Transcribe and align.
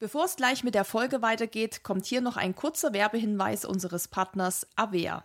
Bevor 0.00 0.24
es 0.24 0.36
gleich 0.36 0.64
mit 0.64 0.74
der 0.74 0.86
Folge 0.86 1.20
weitergeht, 1.20 1.82
kommt 1.82 2.06
hier 2.06 2.22
noch 2.22 2.38
ein 2.38 2.54
kurzer 2.54 2.94
Werbehinweis 2.94 3.66
unseres 3.66 4.08
Partners 4.08 4.66
Avea. 4.74 5.24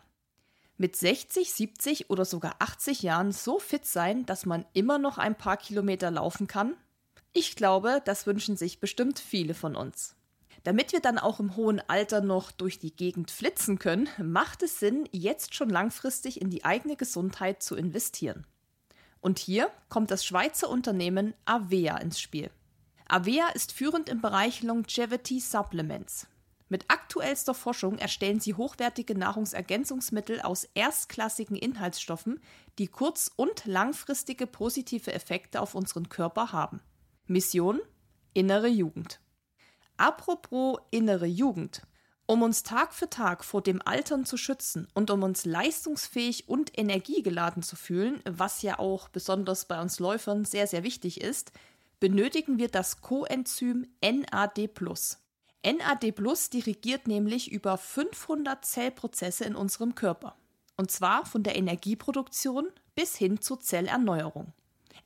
Mit 0.75 0.97
60, 0.97 1.53
70 1.53 2.09
oder 2.09 2.25
sogar 2.25 2.57
80 2.59 3.01
Jahren 3.01 3.31
so 3.31 3.57
fit 3.57 3.85
sein, 3.85 4.25
dass 4.25 4.45
man 4.45 4.65
immer 4.73 4.97
noch 4.97 5.17
ein 5.17 5.37
paar 5.37 5.55
Kilometer 5.55 6.11
laufen 6.11 6.47
kann? 6.47 6.75
Ich 7.31 7.55
glaube, 7.55 8.01
das 8.03 8.27
wünschen 8.27 8.57
sich 8.57 8.81
bestimmt 8.81 9.17
viele 9.17 9.53
von 9.53 9.77
uns. 9.77 10.17
Damit 10.65 10.91
wir 10.91 10.99
dann 10.99 11.19
auch 11.19 11.39
im 11.39 11.55
hohen 11.55 11.81
Alter 11.87 12.19
noch 12.19 12.51
durch 12.51 12.77
die 12.77 12.93
Gegend 12.93 13.31
flitzen 13.31 13.79
können, 13.79 14.09
macht 14.21 14.61
es 14.61 14.81
Sinn, 14.81 15.07
jetzt 15.13 15.55
schon 15.55 15.69
langfristig 15.69 16.41
in 16.41 16.49
die 16.49 16.65
eigene 16.65 16.97
Gesundheit 16.97 17.63
zu 17.63 17.77
investieren. 17.77 18.45
Und 19.21 19.39
hier 19.39 19.69
kommt 19.87 20.11
das 20.11 20.25
Schweizer 20.25 20.69
Unternehmen 20.69 21.33
Avea 21.45 21.95
ins 21.95 22.19
Spiel. 22.19 22.49
Avea 23.07 23.49
ist 23.49 23.71
führend 23.71 24.09
im 24.09 24.21
Bereich 24.21 24.63
Longevity 24.63 25.39
Supplements. 25.39 26.27
Mit 26.69 26.85
aktuellster 26.87 27.53
Forschung 27.53 27.99
erstellen 27.99 28.39
sie 28.39 28.55
hochwertige 28.55 29.15
Nahrungsergänzungsmittel 29.15 30.41
aus 30.41 30.63
erstklassigen 30.73 31.55
Inhaltsstoffen, 31.55 32.41
die 32.79 32.87
kurz- 32.87 33.31
und 33.35 33.65
langfristige 33.65 34.47
positive 34.47 35.13
Effekte 35.13 35.61
auf 35.61 35.75
unseren 35.75 36.09
Körper 36.09 36.51
haben. 36.51 36.81
Mission 37.27 37.79
Innere 38.33 38.67
Jugend. 38.67 39.19
Apropos 39.97 40.79
innere 40.89 41.27
Jugend. 41.27 41.83
Um 42.25 42.41
uns 42.41 42.63
Tag 42.63 42.93
für 42.93 43.09
Tag 43.09 43.45
vor 43.45 43.61
dem 43.61 43.83
Altern 43.85 44.25
zu 44.25 44.35
schützen 44.35 44.87
und 44.95 45.11
um 45.11 45.21
uns 45.21 45.45
leistungsfähig 45.45 46.49
und 46.49 46.75
energiegeladen 46.75 47.61
zu 47.61 47.75
fühlen, 47.75 48.19
was 48.25 48.63
ja 48.63 48.79
auch 48.79 49.09
besonders 49.09 49.65
bei 49.65 49.79
uns 49.79 49.99
Läufern 49.99 50.43
sehr, 50.43 50.65
sehr 50.65 50.83
wichtig 50.83 51.21
ist, 51.21 51.51
benötigen 52.05 52.59
wir 52.59 52.67
das 52.67 53.01
Coenzym 53.01 53.87
NAD+. 53.99 54.69
NAD+ 55.65 56.13
dirigiert 56.53 57.07
nämlich 57.07 57.51
über 57.51 57.79
500 57.79 58.63
Zellprozesse 58.63 59.43
in 59.45 59.55
unserem 59.55 59.95
Körper. 59.95 60.37
Und 60.77 60.91
zwar 60.91 61.25
von 61.25 61.41
der 61.41 61.55
Energieproduktion 61.55 62.67
bis 62.93 63.15
hin 63.15 63.41
zur 63.41 63.59
Zellerneuerung. 63.59 64.53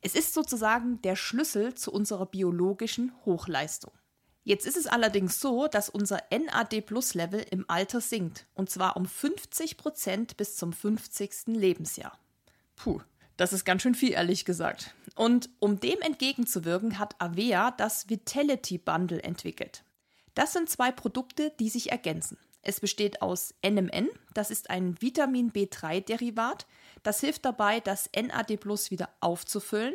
Es 0.02 0.14
ist 0.14 0.34
sozusagen 0.34 1.00
der 1.00 1.16
Schlüssel 1.16 1.72
zu 1.72 1.90
unserer 1.90 2.26
biologischen 2.26 3.14
Hochleistung. 3.24 3.92
Jetzt 4.44 4.66
ist 4.66 4.76
es 4.76 4.86
allerdings 4.86 5.40
so, 5.40 5.68
dass 5.68 5.88
unser 5.88 6.22
NAD-Plus-Level 6.30 7.46
im 7.50 7.64
Alter 7.68 8.02
sinkt, 8.02 8.46
und 8.52 8.68
zwar 8.68 8.98
um 8.98 9.06
50 9.06 9.78
Prozent 9.78 10.36
bis 10.36 10.56
zum 10.56 10.74
50. 10.74 11.46
Lebensjahr. 11.46 12.18
Puh, 12.76 13.00
das 13.40 13.54
ist 13.54 13.64
ganz 13.64 13.80
schön 13.80 13.94
viel, 13.94 14.12
ehrlich 14.12 14.44
gesagt. 14.44 14.94
Und 15.16 15.48
um 15.60 15.80
dem 15.80 15.98
entgegenzuwirken, 16.02 16.98
hat 16.98 17.18
Avea 17.18 17.70
das 17.70 18.10
Vitality 18.10 18.76
Bundle 18.76 19.22
entwickelt. 19.22 19.82
Das 20.34 20.52
sind 20.52 20.68
zwei 20.68 20.92
Produkte, 20.92 21.50
die 21.58 21.70
sich 21.70 21.90
ergänzen. 21.90 22.36
Es 22.60 22.80
besteht 22.80 23.22
aus 23.22 23.54
NMN, 23.66 24.10
das 24.34 24.50
ist 24.50 24.68
ein 24.68 25.00
Vitamin 25.00 25.50
B3-Derivat, 25.52 26.66
das 27.02 27.20
hilft 27.20 27.46
dabei, 27.46 27.80
das 27.80 28.10
NAD 28.14 28.58
Plus 28.58 28.90
wieder 28.90 29.08
aufzufüllen 29.20 29.94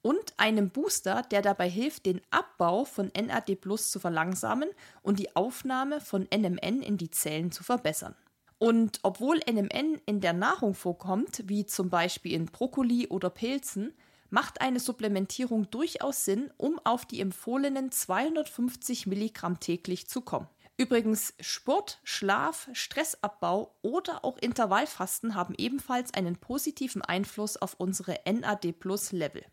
und 0.00 0.32
einem 0.38 0.70
Booster, 0.70 1.20
der 1.30 1.42
dabei 1.42 1.68
hilft, 1.68 2.06
den 2.06 2.22
Abbau 2.30 2.86
von 2.86 3.12
NAD 3.14 3.60
Plus 3.60 3.90
zu 3.90 4.00
verlangsamen 4.00 4.70
und 5.02 5.18
die 5.18 5.36
Aufnahme 5.36 6.00
von 6.00 6.26
NMN 6.34 6.80
in 6.80 6.96
die 6.96 7.10
Zellen 7.10 7.52
zu 7.52 7.62
verbessern. 7.62 8.14
Und 8.58 9.00
obwohl 9.02 9.40
NMN 9.48 10.00
in 10.06 10.20
der 10.20 10.32
Nahrung 10.32 10.74
vorkommt, 10.74 11.44
wie 11.46 11.64
zum 11.66 11.90
Beispiel 11.90 12.32
in 12.32 12.46
Brokkoli 12.46 13.06
oder 13.06 13.30
Pilzen, 13.30 13.94
macht 14.30 14.60
eine 14.60 14.80
Supplementierung 14.80 15.70
durchaus 15.70 16.24
Sinn, 16.24 16.50
um 16.56 16.80
auf 16.84 17.06
die 17.06 17.20
empfohlenen 17.20 17.90
250 17.90 19.06
Milligramm 19.06 19.60
täglich 19.60 20.08
zu 20.08 20.20
kommen. 20.20 20.48
Übrigens, 20.76 21.34
Sport, 21.40 21.98
Schlaf, 22.04 22.68
Stressabbau 22.72 23.74
oder 23.82 24.24
auch 24.24 24.38
Intervallfasten 24.38 25.34
haben 25.34 25.54
ebenfalls 25.58 26.14
einen 26.14 26.36
positiven 26.36 27.02
Einfluss 27.02 27.56
auf 27.56 27.74
unsere 27.78 28.20
NAD-Plus-Level. 28.24 29.44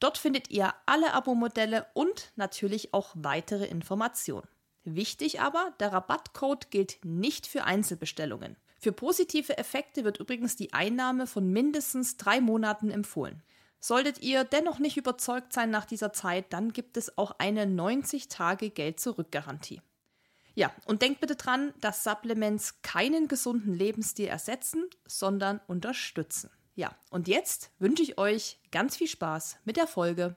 Dort 0.01 0.17
findet 0.17 0.51
ihr 0.51 0.73
alle 0.87 1.13
Abo-Modelle 1.13 1.85
und 1.93 2.33
natürlich 2.37 2.95
auch 2.95 3.11
weitere 3.13 3.67
Informationen. 3.67 4.49
Wichtig 4.85 5.43
aber, 5.43 5.75
der 5.79 5.93
Rabattcode 5.93 6.71
gilt 6.71 7.05
nicht 7.05 7.47
für 7.47 7.65
Einzelbestellungen. 7.65 8.57
Für 8.81 8.93
positive 8.93 9.59
Effekte 9.59 10.05
wird 10.05 10.21
übrigens 10.21 10.57
die 10.57 10.73
Einnahme 10.73 11.27
von 11.27 11.53
mindestens 11.53 12.17
drei 12.17 12.41
Monaten 12.41 12.91
empfohlen. 12.91 13.43
Solltet 13.87 14.23
ihr 14.23 14.45
dennoch 14.45 14.79
nicht 14.79 14.97
überzeugt 14.97 15.53
sein 15.53 15.69
nach 15.69 15.85
dieser 15.85 16.11
Zeit, 16.11 16.55
dann 16.55 16.73
gibt 16.73 16.97
es 16.97 17.19
auch 17.19 17.33
eine 17.37 17.67
90-Tage-Geld-Zurück-Garantie. 17.67 19.83
Ja, 20.55 20.73
und 20.87 21.03
denkt 21.03 21.21
bitte 21.21 21.37
dran, 21.37 21.75
dass 21.83 22.03
Supplements 22.03 22.81
keinen 22.81 23.29
gesunden 23.29 23.75
Lebensstil 23.75 24.29
ersetzen, 24.29 24.89
sondern 25.07 25.61
unterstützen. 25.67 26.49
Ja, 26.75 26.97
und 27.11 27.29
jetzt 27.29 27.73
wünsche 27.79 28.03
ich 28.03 28.17
euch 28.17 28.59
ganz 28.71 28.97
viel 28.97 29.09
Spaß 29.09 29.59
mit 29.67 29.77
der 29.77 29.87
Folge. 29.87 30.35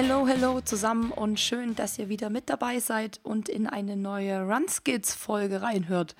Hello, 0.00 0.28
hello 0.28 0.60
zusammen 0.60 1.10
und 1.10 1.40
schön, 1.40 1.74
dass 1.74 1.98
ihr 1.98 2.08
wieder 2.08 2.30
mit 2.30 2.48
dabei 2.48 2.78
seid 2.78 3.18
und 3.24 3.48
in 3.48 3.66
eine 3.66 3.96
neue 3.96 4.42
Run 4.42 4.68
Skills 4.68 5.12
Folge 5.12 5.60
reinhört. 5.60 6.14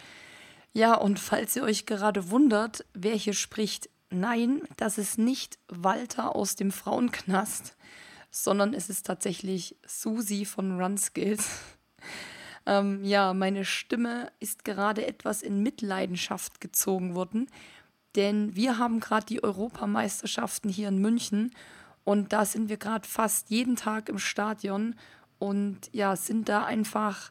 Ja, 0.73 0.95
und 0.95 1.21
falls 1.21 1.55
ihr 1.55 1.63
euch 1.63 1.87
gerade 1.87 2.29
wundert, 2.31 2.85
wer 2.93 3.15
hier 3.15 3.35
spricht, 3.35 3.89
nein, 4.11 4.63
das 4.79 4.99
ist 4.99 5.17
nicht 5.17 5.61
Walter 5.69 6.35
aus 6.35 6.57
dem 6.57 6.73
Frauenknast, 6.73 7.77
sondern 8.33 8.75
es 8.75 8.91
ist 8.91 9.07
tatsächlich 9.07 9.77
Susi 9.87 10.45
von 10.45 10.81
Run 10.81 10.99
Skills. 10.99 11.49
ähm, 12.67 13.05
ja, 13.05 13.33
meine 13.33 13.65
Stimme 13.65 14.33
ist 14.41 14.65
gerade 14.65 15.07
etwas 15.07 15.41
in 15.41 15.63
Mitleidenschaft 15.63 16.61
gezogen 16.61 17.15
worden, 17.15 17.49
denn 18.17 18.57
wir 18.57 18.79
haben 18.79 18.99
gerade 18.99 19.27
die 19.27 19.45
Europameisterschaften 19.45 20.69
hier 20.69 20.89
in 20.89 20.99
München 20.99 21.53
und 22.05 22.33
da 22.33 22.45
sind 22.45 22.69
wir 22.69 22.77
gerade 22.77 23.07
fast 23.07 23.51
jeden 23.51 23.77
Tag 23.77 24.09
im 24.09 24.19
Stadion 24.19 24.95
und 25.39 25.79
ja, 25.93 26.17
sind 26.17 26.49
da 26.49 26.65
einfach 26.65 27.31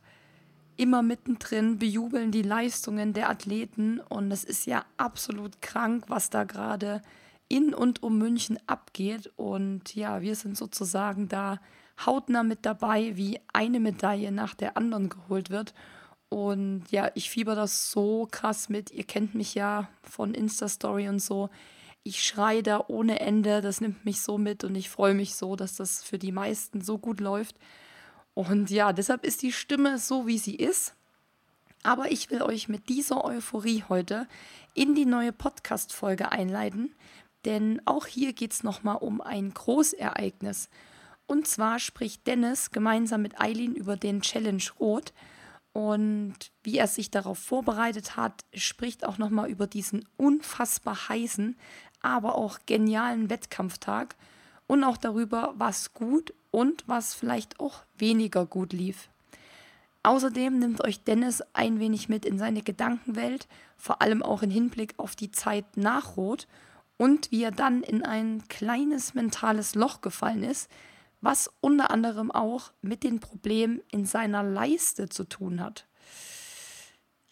immer 0.78 1.02
mittendrin, 1.02 1.80
bejubeln 1.80 2.32
die 2.32 2.44
Leistungen 2.44 3.14
der 3.14 3.30
Athleten. 3.30 4.00
Und 4.00 4.32
es 4.32 4.44
ist 4.44 4.66
ja 4.66 4.86
absolut 4.96 5.62
krank, 5.62 6.06
was 6.08 6.30
da 6.30 6.44
gerade 6.44 7.02
in 7.50 7.74
und 7.74 8.04
um 8.04 8.18
München 8.18 8.60
abgeht. 8.68 9.32
Und 9.36 9.96
ja, 9.96 10.22
wir 10.22 10.36
sind 10.36 10.56
sozusagen 10.56 11.28
da 11.28 11.60
hautnah 12.06 12.44
mit 12.44 12.66
dabei, 12.66 13.18
wie 13.18 13.40
eine 13.52 13.80
Medaille 13.80 14.32
nach 14.32 14.54
der 14.54 14.78
anderen 14.78 15.10
geholt 15.10 15.50
wird. 15.50 15.74
Und 16.30 16.84
ja, 16.92 17.10
ich 17.16 17.30
fieber 17.30 17.56
das 17.56 17.92
so 17.92 18.28
krass 18.30 18.70
mit. 18.70 18.92
Ihr 18.92 19.06
kennt 19.06 19.34
mich 19.34 19.56
ja 19.56 19.90
von 20.04 20.34
Insta-Story 20.34 21.10
und 21.10 21.20
so 21.20 21.50
ich 22.04 22.24
schreie 22.24 22.64
da 22.64 22.84
ohne 22.88 23.20
Ende. 23.20 23.62
Das 23.62 23.82
nimmt 23.82 24.06
mich 24.06 24.22
so 24.22 24.38
mit 24.38 24.64
und 24.64 24.76
ich 24.76 24.90
freue 24.90 25.14
mich 25.14 25.36
so, 25.36 25.56
dass 25.56 25.76
das 25.76 26.04
für 26.04 26.18
die 26.18 26.32
meisten 26.32 26.82
so 26.82 26.98
gut 26.98 27.20
läuft. 27.20 27.56
Und 28.34 28.70
ja, 28.70 28.94
deshalb 28.94 29.26
ist 29.26 29.42
die 29.42 29.52
Stimme 29.52 29.98
so, 29.98 30.28
wie 30.28 30.38
sie 30.38 30.56
ist. 30.56 30.94
Aber 31.84 32.12
ich 32.12 32.30
will 32.30 32.42
euch 32.42 32.70
mit 32.70 32.90
dieser 32.90 33.24
Euphorie 33.24 33.84
heute 33.88 34.28
in 34.74 34.96
die 34.96 35.06
neue 35.06 35.32
Podcast-Folge 35.32 36.32
einleiten, 36.32 36.94
denn 37.46 37.82
auch 37.86 38.06
hier 38.08 38.34
geht 38.34 38.54
es 38.54 38.64
nochmal 38.64 38.98
um 38.98 39.22
ein 39.22 39.54
Großereignis. 39.54 40.70
Und 41.28 41.48
zwar 41.48 41.80
spricht 41.80 42.26
Dennis 42.28 42.72
gemeinsam 42.72 43.22
mit 43.22 43.40
Eileen 43.40 43.76
über 43.76 43.98
den 43.98 44.22
Challenge 44.22 44.64
Rot 44.80 45.14
und 45.78 46.36
wie 46.64 46.80
er 46.80 46.88
sich 46.88 47.12
darauf 47.12 47.38
vorbereitet 47.38 48.18
hat, 48.18 48.46
spricht 48.54 49.06
auch 49.06 49.20
nochmal 49.20 49.48
über 49.48 49.68
diesen 49.68 50.08
unfassbar 50.18 51.10
heißen, 51.10 51.56
aber 52.02 52.36
auch 52.36 52.60
genialen 52.66 53.30
Wettkampftag 53.30 54.16
und 54.68 54.84
auch 54.84 54.98
darüber, 54.98 55.54
was 55.58 55.94
gut 55.94 56.34
und 56.52 56.84
was 56.88 57.14
vielleicht 57.14 57.60
auch 57.60 57.84
weniger 57.98 58.46
gut 58.46 58.74
lief. 58.74 59.10
Außerdem 60.04 60.60
nimmt 60.60 60.84
euch 60.84 61.04
Dennis 61.04 61.44
ein 61.54 61.80
wenig 61.80 62.08
mit 62.08 62.26
in 62.26 62.38
seine 62.38 62.62
Gedankenwelt, 62.62 63.48
vor 63.76 64.02
allem 64.02 64.24
auch 64.24 64.42
im 64.42 64.52
Hinblick 64.52 64.94
auf 64.98 65.16
die 65.16 65.32
Zeit 65.32 65.66
nach 65.76 66.16
Rot 66.16 66.48
und 66.98 67.32
wie 67.32 67.44
er 67.44 67.52
dann 67.52 67.84
in 67.84 68.04
ein 68.04 68.48
kleines 68.48 69.14
mentales 69.14 69.76
Loch 69.76 70.02
gefallen 70.02 70.44
ist, 70.44 70.70
was 71.22 71.52
unter 71.62 71.92
anderem 71.92 72.32
auch 72.32 72.72
mit 72.82 73.04
den 73.04 73.20
Problemen 73.20 73.82
in 73.92 74.06
seiner 74.06 74.44
Leiste 74.44 75.10
zu 75.10 75.24
tun 75.24 75.62
hat. 75.62 75.88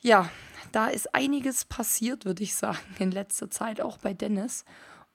Ja, 0.06 0.30
da 0.72 0.90
ist 0.90 1.16
einiges 1.16 1.66
passiert, 1.66 2.26
würde 2.26 2.44
ich 2.44 2.54
sagen, 2.54 2.78
in 3.00 3.10
letzter 3.10 3.50
Zeit 3.50 3.82
auch 3.82 3.98
bei 3.98 4.14
Dennis. 4.14 4.64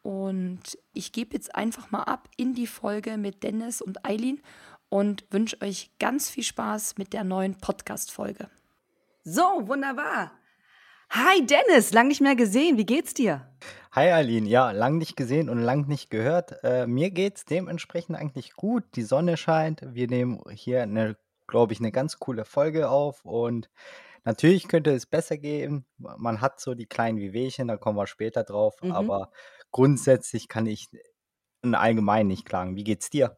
Und 0.02 0.76
ich 0.94 1.12
gebe 1.12 1.34
jetzt 1.34 1.54
einfach 1.54 1.92
mal 1.92 2.02
ab 2.02 2.28
in 2.36 2.54
die 2.54 2.66
Folge 2.66 3.16
mit 3.16 3.44
Dennis 3.44 3.80
und 3.80 4.04
Eileen 4.04 4.40
und 4.88 5.24
wünsche 5.30 5.60
euch 5.62 5.92
ganz 6.00 6.28
viel 6.28 6.42
Spaß 6.42 6.98
mit 6.98 7.12
der 7.12 7.22
neuen 7.22 7.54
Podcast-Folge. 7.56 8.50
So, 9.22 9.68
wunderbar. 9.68 10.32
Hi 11.10 11.46
Dennis, 11.46 11.92
lang 11.92 12.08
nicht 12.08 12.20
mehr 12.20 12.34
gesehen. 12.34 12.76
Wie 12.76 12.84
geht's 12.86 13.14
dir? 13.14 13.48
Hi 13.92 14.10
Aline, 14.10 14.48
ja, 14.48 14.72
lang 14.72 14.98
nicht 14.98 15.16
gesehen 15.16 15.48
und 15.48 15.60
lang 15.60 15.86
nicht 15.86 16.10
gehört. 16.10 16.64
Äh, 16.64 16.88
mir 16.88 17.12
geht's 17.12 17.44
dementsprechend 17.44 18.16
eigentlich 18.16 18.54
gut. 18.54 18.82
Die 18.96 19.02
Sonne 19.02 19.36
scheint. 19.36 19.82
Wir 19.86 20.08
nehmen 20.08 20.40
hier 20.50 20.82
eine, 20.82 21.16
glaube 21.50 21.72
ich, 21.74 21.80
eine 21.80 21.92
ganz 21.92 22.18
coole 22.18 22.44
Folge 22.46 22.90
auf 22.90 23.24
und 23.26 23.70
natürlich 24.24 24.68
könnte 24.68 24.92
es 24.92 25.06
besser 25.06 25.38
gehen. 25.38 25.86
Man 25.98 26.40
hat 26.42 26.60
so 26.60 26.74
die 26.74 26.86
kleinen 26.86 27.18
Wehwehchen, 27.18 27.68
da 27.68 27.76
kommen 27.78 27.98
wir 27.98 28.06
später 28.08 28.44
drauf, 28.44 28.76
Mhm. 28.82 28.92
aber 28.92 29.32
grundsätzlich 29.72 30.48
kann 30.48 30.66
ich 30.66 30.88
im 31.62 31.74
Allgemeinen 31.74 32.28
nicht 32.28 32.46
klagen. 32.46 32.76
Wie 32.76 32.84
geht's 32.84 33.10
dir? 33.10 33.36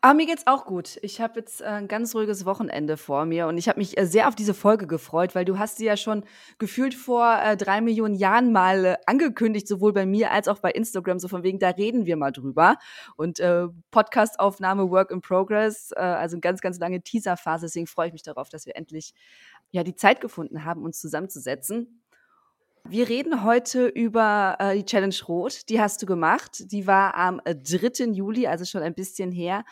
Ah, 0.00 0.14
mir 0.14 0.26
geht's 0.26 0.46
auch 0.46 0.64
gut. 0.64 0.98
Ich 1.02 1.20
habe 1.20 1.40
jetzt 1.40 1.60
äh, 1.60 1.64
ein 1.64 1.88
ganz 1.88 2.14
ruhiges 2.14 2.44
Wochenende 2.44 2.96
vor 2.96 3.24
mir 3.24 3.46
und 3.46 3.58
ich 3.58 3.68
habe 3.68 3.78
mich 3.78 3.98
äh, 3.98 4.06
sehr 4.06 4.28
auf 4.28 4.34
diese 4.34 4.54
Folge 4.54 4.86
gefreut, 4.86 5.34
weil 5.34 5.44
du 5.44 5.58
hast 5.58 5.76
sie 5.78 5.84
ja 5.84 5.96
schon 5.96 6.24
gefühlt 6.58 6.94
vor 6.94 7.38
äh, 7.42 7.56
drei 7.56 7.80
Millionen 7.80 8.14
Jahren 8.14 8.52
mal 8.52 8.98
angekündigt, 9.06 9.68
sowohl 9.68 9.92
bei 9.92 10.06
mir 10.06 10.30
als 10.30 10.48
auch 10.48 10.58
bei 10.58 10.70
Instagram, 10.70 11.18
so 11.18 11.28
von 11.28 11.42
wegen, 11.42 11.58
da 11.58 11.70
reden 11.70 12.06
wir 12.06 12.16
mal 12.16 12.32
drüber. 12.32 12.76
Und 13.16 13.40
äh, 13.40 13.68
Podcastaufnahme 13.90 14.90
Work 14.90 15.10
in 15.10 15.20
Progress, 15.20 15.92
äh, 15.92 16.00
also 16.00 16.34
eine 16.34 16.40
ganz, 16.40 16.60
ganz 16.60 16.78
lange 16.78 17.02
Teaserphase. 17.02 17.66
Deswegen 17.66 17.86
freue 17.86 18.08
ich 18.08 18.12
mich 18.12 18.22
darauf, 18.22 18.48
dass 18.48 18.66
wir 18.66 18.76
endlich 18.76 19.14
ja 19.70 19.82
die 19.84 19.94
Zeit 19.94 20.20
gefunden 20.20 20.64
haben, 20.64 20.82
uns 20.82 21.00
zusammenzusetzen. 21.00 22.01
Wir 22.88 23.08
reden 23.08 23.44
heute 23.44 23.86
über 23.86 24.56
äh, 24.58 24.74
die 24.76 24.84
Challenge 24.84 25.14
Rot. 25.26 25.68
Die 25.68 25.80
hast 25.80 26.02
du 26.02 26.06
gemacht. 26.06 26.70
Die 26.72 26.86
war 26.86 27.14
am 27.14 27.40
3. 27.44 27.54
Äh, 27.54 28.10
Juli, 28.10 28.46
also 28.46 28.64
schon 28.64 28.82
ein 28.82 28.94
bisschen 28.94 29.32
her. 29.32 29.64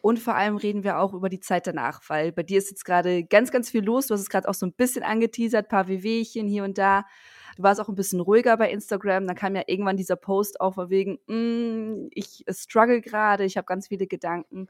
Und 0.00 0.18
vor 0.18 0.34
allem 0.34 0.56
reden 0.56 0.84
wir 0.84 0.98
auch 0.98 1.14
über 1.14 1.28
die 1.28 1.40
Zeit 1.40 1.66
danach, 1.66 2.02
weil 2.08 2.32
bei 2.32 2.42
dir 2.42 2.58
ist 2.58 2.70
jetzt 2.70 2.84
gerade 2.84 3.24
ganz, 3.24 3.52
ganz 3.52 3.70
viel 3.70 3.84
los. 3.84 4.08
Du 4.08 4.14
hast 4.14 4.20
es 4.20 4.28
gerade 4.28 4.48
auch 4.48 4.54
so 4.54 4.66
ein 4.66 4.72
bisschen 4.72 5.02
angeteasert, 5.02 5.68
paar 5.68 5.88
WWchen 5.88 6.46
hier 6.46 6.64
und 6.64 6.76
da. 6.76 7.04
Du 7.56 7.62
warst 7.62 7.80
auch 7.80 7.88
ein 7.88 7.94
bisschen 7.94 8.20
ruhiger 8.20 8.56
bei 8.56 8.70
Instagram. 8.70 9.26
Dann 9.26 9.36
kam 9.36 9.54
ja 9.54 9.62
irgendwann 9.66 9.96
dieser 9.96 10.16
Post 10.16 10.60
auch 10.60 10.74
von 10.74 10.90
wegen, 10.90 11.18
mm, 11.26 12.08
ich 12.10 12.44
struggle 12.50 13.00
gerade, 13.00 13.44
ich 13.44 13.56
habe 13.56 13.66
ganz 13.66 13.88
viele 13.88 14.06
Gedanken. 14.06 14.68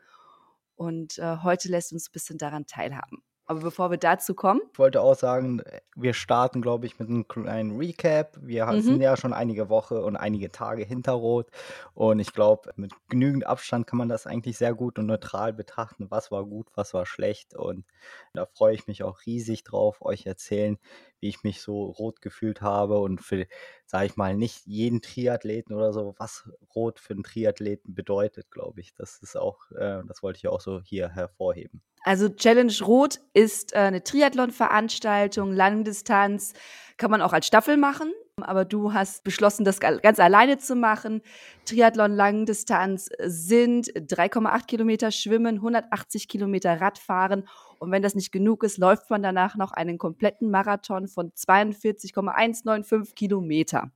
Und 0.76 1.18
äh, 1.18 1.38
heute 1.42 1.68
lässt 1.68 1.92
uns 1.92 2.08
ein 2.08 2.12
bisschen 2.12 2.38
daran 2.38 2.66
teilhaben. 2.66 3.22
Aber 3.52 3.60
bevor 3.60 3.90
wir 3.90 3.98
dazu 3.98 4.34
kommen. 4.34 4.62
Ich 4.72 4.78
wollte 4.78 5.02
auch 5.02 5.14
sagen, 5.14 5.62
wir 5.94 6.14
starten, 6.14 6.62
glaube 6.62 6.86
ich, 6.86 6.98
mit 6.98 7.10
einem 7.10 7.28
kleinen 7.28 7.76
Recap. 7.76 8.38
Wir 8.40 8.64
mhm. 8.64 8.80
sind 8.80 9.02
ja 9.02 9.14
schon 9.14 9.34
einige 9.34 9.68
Wochen 9.68 9.96
und 9.96 10.16
einige 10.16 10.50
Tage 10.50 10.84
hinter 10.84 11.12
Rot. 11.12 11.48
Und 11.92 12.18
ich 12.18 12.32
glaube, 12.32 12.70
mit 12.76 12.92
genügend 13.10 13.46
Abstand 13.46 13.86
kann 13.86 13.98
man 13.98 14.08
das 14.08 14.26
eigentlich 14.26 14.56
sehr 14.56 14.72
gut 14.72 14.98
und 14.98 15.04
neutral 15.04 15.52
betrachten, 15.52 16.06
was 16.10 16.30
war 16.30 16.46
gut, 16.46 16.68
was 16.76 16.94
war 16.94 17.04
schlecht. 17.04 17.54
Und 17.54 17.84
da 18.32 18.46
freue 18.46 18.74
ich 18.74 18.86
mich 18.86 19.02
auch 19.02 19.18
riesig 19.26 19.64
drauf, 19.64 20.00
euch 20.00 20.24
erzählen, 20.24 20.78
wie 21.22 21.28
ich 21.28 21.44
mich 21.44 21.62
so 21.62 21.84
rot 21.84 22.20
gefühlt 22.20 22.60
habe 22.60 22.98
und 22.98 23.20
für, 23.20 23.46
sage 23.86 24.06
ich 24.06 24.16
mal, 24.16 24.36
nicht 24.36 24.66
jeden 24.66 25.00
Triathleten 25.00 25.74
oder 25.74 25.92
so, 25.92 26.14
was 26.18 26.50
rot 26.74 26.98
für 26.98 27.14
einen 27.14 27.22
Triathleten 27.22 27.94
bedeutet, 27.94 28.50
glaube 28.50 28.80
ich. 28.80 28.92
Das 28.94 29.18
ist 29.22 29.36
auch, 29.36 29.70
äh, 29.70 30.02
das 30.06 30.22
wollte 30.22 30.38
ich 30.38 30.48
auch 30.48 30.60
so 30.60 30.80
hier 30.82 31.08
hervorheben. 31.08 31.80
Also 32.04 32.28
Challenge 32.28 32.74
Rot 32.82 33.20
ist 33.32 33.72
äh, 33.72 33.78
eine 33.78 34.02
Triathlon-Veranstaltung, 34.02 35.52
Langdistanz, 35.52 36.52
kann 36.96 37.12
man 37.12 37.22
auch 37.22 37.32
als 37.32 37.46
Staffel 37.46 37.76
machen 37.76 38.12
aber 38.40 38.64
du 38.64 38.92
hast 38.92 39.24
beschlossen, 39.24 39.64
das 39.64 39.80
ganz 39.80 40.18
alleine 40.18 40.58
zu 40.58 40.74
machen. 40.74 41.22
Triathlon 41.66 42.14
Langdistanz 42.14 43.10
sind 43.20 43.88
3,8 43.88 44.66
Kilometer 44.66 45.10
Schwimmen, 45.10 45.56
180 45.56 46.28
Kilometer 46.28 46.80
Radfahren 46.80 47.46
und 47.82 47.90
wenn 47.90 48.02
das 48.02 48.14
nicht 48.14 48.30
genug 48.30 48.62
ist, 48.62 48.78
läuft 48.78 49.10
man 49.10 49.24
danach 49.24 49.56
noch 49.56 49.72
einen 49.72 49.98
kompletten 49.98 50.52
Marathon 50.52 51.08
von 51.08 51.34
42,195 51.34 53.16
Kilometer. 53.16 53.90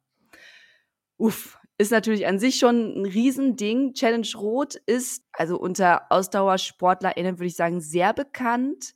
Uff, 1.18 1.60
ist 1.78 1.92
natürlich 1.92 2.26
an 2.26 2.40
sich 2.40 2.56
schon 2.56 3.00
ein 3.00 3.06
Riesending. 3.06 3.94
Challenge 3.94 4.26
Rot 4.34 4.74
ist 4.86 5.22
also 5.32 5.56
unter 5.56 6.10
AusdauersportlerInnen, 6.10 7.38
würde 7.38 7.46
ich 7.46 7.54
sagen, 7.54 7.80
sehr 7.80 8.12
bekannt. 8.12 8.92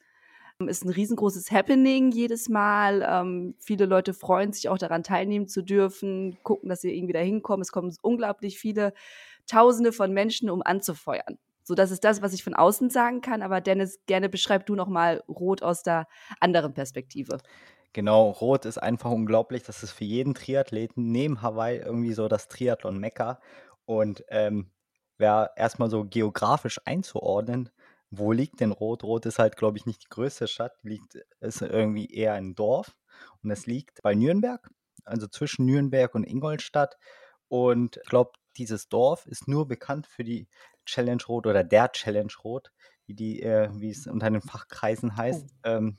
Ist 0.58 0.84
ein 0.84 0.90
riesengroßes 0.90 1.52
Happening 1.52 2.10
jedes 2.10 2.48
Mal. 2.48 3.06
Ähm, 3.08 3.54
viele 3.60 3.86
Leute 3.86 4.12
freuen 4.12 4.52
sich 4.52 4.68
auch 4.68 4.76
daran, 4.76 5.04
teilnehmen 5.04 5.46
zu 5.46 5.62
dürfen, 5.62 6.36
gucken, 6.42 6.68
dass 6.68 6.80
sie 6.80 6.92
irgendwie 6.92 7.12
da 7.12 7.20
hinkommen. 7.20 7.62
Es 7.62 7.70
kommen 7.70 7.96
unglaublich 8.02 8.58
viele 8.58 8.92
Tausende 9.46 9.92
von 9.92 10.12
Menschen, 10.12 10.50
um 10.50 10.62
anzufeuern. 10.62 11.38
So, 11.70 11.76
das 11.76 11.92
ist 11.92 12.02
das, 12.02 12.20
was 12.20 12.32
ich 12.32 12.42
von 12.42 12.54
außen 12.54 12.90
sagen 12.90 13.20
kann. 13.20 13.42
Aber 13.42 13.60
Dennis, 13.60 14.00
gerne 14.06 14.28
beschreib 14.28 14.66
du 14.66 14.74
nochmal 14.74 15.22
Rot 15.28 15.62
aus 15.62 15.84
der 15.84 16.08
anderen 16.40 16.74
Perspektive. 16.74 17.38
Genau, 17.92 18.30
Rot 18.30 18.64
ist 18.64 18.78
einfach 18.78 19.12
unglaublich. 19.12 19.62
Das 19.62 19.84
ist 19.84 19.92
für 19.92 20.02
jeden 20.02 20.34
Triathleten 20.34 21.12
neben 21.12 21.42
Hawaii 21.42 21.78
irgendwie 21.78 22.12
so 22.12 22.26
das 22.26 22.48
Triathlon-Mekka. 22.48 23.38
Und 23.84 24.24
ähm, 24.30 24.72
wer 25.16 25.52
erstmal 25.54 25.90
so 25.90 26.02
geografisch 26.02 26.80
einzuordnen, 26.86 27.70
wo 28.10 28.32
liegt 28.32 28.58
denn 28.58 28.72
Rot? 28.72 29.04
Rot 29.04 29.24
ist 29.26 29.38
halt, 29.38 29.56
glaube 29.56 29.78
ich, 29.78 29.86
nicht 29.86 30.02
die 30.02 30.08
größte 30.08 30.48
Stadt, 30.48 30.72
liegt 30.82 31.24
ist 31.38 31.62
irgendwie 31.62 32.12
eher 32.12 32.32
ein 32.32 32.56
Dorf 32.56 32.96
und 33.44 33.52
es 33.52 33.66
liegt 33.66 34.02
bei 34.02 34.16
Nürnberg, 34.16 34.68
also 35.04 35.28
zwischen 35.28 35.66
Nürnberg 35.66 36.16
und 36.16 36.24
Ingolstadt. 36.24 36.96
Und 37.46 38.00
ich 38.02 38.08
glaube, 38.08 38.32
dieses 38.56 38.88
Dorf 38.88 39.26
ist 39.26 39.48
nur 39.48 39.68
bekannt 39.68 40.06
für 40.06 40.24
die 40.24 40.48
Challenge 40.84 41.22
Rot 41.28 41.46
oder 41.46 41.64
der 41.64 41.92
Challenge 41.92 42.32
Rot, 42.44 42.72
wie 43.06 43.14
die, 43.14 43.42
äh, 43.42 43.68
wie 43.72 43.90
es 43.90 44.06
unter 44.06 44.30
den 44.30 44.42
Fachkreisen 44.42 45.16
heißt. 45.16 45.46
Oh. 45.64 45.68
Ähm, 45.68 45.98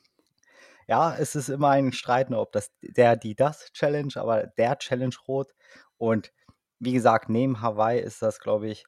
ja, 0.88 1.16
es 1.16 1.36
ist 1.36 1.50
immer 1.50 1.70
ein 1.70 1.94
Streiten, 1.94 2.34
ob 2.34 2.52
das 2.52 2.72
der, 2.82 3.16
die, 3.16 3.36
das 3.36 3.72
Challenge, 3.72 4.14
aber 4.16 4.48
der 4.48 4.78
Challenge 4.78 5.16
Rot. 5.28 5.54
Und 5.98 6.34
wie 6.80 6.94
gesagt, 6.94 7.30
neben 7.30 7.62
Hawaii 7.62 8.02
ist 8.02 8.22
das, 8.22 8.40
glaube 8.40 8.68
ich, 8.68 8.86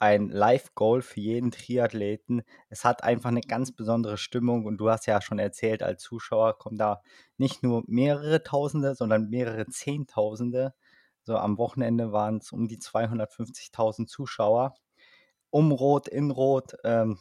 ein 0.00 0.30
Live-Goal 0.30 1.02
für 1.02 1.20
jeden 1.20 1.50
Triathleten. 1.50 2.42
Es 2.70 2.84
hat 2.84 3.04
einfach 3.04 3.28
eine 3.28 3.42
ganz 3.42 3.72
besondere 3.72 4.16
Stimmung 4.16 4.64
und 4.64 4.78
du 4.78 4.88
hast 4.88 5.06
ja 5.06 5.20
schon 5.20 5.38
erzählt, 5.38 5.82
als 5.82 6.02
Zuschauer 6.02 6.56
kommen 6.58 6.78
da 6.78 7.02
nicht 7.36 7.62
nur 7.62 7.82
mehrere 7.86 8.42
Tausende, 8.42 8.94
sondern 8.94 9.28
mehrere 9.28 9.66
Zehntausende. 9.66 10.74
So 11.22 11.36
am 11.36 11.58
Wochenende 11.58 12.12
waren 12.12 12.38
es 12.38 12.50
um 12.50 12.66
die 12.66 12.78
250.000 12.78 14.06
Zuschauer. 14.06 14.74
Um 15.50 15.72
Rot, 15.72 16.08
in 16.08 16.30
Rot. 16.30 16.76
Ähm, 16.84 17.18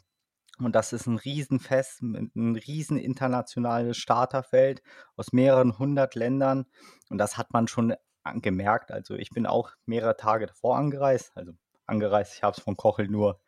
und 0.60 0.76
das 0.76 0.92
ist 0.94 1.08
ein 1.08 1.18
Riesenfest, 1.18 2.02
ein 2.02 2.56
riesen 2.68 2.98
internationales 2.98 3.98
Starterfeld 3.98 4.82
aus 5.16 5.32
mehreren 5.32 5.80
hundert 5.80 6.16
Ländern. 6.16 6.66
Und 7.10 7.18
das 7.18 7.38
hat 7.38 7.54
man 7.54 7.68
schon 7.68 7.96
gemerkt. 8.36 8.92
Also 8.92 9.16
ich 9.16 9.30
bin 9.30 9.46
auch 9.46 9.72
mehrere 9.86 10.18
Tage 10.18 10.48
davor 10.48 10.78
angereist, 10.78 11.32
also 11.36 11.54
angereist. 11.86 12.36
Ich 12.36 12.44
habe 12.44 12.56
es 12.58 12.64
von 12.64 12.76
Kochel 12.76 13.08
nur, 13.08 13.40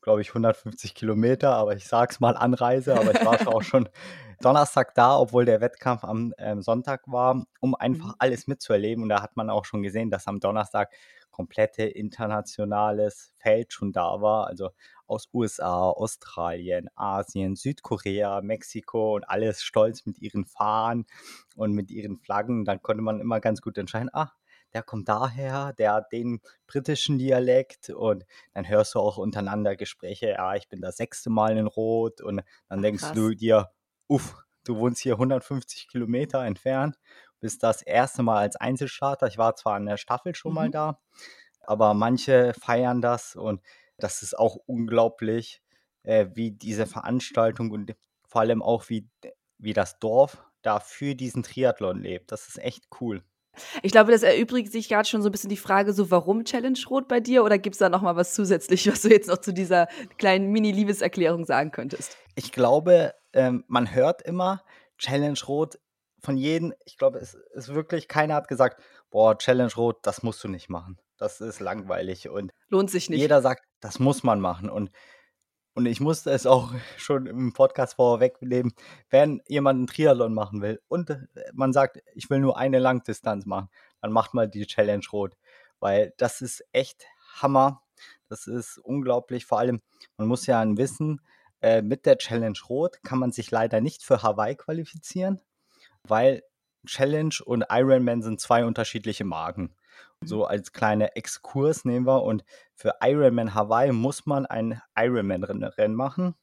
glaube 0.00 0.22
ich, 0.22 0.28
150 0.30 0.94
Kilometer, 0.94 1.54
aber 1.54 1.76
ich 1.76 1.86
sage 1.86 2.12
es 2.12 2.20
mal 2.20 2.36
Anreise. 2.36 2.94
Aber 2.94 3.14
ich 3.14 3.24
war 3.24 3.46
auch 3.46 3.62
schon 3.62 3.88
Donnerstag 4.40 4.94
da, 4.94 5.18
obwohl 5.18 5.44
der 5.44 5.60
Wettkampf 5.60 6.02
am 6.04 6.32
ähm, 6.38 6.62
Sonntag 6.62 7.02
war, 7.06 7.44
um 7.60 7.74
einfach 7.74 8.08
mhm. 8.08 8.14
alles 8.18 8.46
mitzuerleben. 8.46 9.02
Und 9.02 9.10
da 9.10 9.22
hat 9.22 9.36
man 9.36 9.50
auch 9.50 9.66
schon 9.66 9.82
gesehen, 9.82 10.10
dass 10.10 10.26
am 10.26 10.40
Donnerstag 10.40 10.92
komplette 11.34 11.82
internationales 11.82 13.32
Feld 13.40 13.72
schon 13.72 13.90
da 13.90 14.20
war. 14.20 14.46
Also 14.46 14.70
aus 15.08 15.28
USA, 15.32 15.90
Australien, 15.90 16.88
Asien, 16.94 17.56
Südkorea, 17.56 18.40
Mexiko 18.40 19.16
und 19.16 19.28
alles 19.28 19.62
stolz 19.64 20.06
mit 20.06 20.20
ihren 20.20 20.46
Fahnen 20.46 21.06
und 21.56 21.72
mit 21.72 21.90
ihren 21.90 22.18
Flaggen. 22.18 22.64
Dann 22.64 22.80
konnte 22.82 23.02
man 23.02 23.20
immer 23.20 23.40
ganz 23.40 23.60
gut 23.62 23.76
entscheiden, 23.78 24.10
ah, 24.12 24.30
der 24.74 24.84
kommt 24.84 25.08
daher, 25.08 25.72
der 25.72 25.94
hat 25.94 26.12
den 26.12 26.40
britischen 26.68 27.18
Dialekt 27.18 27.90
und 27.90 28.24
dann 28.52 28.68
hörst 28.68 28.94
du 28.94 29.00
auch 29.00 29.18
untereinander 29.18 29.74
Gespräche, 29.74 30.28
ja, 30.28 30.54
ich 30.54 30.68
bin 30.68 30.80
das 30.80 30.96
sechste 30.96 31.30
Mal 31.30 31.58
in 31.58 31.66
Rot 31.66 32.20
und 32.20 32.42
dann 32.68 32.80
denkst 32.80 33.02
Krass. 33.02 33.12
du 33.12 33.34
dir, 33.34 33.70
uff, 34.06 34.36
du 34.64 34.76
wohnst 34.76 35.02
hier 35.02 35.14
150 35.14 35.88
Kilometer 35.88 36.44
entfernt, 36.44 36.96
bist 37.44 37.62
das 37.62 37.82
erste 37.82 38.22
Mal 38.22 38.38
als 38.38 38.56
Einzelstarter. 38.56 39.26
Ich 39.26 39.36
war 39.36 39.54
zwar 39.54 39.74
an 39.74 39.84
der 39.84 39.98
Staffel 39.98 40.34
schon 40.34 40.52
mhm. 40.52 40.54
mal 40.54 40.70
da, 40.70 40.98
aber 41.60 41.92
manche 41.92 42.54
feiern 42.58 43.02
das 43.02 43.36
und 43.36 43.60
das 43.98 44.22
ist 44.22 44.38
auch 44.38 44.56
unglaublich, 44.64 45.60
äh, 46.04 46.28
wie 46.32 46.52
diese 46.52 46.86
Veranstaltung 46.86 47.70
und 47.70 47.94
vor 48.26 48.40
allem 48.40 48.62
auch, 48.62 48.88
wie, 48.88 49.06
wie 49.58 49.74
das 49.74 49.98
Dorf 49.98 50.42
da 50.62 50.80
für 50.80 51.14
diesen 51.14 51.42
Triathlon 51.42 52.00
lebt. 52.00 52.32
Das 52.32 52.48
ist 52.48 52.58
echt 52.58 52.86
cool. 53.02 53.22
Ich 53.82 53.92
glaube, 53.92 54.10
das 54.10 54.22
erübrigt 54.22 54.72
sich 54.72 54.88
gerade 54.88 55.06
schon 55.06 55.20
so 55.20 55.28
ein 55.28 55.32
bisschen 55.32 55.50
die 55.50 55.58
Frage, 55.58 55.92
so 55.92 56.10
warum 56.10 56.46
Challenge 56.46 56.78
Rot 56.88 57.08
bei 57.08 57.20
dir 57.20 57.44
oder 57.44 57.58
gibt 57.58 57.74
es 57.74 57.78
da 57.80 57.90
noch 57.90 58.00
mal 58.00 58.16
was 58.16 58.32
zusätzlich, 58.32 58.90
was 58.90 59.02
du 59.02 59.10
jetzt 59.10 59.28
noch 59.28 59.38
zu 59.38 59.52
dieser 59.52 59.88
kleinen 60.16 60.50
Mini-Liebeserklärung 60.50 61.44
sagen 61.44 61.72
könntest? 61.72 62.16
Ich 62.36 62.52
glaube, 62.52 63.12
ähm, 63.34 63.64
man 63.68 63.94
hört 63.94 64.22
immer 64.22 64.62
Challenge 64.96 65.38
Rot 65.46 65.78
von 66.24 66.36
jedem, 66.36 66.74
ich 66.84 66.96
glaube, 66.96 67.18
es 67.18 67.34
ist 67.34 67.74
wirklich, 67.74 68.08
keiner 68.08 68.34
hat 68.34 68.48
gesagt, 68.48 68.82
boah, 69.10 69.36
Challenge 69.36 69.72
Rot, 69.76 69.98
das 70.02 70.22
musst 70.22 70.42
du 70.42 70.48
nicht 70.48 70.68
machen. 70.68 70.98
Das 71.18 71.40
ist 71.40 71.60
langweilig 71.60 72.28
und 72.28 72.50
lohnt 72.68 72.90
sich 72.90 73.08
nicht. 73.08 73.20
Jeder 73.20 73.42
sagt, 73.42 73.64
das 73.80 73.98
muss 73.98 74.22
man 74.22 74.40
machen 74.40 74.70
und 74.70 74.90
und 75.76 75.86
ich 75.86 75.98
musste 75.98 76.30
es 76.30 76.46
auch 76.46 76.72
schon 76.96 77.26
im 77.26 77.52
Podcast 77.52 77.94
vorwegnehmen, 77.94 78.74
wenn 79.10 79.42
jemand 79.48 79.78
einen 79.78 79.86
Triathlon 79.88 80.32
machen 80.32 80.62
will 80.62 80.80
und 80.88 81.10
äh, 81.10 81.26
man 81.52 81.72
sagt, 81.72 82.00
ich 82.14 82.30
will 82.30 82.38
nur 82.38 82.56
eine 82.56 82.78
Langdistanz 82.78 83.44
machen, 83.44 83.68
dann 84.00 84.12
macht 84.12 84.34
mal 84.34 84.48
die 84.48 84.66
Challenge 84.66 85.04
Rot, 85.12 85.36
weil 85.80 86.14
das 86.16 86.40
ist 86.42 86.64
echt 86.72 87.06
Hammer. 87.40 87.82
Das 88.28 88.46
ist 88.46 88.78
unglaublich. 88.78 89.46
Vor 89.46 89.58
allem, 89.58 89.82
man 90.16 90.28
muss 90.28 90.46
ja 90.46 90.64
wissen, 90.76 91.20
äh, 91.60 91.82
mit 91.82 92.06
der 92.06 92.18
Challenge 92.18 92.58
Rot 92.68 93.02
kann 93.02 93.18
man 93.18 93.32
sich 93.32 93.50
leider 93.50 93.80
nicht 93.80 94.02
für 94.02 94.22
Hawaii 94.22 94.54
qualifizieren, 94.56 95.40
weil 96.06 96.42
Challenge 96.86 97.34
und 97.44 97.64
Ironman 97.70 98.22
sind 98.22 98.40
zwei 98.40 98.64
unterschiedliche 98.64 99.24
Marken. 99.24 99.74
Mhm. 100.20 100.26
So 100.26 100.44
als 100.44 100.72
kleiner 100.72 101.16
Exkurs 101.16 101.84
nehmen 101.84 102.06
wir 102.06 102.22
und 102.22 102.44
für 102.74 102.94
Ironman 103.02 103.54
Hawaii 103.54 103.92
muss 103.92 104.26
man 104.26 104.46
ein 104.46 104.80
Ironman-Rennen 104.96 105.94
machen. 105.94 106.34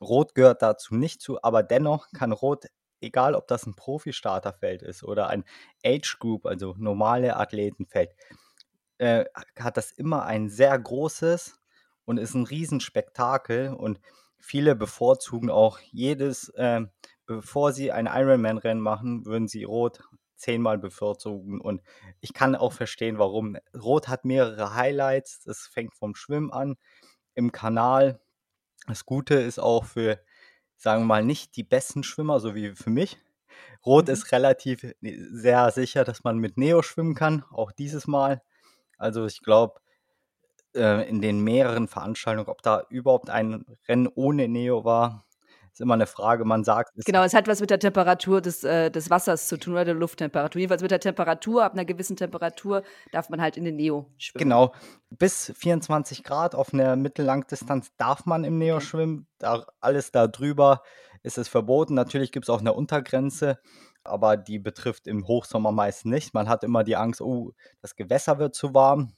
Rot 0.00 0.34
gehört 0.34 0.62
dazu 0.62 0.94
nicht 0.94 1.20
zu, 1.20 1.42
aber 1.42 1.62
dennoch 1.62 2.08
kann 2.12 2.32
Rot, 2.32 2.66
egal 3.00 3.34
ob 3.34 3.48
das 3.48 3.66
ein 3.66 3.74
Profi-Starterfeld 3.74 4.82
ist 4.82 5.02
oder 5.02 5.28
ein 5.28 5.44
Age 5.84 6.18
Group, 6.18 6.46
also 6.46 6.74
normale 6.78 7.36
Athletenfeld, 7.36 8.14
äh, 8.98 9.24
hat 9.58 9.76
das 9.76 9.92
immer 9.92 10.24
ein 10.24 10.48
sehr 10.48 10.76
großes 10.78 11.58
und 12.04 12.18
ist 12.18 12.34
ein 12.34 12.44
Riesenspektakel 12.44 13.74
und 13.74 14.00
viele 14.40 14.74
bevorzugen 14.76 15.50
auch 15.50 15.78
jedes, 15.80 16.48
äh, 16.50 16.82
bevor 17.28 17.72
sie 17.72 17.92
ein 17.92 18.06
Ironman-Rennen 18.06 18.80
machen, 18.80 19.26
würden 19.26 19.46
sie 19.46 19.64
Rot 19.64 20.00
zehnmal 20.34 20.78
bevorzugen. 20.78 21.60
Und 21.60 21.82
ich 22.20 22.32
kann 22.32 22.56
auch 22.56 22.72
verstehen, 22.72 23.18
warum. 23.18 23.56
Rot 23.74 24.08
hat 24.08 24.24
mehrere 24.24 24.74
Highlights. 24.74 25.42
Das 25.44 25.66
fängt 25.66 25.94
vom 25.94 26.14
Schwimmen 26.14 26.50
an 26.50 26.76
im 27.34 27.52
Kanal. 27.52 28.18
Das 28.86 29.04
Gute 29.04 29.34
ist 29.34 29.58
auch 29.58 29.84
für, 29.84 30.18
sagen 30.76 31.02
wir 31.02 31.06
mal, 31.06 31.24
nicht 31.24 31.56
die 31.56 31.64
besten 31.64 32.02
Schwimmer, 32.02 32.40
so 32.40 32.54
wie 32.54 32.74
für 32.74 32.90
mich. 32.90 33.18
Rot 33.84 34.06
mhm. 34.06 34.14
ist 34.14 34.32
relativ 34.32 34.86
sehr 35.00 35.70
sicher, 35.70 36.04
dass 36.04 36.24
man 36.24 36.38
mit 36.38 36.56
Neo 36.56 36.82
schwimmen 36.82 37.14
kann, 37.14 37.44
auch 37.50 37.72
dieses 37.72 38.06
Mal. 38.06 38.42
Also 38.96 39.26
ich 39.26 39.42
glaube, 39.42 39.80
äh, 40.74 41.06
in 41.08 41.20
den 41.20 41.40
mehreren 41.44 41.88
Veranstaltungen, 41.88 42.48
ob 42.48 42.62
da 42.62 42.84
überhaupt 42.88 43.28
ein 43.28 43.66
Rennen 43.86 44.08
ohne 44.14 44.48
Neo 44.48 44.84
war, 44.84 45.26
ist 45.78 45.82
immer 45.82 45.94
eine 45.94 46.06
Frage, 46.06 46.44
man 46.44 46.64
sagt. 46.64 46.92
Es 46.96 47.04
genau, 47.04 47.22
es 47.22 47.34
hat 47.34 47.46
was 47.46 47.60
mit 47.60 47.70
der 47.70 47.78
Temperatur 47.78 48.40
des, 48.40 48.64
äh, 48.64 48.90
des 48.90 49.10
Wassers 49.10 49.46
zu 49.46 49.58
tun 49.58 49.74
oder 49.74 49.84
der 49.84 49.94
Lufttemperatur. 49.94 50.58
Jedenfalls 50.58 50.82
mit 50.82 50.90
der 50.90 50.98
Temperatur, 50.98 51.62
ab 51.62 51.72
einer 51.74 51.84
gewissen 51.84 52.16
Temperatur 52.16 52.82
darf 53.12 53.28
man 53.28 53.40
halt 53.40 53.56
in 53.56 53.64
den 53.64 53.76
Neo 53.76 54.10
schwimmen. 54.16 54.42
Genau, 54.42 54.74
bis 55.10 55.52
24 55.56 56.24
Grad 56.24 56.56
auf 56.56 56.74
einer 56.74 56.96
Mittellangdistanz 56.96 57.92
darf 57.96 58.26
man 58.26 58.42
im 58.42 58.58
Neo 58.58 58.76
okay. 58.76 58.86
schwimmen. 58.86 59.26
Da, 59.38 59.64
alles 59.80 60.10
da 60.10 60.26
drüber 60.26 60.82
ist 61.22 61.38
es 61.38 61.46
verboten. 61.46 61.94
Natürlich 61.94 62.32
gibt 62.32 62.46
es 62.46 62.50
auch 62.50 62.60
eine 62.60 62.72
Untergrenze 62.72 63.58
aber 64.04 64.38
die 64.38 64.58
betrifft 64.58 65.06
im 65.06 65.26
Hochsommer 65.26 65.70
meist 65.70 66.06
nicht. 66.06 66.32
Man 66.32 66.48
hat 66.48 66.64
immer 66.64 66.82
die 66.82 66.96
Angst, 66.96 67.20
oh, 67.20 67.52
das 67.82 67.94
Gewässer 67.94 68.38
wird 68.38 68.54
zu 68.54 68.72
warm. 68.72 69.12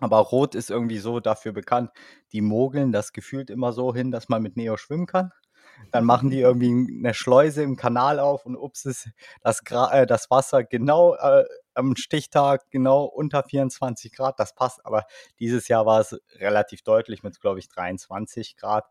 Aber 0.00 0.18
Rot 0.18 0.54
ist 0.54 0.70
irgendwie 0.70 0.98
so 0.98 1.18
dafür 1.18 1.52
bekannt, 1.52 1.90
die 2.32 2.40
mogeln 2.40 2.92
das 2.92 3.12
gefühlt 3.12 3.50
immer 3.50 3.72
so 3.72 3.94
hin, 3.94 4.10
dass 4.10 4.28
man 4.28 4.42
mit 4.42 4.56
Neo 4.56 4.76
schwimmen 4.76 5.06
kann. 5.06 5.32
Dann 5.90 6.04
machen 6.04 6.30
die 6.30 6.40
irgendwie 6.40 6.98
eine 6.98 7.14
Schleuse 7.14 7.62
im 7.62 7.76
Kanal 7.76 8.20
auf 8.20 8.46
und 8.46 8.56
ups, 8.56 8.84
ist 8.84 9.08
das, 9.42 9.60
äh, 9.90 10.06
das 10.06 10.30
Wasser 10.30 10.64
genau 10.64 11.14
äh, 11.14 11.44
am 11.74 11.96
Stichtag 11.96 12.70
genau 12.70 13.04
unter 13.04 13.42
24 13.42 14.12
Grad. 14.12 14.38
Das 14.38 14.54
passt, 14.54 14.84
aber 14.84 15.04
dieses 15.38 15.68
Jahr 15.68 15.86
war 15.86 16.00
es 16.00 16.20
relativ 16.36 16.82
deutlich 16.82 17.22
mit, 17.22 17.40
glaube 17.40 17.60
ich, 17.60 17.68
23 17.68 18.56
Grad. 18.56 18.84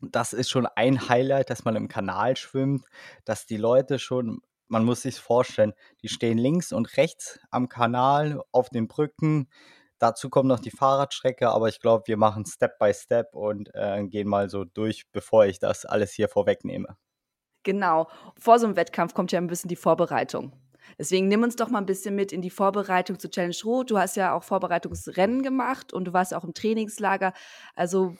Das 0.00 0.32
ist 0.32 0.50
schon 0.50 0.66
ein 0.66 1.08
Highlight, 1.08 1.50
dass 1.50 1.64
man 1.64 1.74
im 1.74 1.88
Kanal 1.88 2.36
schwimmt, 2.36 2.84
dass 3.24 3.46
die 3.46 3.56
Leute 3.56 3.98
schon, 3.98 4.42
man 4.68 4.84
muss 4.84 5.02
sich 5.02 5.18
vorstellen, 5.18 5.72
die 6.02 6.08
stehen 6.08 6.38
links 6.38 6.72
und 6.72 6.96
rechts 6.96 7.40
am 7.50 7.68
Kanal 7.68 8.40
auf 8.52 8.68
den 8.68 8.86
Brücken 8.86 9.48
Dazu 9.98 10.30
kommt 10.30 10.48
noch 10.48 10.60
die 10.60 10.70
Fahrradstrecke, 10.70 11.48
aber 11.50 11.68
ich 11.68 11.80
glaube, 11.80 12.04
wir 12.06 12.16
machen 12.16 12.44
Step 12.46 12.78
by 12.78 12.92
Step 12.94 13.34
und 13.34 13.70
äh, 13.74 14.04
gehen 14.06 14.28
mal 14.28 14.48
so 14.48 14.64
durch, 14.64 15.10
bevor 15.12 15.46
ich 15.46 15.58
das 15.58 15.84
alles 15.84 16.12
hier 16.12 16.28
vorwegnehme. 16.28 16.96
Genau. 17.64 18.08
Vor 18.38 18.58
so 18.58 18.66
einem 18.66 18.76
Wettkampf 18.76 19.14
kommt 19.14 19.32
ja 19.32 19.40
ein 19.40 19.46
bisschen 19.46 19.68
die 19.68 19.76
Vorbereitung. 19.76 20.52
Deswegen 20.98 21.28
nimm 21.28 21.42
uns 21.42 21.56
doch 21.56 21.68
mal 21.68 21.78
ein 21.78 21.86
bisschen 21.86 22.14
mit 22.14 22.32
in 22.32 22.40
die 22.40 22.50
Vorbereitung 22.50 23.18
zu 23.18 23.28
Challenge 23.28 23.56
Rot. 23.64 23.90
Du 23.90 23.98
hast 23.98 24.16
ja 24.16 24.32
auch 24.32 24.42
Vorbereitungsrennen 24.42 25.42
gemacht 25.42 25.92
und 25.92 26.06
du 26.06 26.12
warst 26.12 26.32
auch 26.34 26.44
im 26.44 26.54
Trainingslager. 26.54 27.34
Also 27.74 28.16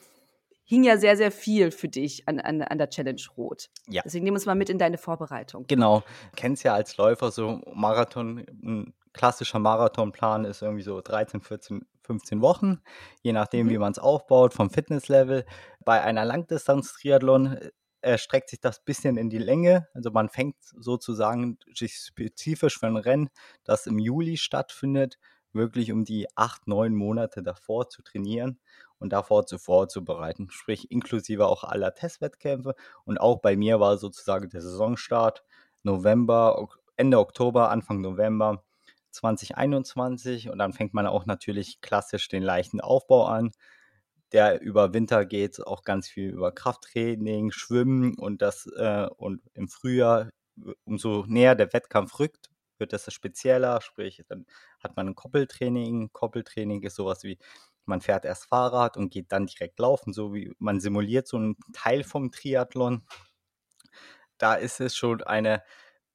hing 0.64 0.84
ja 0.84 0.98
sehr, 0.98 1.16
sehr 1.16 1.32
viel 1.32 1.70
für 1.70 1.88
dich 1.88 2.28
an, 2.28 2.40
an, 2.40 2.60
an 2.60 2.76
der 2.76 2.90
Challenge 2.90 3.22
Rot. 3.38 3.70
Ja. 3.88 4.02
Deswegen 4.04 4.24
nimm 4.24 4.34
uns 4.34 4.44
mal 4.44 4.54
mit 4.54 4.68
in 4.68 4.78
deine 4.78 4.98
Vorbereitung. 4.98 5.66
Genau. 5.66 6.02
Kennst 6.36 6.62
ja 6.62 6.74
als 6.74 6.96
Läufer 6.98 7.30
so 7.30 7.62
Marathon, 7.72 8.44
ein 8.62 8.94
klassischer 9.18 9.58
Marathonplan 9.58 10.44
ist 10.44 10.62
irgendwie 10.62 10.84
so 10.84 11.00
13, 11.00 11.40
14, 11.40 11.84
15 12.04 12.40
Wochen, 12.40 12.80
je 13.20 13.32
nachdem, 13.32 13.66
mhm. 13.66 13.70
wie 13.70 13.78
man 13.78 13.90
es 13.90 13.98
aufbaut, 13.98 14.54
vom 14.54 14.70
Fitnesslevel. 14.70 15.44
Bei 15.84 16.00
einer 16.02 16.24
Langdistanz-Triathlon 16.24 17.56
äh, 17.56 17.70
erstreckt 18.00 18.48
sich 18.48 18.60
das 18.60 18.84
bisschen 18.84 19.16
in 19.16 19.28
die 19.28 19.38
Länge. 19.38 19.88
Also 19.92 20.12
man 20.12 20.28
fängt 20.28 20.54
sozusagen 20.60 21.58
sich 21.74 21.96
spezifisch 21.96 22.78
für 22.78 22.86
ein 22.86 22.96
Rennen, 22.96 23.28
das 23.64 23.88
im 23.88 23.98
Juli 23.98 24.36
stattfindet, 24.36 25.18
wirklich 25.52 25.90
um 25.90 26.04
die 26.04 26.28
acht, 26.36 26.68
neun 26.68 26.94
Monate 26.94 27.42
davor 27.42 27.88
zu 27.88 28.02
trainieren 28.02 28.60
und 29.00 29.12
davor 29.12 29.46
zu 29.46 29.58
vorzubereiten, 29.58 30.48
sprich 30.50 30.92
inklusive 30.92 31.46
auch 31.46 31.64
aller 31.64 31.92
Testwettkämpfe. 31.92 32.76
Und 33.04 33.18
auch 33.18 33.40
bei 33.40 33.56
mir 33.56 33.80
war 33.80 33.98
sozusagen 33.98 34.48
der 34.48 34.62
Saisonstart 34.62 35.42
November, 35.82 36.68
Ende 36.94 37.18
Oktober, 37.18 37.70
Anfang 37.70 38.00
November 38.00 38.62
2021 39.18 40.50
und 40.50 40.58
dann 40.58 40.72
fängt 40.72 40.94
man 40.94 41.06
auch 41.06 41.26
natürlich 41.26 41.80
klassisch 41.80 42.28
den 42.28 42.42
leichten 42.42 42.80
Aufbau 42.80 43.26
an. 43.26 43.50
Der 44.32 44.60
über 44.60 44.92
Winter 44.94 45.24
geht 45.24 45.64
auch 45.66 45.82
ganz 45.82 46.08
viel 46.08 46.30
über 46.30 46.52
Krafttraining, 46.52 47.50
Schwimmen 47.50 48.16
und 48.18 48.42
das 48.42 48.66
äh, 48.76 49.08
und 49.16 49.42
im 49.54 49.68
Frühjahr, 49.68 50.30
umso 50.84 51.24
näher 51.26 51.54
der 51.54 51.72
Wettkampf 51.72 52.18
rückt, 52.18 52.50
wird 52.78 52.92
das 52.92 53.12
spezieller, 53.12 53.80
sprich, 53.80 54.22
dann 54.28 54.46
hat 54.80 54.96
man 54.96 55.08
ein 55.08 55.14
Koppeltraining. 55.14 56.10
Koppeltraining 56.12 56.82
ist 56.82 56.96
sowas 56.96 57.24
wie, 57.24 57.38
man 57.86 58.00
fährt 58.00 58.24
erst 58.24 58.46
Fahrrad 58.46 58.96
und 58.96 59.10
geht 59.10 59.32
dann 59.32 59.46
direkt 59.46 59.78
laufen, 59.78 60.12
so 60.12 60.34
wie 60.34 60.52
man 60.58 60.80
simuliert 60.80 61.26
so 61.26 61.38
einen 61.38 61.56
Teil 61.72 62.04
vom 62.04 62.30
Triathlon. 62.30 63.02
Da 64.38 64.54
ist 64.54 64.80
es 64.80 64.96
schon 64.96 65.22
eine 65.22 65.62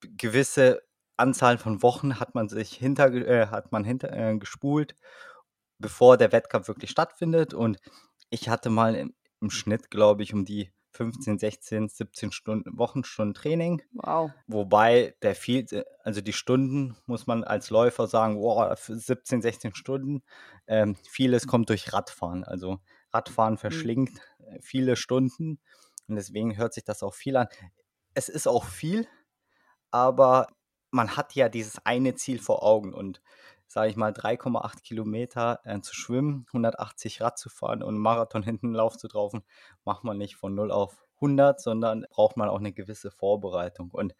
gewisse 0.01 0.83
Anzahl 1.17 1.58
von 1.58 1.82
Wochen 1.84 2.20
hat 2.20 2.36
man 2.36 2.50
sich 2.50 2.74
hinter, 2.74 3.13
äh, 3.13 3.48
hat 3.48 3.72
man 3.72 3.84
hinter 3.84 4.12
äh, 4.12 4.38
gespult, 4.38 4.96
bevor 5.79 6.17
der 6.17 6.32
Wettkampf 6.32 6.67
wirklich 6.67 6.89
stattfindet. 6.89 7.53
Und 7.53 7.79
ich 8.29 8.50
hatte 8.50 8.70
mal 8.70 8.96
im, 8.96 9.13
im 9.41 9.50
Schnitt, 9.50 9.91
glaube 9.91 10.24
ich, 10.24 10.34
um 10.34 10.46
die 10.46 10.72
15, 10.91 11.39
16, 11.39 11.89
17 11.89 12.32
Stunden, 12.32 12.77
Wochenstunden 12.77 13.34
Training. 13.34 13.82
Wow. 13.93 14.32
Wobei 14.48 15.15
der 15.22 15.36
viel, 15.36 15.65
also 16.03 16.22
die 16.22 16.34
Stunden 16.34 16.96
muss 17.08 17.25
man 17.25 17.43
als 17.43 17.70
Läufer 17.70 18.08
sagen, 18.08 18.39
wow, 18.39 18.77
17, 18.77 19.41
16 19.41 19.75
Stunden. 19.75 20.24
Ähm, 20.67 20.96
vieles 21.10 21.48
kommt 21.48 21.70
durch 21.70 21.93
Radfahren. 21.93 22.43
Also 22.43 22.79
Radfahren 23.12 23.55
mhm. 23.55 23.60
verschlingt 23.60 24.13
mhm. 24.39 24.60
viele 24.62 24.96
Stunden 24.96 25.60
und 26.08 26.15
deswegen 26.15 26.58
hört 26.58 26.74
sich 26.74 26.84
das 26.84 27.03
auch 27.03 27.13
viel 27.13 27.38
an. 27.38 27.48
Es 28.13 28.29
ist 28.29 28.48
auch 28.48 28.65
viel, 28.65 29.08
aber 29.89 30.48
man 30.93 31.17
hat 31.17 31.33
ja 31.33 31.50
dieses 31.50 31.83
eine 31.85 32.13
Ziel 32.13 32.39
vor 32.39 32.63
Augen 32.63 32.93
und 32.93 33.21
sage 33.67 33.89
ich 33.89 33.95
mal 33.95 34.12
3,8 34.12 34.83
Kilometer 34.83 35.59
äh, 35.63 35.81
zu 35.81 35.95
schwimmen, 35.95 36.45
180 36.50 37.19
Rad 37.21 37.39
zu 37.39 37.50
fahren 37.50 37.81
und 37.81 37.95
einen 37.95 37.97
Marathon 37.97 38.43
hinten 38.43 38.73
Lauf 38.73 38.97
zu 38.97 39.07
draufen, 39.07 39.43
macht 39.83 40.03
man 40.03 40.17
nicht 40.17 40.35
von 40.35 40.53
0 40.53 40.71
auf 40.71 41.03
100, 41.15 41.59
sondern 41.59 42.05
braucht 42.09 42.38
man 42.38 42.47
auch 42.47 42.59
eine 42.59 42.73
gewisse 42.73 43.09
Vorbereitung. 43.09 43.89
Und 43.89 44.13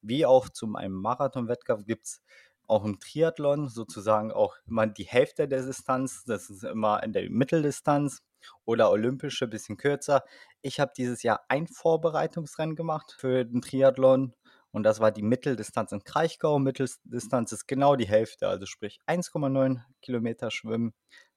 wie 0.00 0.24
auch 0.24 0.48
zu 0.48 0.74
einem 0.74 0.94
Marathon-Wettkampf 0.94 1.84
gibt 1.84 2.06
es 2.06 2.22
auch 2.66 2.84
im 2.84 2.98
Triathlon 2.98 3.68
sozusagen 3.68 4.32
auch 4.32 4.56
immer 4.66 4.86
die 4.86 5.04
Hälfte 5.04 5.46
der 5.46 5.62
Distanz, 5.62 6.24
das 6.24 6.48
ist 6.48 6.64
immer 6.64 7.02
in 7.02 7.12
der 7.12 7.28
Mitteldistanz 7.28 8.22
oder 8.64 8.90
olympische, 8.90 9.46
bisschen 9.46 9.76
kürzer. 9.76 10.24
Ich 10.62 10.80
habe 10.80 10.92
dieses 10.96 11.22
Jahr 11.22 11.44
ein 11.48 11.66
Vorbereitungsrennen 11.66 12.76
gemacht 12.76 13.14
für 13.18 13.44
den 13.44 13.60
Triathlon 13.60 14.34
und 14.74 14.82
das 14.82 14.98
war 14.98 15.12
die 15.12 15.22
Mitteldistanz 15.22 15.92
in 15.92 16.02
Kraichgau. 16.02 16.58
Mitteldistanz 16.58 17.52
ist 17.52 17.68
genau 17.68 17.94
die 17.94 18.08
Hälfte, 18.08 18.48
also 18.48 18.66
sprich 18.66 18.98
1,9 19.06 19.80
Kilometer 20.02 20.50
Schwimmen, 20.50 20.94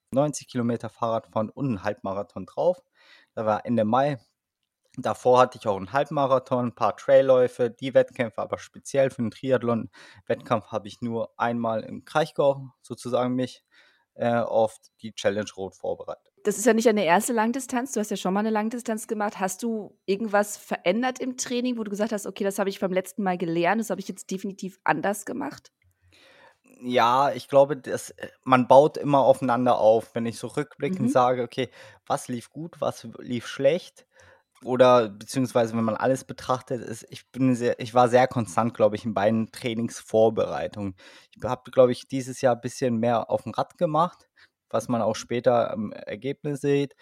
90 0.10 0.48
Kilometer 0.48 0.90
Fahrradfahren 0.90 1.52
und 1.52 1.72
ein 1.72 1.84
Halbmarathon 1.84 2.48
drauf. 2.48 2.82
Da 3.36 3.46
war 3.46 3.64
Ende 3.64 3.86
Mai. 3.86 4.18
Davor 4.98 5.40
hatte 5.40 5.60
ich 5.60 5.68
auch 5.68 5.78
einen 5.78 5.94
Halbmarathon, 5.94 6.70
ein 6.70 6.76
paar 6.76 6.98
Trailläufe, 6.98 7.70
die 7.70 7.94
Wettkämpfe, 7.94 8.42
aber 8.42 8.58
speziell 8.58 9.12
für 9.12 9.22
den 9.22 9.30
Triathlon-Wettkampf 9.30 10.72
habe 10.72 10.88
ich 10.88 11.02
nur 11.02 11.32
einmal 11.38 11.84
in 11.84 12.06
Kraichgau 12.06 12.72
sozusagen 12.82 13.36
mich 13.36 13.64
äh, 14.16 14.34
auf 14.34 14.80
die 15.04 15.14
Challenge 15.14 15.52
Rot 15.56 15.76
vorbereitet. 15.76 16.27
Das 16.48 16.58
ist 16.58 16.66
ja 16.66 16.74
nicht 16.74 16.88
eine 16.88 17.04
erste 17.04 17.34
Langdistanz, 17.34 17.92
du 17.92 18.00
hast 18.00 18.10
ja 18.10 18.16
schon 18.16 18.34
mal 18.34 18.40
eine 18.40 18.52
Langdistanz 18.52 19.08
gemacht. 19.08 19.38
Hast 19.38 19.64
du 19.64 20.00
irgendwas 20.06 20.56
verändert 20.56 21.20
im 21.20 21.36
Training, 21.36 21.78
wo 21.78 21.84
du 21.84 21.92
gesagt 21.92 22.14
hast, 22.14 22.26
okay, 22.26 22.46
das 22.46 22.58
habe 22.58 22.70
ich 22.70 22.80
beim 22.80 22.94
letzten 22.94 23.22
Mal 23.22 23.38
gelernt, 23.38 23.82
das 23.82 23.90
habe 23.90 24.00
ich 24.00 24.08
jetzt 24.08 24.32
definitiv 24.32 24.80
anders 24.86 25.26
gemacht? 25.26 25.74
Ja, 26.80 27.34
ich 27.34 27.50
glaube, 27.50 27.76
das, 27.76 28.12
äh, 28.12 28.30
man 28.46 28.70
baut 28.70 28.96
immer 28.96 29.26
aufeinander 29.26 29.78
auf. 29.78 30.16
Wenn 30.16 30.26
ich 30.26 30.40
so 30.40 30.48
rückblickend 30.48 31.02
mhm. 31.02 31.10
sage, 31.10 31.44
okay, 31.44 31.68
was 32.06 32.30
lief 32.30 32.50
gut, 32.50 32.80
was 32.80 33.06
lief 33.20 33.46
schlecht, 33.46 34.08
oder 34.64 35.10
beziehungsweise 35.10 35.76
wenn 35.76 35.84
man 35.84 35.98
alles 35.98 36.24
betrachtet, 36.24 36.82
ist, 36.82 37.06
ich 37.10 37.30
bin 37.30 37.56
sehr, 37.56 37.78
ich 37.82 37.94
war 37.94 38.08
sehr 38.08 38.28
konstant, 38.28 38.74
glaube 38.74 38.96
ich, 38.96 39.04
in 39.04 39.14
beiden 39.14 39.52
Trainingsvorbereitungen. 39.52 40.96
Ich 41.36 41.44
habe, 41.44 41.70
glaube 41.72 41.92
ich, 41.92 42.08
dieses 42.08 42.40
Jahr 42.40 42.56
ein 42.56 42.62
bisschen 42.62 42.98
mehr 42.98 43.30
auf 43.30 43.44
dem 43.44 43.52
Rad 43.52 43.78
gemacht, 43.78 44.28
was 44.70 44.88
man 44.88 45.02
auch 45.02 45.16
später 45.16 45.72
im 45.74 45.92
Ergebnis 45.92 46.62
sieht. 46.62 46.96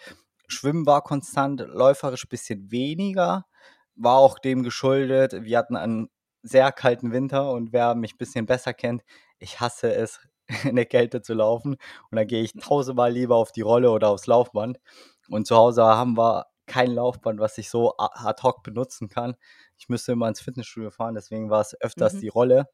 Schwimmen 0.48 0.86
war 0.86 1.02
konstant, 1.02 1.60
läuferisch 1.60 2.24
ein 2.24 2.28
bisschen 2.28 2.70
weniger, 2.70 3.46
war 3.94 4.18
auch 4.18 4.38
dem 4.38 4.62
geschuldet. 4.62 5.44
Wir 5.44 5.58
hatten 5.58 5.76
einen 5.76 6.08
sehr 6.42 6.70
kalten 6.72 7.12
Winter 7.12 7.50
und 7.50 7.72
wer 7.72 7.94
mich 7.94 8.14
ein 8.14 8.18
bisschen 8.18 8.46
besser 8.46 8.72
kennt, 8.72 9.02
ich 9.38 9.60
hasse 9.60 9.92
es, 9.92 10.20
in 10.64 10.76
der 10.76 10.86
Kälte 10.86 11.22
zu 11.22 11.34
laufen. 11.34 11.72
Und 12.10 12.16
dann 12.16 12.26
gehe 12.26 12.42
ich 12.42 12.52
tausendmal 12.52 13.12
lieber 13.12 13.36
auf 13.36 13.52
die 13.52 13.62
Rolle 13.62 13.90
oder 13.90 14.10
aufs 14.10 14.26
Laufband. 14.26 14.78
Und 15.28 15.46
zu 15.46 15.56
Hause 15.56 15.82
haben 15.82 16.16
wir 16.16 16.46
kein 16.66 16.90
Laufband, 16.90 17.40
was 17.40 17.58
ich 17.58 17.70
so 17.70 17.94
ad 17.96 18.42
hoc 18.42 18.62
benutzen 18.62 19.08
kann. 19.08 19.36
Ich 19.78 19.88
müsste 19.88 20.12
immer 20.12 20.28
ins 20.28 20.40
Fitnessstudio 20.40 20.90
fahren, 20.90 21.14
deswegen 21.14 21.50
war 21.50 21.60
es 21.60 21.80
öfters 21.80 22.14
mhm. 22.14 22.20
die 22.20 22.28
Rolle. 22.28 22.68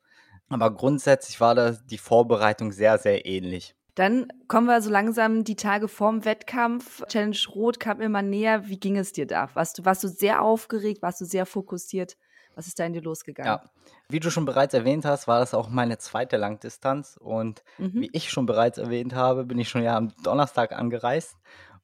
Aber 0.49 0.75
grundsätzlich 0.75 1.41
war 1.41 1.55
das 1.55 1.85
die 1.87 1.99
Vorbereitung 1.99 2.73
sehr, 2.73 2.99
sehr 2.99 3.27
ähnlich. 3.27 3.75
Dann 3.95 4.29
kommen 4.49 4.67
wir 4.67 4.81
so 4.81 4.91
langsam 4.91 5.45
die 5.45 5.57
Tage 5.57 5.89
vorm 5.89 6.25
Wettkampf. 6.25 7.07
Challenge 7.09 7.37
Rot 7.55 7.79
kam 7.79 8.01
immer 8.01 8.23
näher. 8.23 8.69
Wie 8.69 8.79
ging 8.81 8.97
es 8.97 9.13
dir 9.13 9.27
da? 9.27 9.51
Warst 9.55 9.79
du, 9.79 9.85
warst 9.85 10.03
du 10.03 10.09
sehr 10.09 10.43
aufgeregt? 10.43 11.03
Warst 11.03 11.21
du 11.21 11.25
sehr 11.25 11.45
fokussiert? 11.45 12.17
Was 12.55 12.67
ist 12.67 12.79
da 12.79 12.85
in 12.85 12.93
dir 12.93 13.03
losgegangen? 13.03 13.51
Ja, 13.51 13.71
wie 14.09 14.21
du 14.21 14.31
schon 14.31 14.45
bereits 14.45 14.75
erwähnt 14.75 15.05
hast, 15.05 15.27
war 15.27 15.41
das 15.41 15.55
auch 15.55 15.69
meine 15.69 15.99
zweite 15.99 16.37
Langdistanz. 16.37 17.19
Und 17.19 17.63
mhm. 17.79 17.95
wie 17.95 18.11
ich 18.13 18.31
schon 18.31 18.47
bereits 18.47 18.79
erwähnt 18.79 19.15
habe, 19.15 19.45
bin 19.45 19.59
ich 19.59 19.69
schon 19.69 19.83
ja 19.83 19.97
am 19.97 20.13
Donnerstag 20.23 20.73
angereist. 20.73 21.37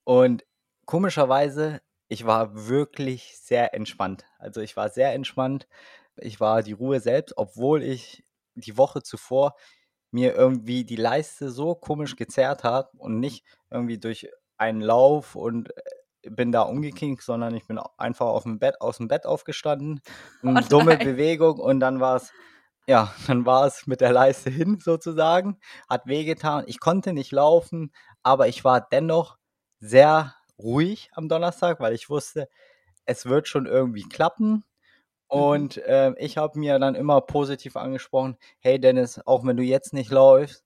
Und 0.05 0.45
komischerweise 0.87 1.81
ich 2.09 2.25
war 2.25 2.69
wirklich 2.69 3.39
sehr 3.39 3.75
entspannt. 3.75 4.25
Also 4.39 4.63
ich 4.63 4.77
war 4.77 4.89
sehr 4.89 5.13
entspannt. 5.13 5.69
Ich 6.17 6.41
war 6.41 6.63
die 6.63 6.73
Ruhe 6.73 7.01
selbst, 7.01 7.35
obwohl 7.37 7.83
ich 7.83 8.25
die 8.55 8.77
Woche 8.77 9.03
zuvor 9.03 9.55
mir 10.11 10.35
irgendwie 10.35 10.85
die 10.85 10.97
Leiste 10.97 11.51
so 11.51 11.75
komisch 11.75 12.17
gezerrt 12.17 12.65
hat 12.65 12.91
und 12.97 13.21
nicht 13.21 13.45
irgendwie 13.71 13.99
durch 13.99 14.29
einen 14.57 14.81
Lauf 14.81 15.35
und 15.37 15.71
äh, 16.23 16.31
bin 16.31 16.53
da 16.53 16.63
umgeknickt, 16.63 17.23
sondern 17.23 17.55
ich 17.55 17.67
bin 17.67 17.79
einfach 17.97 18.27
auf 18.27 18.43
dem 18.43 18.59
Bett, 18.59 18.81
aus 18.81 18.99
dem 18.99 19.09
Bett 19.09 19.27
aufgestanden, 19.27 20.01
eine 20.43 20.63
oh 20.65 20.69
dumme 20.69 20.97
Bewegung 20.97 21.59
und 21.59 21.81
dann 21.81 22.01
war 22.01 22.17
es, 22.17 22.33
ja, 22.87 23.13
dann 23.27 23.47
war 23.47 23.67
es 23.67 23.87
mit 23.87 24.01
der 24.01 24.13
Leiste 24.13 24.51
hin 24.51 24.79
sozusagen, 24.81 25.59
hat 25.89 26.07
wehgetan. 26.07 26.65
Ich 26.67 26.81
konnte 26.81 27.13
nicht 27.13 27.33
laufen, 27.33 27.93
aber 28.23 28.49
ich 28.49 28.65
war 28.65 28.81
dennoch 28.81 29.37
sehr 29.81 30.35
ruhig 30.59 31.11
am 31.15 31.29
Donnerstag, 31.29 31.81
weil 31.81 31.95
ich 31.95 32.11
wusste, 32.11 32.49
es 33.05 33.27
wird 33.27 33.49
schon 33.49 33.67
irgendwie 33.67 34.03
klappen. 34.03 34.65
Mhm. 35.31 35.39
Und 35.39 35.77
äh, 35.79 36.13
ich 36.19 36.37
habe 36.37 36.59
mir 36.59 36.79
dann 36.79 36.95
immer 36.95 37.21
positiv 37.21 37.77
angesprochen, 37.77 38.37
hey 38.61 38.81
Dennis, 38.81 39.21
auch 39.27 39.45
wenn 39.45 39.57
du 39.57 39.63
jetzt 39.63 39.93
nicht 39.93 40.11
läufst, 40.11 40.65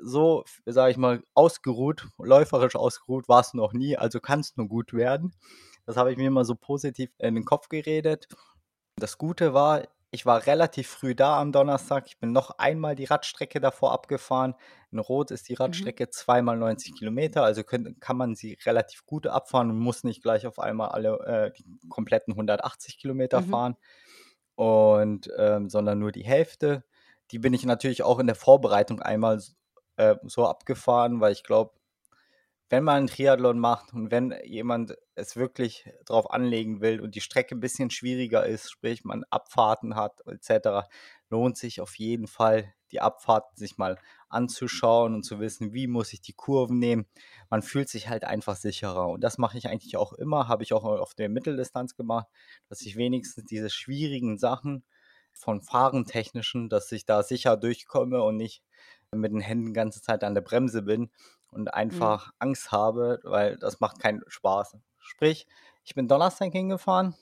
so, 0.00 0.44
sage 0.64 0.90
ich 0.90 0.96
mal, 0.96 1.22
ausgeruht, 1.34 2.08
läuferisch 2.18 2.76
ausgeruht 2.76 3.28
warst 3.28 3.52
du 3.52 3.58
noch 3.58 3.72
nie, 3.72 3.96
also 3.96 4.20
kannst 4.20 4.56
nur 4.56 4.68
gut 4.68 4.92
werden. 4.94 5.34
Das 5.86 5.96
habe 5.96 6.12
ich 6.12 6.16
mir 6.16 6.28
immer 6.28 6.44
so 6.44 6.54
positiv 6.54 7.10
in 7.18 7.34
den 7.34 7.44
Kopf 7.44 7.68
geredet. 7.68 8.28
Das 8.96 9.18
Gute 9.18 9.52
war, 9.52 9.82
ich 10.14 10.26
war 10.26 10.46
relativ 10.46 10.88
früh 10.88 11.14
da 11.14 11.40
am 11.40 11.52
Donnerstag. 11.52 12.04
Ich 12.06 12.18
bin 12.18 12.32
noch 12.32 12.58
einmal 12.58 12.94
die 12.94 13.06
Radstrecke 13.06 13.60
davor 13.60 13.92
abgefahren. 13.92 14.54
In 14.90 14.98
Rot 14.98 15.30
ist 15.30 15.48
die 15.48 15.54
mhm. 15.54 15.62
Radstrecke 15.62 16.04
mhm. 16.04 16.10
zweimal 16.12 16.58
90 16.58 16.94
Kilometer, 16.94 17.42
also 17.42 17.64
können, 17.64 17.98
kann 17.98 18.18
man 18.18 18.34
sie 18.34 18.58
relativ 18.66 19.06
gut 19.06 19.26
abfahren 19.26 19.70
und 19.70 19.78
muss 19.78 20.04
nicht 20.04 20.22
gleich 20.22 20.46
auf 20.46 20.58
einmal 20.58 20.90
alle 20.90 21.18
äh, 21.26 21.52
die 21.52 21.64
kompletten 21.88 22.34
180 22.34 22.98
Kilometer 22.98 23.40
mhm. 23.40 23.48
fahren, 23.48 23.76
und, 24.54 25.30
ähm, 25.38 25.70
sondern 25.70 25.98
nur 25.98 26.12
die 26.12 26.24
Hälfte. 26.24 26.84
Die 27.30 27.38
bin 27.38 27.54
ich 27.54 27.64
natürlich 27.64 28.02
auch 28.02 28.18
in 28.18 28.26
der 28.26 28.36
Vorbereitung 28.36 29.00
einmal 29.00 29.42
äh, 29.96 30.16
so 30.24 30.46
abgefahren, 30.46 31.20
weil 31.22 31.32
ich 31.32 31.42
glaube, 31.42 31.72
wenn 32.72 32.84
man 32.84 32.96
einen 32.96 33.06
Triathlon 33.06 33.58
macht 33.58 33.92
und 33.92 34.10
wenn 34.10 34.34
jemand 34.46 34.96
es 35.14 35.36
wirklich 35.36 35.90
drauf 36.06 36.30
anlegen 36.30 36.80
will 36.80 37.02
und 37.02 37.14
die 37.14 37.20
Strecke 37.20 37.54
ein 37.54 37.60
bisschen 37.60 37.90
schwieriger 37.90 38.46
ist, 38.46 38.70
sprich 38.70 39.04
man 39.04 39.24
Abfahrten 39.28 39.94
hat 39.94 40.22
etc., 40.26 40.88
lohnt 41.28 41.58
sich 41.58 41.82
auf 41.82 41.98
jeden 41.98 42.26
Fall 42.26 42.72
die 42.90 43.02
Abfahrten 43.02 43.54
sich 43.58 43.76
mal 43.76 43.98
anzuschauen 44.30 45.14
und 45.14 45.22
zu 45.22 45.38
wissen, 45.38 45.74
wie 45.74 45.86
muss 45.86 46.14
ich 46.14 46.22
die 46.22 46.32
Kurven 46.32 46.78
nehmen. 46.78 47.04
Man 47.50 47.60
fühlt 47.60 47.90
sich 47.90 48.08
halt 48.08 48.24
einfach 48.24 48.56
sicherer 48.56 49.06
und 49.10 49.22
das 49.22 49.36
mache 49.36 49.58
ich 49.58 49.68
eigentlich 49.68 49.98
auch 49.98 50.14
immer, 50.14 50.48
habe 50.48 50.62
ich 50.62 50.72
auch 50.72 50.84
auf 50.84 51.12
der 51.12 51.28
Mitteldistanz 51.28 51.94
gemacht, 51.94 52.28
dass 52.70 52.80
ich 52.80 52.96
wenigstens 52.96 53.44
diese 53.44 53.68
schwierigen 53.68 54.38
Sachen 54.38 54.82
von 55.34 55.60
Fahrentechnischen, 55.60 56.70
dass 56.70 56.90
ich 56.90 57.04
da 57.04 57.22
sicher 57.22 57.58
durchkomme 57.58 58.22
und 58.22 58.38
nicht 58.38 58.62
mit 59.10 59.30
den 59.30 59.40
Händen 59.40 59.66
die 59.66 59.72
ganze 59.74 60.00
Zeit 60.00 60.24
an 60.24 60.32
der 60.32 60.40
Bremse 60.40 60.80
bin 60.80 61.10
und 61.52 61.62
mhm. 61.62 61.68
einfach 61.68 62.26
mhm. 62.26 62.32
Angst 62.40 62.72
habe, 62.72 63.20
weil 63.22 63.56
das 63.58 63.80
macht 63.80 64.00
keinen 64.00 64.22
Spaß. 64.26 64.76
Sprich, 64.98 65.46
ich 65.84 65.94
bin 65.94 66.08
Donnerstag 66.08 66.52
hingefahren 66.52 67.14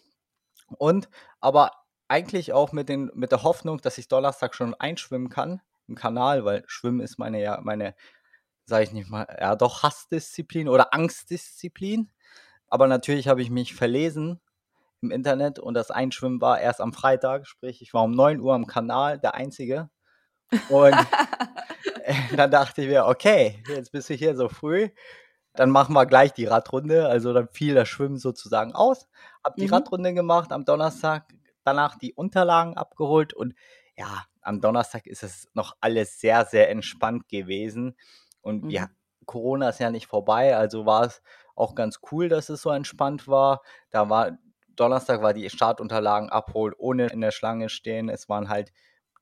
und 0.78 1.08
aber 1.40 1.72
eigentlich 2.08 2.52
auch 2.52 2.72
mit, 2.72 2.88
den, 2.88 3.10
mit 3.14 3.32
der 3.32 3.42
Hoffnung, 3.42 3.80
dass 3.80 3.98
ich 3.98 4.08
Donnerstag 4.08 4.54
schon 4.54 4.74
einschwimmen 4.74 5.28
kann 5.28 5.60
im 5.86 5.94
Kanal, 5.94 6.44
weil 6.44 6.64
Schwimmen 6.66 7.00
ist 7.00 7.18
meine, 7.18 7.40
ja, 7.40 7.60
meine, 7.62 7.94
sage 8.66 8.84
ich 8.84 8.92
nicht 8.92 9.08
mal, 9.08 9.26
ja 9.40 9.56
doch 9.56 9.82
Hassdisziplin 9.82 10.68
oder 10.68 10.94
Angstdisziplin. 10.94 12.10
Aber 12.68 12.86
natürlich 12.86 13.28
habe 13.28 13.42
ich 13.42 13.50
mich 13.50 13.74
verlesen 13.74 14.40
im 15.02 15.10
Internet 15.10 15.58
und 15.58 15.74
das 15.74 15.90
Einschwimmen 15.90 16.40
war 16.40 16.60
erst 16.60 16.80
am 16.80 16.92
Freitag, 16.92 17.46
sprich, 17.46 17.82
ich 17.82 17.94
war 17.94 18.04
um 18.04 18.12
9 18.12 18.40
Uhr 18.40 18.54
am 18.54 18.66
Kanal, 18.66 19.18
der 19.18 19.34
Einzige. 19.34 19.90
Und 20.68 20.94
dann 22.36 22.50
dachte 22.50 22.82
ich 22.82 22.88
mir, 22.88 23.06
okay, 23.06 23.62
jetzt 23.68 23.92
bist 23.92 24.10
du 24.10 24.14
hier 24.14 24.34
so 24.36 24.48
früh, 24.48 24.88
dann 25.54 25.70
machen 25.70 25.94
wir 25.94 26.06
gleich 26.06 26.32
die 26.32 26.46
Radrunde. 26.46 27.08
Also 27.08 27.32
dann 27.32 27.48
fiel 27.48 27.74
das 27.74 27.88
Schwimmen 27.88 28.18
sozusagen 28.18 28.72
aus. 28.72 29.08
Hab 29.44 29.56
die 29.56 29.66
mhm. 29.66 29.74
Radrunde 29.74 30.14
gemacht 30.14 30.52
am 30.52 30.64
Donnerstag, 30.64 31.32
danach 31.64 31.96
die 31.96 32.14
Unterlagen 32.14 32.76
abgeholt 32.76 33.34
und 33.34 33.54
ja, 33.96 34.24
am 34.42 34.60
Donnerstag 34.60 35.06
ist 35.06 35.22
es 35.22 35.48
noch 35.52 35.76
alles 35.80 36.18
sehr, 36.20 36.46
sehr 36.46 36.70
entspannt 36.70 37.28
gewesen. 37.28 37.96
Und 38.40 38.64
mhm. 38.64 38.70
ja, 38.70 38.88
Corona 39.26 39.68
ist 39.68 39.80
ja 39.80 39.90
nicht 39.90 40.06
vorbei, 40.06 40.56
also 40.56 40.86
war 40.86 41.04
es 41.04 41.22
auch 41.54 41.74
ganz 41.74 42.00
cool, 42.10 42.28
dass 42.28 42.48
es 42.48 42.62
so 42.62 42.70
entspannt 42.70 43.28
war. 43.28 43.60
Da 43.90 44.08
war 44.08 44.38
Donnerstag 44.76 45.20
war 45.20 45.34
die 45.34 45.50
Startunterlagen 45.50 46.30
abholt, 46.30 46.74
ohne 46.78 47.08
in 47.08 47.20
der 47.20 47.32
Schlange 47.32 47.68
stehen. 47.68 48.08
Es 48.08 48.30
waren 48.30 48.48
halt 48.48 48.72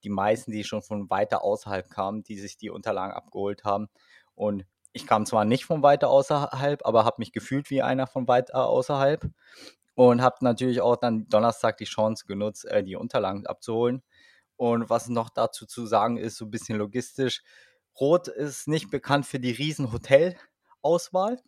die 0.05 0.11
meisten, 0.11 0.53
die 0.53 0.65
schon 0.65 0.83
von 0.83 1.11
weiter 1.11 1.43
außerhalb 1.43 1.91
kamen, 1.91 2.23
die 2.23 2.39
sich 2.39 2.57
die 2.57 2.71
Unterlagen 2.71 3.15
abgeholt 3.15 3.65
haben. 3.65 3.89
Und 4.35 4.65
ich 4.93 5.07
kam 5.07 5.27
zwar 5.27 5.45
nicht 5.45 5.65
von 5.65 5.83
weiter 5.83 6.09
außerhalb, 6.09 6.85
aber 6.85 7.05
habe 7.05 7.17
mich 7.19 7.33
gefühlt 7.33 7.71
wie 7.71 7.83
einer 7.83 8.07
von 8.07 8.27
weiter 8.29 8.67
außerhalb 8.67 9.31
und 9.95 10.23
habe 10.23 10.37
natürlich 10.41 10.81
auch 10.81 10.97
dann 10.97 11.29
Donnerstag 11.29 11.77
die 11.79 11.85
Chance 11.85 12.25
genutzt, 12.27 12.65
äh, 12.67 12.85
die 12.85 12.97
Unterlagen 12.97 13.47
abzuholen. 13.47 14.03
Und 14.57 14.91
was 14.91 15.09
noch 15.09 15.31
dazu 15.31 15.67
zu 15.67 15.87
sagen 15.87 16.17
ist, 16.17 16.37
so 16.37 16.47
ein 16.47 16.51
bisschen 16.51 16.79
logistisch, 16.79 17.43
Rot 18.01 18.29
ist 18.29 18.69
nicht 18.69 18.91
bekannt 18.91 19.27
für 19.27 19.41
die 19.41 19.51
riesen 19.51 19.93
Hotelauswahl. 19.93 21.43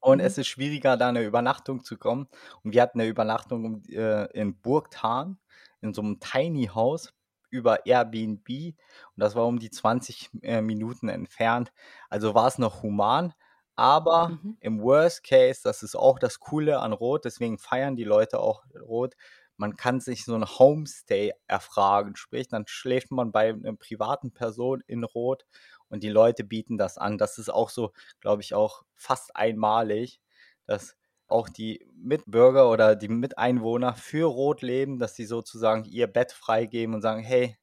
Und 0.00 0.18
mhm. 0.18 0.24
es 0.24 0.38
ist 0.38 0.48
schwieriger, 0.48 0.96
da 0.96 1.08
eine 1.08 1.22
Übernachtung 1.22 1.84
zu 1.84 1.96
kommen. 1.96 2.28
Und 2.64 2.74
wir 2.74 2.82
hatten 2.82 3.00
eine 3.00 3.08
Übernachtung 3.08 3.84
äh, 3.84 4.24
in 4.32 4.58
Burgtan, 4.60 5.38
in 5.80 5.94
so 5.94 6.02
einem 6.02 6.20
Tiny 6.20 6.70
House 6.74 7.12
über 7.52 7.86
Airbnb 7.86 8.48
und 8.48 9.20
das 9.22 9.34
war 9.36 9.46
um 9.46 9.58
die 9.60 9.70
20 9.70 10.30
äh, 10.42 10.62
Minuten 10.62 11.08
entfernt. 11.08 11.72
Also 12.10 12.34
war 12.34 12.48
es 12.48 12.58
noch 12.58 12.82
human, 12.82 13.34
Aber 13.76 14.34
Mhm. 14.34 14.56
im 14.60 14.80
Worst 14.82 15.24
Case, 15.24 15.60
das 15.64 15.82
ist 15.82 15.96
auch 15.96 16.18
das 16.18 16.38
Coole 16.40 16.80
an 16.80 16.92
Rot, 16.92 17.24
deswegen 17.24 17.58
feiern 17.58 17.96
die 17.96 18.04
Leute 18.04 18.38
auch 18.40 18.64
Rot, 18.80 19.14
man 19.56 19.76
kann 19.76 20.00
sich 20.00 20.24
so 20.24 20.34
ein 20.34 20.44
Homestay 20.46 21.32
erfragen. 21.46 22.16
Sprich, 22.16 22.48
dann 22.48 22.66
schläft 22.66 23.10
man 23.10 23.32
bei 23.32 23.50
einer 23.50 23.74
privaten 23.76 24.32
Person 24.32 24.82
in 24.86 25.04
Rot 25.04 25.44
und 25.88 26.02
die 26.02 26.08
Leute 26.08 26.42
bieten 26.44 26.78
das 26.78 26.98
an. 26.98 27.18
Das 27.18 27.38
ist 27.38 27.50
auch 27.50 27.70
so, 27.70 27.92
glaube 28.20 28.42
ich, 28.42 28.54
auch 28.54 28.82
fast 28.94 29.36
einmalig, 29.36 30.20
dass 30.66 30.96
auch 31.32 31.48
die 31.48 31.86
Mitbürger 31.96 32.70
oder 32.70 32.96
die 32.96 33.08
Miteinwohner 33.08 33.94
für 33.94 34.26
Rot 34.28 34.62
leben, 34.62 34.98
dass 34.98 35.16
sie 35.16 35.24
sozusagen 35.26 35.84
ihr 35.84 36.06
Bett 36.08 36.32
freigeben 36.32 36.94
und 36.94 37.02
sagen, 37.02 37.22
hey, 37.22 37.56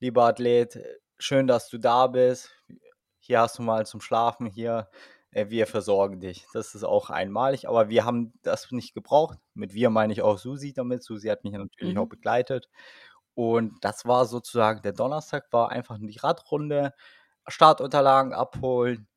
lieber 0.00 0.24
Athlet, 0.26 0.78
schön, 1.18 1.46
dass 1.46 1.68
du 1.68 1.78
da 1.78 2.06
bist. 2.08 2.50
Hier 3.20 3.40
hast 3.40 3.58
du 3.58 3.62
mal 3.62 3.86
zum 3.86 4.00
Schlafen, 4.00 4.46
hier, 4.46 4.88
äh, 5.32 5.48
wir 5.50 5.66
versorgen 5.66 6.20
dich. 6.20 6.46
Das 6.52 6.74
ist 6.74 6.84
auch 6.84 7.10
einmalig, 7.10 7.68
aber 7.68 7.88
wir 7.88 8.04
haben 8.04 8.32
das 8.42 8.70
nicht 8.72 8.94
gebraucht. 8.94 9.38
Mit 9.54 9.74
wir 9.74 9.90
meine 9.90 10.12
ich 10.12 10.22
auch 10.22 10.38
Susi 10.38 10.72
damit. 10.72 11.02
Susi 11.04 11.28
hat 11.28 11.44
mich 11.44 11.52
natürlich 11.54 11.98
auch 11.98 12.06
Mhm. 12.06 12.08
begleitet. 12.08 12.68
Und 13.34 13.74
das 13.82 14.06
war 14.06 14.26
sozusagen 14.26 14.82
der 14.82 14.92
Donnerstag, 14.92 15.46
war 15.52 15.70
einfach 15.70 15.98
die 16.00 16.18
Radrunde, 16.18 16.94
Startunterlagen 17.48 18.32
abholen 18.34 19.08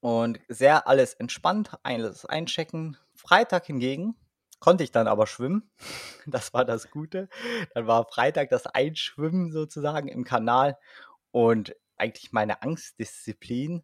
und 0.00 0.40
sehr 0.48 0.86
alles 0.86 1.14
entspannt, 1.14 1.72
alles 1.82 2.24
einchecken. 2.24 2.96
Freitag 3.14 3.66
hingegen 3.66 4.14
konnte 4.60 4.84
ich 4.84 4.92
dann 4.92 5.08
aber 5.08 5.26
schwimmen. 5.26 5.70
Das 6.26 6.52
war 6.52 6.66
das 6.66 6.90
Gute. 6.90 7.30
Dann 7.72 7.86
war 7.86 8.04
Freitag 8.04 8.50
das 8.50 8.66
Einschwimmen 8.66 9.50
sozusagen 9.50 10.08
im 10.08 10.24
Kanal 10.24 10.76
und 11.30 11.74
eigentlich 11.96 12.32
meine 12.32 12.60
Angstdisziplin. 12.60 13.82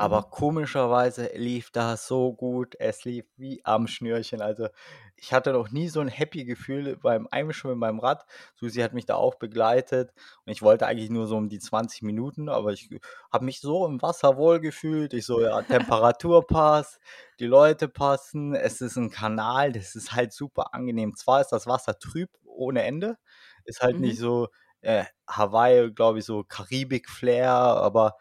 Aber 0.00 0.22
Mhm. 0.22 0.26
komischerweise 0.30 1.30
lief 1.34 1.70
das 1.72 2.06
so 2.06 2.32
gut. 2.32 2.76
Es 2.78 3.04
lief 3.04 3.26
wie 3.36 3.60
am 3.64 3.88
Schnürchen. 3.88 4.40
Also 4.42 4.68
ich 5.16 5.32
hatte 5.32 5.52
noch 5.52 5.70
nie 5.70 5.88
so 5.88 6.00
ein 6.00 6.08
happy 6.08 6.44
Gefühl 6.44 6.96
beim 6.96 7.26
Einschwimmen 7.30 7.80
beim 7.80 7.98
Rad. 7.98 8.24
Susi 8.54 8.80
hat 8.80 8.92
mich 8.94 9.06
da 9.06 9.16
auch 9.16 9.34
begleitet 9.36 10.12
und 10.46 10.52
ich 10.52 10.62
wollte 10.62 10.86
eigentlich 10.86 11.10
nur 11.10 11.26
so 11.26 11.36
um 11.36 11.48
die 11.48 11.58
20 11.58 12.02
Minuten, 12.02 12.48
aber 12.48 12.72
ich 12.72 12.88
habe 13.32 13.44
mich 13.44 13.60
so 13.60 13.86
im 13.86 14.00
Wasser 14.00 14.36
wohl 14.36 14.60
gefühlt. 14.60 15.14
Ich 15.14 15.26
so, 15.26 15.42
ja, 15.42 15.62
Temperatur 15.62 16.46
passt, 16.46 17.00
die 17.40 17.46
Leute 17.46 17.88
passen, 17.88 18.54
es 18.54 18.80
ist 18.80 18.96
ein 18.96 19.10
Kanal, 19.10 19.72
das 19.72 19.94
ist 19.96 20.12
halt 20.12 20.32
super 20.32 20.74
angenehm. 20.74 21.16
Zwar 21.16 21.40
ist 21.40 21.50
das 21.50 21.66
Wasser 21.66 21.98
trüb 21.98 22.30
ohne 22.44 22.82
Ende, 22.84 23.18
ist 23.64 23.80
halt 23.80 23.98
nicht 24.00 24.18
Mhm. 24.18 24.18
so 24.18 24.48
äh, 24.80 25.04
Hawaii, 25.28 25.90
glaube 25.92 26.20
ich, 26.20 26.24
so 26.24 26.44
Karibik-Flair, 26.44 27.50
aber 27.50 28.16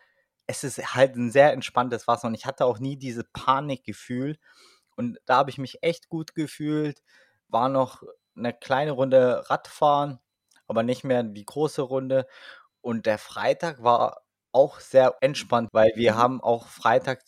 es 0.48 0.64
ist 0.64 0.96
halt 0.96 1.16
ein 1.16 1.32
sehr 1.32 1.54
entspanntes 1.54 2.08
Wasser 2.08 2.28
und 2.28 2.36
ich 2.36 2.46
hatte 2.46 2.66
auch 2.66 2.80
nie 2.80 2.98
dieses 2.98 3.26
Panikgefühl. 3.34 4.38
Und 4.96 5.20
da 5.26 5.38
habe 5.38 5.50
ich 5.52 5.58
mich 5.58 5.84
echt 5.84 6.10
gut 6.10 6.36
gefühlt. 6.36 7.04
War 7.50 7.70
noch 7.70 8.04
eine 8.36 8.54
kleine 8.54 8.92
Runde 8.92 9.50
Radfahren, 9.50 10.20
aber 10.68 10.84
nicht 10.84 11.04
mehr 11.04 11.24
die 11.24 11.46
große 11.46 11.82
Runde. 11.82 12.28
Und 12.82 13.06
der 13.06 13.18
Freitag 13.20 13.84
war 13.84 14.24
auch 14.54 14.80
sehr 14.80 15.18
entspannt, 15.22 15.70
weil 15.74 15.92
wir 15.96 16.16
Mhm. 16.16 16.18
haben 16.18 16.42
auch 16.42 16.68
Freitag 16.68 17.24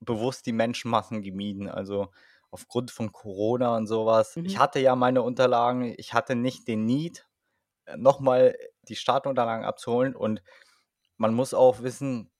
bewusst 0.00 0.46
die 0.46 0.52
Menschenmassen 0.52 1.22
gemieden. 1.22 1.68
Also 1.68 2.10
aufgrund 2.50 2.90
von 2.90 3.12
Corona 3.12 3.76
und 3.76 3.86
sowas. 3.86 4.38
Ich 4.42 4.58
Mhm. 4.58 4.58
hatte 4.58 4.80
ja 4.80 4.96
meine 4.96 5.22
Unterlagen, 5.22 5.94
ich 5.98 6.14
hatte 6.14 6.34
nicht 6.36 6.68
den 6.68 6.84
Need, 6.86 7.26
äh, 7.86 7.96
nochmal 7.98 8.56
die 8.88 8.96
Startunterlagen 8.96 9.64
abzuholen. 9.66 10.16
Und 10.16 10.42
man 11.16 11.34
muss 11.34 11.54
auch 11.54 11.82
wissen, 11.82 12.30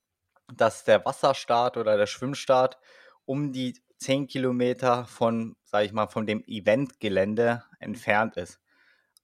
dass 0.57 0.85
der 0.85 1.05
Wasserstart 1.05 1.77
oder 1.77 1.97
der 1.97 2.07
Schwimmstart 2.07 2.79
um 3.25 3.53
die 3.53 3.79
10 3.99 4.27
Kilometer 4.27 5.07
von, 5.07 5.57
sage 5.65 5.87
ich 5.87 5.93
mal, 5.93 6.09
von 6.09 6.27
dem 6.27 6.43
Eventgelände 6.47 7.65
entfernt 7.81 8.37
ist. 8.37 8.61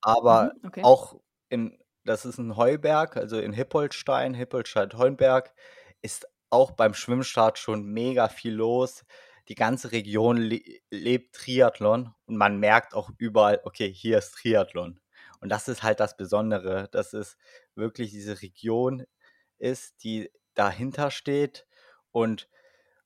Aber 0.02 0.52
Mhm. 0.52 0.60
Okay. 0.64 0.82
auch 0.82 1.20
in, 1.48 1.78
das 2.04 2.24
ist 2.24 2.38
ein 2.38 2.56
Heuberg, 2.56 3.16
also 3.16 3.38
in 3.40 3.52
Hippolstein, 3.52 4.34
Hippolstein-Heuberg, 4.34 5.54
ist 6.02 6.26
auch 6.50 6.72
beim 6.72 6.94
Schwimmstart 6.94 7.58
schon 7.58 7.84
mega 7.86 8.28
viel 8.28 8.54
los. 8.54 9.04
Die 9.48 9.54
ganze 9.54 9.92
Region 9.92 10.36
le 10.38 10.60
lebt 10.90 11.34
Triathlon 11.36 12.14
und 12.26 12.36
man 12.36 12.58
merkt 12.58 12.94
auch 12.94 13.10
überall, 13.18 13.60
okay, 13.64 13.92
hier 13.92 14.18
ist 14.18 14.32
Triathlon. 14.32 15.00
Und 15.40 15.48
das 15.50 15.68
ist 15.68 15.82
halt 15.82 16.00
das 16.00 16.16
Besondere, 16.16 16.88
dass 16.92 17.12
es 17.12 17.36
wirklich 17.74 18.10
diese 18.10 18.42
Region 18.42 19.04
ist, 19.58 20.02
die 20.04 20.30
dahinter 20.56 21.10
steht. 21.10 21.66
Und 22.12 22.48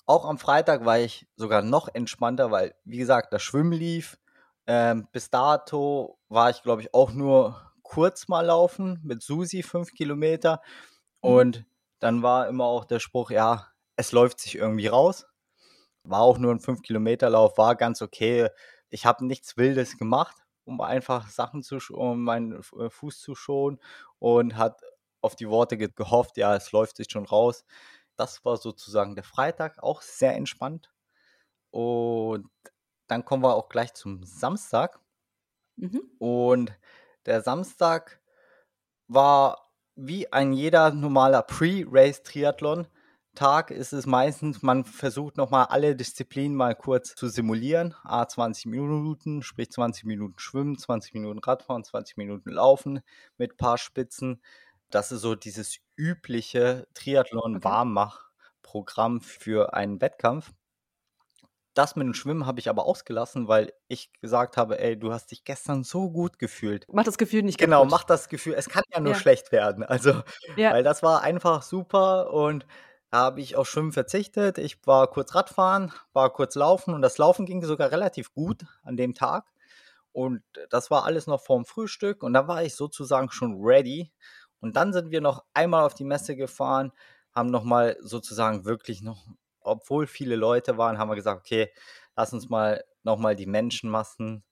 auch 0.07 0.25
am 0.25 0.39
Freitag 0.39 0.85
war 0.85 0.99
ich 0.99 1.27
sogar 1.37 1.63
noch 1.63 1.89
entspannter, 1.93 2.51
weil, 2.51 2.75
wie 2.85 2.99
gesagt, 2.99 3.33
das 3.33 3.43
Schwimmen 3.43 3.73
lief. 3.73 4.19
Ähm, 4.67 5.09
bis 5.13 5.31
dato 5.31 6.19
war 6.29 6.51
ich, 6.51 6.63
glaube 6.63 6.83
ich, 6.83 6.95
auch 6.95 7.13
nur 7.13 7.71
kurz 7.83 8.29
mal 8.29 8.47
laufen 8.47 9.01
mit 9.03 9.23
Susi, 9.23 9.63
fünf 9.63 9.93
Kilometer. 9.93 10.63
Mhm. 11.23 11.31
Und 11.31 11.65
dann 11.99 12.23
war 12.23 12.49
immer 12.49 12.65
auch 12.65 12.85
der 12.85 12.99
Spruch, 12.99 13.31
ja, 13.31 13.67
es 13.97 14.13
läuft 14.13 14.41
sich 14.41 14.57
irgendwie 14.57 14.87
raus. 14.87 15.27
War 16.03 16.21
auch 16.21 16.39
nur 16.39 16.53
ein 16.53 16.61
5-Kilometer-Lauf, 16.61 17.59
war 17.59 17.77
ganz 17.77 18.01
okay. 18.01 18.49
Ich 18.89 19.07
habe 19.07 19.27
nichts 19.27 19.57
Wildes 19.57 19.99
gemacht, 19.99 20.37
um 20.65 20.81
einfach 20.81 21.29
Sachen 21.29 21.63
zu, 21.63 21.79
um 21.93 22.23
meinen 22.25 22.63
äh, 22.79 22.89
Fuß 22.91 23.21
zu 23.21 23.35
schonen 23.35 23.79
und 24.19 24.57
hat 24.57 24.81
auf 25.21 25.37
die 25.37 25.49
Worte 25.49 25.77
ge 25.77 25.91
gehofft, 25.95 26.37
ja, 26.37 26.57
es 26.57 26.73
läuft 26.73 26.97
sich 26.97 27.09
schon 27.11 27.27
raus. 27.27 27.65
Das 28.17 28.45
war 28.45 28.57
sozusagen 28.57 29.15
der 29.15 29.25
Freitag, 29.25 29.83
auch 29.83 30.03
sehr 30.03 30.35
entspannt. 30.35 30.91
Und 31.71 32.51
dann 33.07 33.25
kommen 33.25 33.43
wir 33.43 33.55
auch 33.55 33.69
gleich 33.69 33.95
zum 33.95 34.23
Samstag. 34.25 35.01
Mhm. 35.77 36.03
Und 36.19 36.73
der 37.27 37.43
Samstag 37.43 38.21
war 39.09 39.71
wie 39.97 40.33
ein 40.33 40.53
jeder 40.53 40.93
normaler 40.93 41.43
Pre-Race-Triathlon-Tag 41.43 43.71
ist 43.71 43.93
es 43.93 44.07
meistens, 44.07 44.63
man 44.63 44.85
versucht 44.85 45.37
nochmal 45.37 45.67
alle 45.67 45.97
Disziplinen 45.97 46.57
mal 46.57 46.75
kurz 46.75 47.15
zu 47.15 47.29
simulieren. 47.29 47.95
A 48.05 48.27
20 48.27 48.67
Minuten, 48.67 49.43
sprich 49.43 49.71
20 49.71 50.05
Minuten 50.05 50.39
Schwimmen, 50.39 50.79
20 50.79 51.15
Minuten 51.15 51.41
Radfahren, 51.41 51.85
20 51.85 52.17
Minuten 52.17 52.51
Laufen 52.51 53.01
mit 53.37 53.57
paar 53.57 53.79
Spitzen. 53.79 54.41
Das 54.91 55.13
ist 55.13 55.21
so 55.23 55.35
dieses 55.37 55.79
übliche. 55.97 56.87
Triathlon-Warmmach-Programm 56.95 59.21
für 59.21 59.75
einen 59.75 60.01
Wettkampf. 60.01 60.51
Das 61.75 61.95
mit 61.95 62.05
dem 62.05 62.15
Schwimmen 62.15 62.47
habe 62.47 62.59
ich 62.59 62.69
aber 62.69 62.85
ausgelassen, 62.85 63.47
weil 63.47 63.73
ich 63.87 64.13
gesagt 64.21 64.57
habe, 64.57 64.81
ey, 64.81 64.99
du 64.99 65.13
hast 65.13 65.31
dich 65.31 65.45
gestern 65.45 65.85
so 65.85 66.11
gut 66.11 66.39
gefühlt. 66.41 66.85
Mach 66.93 67.05
das 67.05 67.17
Gefühl 67.17 67.43
nicht 67.43 67.59
Genau, 67.59 67.79
kaputt. 67.83 67.91
mach 67.93 68.03
das 68.05 68.29
Gefühl, 68.29 68.55
es 68.55 68.69
kann 68.69 68.83
ja 68.93 68.99
nur 69.01 69.13
Ja. 69.13 69.15
schlecht 69.15 69.53
werden. 69.53 69.85
Also, 69.85 70.23
Ja. 70.57 70.73
weil 70.73 70.83
das 70.83 71.03
war 71.05 71.23
einfach 71.23 71.63
super 71.63 72.33
und 72.33 72.67
da 73.13 73.19
habe 73.19 73.41
ich 73.41 73.55
auf 73.57 73.69
Schwimmen 73.69 73.93
verzichtet. 73.93 74.59
Ich 74.59 74.85
war 74.87 75.07
kurz 75.09 75.35
Radfahren, 75.35 75.93
war 76.13 76.33
kurz 76.33 76.55
laufen 76.57 76.93
und 76.95 77.03
das 77.03 77.19
Laufen 77.19 77.47
ging 77.47 77.63
sogar 77.65 77.91
relativ 77.93 78.33
gut 78.33 78.65
an 78.83 78.97
dem 78.97 79.15
Tag. 79.15 79.45
Und 80.13 80.43
das 80.71 80.91
war 80.91 81.05
alles 81.05 81.29
noch 81.29 81.41
vorm 81.41 81.65
Frühstück 81.65 82.25
und 82.25 82.33
dann 82.33 82.49
war 82.49 82.65
ich 82.65 82.75
sozusagen 82.75 83.31
schon 83.31 83.61
ready. 83.63 84.13
Und 84.61 84.77
dann 84.77 84.93
sind 84.93 85.11
wir 85.11 85.21
noch 85.21 85.45
einmal 85.55 85.85
auf 85.87 85.95
die 85.95 86.05
Messe 86.05 86.37
gefahren, 86.37 86.93
haben 87.35 87.51
nochmal 87.51 87.97
sozusagen 88.01 88.65
wirklich 88.65 89.03
noch, 89.03 89.27
obwohl 89.61 90.07
viele 90.07 90.37
Leute 90.37 90.79
waren, 90.79 90.99
haben 90.99 91.11
wir 91.11 91.17
gesagt, 91.17 91.41
okay, 91.41 91.73
lass 92.17 92.33
uns 92.33 92.49
mal 92.49 92.85
nochmal 93.03 93.37
die 93.37 93.47
Menschenmassen, 93.47 94.45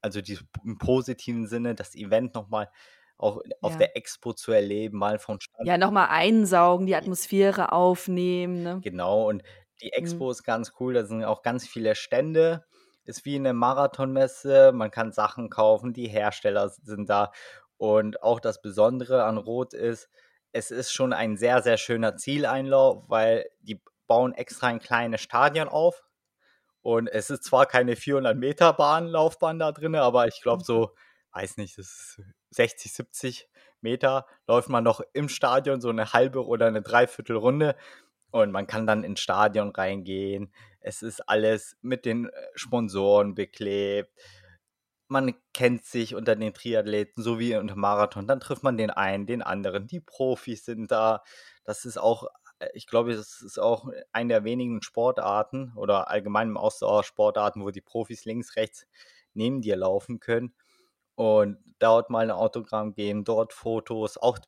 also 0.00 0.20
die, 0.20 0.38
im 0.64 0.78
positiven 0.78 1.46
Sinne, 1.46 1.74
das 1.74 1.94
Event 1.94 2.34
nochmal 2.34 2.70
auch 3.18 3.40
auf 3.60 3.76
Ja. 3.76 3.76
der 3.76 3.96
Expo 3.96 4.32
zu 4.34 4.52
erleben, 4.52 4.98
mal 4.98 5.18
von 5.18 5.40
Stand 5.40 5.68
Ja, 5.68 5.78
nochmal 5.78 6.08
einsaugen, 6.10 6.86
die 6.86 6.94
Atmosphäre 6.96 7.72
aufnehmen, 7.72 8.62
ne? 8.62 8.84
Genau, 8.84 9.28
und 9.28 9.42
die 9.80 9.92
Mhm. 9.98 10.24
Expo 10.24 10.30
ist 10.30 10.42
ganz 10.44 10.72
cool, 10.78 10.94
da 10.94 11.04
sind 11.04 11.24
auch 11.24 11.42
ganz 11.42 11.66
viele 11.66 11.94
Stände. 11.94 12.64
Ist 13.06 13.24
wie 13.26 13.36
eine 13.36 13.52
Marathonmesse, 13.52 14.72
man 14.72 14.90
kann 14.90 15.12
Sachen 15.12 15.50
kaufen, 15.50 15.92
die 15.92 16.08
Hersteller 16.08 16.68
sind 16.70 17.08
da. 17.10 17.32
Und 17.76 18.22
auch 18.22 18.40
das 18.40 18.62
Besondere 18.62 19.24
an 19.24 19.38
Rot 19.38 19.74
ist, 19.74 20.08
es 20.52 20.70
ist 20.70 20.92
schon 20.92 21.12
ein 21.12 21.36
sehr, 21.36 21.62
sehr 21.62 21.76
schöner 21.76 22.16
Zieleinlauf, 22.16 23.04
weil 23.08 23.46
die 23.60 23.82
bauen 24.06 24.32
extra 24.32 24.68
ein 24.68 24.78
kleines 24.80 25.20
Stadion 25.20 25.68
auf. 25.68 26.04
Und 26.82 27.08
es 27.08 27.30
ist 27.30 27.44
zwar 27.44 27.66
keine 27.66 27.96
400 27.96 28.36
Meter 28.36 28.72
Bahn, 28.74 29.06
Laufbahn 29.06 29.58
da 29.58 29.72
drin, 29.72 29.94
aber 29.96 30.26
ich 30.28 30.42
glaube 30.42 30.62
Mhm. 30.62 30.64
so, 30.64 30.94
weiß 31.32 31.56
nicht, 31.56 31.78
das 31.78 31.86
ist 32.18 32.22
60, 32.50 32.92
70 32.92 33.48
Meter, 33.80 34.26
läuft 34.46 34.68
man 34.68 34.84
noch 34.84 35.00
im 35.12 35.28
Stadion 35.28 35.80
so 35.80 35.88
eine 35.90 36.12
halbe 36.12 36.46
oder 36.46 36.66
eine 36.66 36.82
Dreiviertelrunde 36.82 37.76
und 38.30 38.50
man 38.52 38.66
kann 38.66 38.86
dann 38.86 39.04
ins 39.04 39.20
Stadion 39.20 39.70
reingehen. 39.70 40.52
Es 40.80 41.02
ist 41.02 41.20
alles 41.28 41.76
mit 41.82 42.04
den 42.04 42.26
äh, 42.28 42.32
Sponsoren 42.54 43.34
beklebt. 43.34 44.12
Man 45.08 45.34
kennt 45.52 45.84
sich 45.84 46.14
unter 46.14 46.36
den 46.36 46.54
Triathleten, 46.54 47.22
so 47.22 47.38
wie 47.38 47.56
unter 47.56 47.76
Marathon. 47.76 48.26
Dann 48.26 48.40
trifft 48.40 48.62
man 48.62 48.76
den 48.76 48.90
einen, 48.90 49.26
den 49.26 49.42
anderen. 49.42 49.86
Die 49.86 50.00
Profis 50.00 50.64
sind 50.64 50.90
da. 50.90 51.22
Das 51.64 51.84
ist 51.84 51.98
auch 51.98 52.28
äh, 52.58 52.68
ich 52.74 52.86
glaube, 52.86 53.14
das 53.14 53.40
ist 53.42 53.58
auch 53.58 53.88
eine 54.12 54.28
der 54.34 54.44
wenigen 54.44 54.82
Sportarten 54.82 55.72
oder 55.76 56.08
allgemein 56.08 56.48
im 56.48 56.56
Ausdauersportarten, 56.56 57.62
wo 57.62 57.70
die 57.70 57.80
Profis 57.80 58.24
links, 58.24 58.56
rechts 58.56 58.86
neben 59.34 59.60
dir 59.60 59.76
laufen 59.76 60.20
können 60.20 60.54
und 61.16 61.58
dort 61.78 62.10
mal 62.10 62.26
ein 62.26 62.30
Autogramm 62.30 62.94
geben, 62.94 63.24
dort 63.24 63.52
Fotos. 63.52 64.18
Auch 64.18 64.38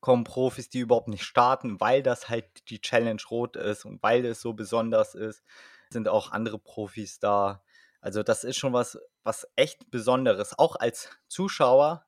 kommen 0.00 0.24
Profis, 0.24 0.68
die 0.68 0.80
überhaupt 0.80 1.08
nicht 1.08 1.24
starten, 1.24 1.80
weil 1.80 2.02
das 2.02 2.28
halt 2.28 2.46
die 2.70 2.80
Challenge 2.80 3.22
Rot 3.30 3.56
ist 3.56 3.84
und 3.84 4.02
weil 4.02 4.24
es 4.26 4.40
so 4.40 4.52
besonders 4.54 5.14
ist, 5.14 5.42
sind 5.90 6.08
auch 6.08 6.32
andere 6.32 6.58
Profis 6.58 7.18
da. 7.20 7.62
Also 8.02 8.24
das 8.24 8.42
ist 8.42 8.58
schon 8.58 8.72
was, 8.72 8.98
was 9.22 9.48
echt 9.54 9.90
Besonderes. 9.90 10.58
Auch 10.58 10.76
als 10.76 11.08
Zuschauer 11.28 12.04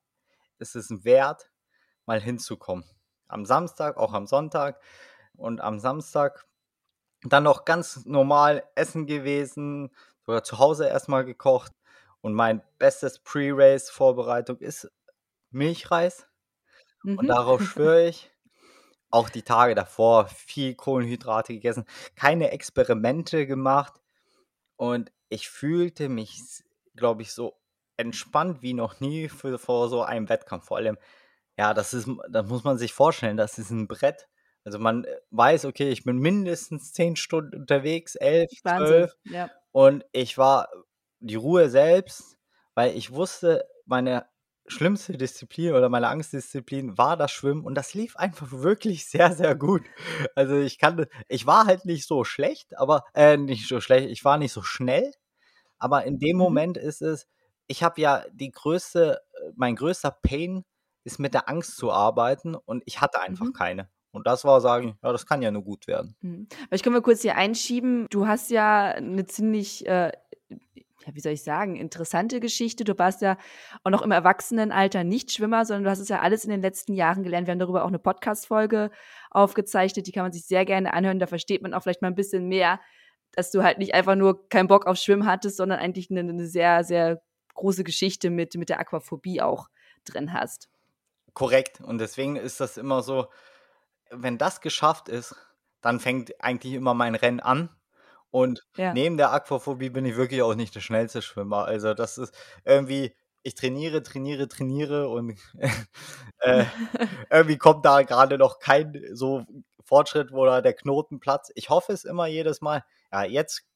ist 0.58 0.74
es 0.74 1.04
Wert, 1.04 1.50
mal 2.04 2.20
hinzukommen. 2.20 2.84
Am 3.28 3.46
Samstag, 3.46 3.96
auch 3.96 4.12
am 4.12 4.26
Sonntag 4.26 4.82
und 5.36 5.60
am 5.60 5.78
Samstag 5.78 6.46
dann 7.22 7.44
noch 7.44 7.64
ganz 7.64 8.04
normal 8.04 8.64
essen 8.74 9.06
gewesen, 9.06 9.94
sogar 10.26 10.42
zu 10.42 10.58
Hause 10.58 10.88
erstmal 10.88 11.24
gekocht. 11.24 11.72
Und 12.20 12.34
mein 12.34 12.62
bestes 12.78 13.20
Pre-Race-Vorbereitung 13.20 14.58
ist 14.58 14.90
Milchreis. 15.50 16.26
Mhm. 17.04 17.18
Und 17.18 17.26
darauf 17.28 17.62
schwöre 17.70 18.08
ich. 18.08 18.30
Auch 19.10 19.28
die 19.28 19.42
Tage 19.42 19.76
davor 19.76 20.26
viel 20.26 20.74
Kohlenhydrate 20.74 21.52
gegessen, 21.52 21.84
keine 22.16 22.50
Experimente 22.50 23.46
gemacht. 23.46 24.00
Und 24.76 25.12
ich 25.28 25.48
fühlte 25.48 26.08
mich, 26.08 26.40
glaube 26.94 27.22
ich, 27.22 27.32
so 27.32 27.56
entspannt 27.96 28.62
wie 28.62 28.74
noch 28.74 29.00
nie 29.00 29.28
für, 29.28 29.58
vor 29.58 29.88
so 29.88 30.02
einem 30.02 30.28
Wettkampf. 30.28 30.66
Vor 30.66 30.78
allem, 30.78 30.98
ja, 31.56 31.74
das 31.74 31.94
ist, 31.94 32.08
das 32.28 32.46
muss 32.46 32.64
man 32.64 32.78
sich 32.78 32.92
vorstellen, 32.92 33.36
das 33.36 33.58
ist 33.58 33.70
ein 33.70 33.86
Brett. 33.86 34.28
Also 34.64 34.78
man 34.78 35.04
äh, 35.04 35.16
weiß, 35.30 35.66
okay, 35.66 35.90
ich 35.90 36.04
bin 36.04 36.18
mindestens 36.18 36.92
zehn 36.92 37.16
Stunden 37.16 37.60
unterwegs, 37.60 38.14
elf, 38.16 38.50
zwölf. 38.50 39.16
Ja. 39.24 39.50
Und 39.72 40.04
ich 40.12 40.38
war 40.38 40.68
die 41.20 41.34
Ruhe 41.34 41.68
selbst, 41.68 42.38
weil 42.74 42.96
ich 42.96 43.12
wusste, 43.12 43.68
meine 43.86 44.26
schlimmste 44.66 45.16
Disziplin 45.16 45.74
oder 45.74 45.88
meine 45.88 46.08
Angstdisziplin 46.08 46.96
war 46.96 47.16
das 47.16 47.32
Schwimmen 47.32 47.64
und 47.64 47.74
das 47.74 47.94
lief 47.94 48.16
einfach 48.16 48.50
wirklich 48.50 49.06
sehr, 49.06 49.32
sehr 49.32 49.54
gut. 49.54 49.82
Also 50.34 50.56
ich 50.56 50.78
kann, 50.78 51.06
ich 51.28 51.46
war 51.46 51.66
halt 51.66 51.84
nicht 51.84 52.06
so 52.06 52.24
schlecht, 52.24 52.76
aber 52.78 53.04
äh, 53.14 53.36
nicht 53.36 53.68
so 53.68 53.80
schlecht, 53.80 54.08
ich 54.08 54.24
war 54.24 54.38
nicht 54.38 54.52
so 54.52 54.62
schnell, 54.62 55.12
aber 55.78 56.04
in 56.04 56.18
dem 56.18 56.36
mhm. 56.36 56.42
Moment 56.42 56.76
ist 56.76 57.02
es, 57.02 57.26
ich 57.66 57.82
habe 57.82 58.00
ja 58.00 58.24
die 58.32 58.50
größte, 58.50 59.20
mein 59.54 59.76
größter 59.76 60.10
Pain 60.10 60.64
ist 61.04 61.18
mit 61.18 61.34
der 61.34 61.48
Angst 61.48 61.76
zu 61.76 61.92
arbeiten 61.92 62.54
und 62.54 62.82
ich 62.86 63.00
hatte 63.00 63.20
einfach 63.20 63.46
mhm. 63.46 63.52
keine. 63.52 63.90
Und 64.10 64.28
das 64.28 64.44
war 64.44 64.60
sagen, 64.60 64.96
ja, 65.02 65.10
das 65.10 65.26
kann 65.26 65.42
ja 65.42 65.50
nur 65.50 65.64
gut 65.64 65.88
werden. 65.88 66.16
Mhm. 66.20 66.48
Ich 66.70 66.82
kann 66.82 66.92
mal 66.92 67.02
kurz 67.02 67.22
hier 67.22 67.36
einschieben. 67.36 68.06
Du 68.10 68.28
hast 68.28 68.50
ja 68.50 68.92
eine 68.92 69.26
ziemlich 69.26 69.86
äh, 69.86 70.12
ja, 71.06 71.14
wie 71.14 71.20
soll 71.20 71.32
ich 71.32 71.42
sagen, 71.42 71.76
interessante 71.76 72.40
Geschichte. 72.40 72.84
Du 72.84 72.98
warst 72.98 73.22
ja 73.22 73.36
auch 73.82 73.90
noch 73.90 74.02
im 74.02 74.10
Erwachsenenalter 74.10 75.04
nicht 75.04 75.32
Schwimmer, 75.32 75.64
sondern 75.64 75.84
du 75.84 75.90
hast 75.90 75.98
es 75.98 76.08
ja 76.08 76.20
alles 76.20 76.44
in 76.44 76.50
den 76.50 76.62
letzten 76.62 76.94
Jahren 76.94 77.22
gelernt. 77.22 77.46
Wir 77.46 77.52
haben 77.52 77.58
darüber 77.58 77.84
auch 77.84 77.88
eine 77.88 77.98
Podcast-Folge 77.98 78.90
aufgezeichnet, 79.30 80.06
die 80.06 80.12
kann 80.12 80.24
man 80.24 80.32
sich 80.32 80.46
sehr 80.46 80.64
gerne 80.64 80.92
anhören. 80.94 81.18
Da 81.18 81.26
versteht 81.26 81.62
man 81.62 81.74
auch 81.74 81.82
vielleicht 81.82 82.02
mal 82.02 82.08
ein 82.08 82.14
bisschen 82.14 82.48
mehr, 82.48 82.80
dass 83.32 83.50
du 83.50 83.62
halt 83.62 83.78
nicht 83.78 83.94
einfach 83.94 84.14
nur 84.14 84.48
keinen 84.48 84.68
Bock 84.68 84.86
auf 84.86 84.96
Schwimmen 84.96 85.26
hattest, 85.26 85.56
sondern 85.56 85.78
eigentlich 85.78 86.10
eine, 86.10 86.20
eine 86.20 86.46
sehr, 86.46 86.84
sehr 86.84 87.22
große 87.54 87.84
Geschichte 87.84 88.30
mit, 88.30 88.54
mit 88.54 88.68
der 88.68 88.80
Aquaphobie 88.80 89.40
auch 89.40 89.68
drin 90.04 90.32
hast. 90.32 90.68
Korrekt. 91.32 91.80
Und 91.80 91.98
deswegen 91.98 92.36
ist 92.36 92.60
das 92.60 92.76
immer 92.76 93.02
so, 93.02 93.26
wenn 94.10 94.38
das 94.38 94.60
geschafft 94.60 95.08
ist, 95.08 95.34
dann 95.80 96.00
fängt 96.00 96.40
eigentlich 96.42 96.74
immer 96.74 96.94
mein 96.94 97.14
Rennen 97.14 97.40
an. 97.40 97.68
Und 98.34 98.66
ja. 98.76 98.92
neben 98.92 99.16
der 99.16 99.32
Aquaphobie 99.32 99.90
bin 99.90 100.04
ich 100.04 100.16
wirklich 100.16 100.42
auch 100.42 100.56
nicht 100.56 100.74
der 100.74 100.80
schnellste 100.80 101.22
Schwimmer. 101.22 101.66
Also 101.66 101.94
das 101.94 102.18
ist 102.18 102.34
irgendwie, 102.64 103.14
ich 103.44 103.54
trainiere, 103.54 104.02
trainiere, 104.02 104.48
trainiere 104.48 105.08
und 105.08 105.38
äh, 106.40 106.64
irgendwie 107.30 107.58
kommt 107.58 107.86
da 107.86 108.02
gerade 108.02 108.36
noch 108.36 108.58
kein 108.58 109.00
so 109.12 109.44
Fortschritt, 109.84 110.32
wo 110.32 110.44
da 110.46 110.62
der 110.62 110.72
Knoten 110.72 111.20
platzt. 111.20 111.52
Ich 111.54 111.70
hoffe 111.70 111.92
es 111.92 112.02
immer 112.02 112.26
jedes 112.26 112.60
Mal. 112.60 112.82
Ja, 113.12 113.22
jetzt 113.22 113.68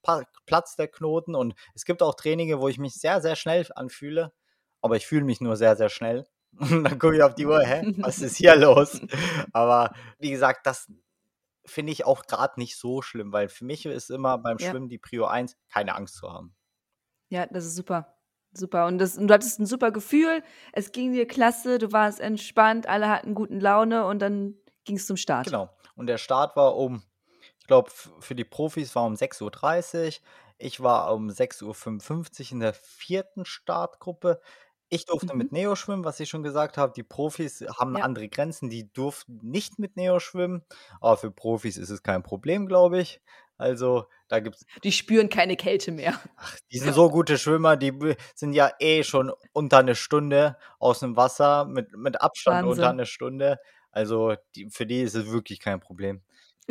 platzt 0.44 0.80
der 0.80 0.88
Knoten 0.88 1.36
und 1.36 1.54
es 1.76 1.84
gibt 1.84 2.02
auch 2.02 2.16
Trainings, 2.16 2.58
wo 2.58 2.66
ich 2.66 2.78
mich 2.78 2.94
sehr, 2.94 3.20
sehr 3.20 3.36
schnell 3.36 3.64
anfühle, 3.76 4.32
aber 4.80 4.96
ich 4.96 5.06
fühle 5.06 5.24
mich 5.24 5.40
nur 5.40 5.56
sehr, 5.56 5.76
sehr 5.76 5.88
schnell. 5.88 6.26
Und 6.58 6.82
dann 6.82 6.98
gucke 6.98 7.14
ich 7.14 7.22
auf 7.22 7.36
die 7.36 7.46
Uhr, 7.46 7.60
hä, 7.60 7.94
was 7.98 8.20
ist 8.20 8.36
hier 8.36 8.56
los? 8.56 9.00
Aber 9.52 9.92
wie 10.18 10.30
gesagt, 10.30 10.66
das 10.66 10.90
finde 11.68 11.92
ich 11.92 12.04
auch 12.04 12.24
gerade 12.26 12.59
nicht 12.59 12.76
so 12.76 13.02
schlimm, 13.02 13.33
weil 13.33 13.48
für 13.48 13.64
mich 13.64 13.87
ist 13.87 14.11
immer 14.11 14.38
beim 14.38 14.59
ja. 14.59 14.70
Schwimmen 14.70 14.88
die 14.88 14.98
Prio 14.98 15.26
1, 15.26 15.57
keine 15.70 15.94
Angst 15.94 16.16
zu 16.16 16.33
haben. 16.33 16.54
Ja, 17.28 17.46
das 17.46 17.64
ist 17.64 17.76
super. 17.76 18.14
Super. 18.52 18.87
Und, 18.87 18.98
das, 18.98 19.16
und 19.16 19.28
du 19.28 19.35
hattest 19.35 19.61
ein 19.61 19.66
super 19.66 19.90
Gefühl. 19.90 20.42
Es 20.72 20.92
ging 20.92 21.12
dir 21.12 21.26
klasse, 21.26 21.78
du 21.78 21.92
warst 21.92 22.20
entspannt, 22.20 22.87
alle 22.87 23.09
hatten 23.09 23.35
guten 23.35 23.61
Laune 23.61 24.07
und 24.07 24.20
dann 24.20 24.54
ging 24.85 24.96
es 24.96 25.07
zum 25.07 25.16
Start. 25.16 25.46
Genau. 25.46 25.68
Und 25.94 26.07
der 26.07 26.18
Start 26.18 26.57
war 26.57 26.76
um, 26.76 27.02
ich 27.59 27.66
glaube, 27.66 27.90
für 27.90 28.35
die 28.35 28.44
Profis 28.44 28.94
war 28.94 29.04
um 29.04 29.14
6.30 29.14 30.07
Uhr. 30.07 30.12
Ich 30.59 30.83
war 30.83 31.14
um 31.14 31.28
6.55 31.28 32.46
Uhr 32.46 32.52
in 32.52 32.61
der 32.61 32.72
vierten 32.72 33.44
Startgruppe. 33.44 34.40
Ich 34.92 35.05
durfte 35.05 35.37
Mhm. 35.37 35.37
mit 35.37 35.53
Neo 35.53 35.77
schwimmen, 35.77 36.05
was 36.05 36.18
ich 36.20 36.31
schon 36.31 36.42
gesagt 36.42 36.79
habe. 36.79 36.92
Die 36.96 37.03
Profis 37.03 37.61
haben 37.79 37.96
Ja. 37.96 38.03
andere 38.03 38.29
Grenzen, 38.29 38.70
die 38.70 38.90
durften 38.92 39.38
nicht 39.42 39.79
mit 39.79 39.96
Neo 39.96 40.18
schwimmen, 40.18 40.64
aber 41.01 41.16
für 41.18 41.31
Profis 41.31 41.77
ist 41.77 41.90
es 41.90 42.03
kein 42.03 42.22
Problem, 42.22 42.66
glaube 42.66 43.01
ich. 43.01 43.20
Also, 43.59 44.07
da 44.29 44.40
gibt's 44.40 44.64
Die 44.85 44.92
spüren 44.92 45.29
keine 45.29 45.57
Kälte 45.57 45.92
mehr. 45.92 46.20
ach, 46.37 46.57
die 46.72 46.79
sind 46.79 46.92
so 46.94 47.11
gute 47.11 47.38
Schwimmer, 47.38 47.77
die 47.77 47.92
sind 48.35 48.53
ja 48.53 48.70
eh 48.79 49.03
schon 49.05 49.33
unter 49.53 49.79
eine 49.79 49.94
Stunde 49.96 50.57
aus 50.79 51.01
dem 51.01 51.16
Wasser, 51.16 51.64
mit 51.66 51.92
mit 51.96 52.20
Abstand 52.22 52.64
unter 52.64 52.90
eine 52.90 53.07
Stunde. 53.07 53.59
Also, 53.90 54.35
die 54.55 54.68
für 54.70 54.87
die 54.87 55.03
ist 55.03 55.14
es 55.14 55.31
wirklich 55.31 55.61
kein 55.61 55.81
Problem. 55.81 56.22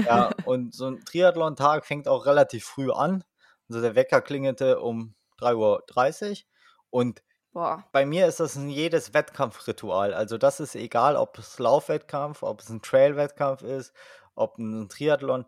Ja, 0.06 0.28
und 0.44 0.74
so 0.76 0.88
ein 0.88 1.04
Triathlon-Tag 1.06 1.86
fängt 1.86 2.08
auch 2.08 2.26
relativ 2.26 2.66
früh 2.66 2.92
an. 2.92 3.24
Also, 3.70 3.82
der 3.82 3.96
Wecker 3.96 4.22
klingelte 4.22 4.80
um 4.82 5.16
3:30 5.38 6.48
Uhr 6.92 7.02
und 7.02 7.24
Boah. 7.54 7.84
Bei 7.92 8.06
mir 8.06 8.28
ist 8.28 8.40
das 8.40 8.56
ein 8.56 8.70
jedes 8.70 9.14
Wettkampfritual. 9.14 10.14
Also 10.14 10.38
das 10.38 10.60
ist 10.60 10.76
egal, 10.76 11.16
ob 11.16 11.38
es 11.40 11.60
Laufwettkampf, 11.60 12.44
ob 12.44 12.62
es 12.62 12.70
ein 12.70 12.82
Trailwettkampf 12.82 13.64
ist, 13.64 13.94
ob 14.36 14.58
ein 14.58 14.90
Triathlon. 14.90 15.46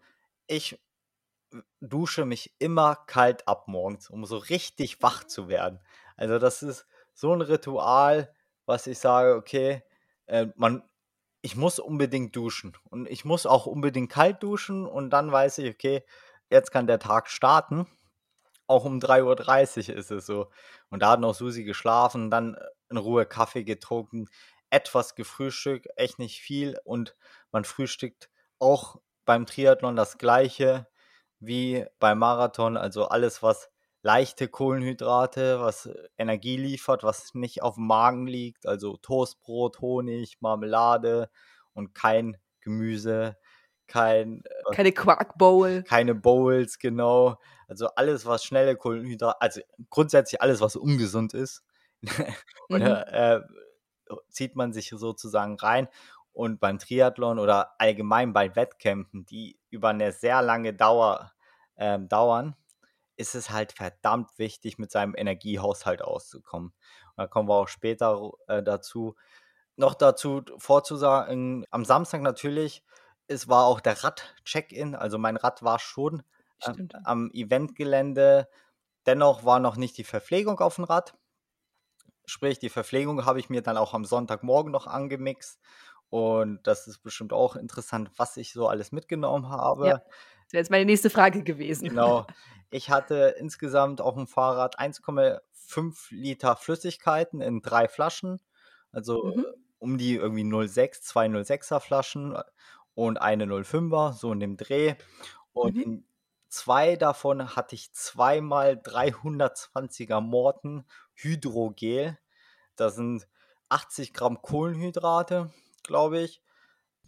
Ich 0.48 0.80
dusche 1.82 2.26
mich 2.26 2.56
immer 2.60 2.96
kalt 3.08 3.48
ab 3.48 3.68
morgens, 3.68 4.10
um 4.10 4.26
so 4.26 4.38
richtig 4.38 5.02
wach 5.02 5.24
zu 5.24 5.48
werden. 5.50 5.80
Also 6.16 6.40
das 6.40 6.64
ist 6.64 6.86
so 7.14 7.34
ein 7.34 7.42
Ritual, 7.42 8.34
was 8.66 8.88
ich 8.88 9.00
sage, 9.00 9.36
okay, 9.36 9.84
äh, 10.28 10.48
man, 10.56 10.84
ich 11.42 11.56
muss 11.56 11.80
unbedingt 11.80 12.36
duschen 12.36 12.78
und 12.90 13.08
ich 13.08 13.26
muss 13.26 13.46
auch 13.46 13.66
unbedingt 13.66 14.12
kalt 14.12 14.44
duschen 14.44 14.86
und 14.86 15.10
dann 15.10 15.32
weiß 15.32 15.60
ich, 15.60 15.74
okay, 15.74 16.04
jetzt 16.50 16.72
kann 16.72 16.88
der 16.88 17.00
Tag 17.00 17.30
starten 17.30 17.88
auch 18.70 18.86
um 18.86 19.00
3.30 19.00 19.90
Uhr 19.90 19.96
ist 19.98 20.12
es 20.12 20.26
so. 20.26 20.50
Und 20.90 21.02
da 21.02 21.12
hat 21.12 21.20
noch 21.20 21.34
Susi 21.34 21.64
geschlafen, 21.64 22.30
dann 22.30 22.56
äh, 22.56 22.66
in 22.90 22.98
Ruhe 22.98 23.26
Kaffee 23.26 23.64
getrunken, 23.64 24.28
etwas 24.70 25.16
gefrühstückt, 25.16 25.88
echt 25.96 26.20
nicht 26.20 26.40
viel. 26.40 26.80
Und 26.84 27.16
man 27.52 27.66
frühstückt 27.66 28.30
auch 28.60 28.98
beim 29.26 29.46
Triathlon 29.46 29.96
das 29.96 30.18
gleiche 30.18 30.88
wie 31.40 31.86
beim 32.00 32.20
Marathon. 32.20 32.78
Also 32.78 33.08
alles, 33.08 33.42
was 33.42 33.70
leichte 34.04 34.48
Kohlenhydrate, 34.48 35.60
was 35.60 35.90
Energie 36.18 36.58
liefert, 36.58 37.04
was 37.04 37.34
nicht 37.34 37.64
auf 37.64 37.76
dem 37.76 37.88
Magen 37.88 38.28
liegt. 38.28 38.68
Also 38.68 38.98
Toastbrot, 38.98 39.82
Honig, 39.82 40.38
Marmelade 40.42 41.30
und 41.74 41.96
kein 41.96 42.38
Gemüse, 42.62 43.36
kein. 43.90 44.44
Äh, 44.46 44.74
keine 44.76 44.92
Quark 44.92 45.38
Bowl. 45.38 45.84
Keine 45.84 46.16
Bowls, 46.16 46.80
genau. 46.80 47.38
Also 47.68 47.88
alles, 47.96 48.26
was 48.26 48.44
schnelle 48.44 48.76
Kohlenhydrate, 48.76 49.42
also 49.42 49.62
grundsätzlich 49.90 50.42
alles, 50.42 50.62
was 50.62 50.76
ungesund 50.76 51.34
ist, 51.34 51.64
oder 52.70 53.06
mhm. 53.08 53.46
äh, 54.16 54.16
zieht 54.30 54.56
man 54.56 54.74
sich 54.74 54.90
sozusagen 54.90 55.58
rein. 55.60 55.88
Und 56.32 56.60
beim 56.60 56.80
Triathlon 56.80 57.38
oder 57.38 57.76
allgemein 57.80 58.34
bei 58.34 58.56
Wettkämpfen, 58.56 59.26
die 59.26 59.60
über 59.70 59.90
eine 59.90 60.12
sehr 60.12 60.42
lange 60.42 60.74
Dauer 60.74 61.32
äh, 61.76 62.00
dauern, 62.00 62.56
ist 63.18 63.36
es 63.36 63.50
halt 63.50 63.74
verdammt 63.74 64.40
wichtig, 64.40 64.78
mit 64.78 64.92
seinem 64.92 65.14
Energiehaushalt 65.16 66.02
auszukommen. 66.02 66.70
Und 66.70 67.18
da 67.18 67.28
kommen 67.28 67.50
wir 67.50 67.56
auch 67.56 67.68
später 67.68 68.32
äh, 68.48 68.64
dazu. 68.64 69.16
Noch 69.76 69.94
dazu 69.94 70.42
vorzusagen, 70.58 71.66
am 71.72 71.84
Samstag 71.84 72.22
natürlich, 72.22 72.84
es 73.30 73.48
war 73.48 73.66
auch 73.66 73.80
der 73.82 74.04
Rad-Check-In, 74.04 74.96
also 74.96 75.18
mein 75.18 75.38
Rad 75.38 75.64
war 75.64 75.80
schon 75.80 76.24
Stimmt. 76.60 76.94
am 77.04 77.32
Eventgelände. 77.34 78.50
Dennoch 79.08 79.46
war 79.46 79.60
noch 79.60 79.78
nicht 79.78 79.98
die 79.98 80.04
Verpflegung 80.06 80.60
auf 80.60 80.76
dem 80.76 80.86
Rad. 80.86 81.16
Sprich, 82.26 82.60
die 82.60 82.70
Verpflegung 82.70 83.26
habe 83.26 83.40
ich 83.42 83.50
mir 83.50 83.62
dann 83.62 83.76
auch 83.78 83.94
am 83.94 84.06
Sonntagmorgen 84.06 84.72
noch 84.72 84.88
angemixt 84.88 85.60
Und 86.10 86.66
das 86.68 86.88
ist 86.88 87.00
bestimmt 87.00 87.34
auch 87.34 87.56
interessant, 87.58 88.12
was 88.18 88.38
ich 88.38 88.54
so 88.54 88.68
alles 88.70 88.92
mitgenommen 88.94 89.50
habe. 89.50 89.98
Ja, 89.98 90.00
das 90.00 90.54
wäre 90.54 90.62
jetzt 90.62 90.72
meine 90.72 90.86
nächste 90.86 91.10
Frage 91.10 91.44
gewesen. 91.44 91.92
Genau. 91.92 92.28
Ich 92.70 92.90
hatte 92.90 93.36
insgesamt 93.40 94.02
auf 94.02 94.16
dem 94.16 94.28
Fahrrad 94.28 94.80
1,5 94.80 96.08
Liter 96.12 96.56
Flüssigkeiten 96.56 97.42
in 97.42 97.62
drei 97.62 97.88
Flaschen. 97.88 98.42
Also 98.92 99.36
Mhm. 99.36 99.46
um 99.80 99.98
die 99.98 100.16
irgendwie 100.16 100.44
0,6, 100.44 101.02
zwei 101.04 101.28
0,6er 101.28 101.80
Flaschen 101.80 102.38
und 103.08 103.18
eine 103.22 103.46
0,5er, 103.46 104.14
so 104.14 104.32
in 104.34 104.40
dem 104.40 104.58
Dreh. 104.58 104.96
Und 105.54 105.76
Mhm. 105.76 105.84
in 105.84 106.06
zwei 106.50 106.96
davon 106.96 107.56
hatte 107.56 107.76
ich 107.76 107.94
zweimal 107.94 108.78
320er 108.78 110.22
Morten 110.22 110.86
Hydrogel. 111.16 112.18
Das 112.76 112.96
sind 112.96 113.28
80 113.70 114.14
Gramm 114.14 114.42
Kohlenhydrate, 114.42 115.52
glaube 115.84 116.20
ich. 116.22 116.42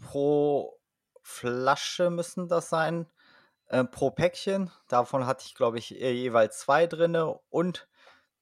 Pro 0.01 0.79
Flasche 1.23 2.09
müssen 2.09 2.47
das 2.47 2.69
sein. 2.69 3.07
Äh, 3.67 3.85
pro 3.85 4.11
Päckchen. 4.11 4.71
Davon 4.87 5.25
hatte 5.25 5.45
ich, 5.47 5.55
glaube 5.55 5.79
ich, 5.79 5.99
äh, 6.01 6.11
jeweils 6.11 6.59
zwei 6.59 6.87
drinne 6.87 7.39
und 7.49 7.87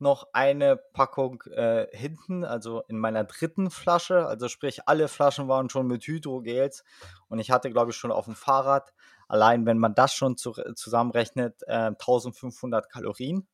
noch 0.02 0.28
eine 0.34 0.78
Packung 0.78 1.44
äh, 1.52 1.88
hinten, 1.92 2.44
also 2.44 2.84
in 2.88 2.98
meiner 2.98 3.24
dritten 3.24 3.70
Flasche. 3.70 4.26
Also 4.26 4.48
sprich, 4.48 4.88
alle 4.88 5.08
Flaschen 5.08 5.48
waren 5.48 5.70
schon 5.70 5.88
mit 5.88 6.06
Hydrogels 6.06 6.84
und 7.28 7.40
ich 7.40 7.52
hatte, 7.52 7.72
glaube 7.72 7.92
ich, 7.92 7.98
schon 7.98 8.12
auf 8.12 8.26
dem 8.26 8.36
Fahrrad, 8.36 8.94
allein 9.28 9.66
wenn 9.66 9.78
man 9.78 9.96
das 9.96 10.14
schon 10.14 10.38
zu, 10.38 10.54
zusammenrechnet, 10.76 11.62
äh, 11.68 11.92
1500 11.92 12.90
Kalorien. 12.90 13.48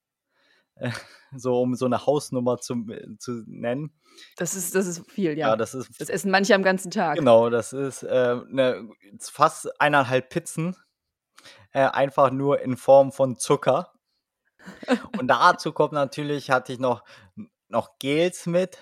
Äh, 0.75 0.91
so 1.35 1.61
um 1.61 1.75
so 1.75 1.85
eine 1.85 2.05
Hausnummer 2.05 2.57
zu, 2.57 2.85
äh, 2.89 3.17
zu 3.17 3.43
nennen. 3.47 3.93
Das 4.37 4.55
ist, 4.55 4.75
das 4.75 4.87
ist 4.87 5.09
viel, 5.09 5.37
ja. 5.37 5.49
Ja, 5.49 5.55
das 5.55 5.73
ist 5.73 5.89
Das 5.99 6.09
essen 6.09 6.31
manche 6.31 6.55
am 6.55 6.63
ganzen 6.63 6.91
Tag. 6.91 7.17
Genau, 7.17 7.49
das 7.49 7.73
ist 7.73 8.03
äh, 8.03 8.35
ne, 8.47 8.89
fast 9.19 9.79
eineinhalb 9.81 10.29
Pizzen. 10.29 10.75
Äh, 11.71 11.89
einfach 11.89 12.31
nur 12.31 12.61
in 12.61 12.77
Form 12.77 13.11
von 13.11 13.37
Zucker. 13.37 13.91
Und 15.19 15.27
dazu 15.27 15.71
kommt 15.73 15.93
natürlich, 15.93 16.49
hatte 16.51 16.73
ich 16.73 16.79
noch, 16.79 17.03
noch 17.69 17.97
Gels 17.99 18.45
mit 18.45 18.77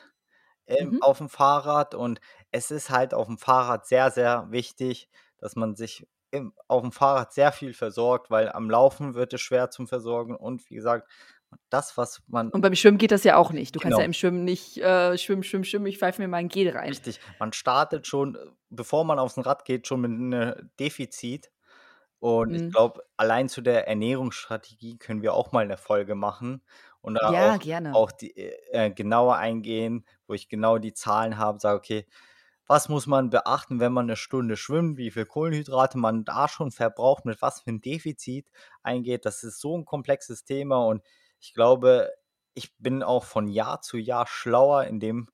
ähm, 0.67 0.91
Mhm. 0.91 1.01
auf 1.01 1.17
dem 1.17 1.29
Fahrrad. 1.29 1.95
Und 1.95 2.19
es 2.51 2.71
ist 2.71 2.89
halt 2.89 3.13
auf 3.13 3.27
dem 3.27 3.37
Fahrrad 3.37 3.85
sehr, 3.87 4.11
sehr 4.11 4.47
wichtig, 4.49 5.09
dass 5.37 5.55
man 5.55 5.75
sich 5.75 6.07
im, 6.31 6.53
auf 6.67 6.81
dem 6.81 6.91
Fahrrad 6.91 7.31
sehr 7.33 7.51
viel 7.51 7.73
versorgt, 7.73 8.31
weil 8.31 8.51
am 8.51 8.69
Laufen 8.69 9.13
wird 9.13 9.33
es 9.33 9.41
schwer 9.41 9.69
zum 9.69 9.87
Versorgen. 9.87 10.35
Und 10.35 10.67
wie 10.69 10.75
gesagt, 10.75 11.07
das, 11.69 11.97
was 11.97 12.23
man 12.25 12.49
Und 12.49 12.61
beim 12.61 12.73
Schwimmen 12.73 12.97
geht 12.97 13.11
das 13.11 13.23
ja 13.23 13.35
auch 13.37 13.51
nicht. 13.51 13.75
Du 13.75 13.79
kannst 13.79 13.91
Genau. 13.91 13.99
ja 13.99 14.05
im 14.05 14.13
Schwimmen 14.13 14.43
nicht 14.43 14.77
äh, 14.79 15.15
schwimmen, 15.19 15.43
schwimmen, 15.43 15.63
schwimmen, 15.63 15.85
ich 15.85 15.99
pfeife 15.99 16.19
mir 16.19 16.27
mal 16.27 16.37
ein 16.37 16.47
Gel 16.49 16.69
rein. 16.75 16.89
Richtig. 16.89 17.19
Man 17.37 17.53
startet 17.53 18.07
schon, 18.07 18.33
äh, 18.35 18.39
bevor 18.71 19.03
man 19.05 19.19
aufs 19.19 19.37
Rad 19.37 19.63
geht, 19.65 19.85
schon 19.87 20.01
mit 20.01 20.09
einem 20.11 20.71
Defizit. 20.79 21.51
Und 22.23 22.55
ich 22.55 22.63
Mhm. 22.63 22.73
glaube, 22.73 23.03
allein 23.17 23.49
zu 23.49 23.61
der 23.61 23.87
Ernährungsstrategie 23.87 24.97
können 24.97 25.21
wir 25.21 25.33
auch 25.33 25.51
mal 25.51 25.63
eine 25.65 25.75
Folge 25.77 26.15
machen 26.15 26.63
und 27.01 27.15
da 27.15 27.19
Ja, 27.27 27.57
auch, 27.57 27.57
gerne. 27.57 27.91
auch 27.91 28.11
die, 28.13 28.33
äh, 28.37 28.91
genauer 28.91 29.35
eingehen, 29.37 30.05
wo 30.27 30.33
ich 30.33 30.47
genau 30.49 30.77
die 30.77 30.93
Zahlen 30.93 31.37
habe, 31.37 31.59
sage, 31.59 31.77
okay, 31.77 32.07
was 32.67 32.87
muss 32.89 33.07
man 33.07 33.29
beachten, 33.29 33.79
wenn 33.79 33.91
man 33.93 34.05
eine 34.05 34.15
Stunde 34.15 34.55
schwimmt, 34.57 34.97
wie 34.97 35.11
viel 35.11 35.25
Kohlenhydrate 35.25 35.97
man 35.97 36.23
da 36.25 36.47
schon 36.47 36.71
verbraucht, 36.71 37.25
mit 37.25 37.41
was 37.41 37.61
für 37.61 37.71
ein 37.71 37.81
Defizit 37.81 38.47
eingeht. 38.83 39.25
Das 39.25 39.43
ist 39.43 39.59
so 39.59 39.77
ein 39.77 39.85
komplexes 39.85 40.45
Thema 40.45 40.85
und 40.87 41.03
ich 41.39 41.53
glaube, 41.53 42.11
ich 42.53 42.75
bin 42.77 43.03
auch 43.03 43.25
von 43.25 43.47
Jahr 43.49 43.81
zu 43.81 43.97
Jahr 43.97 44.27
schlauer 44.27 44.85
in 44.85 44.99
dem 45.01 45.29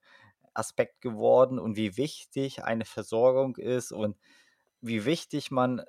Aspekt 0.54 1.00
geworden 1.00 1.58
und 1.58 1.76
wie 1.76 1.96
wichtig 1.96 2.64
eine 2.64 2.84
Versorgung 2.84 3.56
ist 3.56 3.92
und 3.92 4.16
wie 4.80 5.04
wichtig 5.04 5.50
man 5.50 5.82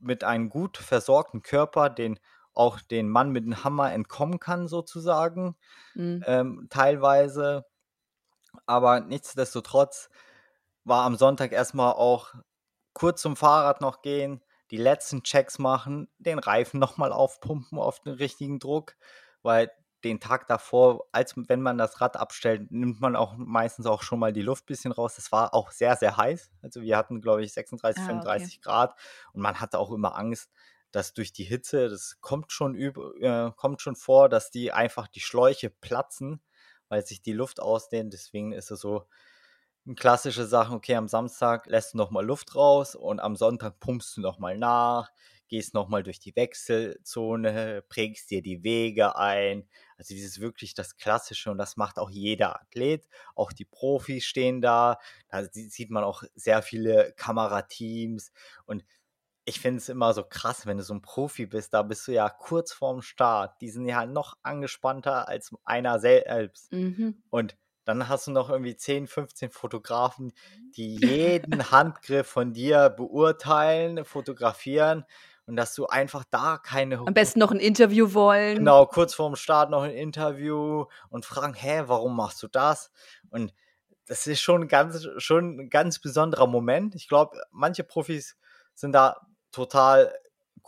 mit 0.00 0.24
einem 0.24 0.48
gut 0.50 0.76
versorgten 0.78 1.42
Körper 1.42 1.90
den 1.90 2.18
auch 2.54 2.80
den 2.80 3.08
Mann 3.08 3.30
mit 3.30 3.44
dem 3.44 3.64
Hammer 3.64 3.92
entkommen 3.92 4.38
kann, 4.40 4.68
sozusagen, 4.68 5.56
Mhm. 5.94 6.26
ähm, 6.26 6.66
teilweise. 6.70 7.66
Aber 8.66 9.00
nichtsdestotrotz 9.00 10.10
war 10.84 11.04
am 11.04 11.16
Sonntag 11.16 11.52
erstmal 11.52 11.92
auch 11.94 12.34
kurz 12.94 13.22
zum 13.22 13.36
Fahrrad 13.36 13.80
noch 13.80 14.02
gehen, 14.02 14.44
die 14.70 14.76
letzten 14.76 15.22
Checks 15.22 15.58
machen, 15.58 16.08
den 16.18 16.38
Reifen 16.38 16.80
nochmal 16.80 17.12
aufpumpen 17.12 17.78
auf 17.78 18.00
den 18.00 18.14
richtigen 18.14 18.58
Druck, 18.60 18.96
weil 19.42 19.70
den 20.04 20.20
Tag 20.20 20.46
davor, 20.46 21.06
als 21.12 21.34
wenn 21.36 21.62
man 21.62 21.78
das 21.78 22.00
Rad 22.00 22.16
abstellt, 22.16 22.70
nimmt 22.70 23.00
man 23.00 23.16
auch 23.16 23.34
meistens 23.36 23.86
auch 23.86 24.02
schon 24.02 24.18
mal 24.20 24.32
die 24.32 24.42
Luft 24.42 24.64
ein 24.64 24.66
bisschen 24.66 24.92
raus. 24.92 25.18
Es 25.18 25.32
war 25.32 25.54
auch 25.54 25.70
sehr, 25.72 25.96
sehr 25.96 26.16
heiß. 26.16 26.50
Also 26.62 26.82
wir 26.82 26.96
hatten, 26.96 27.20
glaube 27.20 27.42
ich, 27.44 27.52
36, 27.52 28.04
Ah, 28.04 28.22
okay. 28.22 28.50
35 28.50 28.60
Grad 28.60 28.94
und 29.32 29.42
man 29.42 29.60
hatte 29.60 29.78
auch 29.78 29.92
immer 29.92 30.16
Angst, 30.16 30.50
dass 30.92 31.12
durch 31.14 31.32
die 31.32 31.44
Hitze, 31.44 31.88
das 31.88 32.18
kommt 32.20 32.52
schon, 32.52 32.74
üb 32.74 32.96
äh, 33.20 33.50
kommt 33.56 33.82
schon 33.82 33.96
vor, 33.96 34.28
dass 34.28 34.50
die 34.50 34.72
einfach 34.72 35.08
die 35.08 35.20
Schläuche 35.20 35.70
platzen, 35.70 36.40
weil 36.88 37.04
sich 37.04 37.22
die 37.22 37.32
Luft 37.32 37.60
ausdehnt. 37.60 38.12
Deswegen 38.12 38.52
ist 38.52 38.70
es 38.70 38.80
so 38.80 39.06
eine 39.86 39.94
klassische 39.96 40.46
Sache, 40.46 40.72
okay, 40.74 40.94
am 40.96 41.08
Samstag 41.08 41.66
lässt 41.66 41.94
du 41.94 41.98
nochmal 41.98 42.24
Luft 42.24 42.54
raus 42.56 42.94
und 42.94 43.20
am 43.20 43.36
Sonntag 43.36 43.80
pumpst 43.80 44.16
du 44.16 44.20
nochmal 44.22 44.56
nach, 44.56 45.10
gehst 45.48 45.74
nochmal 45.74 46.02
durch 46.02 46.18
die 46.20 46.34
Wechselzone, 46.36 47.82
prägst 47.88 48.30
dir 48.30 48.42
die 48.42 48.62
Wege 48.64 49.16
ein. 49.16 49.68
Also 49.96 50.14
dieses 50.14 50.40
wirklich 50.40 50.74
das 50.74 50.96
Klassische 50.96 51.50
und 51.50 51.58
das 51.58 51.76
macht 51.76 51.98
auch 51.98 52.10
jeder 52.10 52.60
Athlet. 52.60 53.08
Auch 53.34 53.52
die 53.52 53.64
Profis 53.64 54.24
stehen 54.24 54.60
da. 54.60 54.98
Da 55.28 55.44
sie- 55.44 55.68
sieht 55.68 55.90
man 55.90 56.04
auch 56.04 56.22
sehr 56.34 56.62
viele 56.62 57.12
Kamerateams 57.16 58.32
und 58.66 58.84
ich 59.46 59.60
finde 59.60 59.78
es 59.78 59.88
immer 59.88 60.14
so 60.14 60.24
krass, 60.24 60.66
wenn 60.66 60.78
du 60.78 60.82
so 60.82 60.94
ein 60.94 61.02
Profi 61.02 61.46
bist, 61.46 61.74
da 61.74 61.82
bist 61.82 62.06
du 62.08 62.12
ja 62.12 62.30
kurz 62.30 62.72
vorm 62.72 63.02
Start. 63.02 63.60
Die 63.60 63.68
sind 63.70 63.86
ja 63.86 64.06
noch 64.06 64.34
angespannter 64.42 65.28
als 65.28 65.52
einer 65.64 65.98
selbst. 65.98 66.72
Mhm. 66.72 67.22
Und 67.30 67.56
dann 67.84 68.08
hast 68.08 68.26
du 68.26 68.30
noch 68.30 68.48
irgendwie 68.48 68.76
10, 68.76 69.06
15 69.06 69.50
Fotografen, 69.50 70.32
die 70.76 70.96
jeden 70.96 71.70
Handgriff 71.70 72.26
von 72.26 72.54
dir 72.54 72.88
beurteilen, 72.88 74.04
fotografieren 74.06 75.04
und 75.46 75.56
dass 75.56 75.74
du 75.74 75.86
einfach 75.86 76.24
da 76.30 76.58
keine 76.58 76.98
Am 76.98 77.14
besten 77.14 77.38
noch 77.38 77.50
ein 77.50 77.60
Interview 77.60 78.14
wollen. 78.14 78.58
Genau, 78.58 78.86
kurz 78.86 79.14
vorm 79.14 79.36
Start 79.36 79.70
noch 79.70 79.82
ein 79.82 79.92
Interview 79.92 80.86
und 81.10 81.24
fragen, 81.24 81.54
hä, 81.54 81.82
warum 81.86 82.16
machst 82.16 82.42
du 82.42 82.48
das? 82.48 82.90
Und 83.30 83.52
das 84.06 84.26
ist 84.26 84.40
schon 84.40 84.62
ein 84.62 84.68
ganz, 84.68 85.06
schon 85.18 85.58
ein 85.58 85.70
ganz 85.70 85.98
besonderer 85.98 86.46
Moment. 86.46 86.94
Ich 86.94 87.08
glaube, 87.08 87.40
manche 87.50 87.84
Profis 87.84 88.36
sind 88.74 88.92
da 88.92 89.16
total 89.50 90.12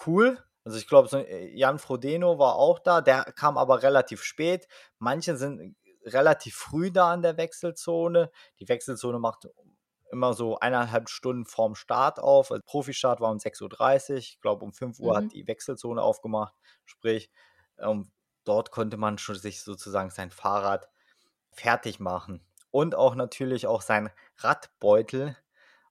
cool. 0.07 0.39
Also 0.65 0.79
ich 0.79 0.89
glaube, 0.89 1.09
so 1.09 1.19
äh, 1.19 1.55
Jan 1.55 1.79
Frodeno 1.79 2.39
war 2.39 2.57
auch 2.57 2.79
da, 2.79 3.01
der 3.01 3.25
kam 3.37 3.57
aber 3.57 3.83
relativ 3.83 4.23
spät. 4.23 4.67
Manche 4.99 5.37
sind 5.37 5.77
relativ 6.05 6.55
früh 6.55 6.91
da 6.91 7.13
an 7.13 7.23
der 7.23 7.37
Wechselzone. 7.37 8.31
Die 8.59 8.69
Wechselzone 8.69 9.19
macht 9.19 9.49
immer 10.11 10.35
so 10.35 10.59
eineinhalb 10.59 11.09
Stunden 11.09 11.45
vorm 11.47 11.75
Start 11.75 12.19
auf. 12.21 12.51
Also 12.51 12.63
Profistart 12.65 13.21
war 13.21 13.31
um 13.31 13.39
6.30 13.39 14.13
Uhr. 14.15 14.19
Ich 14.19 14.41
glaube, 14.41 14.65
um 14.65 14.73
5 14.73 14.99
Uhr 15.01 15.17
Mhm. 15.17 15.17
hat 15.17 15.33
die 15.33 15.47
Wechselzone 15.47 16.03
aufgemacht. 16.03 16.55
Sprich, 16.85 17.31
ähm, 17.79 18.13
dort 18.45 18.71
konnte 18.71 18.97
man 18.97 19.19
schon 19.19 19.37
sich 19.37 19.63
sozusagen 19.63 20.11
sein 20.11 20.31
Fahrrad 20.31 20.89
fertig 21.53 22.01
machen. 22.01 22.47
Und 22.71 22.95
auch 22.95 23.15
natürlich 23.15 23.67
auch 23.67 23.83
sein 23.83 24.11
Radbeutel 24.39 25.37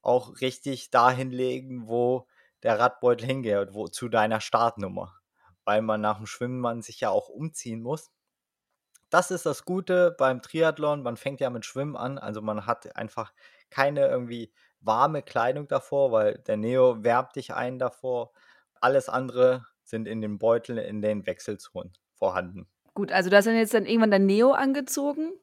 auch 0.01 0.41
richtig 0.41 0.91
dahin 0.91 1.31
legen, 1.31 1.87
wo 1.87 2.27
der 2.63 2.79
Radbeutel 2.79 3.25
hingehört, 3.27 3.73
wo, 3.73 3.87
zu 3.87 4.09
deiner 4.09 4.41
Startnummer. 4.41 5.15
Weil 5.65 5.81
man 5.81 6.01
nach 6.01 6.17
dem 6.17 6.27
Schwimmen 6.27 6.59
man 6.59 6.81
sich 6.83 6.99
ja 7.01 7.09
auch 7.09 7.29
umziehen 7.29 7.81
muss. 7.81 8.11
Das 9.09 9.31
ist 9.31 9.45
das 9.47 9.65
Gute 9.65 10.11
beim 10.17 10.41
Triathlon. 10.43 11.01
Man 11.03 11.17
fängt 11.17 11.39
ja 11.39 11.49
mit 11.49 11.65
Schwimmen 11.65 11.95
an. 11.95 12.17
Also 12.19 12.41
man 12.43 12.65
hat 12.67 12.95
einfach 12.95 13.33
keine 13.75 14.07
irgendwie 14.07 14.53
warme 14.79 15.21
Kleidung 15.21 15.67
davor, 15.67 16.13
weil 16.13 16.37
der 16.47 16.55
Neo 16.55 17.03
wärmt 17.03 17.35
dich 17.35 17.53
ein 17.53 17.77
davor. 17.77 18.31
Alles 18.79 19.09
andere 19.09 19.65
sind 19.83 20.07
in 20.07 20.21
den 20.21 20.37
Beuteln, 20.37 20.77
in 20.77 21.01
den 21.01 21.25
Wechselzonen 21.25 21.91
vorhanden. 22.13 22.67
Gut, 22.93 23.11
also 23.11 23.29
du 23.29 23.35
hast 23.35 23.45
dann 23.45 23.57
jetzt 23.57 23.73
dann 23.73 23.85
irgendwann 23.85 24.11
dein 24.11 24.25
Neo 24.25 24.51
angezogen 24.51 25.33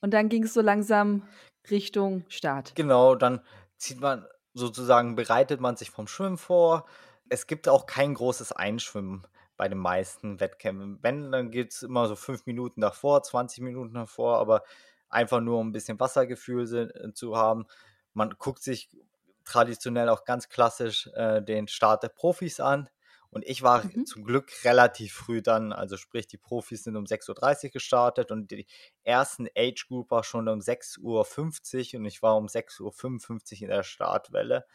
und 0.00 0.14
dann 0.14 0.30
ging 0.30 0.44
es 0.44 0.54
so 0.54 0.62
langsam 0.62 1.28
Richtung 1.70 2.24
Start. 2.28 2.74
Genau, 2.74 3.14
dann 3.14 3.40
zieht 3.76 4.00
man 4.00 4.26
sozusagen, 4.54 5.14
bereitet 5.14 5.60
man 5.60 5.76
sich 5.76 5.90
vom 5.90 6.06
Schwimmen 6.06 6.38
vor. 6.38 6.86
Es 7.28 7.46
gibt 7.46 7.68
auch 7.68 7.84
kein 7.84 8.14
großes 8.14 8.52
Einschwimmen 8.52 9.26
bei 9.58 9.68
den 9.68 9.78
meisten 9.78 10.40
Wettkämpfen. 10.40 10.98
Wenn, 11.02 11.30
dann 11.30 11.50
gibt 11.50 11.74
es 11.74 11.82
immer 11.82 12.08
so 12.08 12.16
fünf 12.16 12.46
Minuten 12.46 12.80
davor, 12.80 13.22
20 13.22 13.62
Minuten 13.62 13.92
davor, 13.92 14.38
aber 14.38 14.62
einfach 15.10 15.40
nur 15.40 15.58
um 15.58 15.68
ein 15.68 15.72
bisschen 15.72 16.00
Wassergefühl 16.00 16.66
se- 16.66 16.94
äh, 16.94 17.12
zu 17.12 17.36
haben. 17.36 17.66
Man 18.14 18.30
guckt 18.38 18.62
sich 18.62 18.88
traditionell 19.44 20.08
auch 20.08 20.24
ganz 20.24 20.48
klassisch 20.48 21.08
äh, 21.14 21.42
den 21.42 21.68
Start 21.68 22.02
der 22.02 22.08
Profis 22.08 22.60
an 22.60 22.88
Und 23.30 23.44
ich 23.46 23.62
war 23.62 23.84
Mhm. 23.84 24.04
zum 24.04 24.24
Glück 24.24 24.64
relativ 24.64 25.12
früh 25.14 25.40
dann, 25.42 25.72
also 25.72 25.96
sprich, 25.96 26.26
die 26.26 26.36
Profis 26.38 26.84
sind 26.84 26.96
um 26.96 27.06
6.30 27.06 27.70
Uhr 27.70 27.72
gestartet 27.74 28.30
und 28.30 28.50
die 28.50 28.66
ersten 29.04 29.46
Age 29.56 29.86
Grouper 29.88 30.24
schon 30.24 30.48
um 30.48 30.60
6.50 30.60 31.94
Uhr 31.94 32.00
und 32.00 32.06
ich 32.06 32.22
war 32.22 32.36
um 32.36 32.48
6.55 32.48 33.58
Uhr 33.62 33.62
in 33.62 33.68
der 33.68 33.82
Startwelle. 33.84 34.66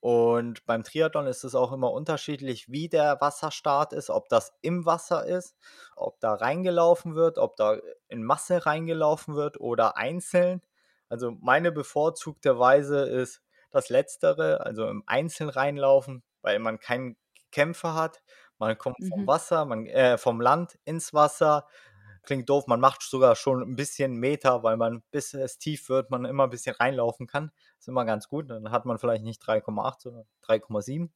Und 0.00 0.64
beim 0.66 0.84
Triathlon 0.84 1.26
ist 1.26 1.42
es 1.44 1.54
auch 1.54 1.72
immer 1.72 1.90
unterschiedlich, 1.92 2.70
wie 2.70 2.88
der 2.88 3.20
Wasserstart 3.20 3.92
ist, 3.92 4.10
ob 4.10 4.28
das 4.28 4.54
im 4.62 4.86
Wasser 4.86 5.26
ist, 5.26 5.56
ob 5.96 6.20
da 6.20 6.34
reingelaufen 6.34 7.14
wird, 7.16 7.38
ob 7.38 7.56
da 7.56 7.78
in 8.08 8.22
Masse 8.22 8.66
reingelaufen 8.66 9.34
wird 9.34 9.58
oder 9.60 9.96
einzeln. 9.96 10.62
Also 11.08 11.32
meine 11.40 11.72
bevorzugte 11.72 12.58
Weise 12.58 13.00
ist 13.04 13.42
das 13.70 13.88
Letztere, 13.88 14.60
also 14.64 14.86
im 14.88 15.02
Einzeln 15.06 15.48
reinlaufen, 15.50 16.22
weil 16.42 16.58
man 16.58 16.78
keinen 16.78 17.16
Kämpfe 17.50 17.94
hat. 17.94 18.22
Man 18.58 18.78
kommt 18.78 18.96
vom 19.04 19.20
Mhm. 19.20 19.26
Wasser, 19.26 19.64
man, 19.64 19.86
äh, 19.86 20.18
vom 20.18 20.40
Land 20.40 20.78
ins 20.84 21.12
Wasser. 21.14 21.66
Klingt 22.22 22.48
doof, 22.48 22.66
man 22.66 22.80
macht 22.80 23.02
sogar 23.02 23.36
schon 23.36 23.62
ein 23.62 23.76
bisschen 23.76 24.14
Meter, 24.16 24.62
weil 24.64 24.76
man, 24.76 25.02
bis 25.12 25.32
es 25.34 25.58
tief 25.58 25.88
wird, 25.88 26.10
man 26.10 26.24
immer 26.24 26.44
ein 26.44 26.50
bisschen 26.50 26.74
reinlaufen 26.74 27.26
kann. 27.28 27.52
Ist 27.86 27.90
immer 27.90 28.04
ganz 28.04 28.28
gut. 28.28 28.50
Dann 28.50 28.72
hat 28.72 28.84
man 28.84 28.98
vielleicht 28.98 29.22
nicht 29.22 29.40
3,8, 29.40 30.00
sondern 30.00 30.24
3,7. 30.42 31.08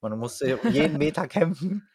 Man 0.00 0.16
muss 0.16 0.38
jeden 0.70 0.96
Meter 0.96 1.26
kämpfen. 1.26 1.88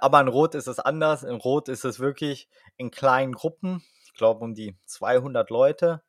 Aber 0.00 0.20
in 0.20 0.26
Rot 0.26 0.56
ist 0.56 0.66
es 0.66 0.80
anders. 0.80 1.22
In 1.22 1.36
Rot 1.36 1.68
ist 1.68 1.84
es 1.84 2.00
wirklich 2.00 2.48
in 2.76 2.90
kleinen 2.90 3.32
Gruppen. 3.32 3.84
Ich 4.04 4.14
glaube, 4.14 4.42
um 4.42 4.54
die 4.54 4.76
200 4.86 5.48
Leute. 5.48 6.02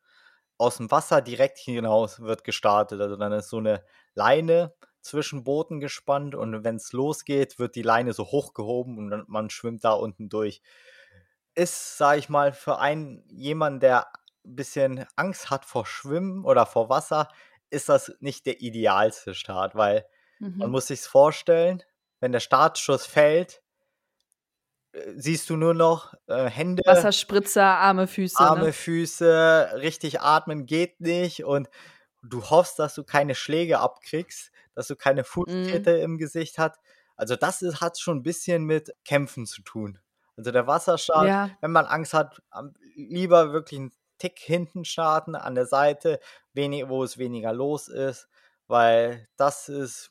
Aus 0.58 0.78
dem 0.78 0.90
Wasser 0.90 1.22
direkt 1.22 1.58
hinaus 1.58 2.18
wird 2.18 2.42
gestartet. 2.42 3.00
Also 3.00 3.14
dann 3.14 3.30
ist 3.30 3.50
so 3.50 3.58
eine 3.58 3.84
Leine 4.14 4.74
zwischen 5.00 5.44
Booten 5.44 5.78
gespannt 5.78 6.34
und 6.34 6.64
wenn 6.64 6.76
es 6.76 6.92
losgeht, 6.92 7.60
wird 7.60 7.76
die 7.76 7.82
Leine 7.82 8.14
so 8.14 8.24
hochgehoben 8.24 8.98
und 8.98 9.28
man 9.28 9.48
schwimmt 9.48 9.84
da 9.84 9.92
unten 9.92 10.28
durch. 10.28 10.60
Ist, 11.54 11.98
sage 11.98 12.18
ich 12.18 12.28
mal, 12.28 12.52
für 12.52 12.80
einen 12.80 13.24
jemanden, 13.28 13.78
der 13.78 14.08
ein 14.44 14.56
bisschen 14.56 15.06
Angst 15.16 15.50
hat 15.50 15.64
vor 15.64 15.86
Schwimmen 15.86 16.44
oder 16.44 16.66
vor 16.66 16.88
Wasser, 16.88 17.28
ist 17.70 17.88
das 17.88 18.12
nicht 18.20 18.46
der 18.46 18.60
idealste 18.60 19.34
Start, 19.34 19.74
weil 19.74 20.06
man 20.58 20.70
Mhm. 20.70 20.72
muss 20.72 20.88
sich's 20.88 21.06
vorstellen, 21.06 21.82
wenn 22.20 22.32
der 22.32 22.40
Startschuss 22.40 23.06
fällt, 23.06 23.62
äh, 24.92 25.12
siehst 25.16 25.48
du 25.50 25.56
nur 25.56 25.74
noch 25.74 26.14
äh, 26.26 26.46
Hände, 26.48 26.82
Wasserspritzer, 26.84 27.64
arme 27.64 28.06
Füße. 28.06 28.50
arme 28.50 28.66
Ne? 28.66 28.72
Füße, 28.72 29.70
richtig 29.76 30.20
atmen 30.20 30.66
geht 30.66 31.00
nicht 31.00 31.44
und 31.44 31.68
du 32.22 32.44
hoffst, 32.50 32.78
dass 32.78 32.94
du 32.94 33.04
keine 33.04 33.34
Schläge 33.34 33.80
abkriegst, 33.80 34.52
dass 34.74 34.86
du 34.88 34.96
keine 34.96 35.24
Mhm. 35.46 35.86
Fußtritte 35.86 35.90
im 35.98 36.18
Gesicht 36.18 36.58
hast. 36.58 36.78
Also 37.16 37.36
das 37.36 37.62
ist, 37.62 37.80
hat 37.80 37.98
schon 37.98 38.18
ein 38.18 38.22
bisschen 38.22 38.64
mit 38.64 38.94
Kämpfen 39.04 39.46
zu 39.46 39.62
tun. 39.62 39.98
Also 40.36 40.50
der 40.50 40.66
Wasserstart, 40.66 41.34
Ja. 41.34 41.58
wenn 41.60 41.72
man 41.72 41.86
Angst 41.86 42.14
hat, 42.14 42.42
lieber 42.96 43.52
wirklich 43.52 43.80
einen 43.80 43.92
Tick 44.22 44.38
hinten 44.38 44.84
starten, 44.84 45.34
an 45.34 45.54
der 45.56 45.66
Seite, 45.66 46.20
wenig, 46.54 46.88
wo 46.88 47.02
es 47.04 47.18
weniger 47.18 47.52
los 47.52 47.88
ist, 47.88 48.28
weil 48.68 49.28
das 49.36 49.68
ist 49.68 50.10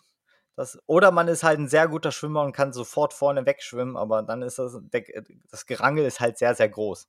das, 0.57 0.77
oder 0.85 1.11
man 1.11 1.29
ist 1.29 1.43
halt 1.43 1.59
ein 1.59 1.69
sehr 1.69 1.87
guter 1.87 2.11
Schwimmer 2.11 2.43
und 2.43 2.51
kann 2.51 2.73
sofort 2.73 3.13
vorne 3.13 3.45
wegschwimmen, 3.45 3.95
aber 3.97 4.21
dann 4.21 4.41
ist 4.41 4.59
das, 4.59 4.77
der, 4.81 5.03
das 5.49 5.65
Gerangel 5.65 6.05
ist 6.05 6.19
halt 6.19 6.37
sehr, 6.37 6.55
sehr 6.55 6.69
groß. 6.69 7.07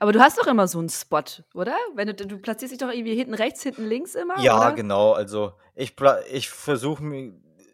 Aber 0.00 0.12
du 0.12 0.20
hast 0.20 0.38
doch 0.38 0.46
immer 0.46 0.66
so 0.66 0.78
einen 0.78 0.88
Spot, 0.88 1.22
oder? 1.54 1.76
Wenn 1.94 2.08
du, 2.08 2.14
du 2.14 2.38
platzierst 2.38 2.72
dich 2.72 2.78
doch 2.78 2.88
irgendwie 2.90 3.14
hinten 3.14 3.34
rechts, 3.34 3.62
hinten 3.62 3.86
links 3.86 4.14
immer, 4.14 4.42
Ja, 4.42 4.56
oder? 4.56 4.76
genau. 4.76 5.12
Also 5.12 5.52
ich, 5.74 5.94
ich 6.30 6.50
versuche 6.50 7.02
mir 7.02 7.32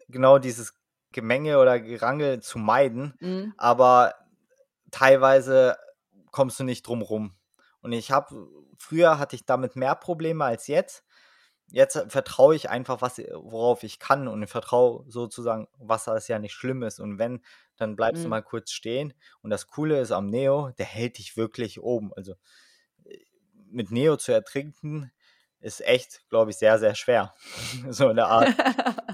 genau 0.09 0.37
dieses 0.37 0.73
Gemenge 1.11 1.59
oder 1.59 1.79
Gerangel 1.79 2.41
zu 2.41 2.59
meiden, 2.59 3.13
Mhm. 3.19 3.53
aber 3.57 4.13
teilweise 4.91 5.77
kommst 6.31 6.59
du 6.59 6.63
nicht 6.63 6.87
drum 6.87 7.01
rum. 7.01 7.35
Und 7.81 7.91
ich 7.93 8.11
habe, 8.11 8.47
früher 8.77 9.19
hatte 9.19 9.35
ich 9.35 9.45
damit 9.45 9.75
mehr 9.75 9.95
Probleme 9.95 10.45
als 10.45 10.67
jetzt. 10.67 11.03
Jetzt 11.67 12.05
vertraue 12.09 12.55
ich 12.55 12.69
einfach, 12.69 13.01
was, 13.01 13.17
worauf 13.33 13.83
ich 13.83 13.97
kann 13.99 14.27
und 14.27 14.43
ich 14.43 14.49
vertraue 14.49 15.05
sozusagen, 15.09 15.67
Wasser 15.77 16.17
ist 16.17 16.27
ja 16.27 16.37
nicht 16.37 16.53
schlimm 16.53 16.83
ist. 16.83 16.99
Und 16.99 17.17
wenn, 17.17 17.41
dann 17.77 17.95
bleibst 17.95 18.25
du 18.25 18.27
Mhm. 18.27 18.31
mal 18.31 18.43
kurz 18.43 18.71
stehen. 18.71 19.13
Und 19.41 19.51
das 19.51 19.67
Coole 19.67 19.99
ist 20.01 20.11
am 20.11 20.27
Neo, 20.27 20.71
der 20.77 20.85
hält 20.85 21.17
dich 21.17 21.37
wirklich 21.37 21.81
oben. 21.81 22.13
Also 22.13 22.35
äh, 23.05 23.17
mit 23.69 23.91
Neo 23.91 24.17
zu 24.17 24.31
ertrinken, 24.33 25.11
ist 25.59 25.81
echt, 25.81 26.27
glaube 26.29 26.51
ich, 26.51 26.57
sehr, 26.57 26.79
sehr 26.79 26.95
schwer. 26.95 27.33
so 27.89 28.09
in 28.09 28.15
der 28.17 28.27
Art. 28.27 28.55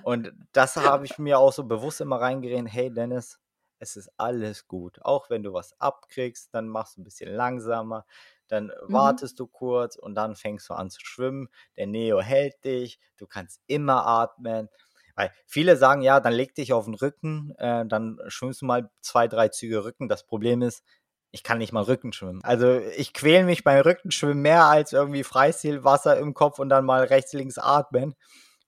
Und 0.01 0.31
das 0.53 0.77
habe 0.77 1.05
ich 1.05 1.17
mir 1.17 1.39
auch 1.39 1.53
so 1.53 1.65
bewusst 1.65 2.01
immer 2.01 2.21
reingeredet, 2.21 2.71
hey 2.71 2.93
Dennis, 2.93 3.39
es 3.79 3.97
ist 3.97 4.09
alles 4.17 4.67
gut. 4.67 4.99
Auch 5.03 5.29
wenn 5.29 5.43
du 5.43 5.53
was 5.53 5.79
abkriegst, 5.79 6.53
dann 6.53 6.67
machst 6.69 6.97
du 6.97 7.01
ein 7.01 7.03
bisschen 7.03 7.31
langsamer, 7.33 8.05
dann 8.47 8.71
Mhm. 8.87 8.93
wartest 8.93 9.39
du 9.39 9.47
kurz 9.47 9.95
und 9.95 10.15
dann 10.15 10.35
fängst 10.35 10.69
du 10.69 10.73
an 10.73 10.89
zu 10.89 10.99
schwimmen. 11.03 11.49
Der 11.77 11.87
Neo 11.87 12.19
hält 12.21 12.63
dich, 12.63 12.99
du 13.17 13.27
kannst 13.27 13.61
immer 13.67 14.05
atmen. 14.05 14.69
Weil 15.15 15.31
viele 15.47 15.77
sagen, 15.77 16.01
ja, 16.03 16.19
dann 16.19 16.33
leg 16.33 16.53
dich 16.55 16.73
auf 16.73 16.85
den 16.85 16.93
Rücken, 16.93 17.53
äh, 17.57 17.85
dann 17.87 18.19
schwimmst 18.27 18.61
du 18.61 18.65
mal 18.65 18.89
zwei, 19.01 19.27
drei 19.27 19.49
Züge 19.49 19.83
Rücken. 19.83 20.07
Das 20.09 20.23
Problem 20.25 20.61
ist, 20.61 20.83
ich 21.31 21.43
kann 21.43 21.57
nicht 21.57 21.73
mal 21.73 21.83
Rücken 21.83 22.13
schwimmen. 22.13 22.43
Also 22.43 22.77
ich 22.79 23.13
quäle 23.13 23.43
mich 23.45 23.63
beim 23.63 23.81
Rückenschwimmen 23.81 24.41
mehr 24.41 24.65
als 24.65 24.93
irgendwie 24.93 25.23
Freistilwasser 25.23 26.17
im 26.17 26.33
Kopf 26.33 26.59
und 26.59 26.69
dann 26.69 26.85
mal 26.85 27.03
rechts, 27.03 27.33
links 27.33 27.57
atmen 27.57 28.15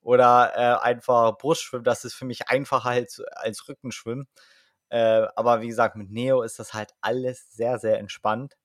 oder 0.02 0.52
äh, 0.56 0.84
einfach 0.84 1.38
Brustschwimmen. 1.38 1.84
Das 1.84 2.04
ist 2.06 2.14
für 2.16 2.26
mich 2.26 2.50
einfacher 2.50 2.90
als, 2.90 3.22
als 3.34 3.68
Rückenschwimmen. 3.68 4.28
Äh, 4.90 5.28
aber 5.36 5.62
wie 5.62 5.68
gesagt, 5.68 5.96
mit 5.96 6.10
Neo 6.12 6.42
ist 6.42 6.60
das 6.60 6.74
halt 6.74 6.94
alles 7.02 7.52
sehr, 7.52 7.80
sehr 7.80 8.00
entspannt. 8.00 8.56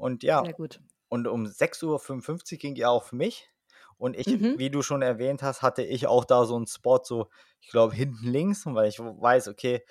Und 0.00 0.22
ja, 0.22 0.42
Sehr 0.44 0.54
gut. 0.54 0.80
und 1.08 1.26
um 1.26 1.46
6.55 1.46 2.52
Uhr 2.54 2.58
ging 2.58 2.84
auch 2.84 3.04
für 3.04 3.16
mich. 3.16 3.48
Und 3.96 4.16
ich, 4.16 4.26
Mhm. 4.28 4.58
wie 4.58 4.70
du 4.70 4.82
schon 4.82 5.02
erwähnt 5.02 5.42
hast, 5.42 5.60
hatte 5.62 5.82
ich 5.82 6.06
auch 6.06 6.24
da 6.24 6.44
so 6.46 6.56
einen 6.56 6.66
Spot, 6.66 7.00
so, 7.04 7.28
ich 7.60 7.68
glaube, 7.68 7.94
hinten 7.94 8.26
links, 8.26 8.64
weil 8.66 8.88
ich 8.88 8.98
weiß, 8.98 9.48
okay, 9.48 9.84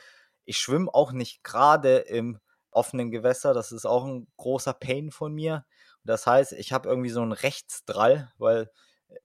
ich 0.46 0.58
schwimme 0.58 0.92
auch 0.94 1.12
nicht 1.12 1.44
gerade 1.44 1.98
im 2.00 2.40
offenen 2.72 3.12
Gewässer. 3.12 3.54
Das 3.54 3.72
ist 3.72 3.86
auch 3.86 4.06
ein 4.06 4.28
großer 4.38 4.74
Pain 4.74 5.12
von 5.12 5.34
mir. 5.34 5.66
Das 6.04 6.26
heißt, 6.26 6.54
ich 6.54 6.72
habe 6.74 6.90
irgendwie 6.90 7.10
so 7.12 7.22
einen 7.22 7.34
Rechtsdrall, 7.34 8.32
weil 8.40 8.72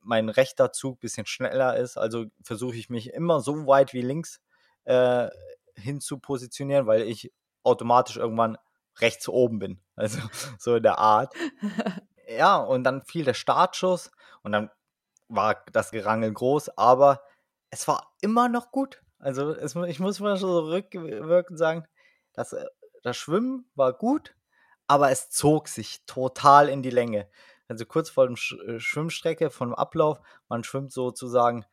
mein 0.01 0.29
rechter 0.29 0.73
Zug 0.73 0.97
ein 0.97 1.01
bisschen 1.01 1.27
schneller 1.27 1.77
ist. 1.77 1.97
Also 1.97 2.27
versuche 2.43 2.77
ich 2.77 2.91
mich 2.91 3.11
immer 3.13 3.41
so 3.41 3.67
weit 3.67 3.93
wie 3.95 4.03
links 4.03 4.41
äh, 4.85 5.29
hin 5.77 6.01
zu 6.01 6.19
positionieren, 6.19 6.87
weil 6.87 7.03
ich 7.03 7.33
automatisch 7.63 8.17
irgendwann 8.19 8.59
rechts 8.99 9.29
oben 9.29 9.59
bin. 9.59 9.81
Also 9.97 10.21
so 10.59 10.77
in 10.77 10.83
der 10.83 10.99
Art. 10.99 11.35
Ja, 12.29 12.57
und 12.57 12.85
dann 12.85 13.03
fiel 13.05 13.25
der 13.25 13.35
Startschuss 13.35 14.11
und 14.43 14.53
dann 14.53 14.71
war 15.29 15.63
das 15.73 15.91
Gerangel 15.91 16.33
groß, 16.33 16.71
aber 16.77 17.23
es 17.71 17.87
war 17.89 18.15
immer 18.21 18.49
noch 18.49 18.71
gut. 18.71 19.03
Also 19.19 19.53
es, 19.53 19.75
ich 19.75 20.01
muss 20.01 20.21
mal 20.21 20.37
so 20.37 20.61
rückwirkend 20.61 21.59
sagen, 21.59 21.87
das, 22.33 22.53
äh, 22.53 22.67
das 23.03 23.17
Schwimmen 23.17 23.71
war 23.75 23.93
gut, 23.93 24.35
aber 24.87 25.11
es 25.11 25.31
zog 25.31 25.69
sich 25.69 26.05
total 26.07 26.69
in 26.69 26.83
die 26.83 26.91
Länge. 26.91 27.29
Also 27.69 27.87
kurz 27.87 28.11
vor 28.11 28.27
dem 28.27 28.37
Sch 28.37 28.53
äh, 28.67 28.79
Schwimmstrecke, 28.79 29.51
vom 29.51 29.75
Ablauf, 29.75 30.21
man 30.49 30.65
schwimmt 30.65 30.93
sozusagen 30.93 31.65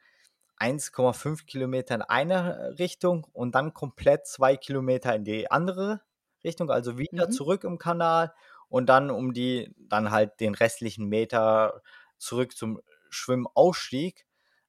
1,5 0.60 1.46
Kilometer 1.46 1.96
in 1.96 2.02
eine 2.04 2.76
Richtung 2.80 3.26
und 3.34 3.56
dann 3.56 3.74
komplett 3.74 4.28
zwei 4.28 4.56
Kilometer 4.56 5.14
in 5.16 5.24
die 5.26 5.50
andere 5.52 6.02
Richtung, 6.44 6.70
also 6.72 6.98
wieder 6.98 7.30
Mhm. 7.30 7.32
zurück 7.32 7.64
im 7.64 7.78
Kanal 7.78 8.34
und 8.70 8.88
dann 8.88 9.10
um 9.12 9.34
die, 9.34 9.74
dann 9.78 10.12
halt 10.12 10.40
den 10.40 10.56
restlichen 10.56 11.08
Meter 11.08 11.82
zurück 12.18 12.56
zum 12.58 12.82
Schwimmausstieg. 13.10 14.26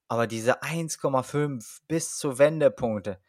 Aber 0.08 0.26
diese 0.26 0.62
1,5 0.62 1.80
bis 1.88 2.16
zu 2.18 2.38
Wendepunkte, 2.38 3.20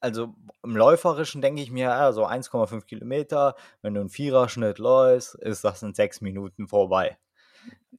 also 0.00 0.34
im 0.62 0.76
Läuferischen 0.76 1.42
denke 1.42 1.62
ich 1.62 1.70
mir, 1.70 1.86
ja, 1.86 2.12
so 2.12 2.24
1,5 2.26 2.86
Kilometer, 2.86 3.56
wenn 3.82 3.94
du 3.94 4.00
einen 4.00 4.10
Viererschnitt 4.10 4.78
läufst, 4.78 5.34
ist 5.36 5.64
das 5.64 5.82
in 5.82 5.94
sechs 5.94 6.20
Minuten 6.20 6.68
vorbei. 6.68 7.18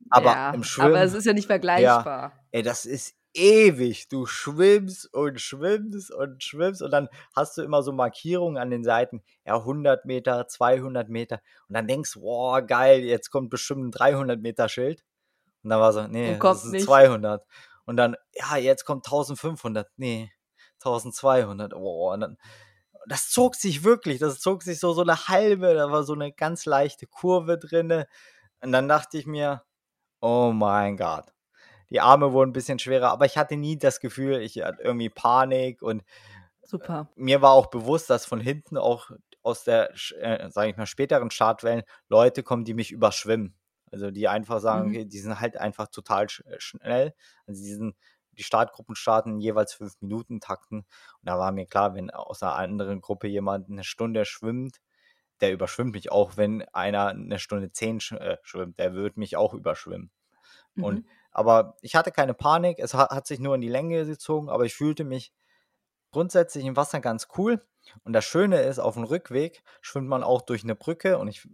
Aber 0.09 0.35
ja, 0.35 0.49
im 0.51 0.63
Schwimmen, 0.63 1.01
aber 1.01 1.01
es 1.01 1.13
ist 1.13 1.25
ja 1.25 1.33
nicht 1.33 1.47
vergleichbar. 1.47 2.33
ey, 2.51 2.63
das 2.63 2.85
ist 2.85 3.15
ewig. 3.33 4.07
Du 4.09 4.25
schwimmst 4.25 5.13
und 5.13 5.39
schwimmst 5.39 6.11
und 6.11 6.43
schwimmst 6.43 6.81
und 6.81 6.91
dann 6.91 7.09
hast 7.35 7.57
du 7.57 7.61
immer 7.61 7.83
so 7.83 7.91
Markierungen 7.91 8.57
an 8.57 8.69
den 8.69 8.83
Seiten, 8.83 9.23
ja, 9.45 9.55
100 9.55 10.05
Meter, 10.05 10.47
200 10.47 11.09
Meter 11.09 11.41
und 11.67 11.75
dann 11.75 11.87
denkst 11.87 12.13
du, 12.13 12.21
boah, 12.21 12.61
geil, 12.61 13.01
jetzt 13.03 13.29
kommt 13.31 13.49
bestimmt 13.49 13.85
ein 13.85 13.91
300 13.91 14.41
Meter 14.41 14.69
Schild. 14.69 15.03
Und 15.63 15.71
dann 15.71 15.79
war 15.79 15.93
so, 15.93 16.07
nee, 16.07 16.37
das 16.39 16.63
nicht. 16.65 16.85
200. 16.85 17.45
Und 17.85 17.97
dann, 17.97 18.15
ja, 18.33 18.57
jetzt 18.57 18.85
kommt 18.85 19.05
1500, 19.07 19.89
nee, 19.97 20.31
1200, 20.83 21.73
oh, 21.73 22.13
und 22.13 22.21
dann, 22.21 22.37
das 23.07 23.29
zog 23.29 23.55
sich 23.55 23.83
wirklich, 23.83 24.19
das 24.19 24.39
zog 24.39 24.63
sich 24.63 24.79
so, 24.79 24.93
so 24.93 25.01
eine 25.01 25.27
halbe, 25.27 25.73
da 25.73 25.91
war 25.91 26.03
so 26.03 26.13
eine 26.13 26.31
ganz 26.31 26.65
leichte 26.65 27.07
Kurve 27.07 27.57
drinne. 27.57 28.07
Und 28.61 28.71
dann 28.71 28.87
dachte 28.87 29.17
ich 29.17 29.25
mir, 29.25 29.63
oh 30.21 30.51
mein 30.53 30.97
Gott. 30.97 31.25
Die 31.89 32.01
Arme 32.01 32.33
wurden 32.33 32.49
ein 32.51 32.53
bisschen 32.53 32.79
schwerer, 32.79 33.09
aber 33.11 33.25
ich 33.25 33.37
hatte 33.37 33.57
nie 33.57 33.77
das 33.77 33.99
Gefühl, 33.99 34.41
ich 34.41 34.61
hatte 34.61 34.81
irgendwie 34.83 35.09
Panik 35.09 35.81
und 35.81 36.03
Super. 36.63 37.07
Mir 37.15 37.41
war 37.41 37.51
auch 37.51 37.67
bewusst, 37.67 38.09
dass 38.09 38.25
von 38.25 38.39
hinten 38.39 38.77
auch 38.77 39.11
aus 39.41 39.63
der, 39.63 39.91
äh, 40.19 40.49
sage 40.49 40.69
ich 40.71 40.77
mal, 40.77 40.85
späteren 40.85 41.31
Startwellen 41.31 41.83
Leute 42.07 42.43
kommen, 42.43 42.65
die 42.65 42.73
mich 42.73 42.91
überschwimmen. 42.91 43.55
Also 43.91 44.11
die 44.11 44.27
einfach 44.27 44.59
sagen, 44.59 44.87
Mhm. 44.87 44.89
okay, 44.89 45.05
die 45.05 45.19
sind 45.19 45.39
halt 45.39 45.57
einfach 45.57 45.87
total 45.87 46.29
sch 46.29 46.41
äh, 46.45 46.59
schnell. 46.59 47.13
Also 47.47 47.61
die 47.63 47.73
sind 47.73 47.95
die 48.33 48.43
Startgruppen 48.43 48.95
starten 48.95 49.39
jeweils 49.41 49.73
5 49.73 49.99
Minuten 50.01 50.39
Takten. 50.39 50.79
Und 50.79 50.85
da 51.23 51.37
war 51.39 51.51
mir 51.51 51.65
klar, 51.65 51.93
wenn 51.95 52.09
aus 52.11 52.41
einer 52.43 52.55
anderen 52.55 53.01
Gruppe 53.01 53.27
jemand 53.27 53.69
eine 53.69 53.83
Stunde 53.83 54.23
schwimmt, 54.25 54.77
der 55.41 55.51
überschwimmt 55.53 55.93
mich 55.93 56.11
auch, 56.11 56.37
wenn 56.37 56.63
einer 56.73 57.07
eine 57.09 57.39
Stunde 57.39 57.71
10 57.71 57.99
sch 57.99 58.13
äh, 58.13 58.37
schwimmt, 58.43 58.79
der 58.79 58.93
wird 58.93 59.17
mich 59.17 59.37
auch 59.37 59.53
überschwimmen. 59.53 60.11
Und 60.77 61.01
Mhm. 61.01 61.09
Aber 61.31 61.75
ich 61.81 61.95
hatte 61.95 62.11
keine 62.11 62.33
Panik, 62.33 62.79
es 62.79 62.93
ha 62.93 63.09
hat 63.15 63.27
sich 63.27 63.39
nur 63.39 63.55
in 63.55 63.61
die 63.61 63.69
Länge 63.69 64.05
gezogen, 64.05 64.49
aber 64.49 64.65
ich 64.65 64.75
fühlte 64.75 65.03
mich 65.05 65.33
grundsätzlich 66.11 66.65
im 66.65 66.75
Wasser 66.77 66.99
ganz 67.01 67.27
cool. 67.37 67.61
Und 68.03 68.13
das 68.13 68.25
Schöne 68.25 68.61
ist, 68.63 68.79
auf 68.79 68.95
dem 68.95 69.03
Rückweg 69.05 69.63
schwimmt 69.81 70.07
man 70.09 70.23
auch 70.23 70.41
durch 70.43 70.63
eine 70.63 70.75
Brücke 70.75 71.17
und 71.19 71.27
ich 71.29 71.47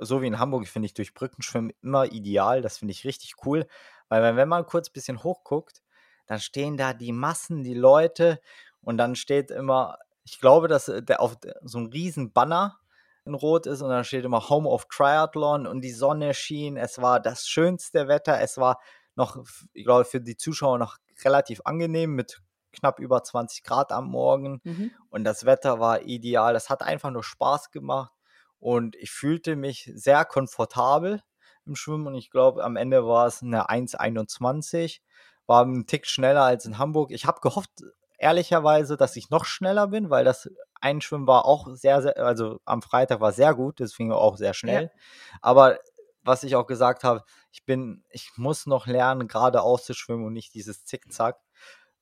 so 0.00 0.22
wie 0.22 0.28
in 0.28 0.38
Hamburg 0.38 0.68
finde 0.68 0.86
ich 0.86 0.94
durch 0.94 1.14
Brückenschwimmen 1.14 1.72
immer 1.82 2.06
ideal, 2.12 2.62
das 2.62 2.78
finde 2.78 2.92
ich 2.92 3.04
richtig 3.04 3.34
cool, 3.46 3.66
weil 4.08 4.36
wenn 4.36 4.48
man 4.48 4.66
kurz 4.66 4.90
bisschen 4.90 5.22
hochguckt, 5.24 5.82
dann 6.26 6.40
stehen 6.40 6.76
da 6.76 6.92
die 6.94 7.12
Massen, 7.12 7.64
die 7.64 7.74
Leute 7.74 8.40
und 8.82 8.98
dann 8.98 9.16
steht 9.16 9.50
immer 9.50 9.98
ich 10.24 10.40
glaube, 10.40 10.68
dass, 10.68 10.88
äh, 10.88 11.02
der 11.02 11.20
auf 11.22 11.36
so 11.64 11.78
'n 11.78 11.86
riesen 11.88 12.32
Banner 12.32 12.78
in 13.24 13.34
Rot 13.34 13.66
ist 13.66 13.82
und 13.82 13.90
da 13.90 14.04
steht 14.04 14.24
immer 14.24 14.48
„Home 14.50 14.68
of 14.68 14.86
Triathlon“ 14.90 15.66
und 15.66 15.80
die 15.82 15.92
Sonne 15.92 16.34
schien. 16.34 16.76
Es 16.76 17.00
war 17.02 17.20
das 17.20 17.48
schönste 17.48 18.08
Wetter. 18.08 18.40
Es 18.40 18.58
war 18.58 18.80
noch 19.18 19.38
ich 19.74 19.84
glaube, 19.84 20.06
für 20.06 20.20
die 20.22 20.36
Zuschauer 20.38 20.78
noch 20.78 20.98
relativ 21.24 21.62
angenehm 21.66 22.14
mit 22.16 22.42
knapp 22.72 23.00
über 23.00 23.24
20 23.24 23.64
Grad 23.64 23.92
am 23.92 24.08
Morgen 24.10 24.62
Mhm. 24.64 24.98
und 25.10 25.24
das 25.24 25.46
Wetter 25.46 25.80
war 25.80 26.02
ideal. 26.02 26.56
Es 26.56 26.70
hat 26.70 26.82
einfach 26.82 27.10
nur 27.12 27.24
Spaß 27.24 27.70
gemacht 27.72 28.12
und 28.60 28.96
ich 28.96 29.10
fühlte 29.12 29.56
mich 29.56 29.90
sehr 29.96 30.24
komfortabel 30.26 31.22
im 31.66 31.76
Schwimmen 31.76 32.08
und 32.08 32.16
ich 32.16 32.30
glaube, 32.30 32.64
am 32.64 32.76
Ende 32.76 33.06
war 33.06 33.26
es 33.28 33.42
'ne 33.42 33.68
1,21, 33.70 35.02
war 35.46 35.64
'n 35.64 35.86
Tick 35.86 36.06
schneller 36.08 36.44
als 36.44 36.66
in 36.66 36.78
Hamburg. 36.78 37.10
Ich 37.12 37.26
habe 37.26 37.40
gehofft, 37.42 37.70
ehrlicherweise, 38.18 38.96
dass 38.98 39.16
ich 39.16 39.30
noch 39.30 39.44
schneller 39.46 39.88
bin, 39.88 40.10
weil 40.10 40.24
das 40.24 40.50
Einschwimmen 40.80 41.26
war 41.28 41.44
auch 41.46 41.68
sehr, 41.74 42.02
sehr 42.02 42.18
also 42.18 42.60
am 42.66 42.82
Freitag 42.82 43.20
war 43.20 43.32
sehr 43.32 43.54
gut, 43.54 43.80
das 43.80 43.96
ging 43.96 44.12
auch 44.12 44.36
sehr 44.38 44.54
Ja. 44.62 44.80
schnell. 44.80 44.90
Aber 45.42 45.78
was 46.28 46.44
ich 46.44 46.56
auch 46.56 46.66
gesagt 46.66 47.04
habe, 47.04 47.24
ich 47.52 47.64
bin 47.66 48.04
ich 48.10 48.30
muss 48.36 48.66
noch 48.66 48.86
lernen, 48.86 49.28
geradeaus 49.28 49.84
zu 49.86 49.94
schwimmen 49.94 50.24
und 50.26 50.34
nicht 50.34 50.54
dieses 50.54 50.84
Zickzack. 50.84 51.38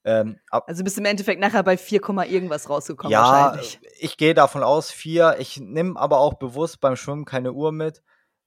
Ähm, 0.05 0.41
ab 0.51 0.68
Also 0.68 0.83
bist 0.85 0.97
du 0.97 1.01
im 1.01 1.07
Endeffekt 1.07 1.41
nachher 1.41 1.62
bei 1.62 1.77
4, 1.77 2.01
irgendwas 2.27 2.68
rausgekommen 2.68 3.16
ja, 3.16 3.18
wahrscheinlich. 3.18 3.81
ich 4.01 4.16
gehe 4.16 4.35
davon 4.35 4.62
aus 4.62 4.91
4. 4.91 5.37
Ich 5.39 5.59
nehme 5.61 5.99
aber 5.99 6.18
auch 6.18 6.35
bewusst 6.35 6.81
beim 6.81 6.97
Schwimmen 6.97 7.24
keine 7.24 7.53
Uhr 7.53 7.72
mit. 7.72 8.03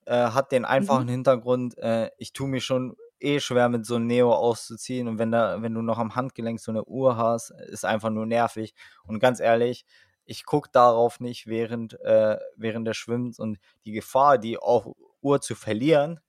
Äh, 0.05 0.31
hat 0.31 0.51
den 0.51 0.65
einfachen 0.65 1.07
Mhm. 1.07 1.09
Hintergrund, 1.09 1.77
äh, 1.77 2.09
ich 2.17 2.33
tue 2.33 2.47
mich 2.49 2.65
schon 2.65 2.95
eh 3.19 3.39
schwer, 3.39 3.69
mit 3.69 3.85
so 3.85 3.95
'n 3.97 4.07
Neo 4.07 4.33
auszuziehen 4.33 5.07
und 5.07 5.19
wenn 5.19 5.31
da 5.31 5.61
wenn 5.61 5.73
du 5.73 5.81
noch 5.81 5.99
am 5.99 6.15
Handgelenk 6.15 6.59
so 6.59 6.71
'ne 6.71 6.83
Uhr 6.85 7.17
hast, 7.17 7.51
ist 7.51 7.85
einfach 7.85 8.09
nur 8.09 8.25
nervig. 8.25 8.73
Und 9.05 9.19
ganz 9.19 9.39
ehrlich, 9.39 9.85
ich 10.29 10.45
gucke 10.45 10.69
darauf 10.71 11.19
nicht 11.19 11.47
während 11.47 11.99
äh, 12.01 12.37
während 12.55 12.87
des 12.87 12.97
Schwimmens 12.97 13.39
und 13.39 13.59
die 13.85 13.91
Gefahr, 13.93 14.37
die 14.37 14.57
auf 14.57 14.87
Uhr 15.21 15.41
zu 15.41 15.55
verlieren 15.55 16.19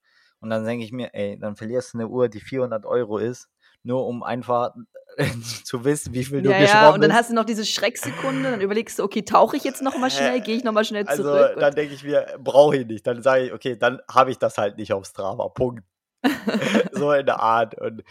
und 0.41 0.51
dann 0.51 0.65
denke 0.65 0.85
ich 0.85 0.93
mir: 0.93 1.15
„Ey, 1.15 1.39
dann 1.39 1.57
verlierst 1.57 1.95
du 1.95 1.99
'ne 1.99 2.09
Uhr, 2.09 2.29
die 2.29 2.41
400 2.41 2.85
€ 2.87 3.19
ist, 3.19 3.49
nur 3.83 4.07
um 4.07 4.23
einfach 4.23 4.75
zu 5.65 5.85
wissen, 5.85 6.15
wie 6.15 6.25
viel 6.25 6.43
du 6.43 6.51
Ja, 6.51 6.59
ja, 6.59 6.63
geschwommen 6.63 6.95
und 6.95 7.01
dann 7.03 7.11
bist.“ 7.11 7.21
hast 7.21 7.31
du 7.31 7.35
noch 7.35 7.45
diese 7.45 7.65
Schrecksekunde, 7.67 8.51
dann 8.51 8.61
überlegst 8.61 8.99
du: 8.99 9.03
„Okay, 9.05 9.23
tauche 9.23 9.57
ich 9.57 9.65
jetzt 9.65 9.83
noch 9.83 9.97
mal 9.99 10.11
schnell? 10.11 10.41
Gehe 10.41 10.57
ich 10.57 10.65
noch 10.65 10.73
mal 10.73 10.85
schnell 10.85 11.07
Also, 11.07 11.23
zurück?“ 11.25 11.53
dann 11.59 11.75
Und 11.75 11.77
denke 11.77 11.95
ich 11.95 12.05
mir: 12.05 12.27
„Brauche 12.39 12.77
ich 12.79 12.87
nicht.“ 12.87 13.07
Dann 13.07 13.23
sage 13.23 13.47
ich: 13.47 13.53
„Okay, 13.53 13.77
dann 13.77 14.01
habe 14.11 14.31
ich 14.31 14.39
das 14.39 14.59
halt 14.59 14.77
nicht 14.77 14.93
auf 14.93 15.07
Strava, 15.07 15.49
Punkt.“ 15.49 15.85
So 16.93 17.13
in 17.13 17.27
der 17.27 17.41
Art 17.41 17.75
und 17.81 18.03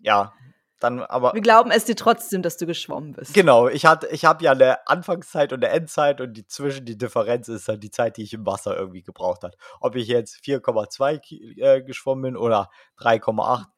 ja, 0.00 0.32
dann 0.80 1.00
aber 1.00 1.34
Wir 1.34 1.40
glauben 1.40 1.70
es 1.70 1.84
dir 1.84 1.96
trotzdem, 1.96 2.42
dass 2.42 2.56
du 2.56 2.66
geschwommen 2.66 3.12
bist. 3.12 3.34
Genau, 3.34 3.68
ich 3.68 3.84
hatte 3.84 4.06
ich 4.08 4.24
habe 4.24 4.42
ja 4.44 4.54
'ne 4.54 4.78
Anfangszeit 4.88 5.52
und 5.52 5.60
'ne 5.60 5.68
Endzeit 5.68 6.20
und 6.20 6.34
die 6.34 6.46
zwischen 6.46 6.84
die 6.86 6.96
Differenz 6.96 7.48
ist 7.48 7.68
halt 7.68 7.82
die 7.82 7.90
Zeit, 7.90 8.16
die 8.16 8.22
ich 8.22 8.32
im 8.32 8.46
Wasser 8.46 8.76
irgendwie 8.76 9.02
gebraucht 9.02 9.42
habe. 9.44 9.56
Ob 9.80 9.96
ich 9.96 10.08
jetzt 10.08 10.36
4,2 10.44 11.18
Ki 11.18 11.60
äh, 11.60 11.82
geschwommen 11.82 12.22
bin 12.22 12.36
oder 12.36 12.70
3,8, 12.96 13.68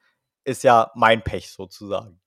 ist 0.44 0.62
ja 0.64 0.90
mein 0.94 1.22
Pech 1.24 1.50
sozusagen. 1.52 2.20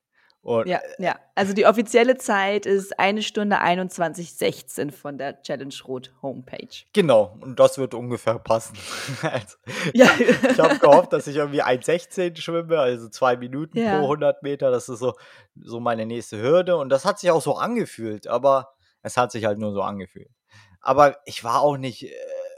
Und 0.43 0.67
Ja, 0.67 0.79
ja. 0.99 1.15
Also 1.35 1.53
die 1.53 1.65
offizielle 1.65 2.17
Zeit 2.17 2.65
ist 2.65 2.99
1 2.99 3.25
Stunde 3.25 3.59
21:16 3.59 4.91
von 4.91 5.17
der 5.17 5.41
Challenge 5.41 5.73
Rot 5.87 6.11
Homepage. 6.21 6.67
Genau, 6.93 7.37
und 7.41 7.59
das 7.59 7.77
wird 7.77 7.93
ungefähr 7.93 8.39
passen. 8.39 8.77
Also, 9.23 9.57
Ja. 9.93 10.07
ich 10.19 10.59
habe 10.59 10.77
gehofft, 10.79 11.13
dass 11.13 11.27
ich 11.27 11.37
irgendwie 11.37 11.63
1,16 11.63 12.35
schwimme, 12.41 12.77
also 12.77 13.09
2 13.09 13.37
Minuten 13.37 13.77
Ja. 13.79 13.97
pro 13.97 14.07
100 14.07 14.43
Meter. 14.43 14.69
Das 14.69 14.89
ist 14.89 14.99
so 14.99 15.13
so 15.61 15.79
meine 15.79 16.05
nächste 16.05 16.41
Hürde 16.41 16.75
und 16.77 16.89
das 16.89 17.05
hat 17.05 17.19
sich 17.19 17.31
auch 17.31 17.41
so 17.41 17.55
angefühlt, 17.55 18.27
aber 18.27 18.73
es 19.01 19.17
hat 19.17 19.31
sich 19.31 19.45
halt 19.45 19.59
nur 19.59 19.71
so 19.73 19.81
angefühlt. 19.81 20.29
Aber 20.81 21.17
ich 21.25 21.43
war 21.45 21.61
auch 21.61 21.77
nicht, 21.77 22.03
äh, 22.03 22.11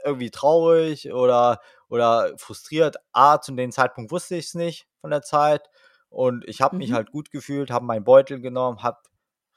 irgendwie 0.04 0.30
traurig 0.30 1.12
oder 1.12 1.60
oder 1.88 2.32
frustriert. 2.36 2.96
A, 3.12 3.40
zu 3.40 3.52
dem 3.52 3.70
Zeitpunkt 3.70 4.10
wusste 4.10 4.34
ich's 4.36 4.54
nicht 4.54 4.88
von 5.00 5.10
der 5.10 5.22
Zeit 5.22 5.68
und 6.16 6.44
ich 6.48 6.60
habe 6.62 6.76
mich 6.78 6.92
Mhm. 6.92 6.94
halt 6.94 7.10
gut 7.12 7.30
gefühlt, 7.30 7.70
habe 7.70 7.84
meinen 7.86 8.04
Beutel 8.04 8.40
genommen, 8.40 8.82
habe 8.82 8.98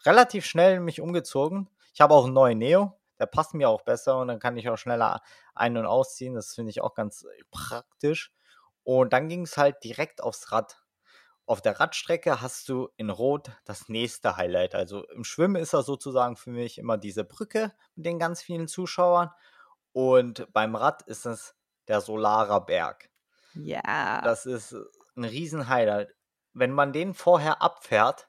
relativ 0.05 0.45
schnell 0.45 0.79
mich 0.81 1.01
umgezogen. 1.01 1.69
Ich 1.93 2.01
habe 2.01 2.13
auch 2.15 2.25
'n 2.27 2.33
neuen 2.33 2.57
Neo, 2.59 2.99
der 3.19 3.27
passt 3.27 3.53
mir 3.55 3.69
auch 3.69 3.83
besser 3.83 4.19
und 4.19 4.27
dann 4.29 4.39
kann 4.39 4.57
ich 4.57 4.69
auch 4.69 4.77
schneller 4.77 5.21
ein 5.55 5.77
und 5.77 5.85
ausziehen. 5.87 6.35
Das 6.35 6.55
finde 6.55 6.71
ich 6.71 6.81
auch 6.81 6.95
ganz 6.95 7.25
praktisch. 7.51 8.31
Und 8.83 9.13
dann 9.13 9.29
ging's 9.29 9.57
halt 9.57 9.83
direkt 9.85 10.23
aufs 10.23 10.51
Rad. 10.51 10.77
Auf 11.47 11.61
der 11.61 11.79
Radstrecke 11.79 12.41
hast 12.41 12.69
du 12.69 12.89
in 12.97 13.09
Rot 13.11 13.51
das 13.65 13.89
nächste 13.89 14.37
Highlight. 14.37 14.75
Also, 14.75 15.05
im 15.09 15.23
Schwimmen 15.25 15.57
ist 15.57 15.73
das 15.73 15.85
sozusagen 15.87 16.37
für 16.37 16.51
mich 16.51 16.77
immer 16.79 16.97
diese 16.97 17.23
Brücke 17.25 17.73
mit 17.95 18.05
den 18.07 18.19
ganz 18.19 18.41
vielen 18.43 18.67
Zuschauern 18.69 19.31
und 19.93 20.47
beim 20.53 20.75
Rad 20.75 21.03
ist 21.03 21.25
es 21.27 21.55
der 21.89 22.01
Solarer 22.01 22.65
Berg. 22.65 23.09
Ja. 23.55 24.21
Das 24.23 24.45
ist 24.45 24.73
'n 25.15 25.23
Riesen-Highlight. 25.23 26.13
Wenn 26.55 26.71
man 26.71 26.93
den 26.93 27.13
vorher 27.13 27.61
abfährt, 27.61 28.27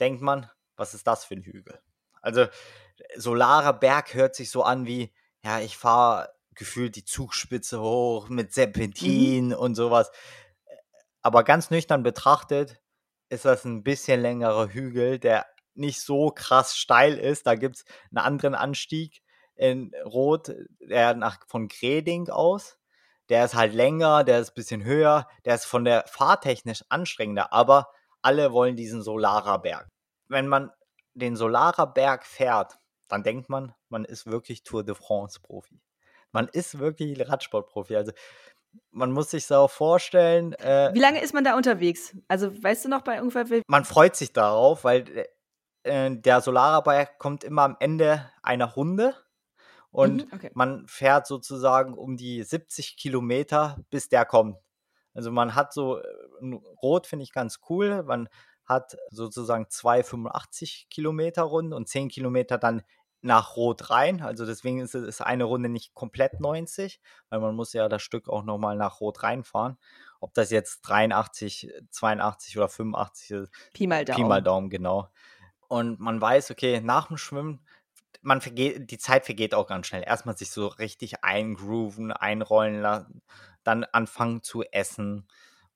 denkt 0.00 0.22
man: 0.22 0.50
„Was 0.76 0.94
ist 0.94 1.06
das 1.06 1.24
für 1.24 1.34
'n 1.34 1.42
Hügel?“ 1.42 1.80
Also, 2.22 2.46
Solarer 3.16 3.72
Berg 3.74 4.14
hört 4.14 4.34
sich 4.36 4.50
so 4.50 4.62
an 4.64 4.86
wie, 4.86 5.14
ja, 5.44 5.60
ich 5.60 5.76
fahre 5.78 6.30
gefühlt 6.54 6.96
die 6.96 7.04
Zugspitze 7.04 7.80
hoch 7.80 8.28
mit 8.30 8.52
Mhm. 9.00 9.36
Serpentin 9.36 9.54
und 9.54 9.74
so 9.76 9.90
was. 9.90 10.10
Äh, 10.10 10.12
aber 11.22 11.44
ganz 11.44 11.70
nüchtern 11.70 12.02
betrachtet 12.04 12.80
ist 13.30 13.44
das 13.46 13.64
'n 13.66 13.84
bisschen 13.84 14.20
längerer 14.22 14.68
Hügel, 14.70 15.18
der 15.20 15.46
nicht 15.74 16.00
so 16.02 16.30
krass 16.32 16.76
steil 16.78 17.18
ist. 17.18 17.46
Da 17.46 17.56
gibt's 17.56 17.84
'n 18.12 18.18
anderen 18.18 18.54
Anstieg 18.56 19.22
in 19.56 19.92
Rot, 20.06 20.52
der 20.80 21.14
nach 21.16 21.46
von 21.48 21.68
Greding 21.68 22.28
aus. 22.30 22.78
Der 23.28 23.44
ist 23.44 23.54
halt 23.54 23.74
länger, 23.74 24.24
der 24.24 24.40
ist 24.40 24.54
bisschen 24.54 24.84
höher, 24.84 25.26
der 25.44 25.56
ist 25.56 25.64
von 25.64 25.84
der 25.84 26.04
fahrtechnisch 26.06 26.84
anstrengender, 26.88 27.52
aber 27.52 27.88
alle 28.22 28.52
wollen 28.52 28.76
diesen 28.76 29.02
Solarer 29.02 29.60
Berg. 29.60 29.88
Wenn 30.28 30.48
man 30.48 30.70
den 31.14 31.36
Solarer 31.36 31.86
Berg 31.86 32.24
fährt, 32.24 32.78
dann 33.08 33.22
denkt 33.22 33.48
man, 33.48 33.74
man 33.88 34.04
ist 34.04 34.26
wirklich 34.26 34.62
Tour 34.62 34.84
de 34.84 34.94
France 34.94 35.40
Profi. 35.40 35.80
Man 36.32 36.48
ist 36.48 36.78
wirklich 36.78 37.28
Radsportprofi. 37.28 37.96
Also, 37.96 38.12
man 38.90 39.10
muss 39.10 39.30
sich 39.30 39.46
so 39.46 39.68
vorstellen, 39.68 40.52
äh 40.54 40.90
Wie 40.92 41.00
lange 41.00 41.22
ist 41.22 41.32
man 41.32 41.44
da 41.44 41.56
unterwegs? 41.56 42.14
Also, 42.28 42.50
weißt 42.62 42.84
du 42.84 42.88
noch 42.88 43.02
bei 43.02 43.20
ungefähr 43.20 43.62
man 43.66 43.84
freut 43.84 44.16
sich 44.16 44.32
darauf, 44.32 44.84
weil, 44.84 45.26
äh, 45.84 46.10
der 46.10 46.40
Solarer 46.40 46.82
Berg 46.82 47.18
kommt 47.18 47.44
immer 47.44 47.62
am 47.62 47.76
Ende 47.80 48.30
einer 48.42 48.66
Runde 48.66 49.14
und 49.96 50.26
Mhm, 50.26 50.32
okay. 50.32 50.50
man 50.54 50.86
fährt 50.88 51.26
sozusagen 51.26 51.94
um 51.94 52.16
die 52.18 52.42
70 52.42 52.96
Kilometer, 52.98 53.78
bis 53.90 54.08
der 54.10 54.26
kommt. 54.26 54.58
Also, 55.14 55.30
man 55.32 55.54
hat 55.54 55.72
so, 55.72 55.98
äh, 55.98 56.04
Rot 56.82 57.06
finde 57.06 57.22
ich 57.24 57.32
ganz 57.32 57.60
cool. 57.70 58.02
Man 58.02 58.28
hat 58.66 58.96
sozusagen 59.10 59.66
2 59.70 60.02
85 60.02 60.88
Kilometer 60.90 61.44
Runden 61.44 61.72
und 61.72 61.88
10 61.88 62.08
Kilometer 62.10 62.58
dann 62.58 62.82
nach 63.22 63.56
Rot 63.56 63.88
rein. 63.90 64.20
Also, 64.20 64.44
deswegen 64.44 64.80
ist 64.80 64.94
es 64.94 65.06
ist 65.06 65.20
eine 65.22 65.44
Runde 65.44 65.70
nicht 65.70 65.94
komplett 65.94 66.40
90, 66.40 67.00
weil 67.30 67.40
man 67.40 67.56
muss 67.56 67.72
ja 67.72 67.88
das 67.88 68.02
Stück 68.02 68.28
auch 68.28 68.42
noch 68.44 68.58
mal 68.58 68.76
nach 68.76 69.00
Rot 69.00 69.22
reinfahren. 69.22 69.78
Ob 70.20 70.34
das 70.34 70.50
jetzt 70.50 70.82
83, 70.82 71.72
82 71.90 72.58
oder 72.58 72.68
85 72.68 73.30
ist, 73.30 73.50
Pi 73.72 73.86
mal 73.86 74.04
Pi 74.04 74.24
mal 74.24 74.42
Daumen. 74.42 74.44
Daumen, 74.44 74.70
genau. 74.70 75.08
Und 75.68 75.98
man 76.00 76.20
weiß, 76.20 76.50
okay, 76.52 76.80
nach 76.80 77.08
dem 77.08 77.16
Schwimmen, 77.18 77.66
man 78.26 78.40
vergeht 78.40 78.90
die 78.90 78.98
Zeit 78.98 79.24
vergeht 79.24 79.54
auch 79.54 79.68
ganz 79.68 79.86
schnell. 79.86 80.02
Erst 80.04 80.26
mal 80.26 80.36
sich 80.36 80.50
so 80.50 80.66
richtig 80.66 81.22
eingrooven, 81.24 82.12
einrollen 82.12 82.80
lassen, 82.82 83.22
dann 83.64 83.84
anfangen 83.84 84.42
zu 84.42 84.64
essen. 84.64 85.28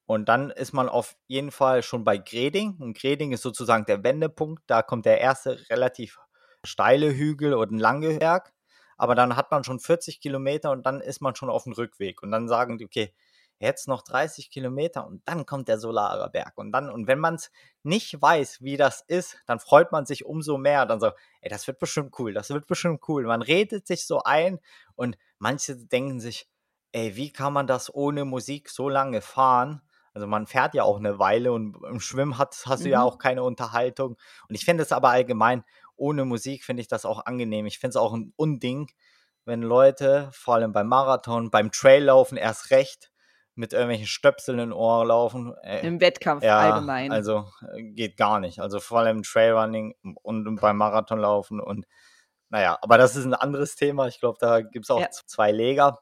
Und 0.06 0.28
dann 0.28 0.50
ist 0.50 0.72
man 0.72 0.88
auf 0.88 1.16
jeden 1.28 1.52
Fall 1.52 1.82
schon 1.84 2.04
bei 2.04 2.18
Greding 2.18 2.76
und 2.80 2.98
Greding 2.98 3.32
ist 3.32 3.42
sozusagen 3.42 3.86
der 3.86 4.02
Wendepunkt. 4.02 4.64
Da 4.66 4.82
kommt 4.82 5.06
der 5.06 5.20
erste 5.20 5.70
relativ 5.70 6.18
steile 6.64 7.14
Hügel 7.14 7.54
oder 7.54 7.70
ein 7.72 7.78
langer 7.78 8.18
Berg. 8.18 8.52
Aber 8.96 9.14
dann 9.14 9.36
hat 9.36 9.50
man 9.52 9.64
schon 9.64 9.78
40 9.80 10.20
Kilometer 10.20 10.72
und 10.72 10.84
dann 10.84 11.00
ist 11.00 11.22
man 11.22 11.36
schon 11.36 11.48
auf 11.50 11.64
dem 11.64 11.72
Rückweg. 11.72 12.22
Und 12.22 12.32
dann 12.32 12.48
sagen 12.48 12.78
die, 12.78 12.84
okay, 12.84 13.14
jetzt 13.60 13.88
noch 13.88 14.02
30 14.02 14.50
Kilometer 14.50 15.06
und 15.06 15.22
dann 15.28 15.46
kommt 15.46 15.68
der 15.68 15.78
Solare 15.78 16.30
Berg. 16.30 16.56
Und 16.56 16.72
dann, 16.72 16.90
und 16.90 17.06
wenn 17.06 17.18
man 17.20 17.34
es 17.36 17.50
nicht 17.82 18.20
weiß, 18.20 18.62
wie 18.62 18.76
das 18.76 19.02
ist, 19.06 19.36
dann 19.46 19.60
freut 19.60 19.92
man 19.92 20.06
sich 20.06 20.24
umso 20.24 20.58
mehr. 20.58 20.86
Dann 20.86 21.00
so, 21.00 21.12
ey, 21.42 21.50
das 21.50 21.66
wird 21.66 21.78
bestimmt 21.78 22.18
cool, 22.18 22.32
das 22.32 22.50
wird 22.50 22.66
bestimmt 22.66 23.02
cool. 23.08 23.24
Man 23.24 23.42
redet 23.42 23.86
sich 23.86 24.06
so 24.06 24.22
ein 24.24 24.58
und 24.96 25.16
manche 25.38 25.76
denken 25.76 26.20
sich, 26.20 26.48
ey, 26.92 27.16
wie 27.16 27.32
kann 27.32 27.52
man 27.52 27.66
das 27.66 27.92
ohne 27.94 28.24
Musik 28.24 28.68
so 28.70 28.88
lange 28.88 29.20
fahren? 29.20 29.82
Also 30.12 30.26
man 30.26 30.46
fährt 30.46 30.74
ja 30.74 30.82
auch 30.82 30.98
eine 30.98 31.18
Weile 31.20 31.52
und 31.52 31.76
im 31.84 32.00
Schwimmen 32.00 32.36
hat, 32.38 32.62
hast 32.66 32.84
du 32.84 32.88
ja 32.88 33.02
Mhm. 33.02 33.02
auch 33.02 33.18
keine 33.18 33.42
Unterhaltung. 33.44 34.16
Und 34.48 34.54
ich 34.54 34.64
finde 34.64 34.82
es 34.82 34.90
aber 34.92 35.10
allgemein, 35.10 35.64
ohne 35.96 36.24
Musik 36.24 36.64
finde 36.64 36.80
ich 36.80 36.88
das 36.88 37.04
auch 37.04 37.26
angenehm. 37.26 37.66
Ich 37.66 37.78
finde 37.78 37.90
es 37.90 37.96
auch 37.96 38.12
ein 38.14 38.32
Unding, 38.36 38.90
wenn 39.44 39.62
Leute, 39.62 40.30
vor 40.32 40.54
allem 40.54 40.72
beim 40.72 40.88
Marathon, 40.88 41.50
beim 41.50 41.70
Traillaufen 41.70 42.36
erst 42.36 42.70
recht, 42.70 43.09
mit 43.60 43.74
irgendwelchen 43.74 44.06
Stöpseln 44.06 44.58
in 44.58 44.72
Ohr 44.72 45.04
laufen. 45.04 45.54
Äh, 45.62 45.86
Im 45.86 46.00
Wettkampf 46.00 46.42
ja, 46.42 46.58
allgemein. 46.58 47.12
also 47.12 47.46
äh, 47.74 47.82
geht 47.82 48.16
gar 48.16 48.40
nicht. 48.40 48.58
Also 48.58 48.80
vor 48.80 49.00
allem 49.00 49.18
im 49.18 49.22
Trailrunning 49.22 49.94
und 50.22 50.56
beim 50.56 50.78
Marathonlaufen 50.78 51.60
und 51.60 51.86
naja, 52.48 52.78
aber 52.80 52.96
das 52.98 53.14
ist 53.14 53.26
ein 53.26 53.34
anderes 53.34 53.76
Thema. 53.76 54.08
Ich 54.08 54.18
glaube, 54.18 54.38
da 54.40 54.62
gibt 54.62 54.86
es 54.86 54.90
auch 54.90 54.98
Ja. 55.00 55.10
zwei 55.10 55.52
Leger. 55.52 56.00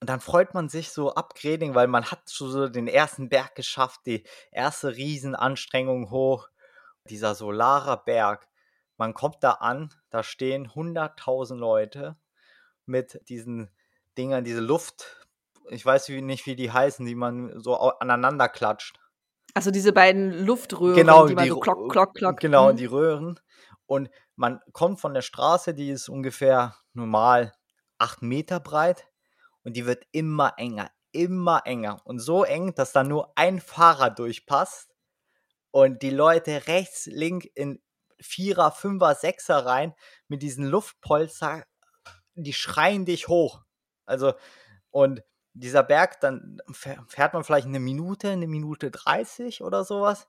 Und 0.00 0.08
dann 0.08 0.20
freut 0.20 0.54
man 0.54 0.68
sich 0.70 0.90
so 0.90 1.12
ab 1.12 1.34
Greding, 1.34 1.74
weil 1.74 1.88
man 1.88 2.04
hat 2.04 2.30
schon 2.30 2.50
so 2.50 2.68
den 2.68 2.86
ersten 2.86 3.28
Berg 3.28 3.56
geschafft, 3.56 4.00
die 4.06 4.24
erste 4.52 4.96
Riesenanstrengung 4.96 6.10
hoch. 6.10 6.48
Dieser 7.10 7.34
Solarer 7.34 7.98
Berg. 7.98 8.48
Man 8.96 9.12
kommt 9.12 9.42
da 9.42 9.52
an, 9.52 9.92
da 10.08 10.22
stehen 10.22 10.68
100.000 10.68 11.56
Leute 11.56 12.16
mit 12.86 13.20
diesen 13.28 13.70
Dingern, 14.16 14.44
diese 14.44 14.60
Luft, 14.60 15.19
ich 15.70 15.84
weiß 15.84 16.08
wie, 16.08 16.20
nicht, 16.22 16.46
wie 16.46 16.56
die 16.56 16.72
heißen, 16.72 17.06
die 17.06 17.14
man 17.14 17.60
so 17.60 17.76
aneinander 17.76 18.48
klatscht. 18.48 18.98
also 19.54 19.70
diese 19.70 19.92
beiden 19.92 20.44
Luftröhren, 20.46 20.94
Genau, 20.96 21.26
die 21.26 21.34
man 21.34 21.48
so 21.48 21.58
klock, 21.60 21.90
klock, 21.90 22.14
klock. 22.14 22.40
Genau, 22.40 22.72
Mhm. 22.72 22.76
die 22.76 22.86
Röhren. 22.86 23.40
Und 23.86 24.10
man 24.36 24.60
kommt 24.72 25.00
von 25.00 25.14
der 25.14 25.22
Straße, 25.22 25.74
die 25.74 25.90
ist 25.90 26.08
ungefähr 26.08 26.76
normal 26.92 27.52
acht 27.98 28.22
Meter 28.22 28.60
breit 28.60 29.08
und 29.64 29.76
die 29.76 29.86
wird 29.86 30.04
immer 30.12 30.54
enger, 30.58 30.90
immer 31.12 31.62
enger. 31.66 32.00
Und 32.04 32.20
so 32.20 32.44
eng, 32.44 32.74
dass 32.74 32.92
da 32.92 33.02
nur 33.04 33.32
ein 33.36 33.60
Fahrer 33.60 34.10
durchpasst 34.10 34.94
und 35.72 36.02
die 36.02 36.10
Leute 36.10 36.66
rechts, 36.68 37.06
links 37.06 37.46
in 37.54 37.82
Vierer, 38.20 38.70
Fünfer, 38.70 39.14
Sechser 39.14 39.64
rein 39.66 39.94
mit 40.28 40.42
diesen 40.42 40.64
Luftpolster, 40.66 41.64
die 42.34 42.52
schreien 42.52 43.04
dich 43.04 43.28
hoch. 43.28 43.62
Also, 44.06 44.34
und 44.90 45.22
dieser 45.54 45.82
Berg, 45.82 46.20
dann 46.20 46.58
fäh- 46.68 46.98
fährt 47.08 47.34
man 47.34 47.44
vielleicht 47.44 47.66
eine 47.66 47.80
Minute, 47.80 48.30
eine 48.30 48.46
Minute 48.46 48.90
30 48.90 49.62
oder 49.62 49.84
sowas. 49.84 50.28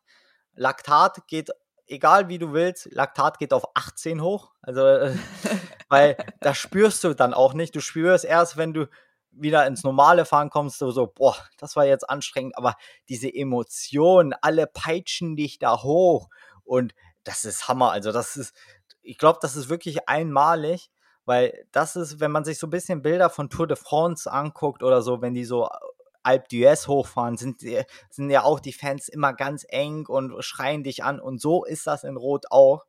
Laktat 0.56 1.28
geht, 1.28 1.52
egal 1.88 2.28
wie 2.28 2.40
du 2.40 2.54
willst, 2.54 2.88
Laktat 2.92 3.38
geht 3.40 3.54
auf 3.54 3.66
18 3.76 4.22
hoch. 4.22 4.52
Also, 4.62 4.82
weil 5.90 6.18
das 6.42 6.58
spürst 6.58 7.04
du 7.04 7.14
dann 7.14 7.34
auch 7.34 7.54
nicht. 7.54 7.76
Du 7.76 7.82
spürst 7.82 8.26
erst, 8.26 8.58
wenn 8.58 8.74
du 8.74 8.88
wieder 9.32 9.66
ins 9.66 9.84
normale 9.84 10.26
Fahren 10.26 10.50
kommst, 10.50 10.82
du 10.82 10.92
so, 10.92 11.08
boah, 11.08 11.36
das 11.58 11.76
war 11.76 11.86
jetzt 11.86 12.10
anstrengend, 12.10 12.58
aber 12.58 12.76
diese 13.08 13.34
Emotionen, 13.34 14.34
alle 14.42 14.68
peitschen 14.68 15.38
dich 15.38 15.58
da 15.58 15.82
hoch 15.84 16.30
und 16.64 16.94
das 17.24 17.46
ist 17.46 17.68
Hammer. 17.68 17.92
Also, 17.92 18.12
das 18.12 18.36
ist, 18.36 18.56
ich 19.02 19.18
glaube, 19.18 19.40
das 19.42 19.56
ist 19.56 19.70
wirklich 19.70 20.10
einmalig, 20.10 20.90
weil 21.32 21.66
das 21.72 21.96
ist, 21.96 22.20
wenn 22.20 22.30
man 22.32 22.44
sich 22.44 22.60
so 22.60 22.68
ein 22.68 22.72
bisschen 22.72 23.02
Bilder 23.02 23.30
von 23.30 23.50
Tour 23.50 23.66
de 23.66 23.78
France 23.78 24.30
anguckt 24.30 24.84
oder 24.84 25.02
so, 25.02 25.22
wenn 25.22 25.34
die 25.34 25.46
so 25.46 25.70
Alpe 26.24 26.48
d'Huez 26.50 26.88
hochfahren, 26.90 27.38
sind, 27.38 27.62
sind 28.10 28.30
ja 28.30 28.44
auch 28.44 28.60
die 28.60 28.74
Fans 28.74 29.08
immer 29.08 29.32
ganz 29.34 29.66
eng 29.70 30.08
und 30.08 30.44
schreien 30.44 30.84
dich 30.84 31.06
an 31.06 31.22
und 31.22 31.40
so 31.40 31.64
ist 31.64 31.88
das 31.88 32.04
in 32.04 32.18
Rot 32.18 32.48
auch. 32.50 32.86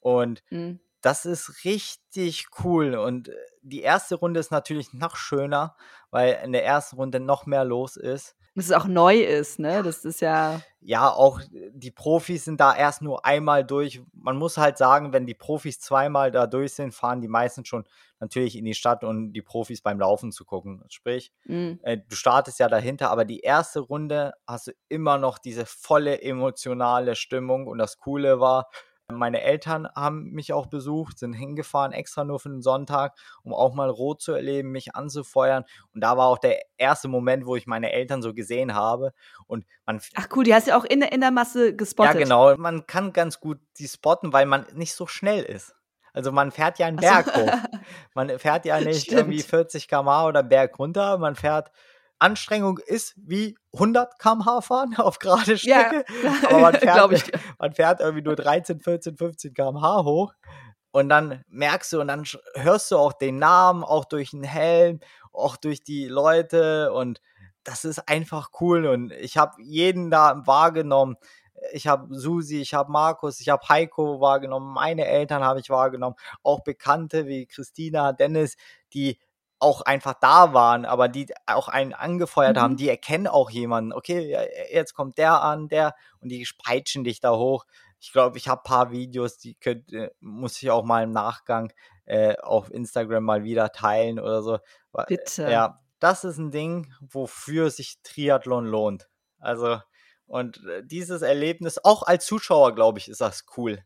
Und 0.00 0.42
Mhm. 0.48 0.80
das 1.02 1.26
ist 1.26 1.66
richtig 1.66 2.46
cool. 2.64 2.94
Und 2.94 3.28
äh, 3.28 3.34
die 3.60 3.82
erste 3.82 4.14
Runde 4.14 4.40
ist 4.40 4.50
natürlich 4.50 4.94
noch 4.94 5.16
schöner, 5.16 5.76
weil 6.10 6.40
in 6.42 6.52
der 6.52 6.64
ersten 6.64 6.96
Runde 6.96 7.20
noch 7.20 7.44
mehr 7.44 7.66
los 7.66 7.96
ist. 7.98 8.34
Dass 8.54 8.66
es 8.66 8.72
auch 8.72 8.86
neu 8.86 9.16
ist, 9.20 9.58
ne? 9.58 9.82
Das 9.82 10.04
ist 10.04 10.20
ja. 10.20 10.60
Ja, 10.80 11.08
auch 11.10 11.40
die 11.72 11.90
Profis 11.90 12.44
sind 12.44 12.60
da 12.60 12.76
erst 12.76 13.02
nur 13.02 13.24
einmal 13.24 13.64
durch. 13.64 14.02
Man 14.12 14.36
muss 14.36 14.58
halt 14.58 14.76
sagen, 14.78 15.12
wenn 15.12 15.26
die 15.26 15.34
Profis 15.34 15.80
zweimal 15.80 16.30
da 16.30 16.46
durch 16.46 16.74
sind, 16.74 16.94
fahren 16.94 17.20
die 17.20 17.28
meisten 17.28 17.64
schon 17.64 17.84
natürlich 18.20 18.56
in 18.56 18.64
die 18.64 18.74
Stadt, 18.74 19.02
um 19.02 19.32
die 19.32 19.42
Profis 19.42 19.80
beim 19.82 19.98
Laufen 19.98 20.30
zu 20.30 20.44
gucken. 20.44 20.84
Sprich, 20.88 21.32
Mhm. 21.46 21.80
äh, 21.82 21.98
du 21.98 22.14
startest 22.14 22.58
ja 22.60 22.68
dahinter, 22.68 23.10
aber 23.10 23.24
die 23.24 23.40
erste 23.40 23.80
Runde 23.80 24.34
hast 24.46 24.68
du 24.68 24.72
immer 24.88 25.18
noch 25.18 25.38
diese 25.38 25.64
volle 25.66 26.20
emotionale 26.22 27.16
Stimmung. 27.16 27.66
Und 27.66 27.78
das 27.78 27.98
Coole 27.98 28.38
war, 28.40 28.68
meine 29.12 29.42
Eltern 29.42 29.86
haben 29.94 30.30
mich 30.30 30.52
auch 30.52 30.66
besucht, 30.66 31.18
sind 31.18 31.34
hingefahren 31.34 31.92
extra 31.92 32.24
nur 32.24 32.40
für 32.40 32.48
den 32.48 32.62
Sonntag, 32.62 33.14
um 33.42 33.52
auch 33.52 33.74
mal 33.74 33.90
rot 33.90 34.22
zu 34.22 34.32
erleben, 34.32 34.70
mich 34.70 34.94
anzufeuern. 34.94 35.64
Und 35.94 36.00
da 36.00 36.16
war 36.16 36.26
auch 36.28 36.38
der 36.38 36.60
erste 36.78 37.08
Moment, 37.08 37.44
wo 37.46 37.54
ich 37.54 37.66
meine 37.66 37.92
Eltern 37.92 38.22
so 38.22 38.32
gesehen 38.32 38.74
habe. 38.74 39.12
Und 39.46 39.66
man 39.84 40.00
Ach 40.14 40.28
cool, 40.34 40.44
die 40.44 40.54
hast 40.54 40.66
du 40.66 40.70
ja 40.70 40.78
auch 40.78 40.84
in, 40.84 41.00
der- 41.00 41.12
in 41.12 41.20
der 41.20 41.30
Masse 41.30 41.76
gespottet. 41.76 42.14
ja, 42.14 42.18
genau. 42.20 42.56
Man 42.56 42.86
kann 42.86 43.12
ganz 43.12 43.40
gut 43.40 43.58
die 43.78 43.88
spotten, 43.88 44.32
weil 44.32 44.46
man 44.46 44.64
nicht 44.72 44.94
so 44.94 45.06
schnell 45.06 45.42
ist. 45.42 45.74
Also 46.14 46.30
man 46.32 46.50
fährt 46.52 46.78
ja 46.78 46.86
einen 46.86 46.96
Berg 46.96 47.34
hoch. 47.36 47.52
Man 48.14 48.38
fährt 48.38 48.64
ja 48.64 48.80
nicht 48.80 49.02
Stimmt. 49.06 49.20
irgendwie 49.20 49.42
40 49.42 49.88
km/h 49.88 50.28
oder 50.28 50.42
Berg 50.42 50.78
runter. 50.78 51.18
Man 51.18 51.34
fährt. 51.34 51.70
Anstrengung 52.18 52.78
ist 52.78 53.14
wie 53.16 53.56
100 53.72 54.18
km/h 54.18 54.60
fahren 54.62 54.94
auf 54.98 55.18
gerade 55.18 55.54
Ja, 55.54 55.86
Strecke. 55.86 56.04
Aber 56.46 56.58
man 56.58 56.74
fährt, 56.80 57.32
man 57.58 57.72
fährt 57.72 58.00
irgendwie 58.00 58.22
nur 58.22 58.36
13, 58.36 58.80
14, 58.80 59.16
15 59.16 59.54
km/h 59.54 60.04
hoch. 60.04 60.34
Und 60.90 61.08
dann 61.08 61.42
merkst 61.48 61.92
du 61.92 62.00
und 62.00 62.06
dann 62.08 62.24
hörst 62.54 62.92
du 62.92 62.98
auch 62.98 63.12
den 63.12 63.38
Namen, 63.38 63.82
auch 63.82 64.04
durch 64.04 64.30
den 64.30 64.44
Helm, 64.44 65.00
auch 65.32 65.56
durch 65.56 65.82
die 65.82 66.06
Leute. 66.06 66.92
Und 66.92 67.20
das 67.64 67.84
ist 67.84 68.08
einfach 68.08 68.50
cool. 68.60 68.86
Und 68.86 69.10
ich 69.12 69.36
habe 69.36 69.60
jeden 69.60 70.10
da 70.10 70.46
wahrgenommen. 70.46 71.16
Ich 71.72 71.88
habe 71.88 72.14
Susi, 72.14 72.60
ich 72.60 72.74
habe 72.74 72.92
Markus, 72.92 73.40
ich 73.40 73.48
habe 73.48 73.68
Heiko 73.68 74.20
wahrgenommen, 74.20 74.72
meine 74.72 75.06
Eltern 75.06 75.42
habe 75.42 75.60
ich 75.60 75.70
wahrgenommen, 75.70 76.16
auch 76.42 76.60
Bekannte 76.62 77.26
wie 77.26 77.46
Christina, 77.46 78.12
Dennis, 78.12 78.56
die 78.92 79.18
auch 79.64 79.80
einfach 79.82 80.14
da 80.20 80.52
waren, 80.52 80.84
aber 80.84 81.08
die 81.08 81.32
auch 81.46 81.68
einen 81.68 81.92
angefeuert 81.92 82.56
haben, 82.56 82.74
Mhm. 82.74 82.76
die 82.78 82.88
erkennen 82.88 83.26
auch 83.26 83.50
jemanden. 83.50 83.92
Okay, 83.92 84.36
jetzt 84.70 84.94
kommt 84.94 85.18
der 85.18 85.42
an, 85.42 85.68
der 85.68 85.94
und 86.20 86.28
die 86.28 86.46
peitschen 86.62 87.02
dich 87.02 87.20
da 87.20 87.32
hoch. 87.36 87.64
Ich 87.98 88.12
glaube, 88.12 88.36
ich 88.38 88.48
habe 88.48 88.60
ein 88.60 88.68
paar 88.68 88.90
Videos, 88.92 89.38
die 89.38 89.54
könnt, 89.54 89.92
äh, 89.92 90.10
muss 90.20 90.62
ich 90.62 90.70
auch 90.70 90.84
mal 90.84 91.02
im 91.02 91.10
Nachgang 91.10 91.72
äh, 92.04 92.36
auf 92.36 92.70
Instagram 92.70 93.24
mal 93.24 93.44
wieder 93.44 93.70
teilen 93.72 94.20
oder 94.20 94.42
so. 94.42 94.58
Wa- 94.92 95.06
Bitte. 95.08 95.50
Ja, 95.50 95.80
das 96.00 96.22
ist 96.24 96.36
ein 96.38 96.50
Ding, 96.50 96.92
wofür 97.00 97.70
sich 97.70 97.96
Triathlon 98.02 98.66
lohnt. 98.66 99.08
Also, 99.38 99.80
und 100.26 100.62
äh, 100.66 100.82
dieses 100.84 101.22
Erlebnis, 101.22 101.78
auch 101.82 102.02
als 102.02 102.26
Zuschauer, 102.26 102.74
glaube 102.74 102.98
ich, 102.98 103.08
ist 103.08 103.22
das 103.22 103.44
cool. 103.56 103.82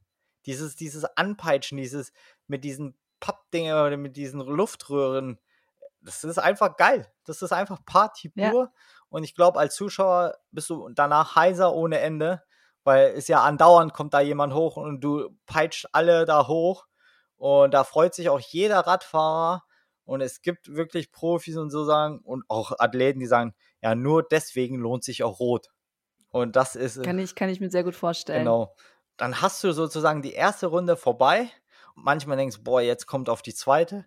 Dieses, 0.47 0.75
dieses 0.77 1.05
Anpeitschen, 1.05 1.79
dieses 1.79 2.13
mit 2.49 2.65
diesen 2.65 2.97
Pappdinger 3.21 3.85
oder 3.87 3.97
mit 3.97 4.17
diesen 4.17 4.41
Luftröhren, 4.41 5.39
das 6.01 6.25
ist 6.25 6.39
einfach 6.39 6.77
geil. 6.77 7.11
Das 7.25 7.43
ist 7.43 7.53
einfach 7.53 7.85
Party 7.85 8.31
Ja. 8.35 8.51
pur. 8.51 8.73
Und 9.09 9.25
ich 9.25 9.35
glaube, 9.35 9.59
als 9.59 9.75
Zuschauer 9.75 10.37
bist 10.51 10.71
du 10.71 10.89
danach 10.91 11.35
heiser 11.35 11.75
ohne 11.75 11.99
Ende, 12.01 12.43
weil 12.85 13.13
es 13.17 13.29
ja 13.29 13.43
andauernd 13.43 13.93
kommt 13.93 14.15
da 14.15 14.21
jemand 14.21 14.55
hoch 14.55 14.77
und 14.77 15.01
du 15.01 15.31
peitscht 15.47 15.87
alle 15.93 16.25
da 16.25 16.47
hoch. 16.47 16.87
Und 17.37 17.73
da 17.73 17.85
freut 17.85 18.15
sich 18.15 18.29
auch 18.29 18.41
jeder 18.41 18.81
Radfahrer. 18.81 19.63
Und 20.05 20.23
es 20.23 20.41
gibt 20.41 20.75
wirklich 20.75 21.13
Profis 21.13 21.57
und 21.57 21.71
so 21.71 21.85
sagen 21.85 22.21
und 22.25 22.45
auch 22.49 22.73
Athleten, 22.79 23.21
die 23.21 23.27
sagen, 23.27 23.55
ja, 23.83 23.95
nur 23.95 24.23
deswegen 24.23 24.77
lohnt 24.77 25.05
sich 25.05 25.23
auch 25.23 25.39
Rot. 25.39 25.69
Und 26.31 26.57
das 26.57 26.77
ist 26.77 26.97
äh, 26.97 27.03
Kann 27.03 27.19
ich, 27.19 27.35
kann 27.35 27.49
ich 27.51 27.61
mir 27.61 27.71
sehr 27.71 27.85
gut 27.85 27.95
vorstellen. 27.95 28.41
Genau. 28.41 28.75
Dann 29.19 29.43
hast 29.43 29.63
du 29.65 29.73
sozusagen 29.73 30.23
die 30.23 30.33
erste 30.33 30.69
Runde 30.69 30.97
vorbei. 30.97 31.51
Manchmal 31.95 32.37
denkst 32.37 32.57
du, 32.57 32.63
boah, 32.65 32.81
jetzt 32.81 33.07
kommt 33.07 33.29
auf 33.29 33.43
die 33.43 33.55
zweite. 33.55 34.07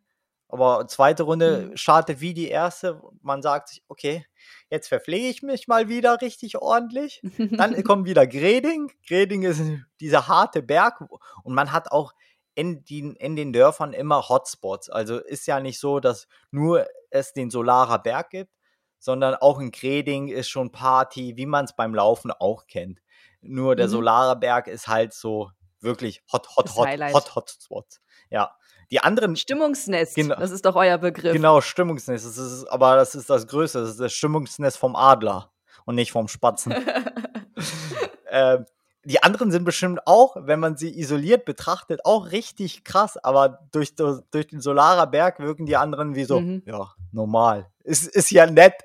Aber 0.51 0.85
zweite 0.87 1.23
Runde 1.23 1.69
Mhm. 1.71 1.77
startet 1.77 2.19
wie 2.21 2.33
die 2.33 2.49
erste. 2.49 3.01
Man 3.21 3.41
sagt 3.41 3.69
sich, 3.69 3.83
okay, 3.87 4.25
jetzt 4.69 4.87
verpflege 4.89 5.27
ich 5.27 5.41
mich 5.43 5.67
mal 5.67 5.87
wieder 5.89 6.21
richtig 6.21 6.57
ordentlich. 6.57 7.21
Dann 7.37 7.81
kommt 7.85 8.05
wieder 8.05 8.27
Greding. 8.27 8.91
Greding 9.07 9.43
ist 9.43 9.61
dieser 9.99 10.27
harte 10.27 10.61
Berg. 10.61 10.99
Und 11.43 11.53
man 11.53 11.71
hat 11.71 11.91
auch 11.91 12.13
in, 12.53 12.83
die, 12.83 12.99
in 13.17 13.35
den 13.35 13.53
Dörfern 13.53 13.93
immer 13.93 14.27
Hotspots. 14.27 14.89
Also 14.89 15.19
ist 15.19 15.47
ja 15.47 15.59
nicht 15.59 15.79
so, 15.79 15.99
dass 15.99 16.27
nur 16.51 16.85
es 17.09 17.31
den 17.33 17.49
Solarer 17.49 17.99
Berg 17.99 18.29
gibt, 18.31 18.51
sondern 18.99 19.35
auch 19.35 19.59
in 19.59 19.71
Greding 19.71 20.27
ist 20.27 20.49
schon 20.49 20.71
Party, 20.71 21.37
wie 21.37 21.45
man 21.45 21.65
es 21.65 21.75
beim 21.75 21.95
Laufen 21.95 22.31
auch 22.31 22.67
kennt. 22.67 22.99
Nur 23.41 23.75
der 23.75 23.87
Mhm. 23.87 23.91
Solarer 23.91 24.35
Berg 24.35 24.67
ist 24.67 24.87
halt 24.87 25.13
so 25.13 25.49
wirklich 25.79 26.21
hot, 26.31 26.47
hot, 26.55 26.65
Das 26.65 26.75
hot, 26.75 26.87
Highlight. 26.87 27.13
hot, 27.15 27.35
hot 27.35 27.49
Spots. 27.49 28.01
Ja. 28.29 28.55
Die 28.91 28.99
anderen, 28.99 29.35
Stimmungsnest, 29.35 30.15
Genau. 30.15 30.35
das 30.35 30.51
ist 30.51 30.65
doch 30.65 30.75
euer 30.75 30.97
Begriff. 30.97 31.33
genau, 31.33 31.61
Stimmungsnest, 31.61 32.25
das 32.25 32.37
ist, 32.37 32.65
aber 32.65 32.95
das 32.97 33.15
ist 33.15 33.29
das 33.29 33.47
Größte, 33.47 33.79
das 33.81 33.91
ist 33.91 33.99
das 33.99 34.11
Stimmungsnest 34.13 34.77
vom 34.77 34.95
Adler 34.95 35.51
und 35.85 35.95
nicht 35.95 36.11
vom 36.11 36.27
Spatzen. 36.27 36.73
ähm, 38.29 38.65
die 39.03 39.23
anderen 39.23 39.51
sind 39.51 39.63
bestimmt 39.63 40.05
auch, 40.05 40.35
wenn 40.39 40.59
man 40.59 40.77
sie 40.77 40.99
isoliert 40.99 41.43
betrachtet, 41.45 42.01
auch 42.05 42.31
richtig 42.31 42.83
krass, 42.83 43.17
aber 43.17 43.59
durch, 43.71 43.95
durch 43.95 44.47
den 44.47 44.61
Solarer 44.61 45.07
Berg 45.07 45.39
wirken 45.39 45.65
die 45.65 45.75
anderen 45.75 46.13
wie 46.15 46.25
so, 46.25 46.39
Mhm. 46.39 46.61
ja, 46.65 46.91
normal. 47.11 47.67
Ist, 47.83 48.07
ist 48.07 48.29
ja 48.29 48.45
nett, 48.45 48.75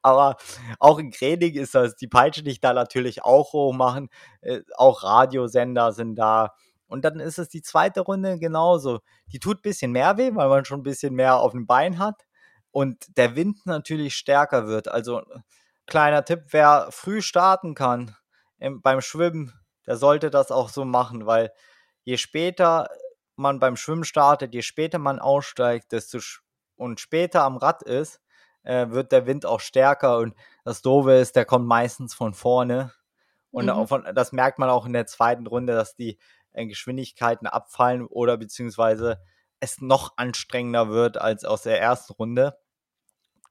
aber 0.00 0.36
auch 0.78 0.98
in 0.98 1.10
Krenig 1.10 1.54
ist 1.56 1.74
das, 1.74 1.96
die 1.96 2.08
Peitsche 2.08 2.42
dich 2.42 2.60
da 2.60 2.72
natürlich 2.72 3.22
auch 3.24 3.52
hochmachen, 3.52 4.08
äh, 4.40 4.60
auch 4.76 5.02
Radiosender 5.04 5.92
sind 5.92 6.14
da. 6.16 6.54
Und 6.88 7.04
dann 7.04 7.20
ist 7.20 7.38
es 7.38 7.48
die 7.48 7.62
zweite 7.62 8.00
Runde 8.00 8.38
genauso. 8.38 9.00
Die 9.32 9.38
tut 9.38 9.58
ein 9.58 9.62
bisschen 9.62 9.92
mehr 9.92 10.16
weh, 10.16 10.34
weil 10.34 10.48
man 10.48 10.64
schon 10.64 10.80
ein 10.80 10.84
bisschen 10.84 11.14
mehr 11.14 11.36
auf 11.36 11.52
dem 11.52 11.66
Bein 11.66 11.98
hat 11.98 12.26
und 12.70 13.16
der 13.16 13.36
Wind 13.36 13.66
natürlich 13.66 14.16
stärker 14.16 14.66
wird. 14.66 14.88
Also 14.88 15.22
kleiner 15.86 16.24
Tipp, 16.24 16.44
wer 16.50 16.88
früh 16.90 17.22
starten 17.22 17.74
kann 17.74 18.14
im, 18.58 18.80
beim 18.82 19.00
Schwimmen, 19.00 19.52
der 19.86 19.96
sollte 19.96 20.30
das 20.30 20.50
auch 20.50 20.68
so 20.68 20.84
machen, 20.84 21.26
weil 21.26 21.52
je 22.04 22.16
später 22.16 22.88
man 23.36 23.60
beim 23.60 23.76
Schwimmen 23.76 24.04
startet, 24.04 24.54
je 24.54 24.62
später 24.62 24.98
man 24.98 25.18
aussteigt, 25.20 25.92
desto 25.92 26.18
und 26.76 27.00
später 27.00 27.42
am 27.44 27.56
Rad 27.56 27.82
ist, 27.82 28.20
äh, 28.64 28.90
wird 28.90 29.12
der 29.12 29.26
Wind 29.26 29.46
auch 29.46 29.60
stärker 29.60 30.18
und 30.18 30.34
das 30.64 30.82
Doofe 30.82 31.12
ist, 31.14 31.36
der 31.36 31.44
kommt 31.44 31.66
meistens 31.66 32.14
von 32.14 32.34
vorne. 32.34 32.92
Und 33.50 33.66
Mhm. 33.66 33.70
auch 33.70 33.88
von, 33.88 34.06
das 34.14 34.32
merkt 34.32 34.58
man 34.58 34.68
auch 34.70 34.86
in 34.86 34.92
der 34.92 35.06
zweiten 35.06 35.46
Runde, 35.46 35.74
dass 35.74 35.94
die 35.94 36.18
äh, 36.58 36.66
Geschwindigkeiten 36.66 37.46
abfallen 37.46 38.06
oder 38.06 38.36
beziehungsweise 38.36 39.20
es 39.60 39.80
noch 39.80 40.14
anstrengender 40.16 40.90
wird 40.90 41.18
als 41.18 41.44
aus 41.44 41.62
der 41.62 41.80
ersten 41.80 42.12
Runde. 42.14 42.58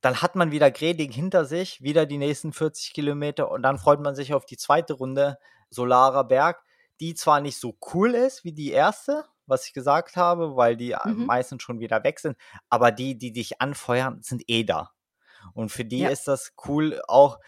Dann 0.01 0.21
hat 0.21 0.35
man 0.35 0.51
wieder 0.51 0.69
Greding 0.71 1.11
hinter 1.11 1.45
sich, 1.45 1.81
wieder 1.81 2.05
die 2.05 2.17
nächsten 2.17 2.53
40 2.53 2.93
Kilometer 2.93 3.49
und 3.51 3.63
dann 3.63 3.79
freut 3.79 3.99
man 3.99 4.15
sich 4.15 4.33
auf 4.33 4.45
die 4.45 4.57
zweite 4.57 4.93
Runde 4.93 5.37
Solarer 5.69 6.23
Berg, 6.23 6.63
die 6.99 7.15
zwar 7.15 7.41
nicht 7.41 7.59
so 7.59 7.77
cool 7.93 8.13
ist 8.15 8.43
wie 8.43 8.53
die 8.53 8.71
erste, 8.71 9.25
was 9.47 9.65
ich 9.67 9.73
gesagt 9.73 10.15
habe, 10.15 10.55
weil 10.55 10.77
die 10.77 10.95
Mhm. 11.03 11.25
meistens 11.25 11.63
schon 11.63 11.79
wieder 11.79 12.03
weg 12.03 12.19
sind, 12.19 12.37
aber 12.69 12.91
die, 12.91 13.17
die 13.17 13.31
dich 13.33 13.59
anfeuern, 13.61 14.21
sind 14.21 14.43
eh 14.47 14.63
da. 14.63 14.91
Und 15.53 15.69
für 15.71 15.85
die 15.85 16.01
Ja. 16.01 16.09
ist 16.09 16.27
das 16.27 16.53
cool 16.67 17.01
auch, 17.07 17.39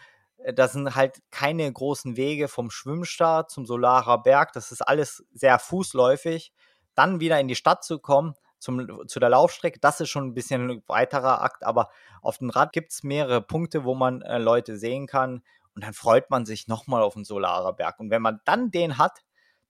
das 0.54 0.72
sind 0.72 0.94
halt 0.94 1.20
keine 1.30 1.70
großen 1.72 2.16
Wege 2.16 2.48
vom 2.48 2.70
Schwimmstart 2.70 3.50
zum 3.50 3.66
Solarer 3.66 4.22
Berg. 4.22 4.52
Das 4.52 4.72
ist 4.72 4.82
alles 4.82 5.24
sehr 5.32 5.58
fußläufig. 5.58 6.52
Dann 6.94 7.20
wieder 7.20 7.38
in 7.40 7.48
die 7.48 7.54
Stadt 7.56 7.84
zu 7.84 7.98
kommen, 7.98 8.34
zum, 8.58 9.08
zu 9.08 9.20
der 9.20 9.30
Laufstrecke, 9.30 9.80
das 9.80 10.00
ist 10.00 10.10
schon 10.10 10.26
ein 10.28 10.34
bisschen 10.34 10.70
ein 10.70 10.82
weiterer 10.86 11.40
Akt, 11.42 11.64
aber 11.64 11.88
auf 12.20 12.38
dem 12.38 12.50
Rad 12.50 12.72
gibt 12.72 12.92
es 12.92 13.02
mehrere 13.02 13.40
Punkte, 13.40 13.84
wo 13.84 13.94
man 13.94 14.20
äh, 14.20 14.36
Leute 14.38 14.76
sehen 14.76 15.06
kann 15.06 15.42
und 15.74 15.84
dann 15.84 15.94
freut 15.94 16.28
man 16.30 16.44
sich 16.44 16.68
nochmal 16.68 17.02
auf 17.02 17.14
den 17.14 17.24
Solarer 17.24 17.72
Berg. 17.72 17.98
Und 18.00 18.10
wenn 18.10 18.20
man 18.20 18.40
dann 18.44 18.70
den 18.70 18.98
hat, 18.98 19.20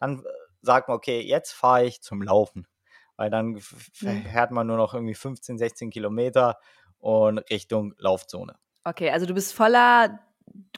dann 0.01 0.21
äh, 0.21 0.23
sagt 0.63 0.89
man, 0.89 0.97
okay, 0.97 1.21
jetzt 1.21 1.53
fahre 1.53 1.85
ich 1.85 2.03
zum 2.03 2.21
Laufen. 2.23 2.67
Weil 3.17 3.31
dann 3.31 3.53
Mhm. 3.53 3.61
fährt 3.93 4.51
man 4.51 4.67
nur 4.67 4.77
noch 4.77 4.95
irgendwie 4.95 5.15
15, 5.15 5.59
16 5.59 5.91
Kilometer 5.91 6.59
und 6.99 7.39
Richtung 7.51 7.95
Laufzone. 7.99 8.57
Okay, 8.83 9.11
also 9.11 9.27
du 9.27 9.35
bist 9.35 9.53
voller 9.53 10.19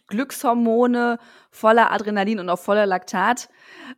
Glückshormone, 0.08 1.18
voller 1.50 1.90
Adrenalin 1.92 2.38
und 2.40 2.48
auch 2.50 2.58
voller 2.58 2.86
Laktat 2.86 3.48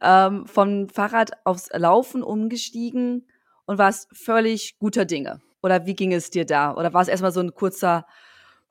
ähm, 0.01 0.47
vom 0.47 0.89
Fahrrad 0.89 1.33
aufs 1.45 1.68
Laufen 1.72 2.22
umgestiegen 2.22 3.27
und 3.66 3.79
warst 3.79 4.09
völlig 4.16 4.79
guter 4.79 5.05
Dinge. 5.05 5.41
Oder 5.62 5.87
wie 5.87 5.95
ging 5.95 6.12
es 6.12 6.31
dir 6.31 6.45
da? 6.45 6.75
Oder 6.75 6.93
war 6.93 7.03
es 7.03 7.09
erstmal 7.09 7.33
so 7.33 7.41
ein 7.41 7.55
kurzer, 7.55 8.07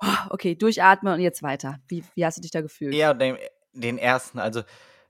oh, 0.01 0.07
okay, 0.29 0.55
durchatmen 0.55 1.13
und 1.13 1.19
jetzt 1.19 1.43
weiter? 1.43 1.79
Wie, 1.87 2.03
wie 2.15 2.25
hast 2.25 2.37
du 2.37 2.41
dich 2.41 2.51
da 2.51 2.61
gefühlt? 2.61 2.93
Eher 2.93 3.13
den, 3.13 3.37
den 3.73 3.97
ersten, 3.97 4.39
also 4.39 4.61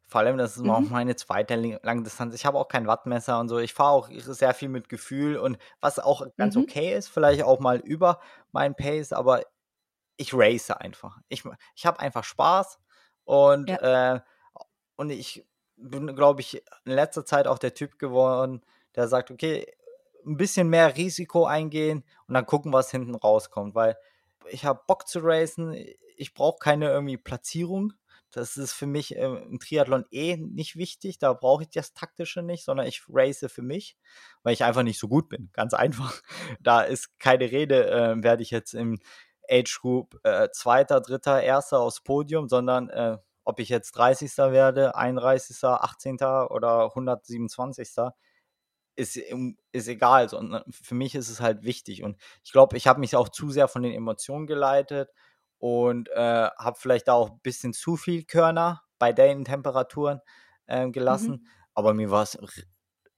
vor 0.08 0.22
allem, 0.22 0.38
das 0.38 0.58
ist 0.58 0.68
auch 0.70 0.80
Mhm. 0.82 0.90
meine 0.92 1.16
zweite 1.16 1.56
Langdistanz. 1.82 2.36
Ich 2.36 2.46
habe 2.46 2.58
auch 2.60 2.68
kein 2.68 2.88
Wattmesser 2.88 3.40
und 3.40 3.50
so. 3.50 3.58
Ich 3.58 3.74
fahre 3.74 3.92
auch 3.92 4.10
sehr 4.12 4.54
viel 4.54 4.70
mit 4.70 4.88
Gefühl 4.88 5.38
und 5.38 5.58
was 5.82 5.98
auch 6.00 6.26
ganz 6.38 6.56
Mhm. 6.56 6.64
okay 6.64 6.96
ist, 6.96 7.08
vielleicht 7.10 7.44
auch 7.44 7.60
mal 7.60 7.80
über 7.80 8.20
meinen 8.52 8.76
Pace, 8.76 9.12
aber 9.12 9.42
ich 10.18 10.34
race 10.34 10.72
einfach. 10.72 11.20
Ich, 11.28 11.44
ich 11.76 11.86
habe 11.86 12.00
einfach 12.00 12.24
Spaß 12.24 12.80
und, 13.24 13.70
äh, 13.70 14.20
und 14.96 15.10
ich 15.10 15.46
bin, 15.76 16.16
glaube 16.16 16.42
ich, 16.42 16.64
in 16.86 16.92
letzter 16.92 17.26
Zeit 17.26 17.48
auch 17.48 17.60
der 17.60 17.74
Typ 17.74 17.98
geworden, 18.00 18.62
der 18.96 19.08
sagt, 19.08 19.32
okay, 19.32 19.66
ein 20.26 20.38
bisschen 20.38 20.70
mehr 20.70 20.96
Risiko 20.96 21.46
eingehen 21.46 22.04
und 22.28 22.34
dann 22.34 22.46
gucken, 22.46 22.72
was 22.72 22.92
hinten 22.92 23.16
rauskommt, 23.16 23.76
weil 23.76 23.98
ich 24.50 24.66
habe 24.66 24.82
Bock 24.88 25.08
zu 25.08 25.20
racen, 25.20 25.76
ich 26.16 26.34
brauche 26.34 26.60
keine 26.60 26.90
irgendwie 26.90 27.18
Platzierung. 27.18 27.94
Das 28.32 28.58
ist 28.58 28.74
für 28.74 28.88
mich 28.88 29.16
äh, 29.16 29.26
im 29.26 29.60
Triathlon 29.60 30.06
eh 30.10 30.38
nicht 30.38 30.76
wichtig, 30.76 31.20
da 31.20 31.34
brauche 31.34 31.64
ich 31.64 31.70
das 31.70 31.94
Taktische 31.94 32.42
nicht, 32.42 32.66
sondern 32.66 32.88
ich 32.88 33.04
race 33.08 33.46
für 33.48 33.62
mich, 33.62 33.96
weil 34.42 34.54
ich 34.54 34.64
einfach 34.64 34.82
nicht 34.82 35.00
so 35.00 35.08
gut 35.08 35.30
bin, 35.30 35.50
ganz 35.54 35.74
einfach. 35.74 36.20
Da 36.60 36.82
ist 36.82 37.20
keine 37.20 37.52
Rede, 37.52 37.92
äh, 37.92 38.24
werde 38.24 38.42
ich 38.42 38.50
jetzt 38.50 38.74
im 38.74 39.00
Age 39.54 39.80
Group 39.82 40.20
äh, 40.24 40.50
Zweiter, 40.52 41.02
Dritter, 41.02 41.42
Erster 41.42 41.80
aufs 41.80 42.02
Podium, 42.02 42.50
sondern 42.50 42.90
äh, 42.90 43.18
ob 43.44 43.60
ich 43.60 43.70
jetzt 43.70 43.92
30. 43.94 44.38
werde, 44.38 44.96
31., 44.96 45.64
18. 45.64 46.16
oder 46.50 46.86
127. 46.86 47.90
Ist, 48.96 49.18
ist 49.72 49.88
egal, 49.88 50.30
sondern 50.30 50.64
für 50.70 50.96
mich 50.96 51.16
ist 51.16 51.30
es 51.30 51.42
halt 51.42 51.64
wichtig. 51.64 52.04
Und 52.04 52.18
ich 52.44 52.52
glaube, 52.52 52.78
ich 52.78 52.88
habe 52.88 53.00
mich 53.00 53.16
auch 53.16 53.30
zu 53.30 53.50
sehr 53.50 53.68
von 53.68 53.82
den 53.82 53.94
Emotionen 53.94 54.46
geleitet 54.46 55.10
und 55.58 56.10
äh, 56.10 56.50
habe 56.58 56.78
vielleicht 56.80 57.08
da 57.08 57.14
auch 57.14 57.32
ein 57.32 57.40
bisschen 57.42 57.74
zu 57.74 57.96
viel 57.98 58.24
Körner 58.24 58.84
bei 59.00 59.12
den 59.12 59.46
Temperaturen 59.46 60.20
äh, 60.68 60.90
gelassen. 60.90 61.48
Aber 61.74 61.94
mir 61.94 62.12
war 62.12 62.24
es 62.24 62.38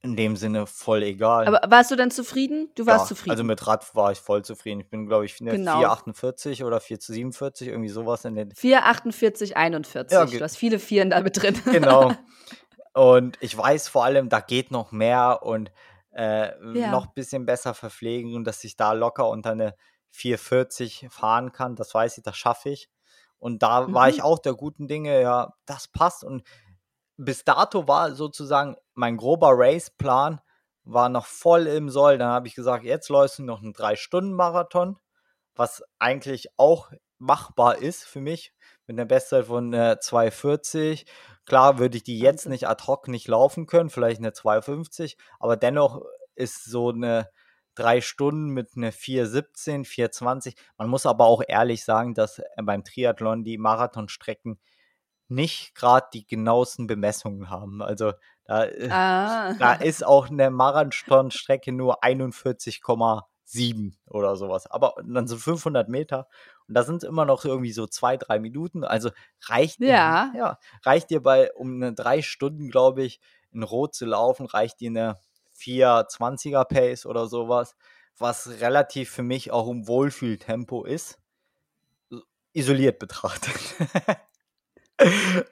in 0.06 0.16
dem 0.16 0.36
Sinne 0.38 0.68
voll 0.68 1.04
egal. 1.04 1.48
Aber 1.48 1.70
warst 1.70 1.92
du 1.92 1.96
denn 1.96 2.12
zufrieden? 2.12 2.70
Du 2.76 2.86
warst 2.86 3.06
Ja, 3.06 3.08
zufrieden. 3.10 3.32
Also 3.32 3.44
mit 3.44 3.66
Rad 3.68 3.94
war 3.96 4.12
ich 4.12 4.20
voll 4.20 4.46
zufrieden. 4.46 4.80
Ich 4.80 4.90
bin, 4.90 5.08
glaube 5.08 5.26
ich, 5.26 5.42
eine 5.42 5.52
Genau. 5.52 5.80
448 5.80 6.64
oder 6.64 6.80
447, 6.80 7.68
irgendwie 7.68 7.90
sowas 7.90 8.24
in 8.26 8.36
den. 8.36 8.52
4, 8.52 8.86
48, 8.86 9.58
41. 9.58 10.12
Ja, 10.18 10.26
du 10.26 10.40
hast 10.44 10.58
viele 10.58 10.80
Vieren 10.80 11.10
da 11.10 11.20
mit 11.22 11.42
drin. 11.42 11.60
Genau. 11.66 12.14
Und 12.94 13.38
ich 13.42 13.58
weiß 13.58 13.90
vor 13.90 14.06
allem, 14.06 14.30
da 14.30 14.40
geht 14.40 14.72
noch 14.72 14.94
mehr 14.94 15.42
und 15.44 15.70
äh, 16.12 16.52
Ja. 16.80 16.92
noch 16.92 17.08
ein 17.08 17.14
bisschen 17.14 17.46
besser 17.46 17.74
verpflegen 17.74 18.36
und 18.36 18.46
dass 18.46 18.64
ich 18.64 18.78
da 18.78 18.94
locker 18.94 19.28
unter 19.28 19.52
eine 19.52 19.76
440 20.12 21.08
fahren 21.10 21.52
kann. 21.52 21.76
Das 21.76 21.94
weiß 21.94 22.18
ich, 22.18 22.24
das 22.24 22.38
schaffe 22.38 22.70
ich. 22.70 22.90
Und 23.38 23.62
da 23.64 23.92
war 23.94 24.08
ich 24.08 24.18
Mhm. 24.20 24.24
auch 24.24 24.40
der 24.40 24.54
guten 24.54 24.88
Dinge, 24.88 25.22
ja, 25.22 25.54
das 25.66 25.90
passt. 25.90 26.24
Und 26.24 26.44
bis 27.18 27.44
dato 27.44 27.88
war 27.88 28.14
sozusagen 28.14 28.76
mein 28.94 29.18
grober 29.18 29.52
Raceplan 29.54 30.42
war 30.84 31.10
noch 31.10 31.26
voll 31.26 31.68
im 31.68 31.90
Soll. 31.90 32.18
Dann 32.18 32.30
habe 32.30 32.48
ich 32.48 32.56
gesagt, 32.56 32.84
jetzt 32.84 33.10
läufst 33.10 33.40
du 33.40 33.44
noch 33.44 33.62
einen 33.62 33.74
3-Stunden-Marathon, 33.74 34.98
was 35.56 35.84
eigentlich 36.00 36.50
auch 36.58 36.92
machbar 37.18 37.78
ist 37.78 38.04
für 38.04 38.22
mich 38.22 38.54
mit 38.88 38.98
einer 38.98 39.06
Bestzeit 39.06 39.46
von 39.46 39.74
äh, 39.74 39.98
2,40. 40.00 41.06
Klar 41.46 41.80
würde 41.80 41.98
ich 41.98 42.04
die 42.04 42.20
jetzt 42.20 42.48
nicht 42.48 42.68
ad 42.68 42.84
hoc 42.86 43.08
nicht 43.08 43.28
laufen 43.28 43.66
können, 43.66 43.90
vielleicht 43.90 44.20
eine 44.20 44.32
2,50, 44.32 45.16
aber 45.40 45.58
dennoch 45.58 46.02
ist 46.36 46.66
so 46.66 46.90
eine 46.90 47.30
drei 47.76 48.02
Stunden 48.02 48.50
mit 48.50 48.72
einer 48.76 48.92
4,17, 48.92 49.86
4,20. 49.86 50.56
Man 50.78 50.90
muss 50.90 51.06
aber 51.06 51.26
auch 51.26 51.44
ehrlich 51.48 51.84
sagen, 51.84 52.14
dass 52.14 52.40
äh, 52.40 52.44
beim 52.64 52.84
Triathlon 52.84 53.44
die 53.44 53.58
Marathonstrecken 53.58 54.60
nicht 55.28 55.76
gerade 55.76 56.08
die 56.14 56.26
genauesten 56.26 56.88
Bemessungen 56.88 57.50
haben. 57.50 57.82
Also 57.82 58.14
da, 58.46 58.66
äh, 58.66 58.90
Ah. 58.92 59.54
da 59.56 59.74
ist 59.74 60.06
auch 60.06 60.30
eine 60.30 60.52
Marathonstrecke 60.52 61.72
nur 61.72 62.04
41,7 62.04 63.98
oder 64.08 64.36
sowas. 64.36 64.68
Aber 64.70 64.96
dann 65.04 65.28
sind 65.28 65.40
500 65.40 65.90
Meter 65.90 66.28
und 66.68 66.76
da 66.76 66.84
sind 66.84 66.98
es 66.98 67.04
immer 67.10 67.26
noch 67.26 67.46
irgendwie 67.46 67.72
so 67.72 67.88
zwei, 67.88 68.18
drei 68.18 68.40
Minuten. 68.40 68.84
Also 68.84 69.10
reicht 69.48 69.80
dir- 69.80 69.88
Ja. 69.90 70.32
ja, 70.36 70.60
reicht 70.84 71.10
dir 71.10 71.22
bei 71.24 71.52
um 71.54 71.76
eine 71.76 71.94
drei 71.94 72.22
Stunden, 72.22 72.70
glaube 72.70 73.04
ich, 73.04 73.20
in 73.52 73.64
Rot 73.64 73.96
zu 73.96 74.06
laufen, 74.06 74.46
reicht 74.46 74.80
dir 74.80 74.90
eine 74.90 75.18
420er 75.54 76.66
Pace 76.66 77.06
oder 77.06 77.28
sowas, 77.28 77.76
was 78.18 78.60
relativ 78.62 79.10
für 79.12 79.24
mich 79.24 79.52
auch 79.52 79.68
im 79.70 79.88
Wohlfühltempo 79.88 80.84
ist, 80.84 81.18
isoliert 82.54 83.00
betrachtet. 83.00 83.54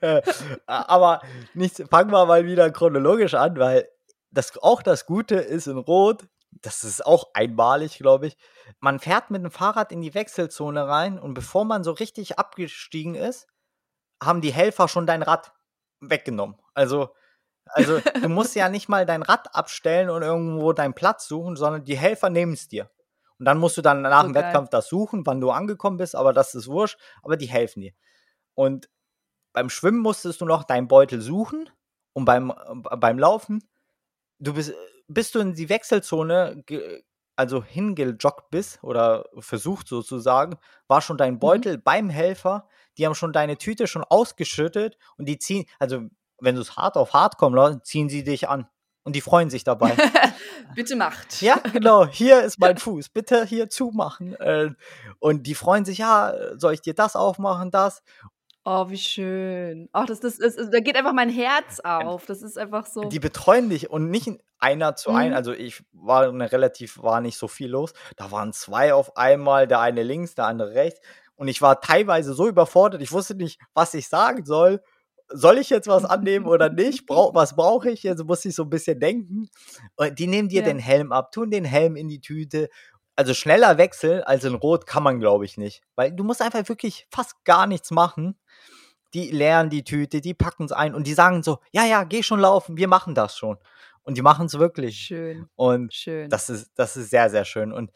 Äh, 0.02 0.22
Aber 0.68 1.22
nicht, 1.54 1.84
fangen 1.90 2.12
wir 2.12 2.26
mal 2.26 2.46
wieder 2.46 2.70
chronologisch 2.72 3.34
an, 3.34 3.58
weil 3.58 3.88
das 4.32 4.58
auch 4.62 4.82
das 4.82 5.06
Gute 5.06 5.36
ist 5.36 5.68
in 5.68 5.78
Rot, 5.78 6.28
das 6.52 6.84
ist 6.84 7.06
auch 7.06 7.30
einmalig, 7.34 7.98
glaube 7.98 8.28
ich. 8.28 8.38
Man 8.80 9.00
fährt 9.00 9.32
mit 9.32 9.44
dem 9.44 9.52
Fahrrad 9.52 9.92
in 9.92 10.02
die 10.02 10.14
Wechselzone 10.14 10.88
rein 10.88 11.20
und 11.20 11.34
bevor 11.34 11.66
man 11.66 11.84
so 11.84 11.92
richtig 11.92 12.40
abgestiegen 12.40 13.16
ist, 13.16 13.48
haben 14.22 14.42
die 14.42 14.54
Helfer 14.54 14.88
schon 14.88 15.06
dein 15.06 15.24
Rad 15.24 15.52
weggenommen. 16.00 16.58
Also 16.74 17.10
also 17.66 18.00
du 18.22 18.30
musst 18.30 18.56
ja 18.56 18.70
nicht 18.70 18.90
mal 18.90 19.06
dein 19.06 19.24
Rad 19.24 19.56
abstellen 19.56 20.10
und 20.10 20.22
irgendwo 20.22 20.74
deinen 20.74 20.94
Platz 20.94 21.28
suchen, 21.28 21.56
sondern 21.56 21.84
die 21.84 21.98
Helfer 21.98 22.30
nehmen 22.30 22.54
es 22.54 22.68
dir. 22.68 22.90
Und 23.40 23.46
dann 23.46 23.58
musst 23.58 23.78
du 23.78 23.82
dann 23.82 24.02
nach 24.02 24.22
So 24.22 24.28
dem 24.28 24.34
geil. 24.34 24.44
Wettkampf 24.44 24.70
das 24.70 24.88
suchen, 24.88 25.26
wann 25.26 25.42
du 25.42 25.52
angekommen 25.52 25.98
bist, 25.98 26.16
aber 26.16 26.34
das 26.34 26.56
ist 26.56 26.68
wurscht, 26.68 27.00
aber 27.24 27.38
die 27.38 27.48
helfen 27.48 27.82
dir. 27.82 27.94
Und 28.54 28.90
beim 29.54 29.70
Schwimmen 29.70 30.00
musstest 30.00 30.42
du 30.42 30.46
noch 30.46 30.64
deinen 30.64 30.88
Beutel 30.88 31.22
suchen 31.22 31.70
und 32.14 32.26
beim, 32.26 32.52
äh, 32.52 32.98
beim 32.98 33.20
Laufen, 33.20 33.64
du 34.40 34.54
bist, 34.54 34.74
bis 35.08 35.32
du 35.32 35.40
in 35.40 35.54
die 35.54 35.70
Wechselzone 35.70 36.64
also 37.36 37.64
hingejoggt 37.64 38.50
bist 38.52 38.84
oder 38.84 39.26
versucht 39.40 39.88
sozusagen, 39.88 40.58
war 40.88 41.02
schon 41.02 41.18
dein 41.18 41.40
Beutel 41.40 41.78
beim 41.78 42.10
Helfer, 42.10 42.68
die 42.98 43.06
haben 43.06 43.16
schon 43.16 43.34
deine 43.34 43.58
Tüte 43.58 43.88
schon 43.88 44.04
ausgeschüttet 44.04 44.98
und 45.18 45.28
die 45.28 45.40
ziehen, 45.40 45.66
also 45.80 46.02
wenn 46.40 46.56
du 46.56 46.62
es 46.62 46.78
hart 46.78 46.98
auf 46.98 47.14
hart 47.14 47.38
kommen 47.38 47.56
lässt, 47.56 47.86
ziehen 47.86 48.10
sie 48.10 48.24
dich 48.24 48.50
an 48.50 48.68
und 49.04 49.16
die 49.16 49.22
freuen 49.22 49.50
sich 49.50 49.64
dabei. 49.64 49.96
Bitte 50.76 50.96
macht. 50.96 51.42
Ja, 51.42 51.58
genau. 51.58 52.08
Hier 52.08 52.42
ist 52.42 52.60
mein 52.60 52.78
Fuß. 52.80 53.10
Bitte 53.10 53.46
hier 53.46 53.70
zumachen. 53.70 54.34
Äh, 54.36 54.72
Und 55.20 55.46
die 55.46 55.56
freuen 55.56 55.86
sich, 55.86 56.00
ja, 56.00 56.34
soll 56.58 56.74
ich 56.74 56.82
dir 56.82 56.94
das 56.94 57.16
aufmachen, 57.16 57.70
das? 57.70 58.02
Oh, 58.66 58.90
wie 58.90 58.98
schön. 58.98 59.90
Ach, 59.92 60.06
das, 60.06 60.22
das, 60.22 60.38
das, 60.38 60.56
da 60.56 60.80
geht 60.80 60.96
einfach 60.96 61.12
mein 61.14 61.30
Herz 61.30 61.82
auf. 61.82 62.26
Das 62.26 62.42
ist 62.42 62.58
einfach 62.58 62.86
so. 62.86 63.04
Die 63.10 63.20
betreuen 63.20 63.70
dich 63.70 63.90
und 63.90 64.10
nicht 64.10 64.30
einer 64.60 64.96
zu 64.96 65.12
ein. 65.12 65.32
Mhm. 65.32 65.36
Also 65.36 65.52
ich 65.52 65.84
war 65.92 66.28
eine 66.30 66.50
relativ, 66.52 67.02
war 67.04 67.20
nicht 67.20 67.38
so 67.38 67.50
viel 67.50 67.70
los. 67.70 67.92
Da 68.16 68.32
waren 68.32 68.54
zwei 68.54 68.94
auf 68.94 69.18
einmal, 69.18 69.68
der 69.68 69.82
eine 69.82 70.04
links, 70.04 70.36
der 70.36 70.46
andere 70.46 70.74
rechts. 70.76 71.02
Und 71.36 71.50
ich 71.50 71.62
war 71.62 71.82
teilweise 71.82 72.34
so 72.34 72.48
überfordert, 72.48 73.02
ich 73.02 73.12
wusste 73.12 73.36
nicht, 73.36 73.60
was 73.74 73.94
ich 73.96 74.08
sagen 74.08 74.46
soll. 74.46 74.82
Soll 75.28 75.58
ich 75.58 75.70
jetzt 75.70 75.88
was 75.88 76.06
annehmen 76.06 76.46
oder 76.46 76.70
nicht? 76.70 77.06
Brauch, 77.06 77.34
was 77.36 77.58
brauche 77.58 77.90
ich? 77.90 78.04
Jetzt 78.04 78.24
muss 78.24 78.46
ich 78.46 78.56
so 78.56 78.64
ein 78.64 78.70
bisschen 78.70 78.98
denken. 79.00 79.50
Und 79.98 80.20
die 80.20 80.28
nehmen 80.28 80.48
dir 80.48 80.62
Ja. 80.62 80.68
den 80.68 80.80
Helm 80.80 81.12
ab, 81.12 81.34
tun 81.34 81.52
den 81.52 81.66
Helm 81.66 81.98
in 81.98 82.08
die 82.08 82.22
Tüte. 82.22 82.70
Also 83.18 83.34
schneller 83.34 83.78
Wechsel 83.78 84.24
als 84.24 84.44
in 84.46 84.56
Rot 84.56 84.88
kann 84.88 85.04
man, 85.04 85.20
glaube 85.20 85.44
ich, 85.46 85.58
nicht. 85.58 85.82
Weil 85.96 86.14
du 86.14 86.24
musst 86.24 86.42
einfach 86.42 86.68
wirklich 86.70 87.08
fast 87.12 87.44
gar 87.44 87.68
nichts 87.68 87.92
machen. 87.92 88.38
Die 89.14 89.30
leeren 89.32 89.70
die 89.70 89.84
Tüte, 89.84 90.22
die 90.22 90.34
packen 90.34 90.64
es 90.66 90.72
ein 90.72 90.96
und 90.96 91.06
die 91.08 91.14
sagen 91.14 91.44
so, 91.44 91.60
ja, 91.72 91.86
ja, 91.86 92.04
geh 92.04 92.24
schon 92.24 92.40
laufen, 92.40 92.78
wir 92.78 92.88
machen 92.88 93.14
das 93.16 93.38
schon. 93.38 93.58
Und 94.02 94.18
die 94.18 94.22
machen 94.22 94.48
es 94.48 94.58
wirklich. 94.60 94.98
schön, 94.98 95.48
Und 95.56 95.94
schön. 95.94 96.30
das 96.30 96.50
ist, 96.50 96.72
das 96.76 96.98
ist 96.98 97.10
sehr, 97.10 97.30
sehr 97.30 97.46
schön. 97.46 97.72
Und 97.72 97.92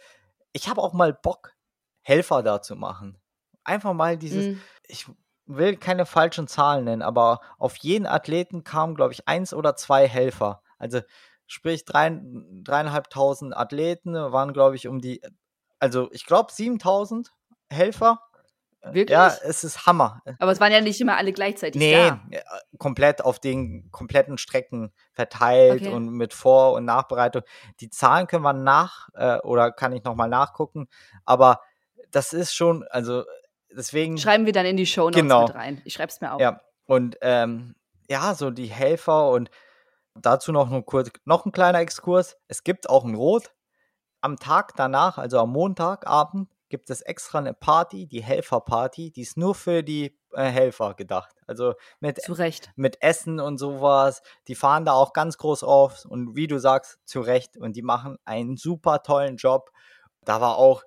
ich 0.54 0.70
habe 0.70 0.82
auch 0.82 0.94
mal 0.94 1.14
Bock, 1.14 1.54
Helfer 2.02 2.44
da 2.44 2.62
zu 2.62 2.76
machen. 2.76 3.18
Einfach 3.64 3.94
mal 3.94 4.18
dieses, 4.18 4.56
Mm. 4.56 4.62
ich 4.88 5.06
will 5.46 5.76
keine 5.76 6.06
falschen 6.06 6.48
Zahlen 6.48 6.86
nennen, 6.86 7.02
aber 7.02 7.42
auf 7.58 7.76
jeden 7.78 8.06
Athleten 8.06 8.64
kamen, 8.64 8.96
glaube 8.96 9.14
ich, 9.14 9.28
eins 9.28 9.54
oder 9.54 9.76
zwei 9.76 10.08
Helfer. 10.08 10.62
Also 10.78 11.02
sprich, 11.48 11.84
drei, 11.86 12.22
dreieinhalbtausend 12.64 13.56
Athleten 13.56 14.14
waren, 14.14 14.54
glaube 14.54 14.76
ich, 14.76 14.88
um 14.88 15.00
die, 15.00 15.22
also 15.80 16.10
ich 16.12 16.26
glaube 16.26 16.52
7000 16.52 17.34
Helfer. 17.70 18.22
Äh, 18.82 18.94
Wirklich? 18.94 19.10
Ja, 19.10 19.28
es 19.44 19.64
ist 19.64 19.86
Hammer. 19.86 20.22
Aber 20.40 20.52
es 20.52 20.60
waren 20.60 20.72
ja 20.72 20.82
nicht 20.82 21.02
immer 21.02 21.18
alle 21.18 21.34
gleichzeitig 21.34 21.80
Nee, 21.80 21.94
da. 21.96 22.22
äh, 22.32 22.42
komplett 22.78 23.24
auf 23.24 23.40
den 23.40 23.90
kompletten 23.92 24.38
Strecken 24.38 24.94
verteilt 25.14 25.82
Okay. 25.82 25.94
und 25.94 26.10
mit 26.10 26.34
Vor- 26.34 26.74
und 26.74 26.86
Nachbereitung. 26.86 27.42
Die 27.80 27.90
Zahlen 27.90 28.28
können 28.28 28.44
wir 28.44 28.54
nach 28.54 29.10
äh, 29.16 29.38
oder 29.40 29.72
kann 29.72 29.94
ich 29.94 30.04
nochmal 30.04 30.30
nachgucken, 30.30 30.88
aber 31.26 31.62
das 32.12 32.34
ist 32.34 32.54
schon, 32.54 32.84
also 32.90 33.24
deswegen. 33.76 34.18
Schreiben 34.18 34.46
wir 34.46 34.54
dann 34.54 34.66
in 34.66 34.78
die 34.78 34.86
Show 34.86 35.06
Notes 35.06 35.22
Genau. 35.22 35.48
mit 35.48 35.56
rein. 35.56 35.82
Ich 35.84 35.94
schreib's 35.94 36.22
mir 36.22 36.34
auf. 36.34 36.40
Ja, 36.40 36.62
und 36.86 37.18
ähm, 37.22 37.76
ja, 38.10 38.34
so 38.36 38.52
die 38.52 38.68
Helfer 38.68 39.30
und 39.32 39.50
dazu 40.16 40.52
noch 40.52 40.70
nur 40.70 40.86
kurz, 40.86 41.12
noch 41.26 41.46
ein 41.46 41.52
kleiner 41.52 41.80
Exkurs. 41.80 42.38
Es 42.48 42.64
gibt 42.64 42.90
auch 42.90 43.04
ein 43.04 43.16
Rot. 43.16 43.52
Am 44.22 44.38
Tag 44.38 44.74
danach, 44.76 45.18
also 45.18 45.40
am 45.40 45.52
Montagabend, 45.52 46.50
gibt 46.70 46.90
es 46.90 47.02
extra 47.02 47.40
eine 47.40 47.54
Party, 47.54 48.08
die 48.08 48.24
Helferparty, 48.24 49.12
die 49.12 49.22
ist 49.22 49.38
nur 49.38 49.56
für 49.56 49.84
die 49.84 50.18
äh, 50.34 50.44
Helfer 50.44 50.94
gedacht. 50.94 51.36
Also 51.48 51.74
mit 52.00 52.20
mit 52.76 53.02
Essen 53.02 53.40
und 53.40 53.58
sowas. 53.58 54.22
Die 54.48 54.56
fahren 54.56 54.86
da 54.86 54.94
auch 54.94 55.14
ganz 55.14 55.38
groß 55.38 55.64
auf 55.64 56.06
und 56.06 56.36
wie 56.36 56.48
du 56.48 56.60
sagst, 56.60 57.00
zu 57.06 57.22
Recht. 57.22 57.58
Und 57.58 57.76
die 57.76 57.82
machen 57.82 58.18
einen 58.26 58.58
super 58.58 59.04
tollen 59.04 59.38
Job. 59.38 59.72
Da 60.26 60.42
war 60.42 60.58
auch 60.58 60.84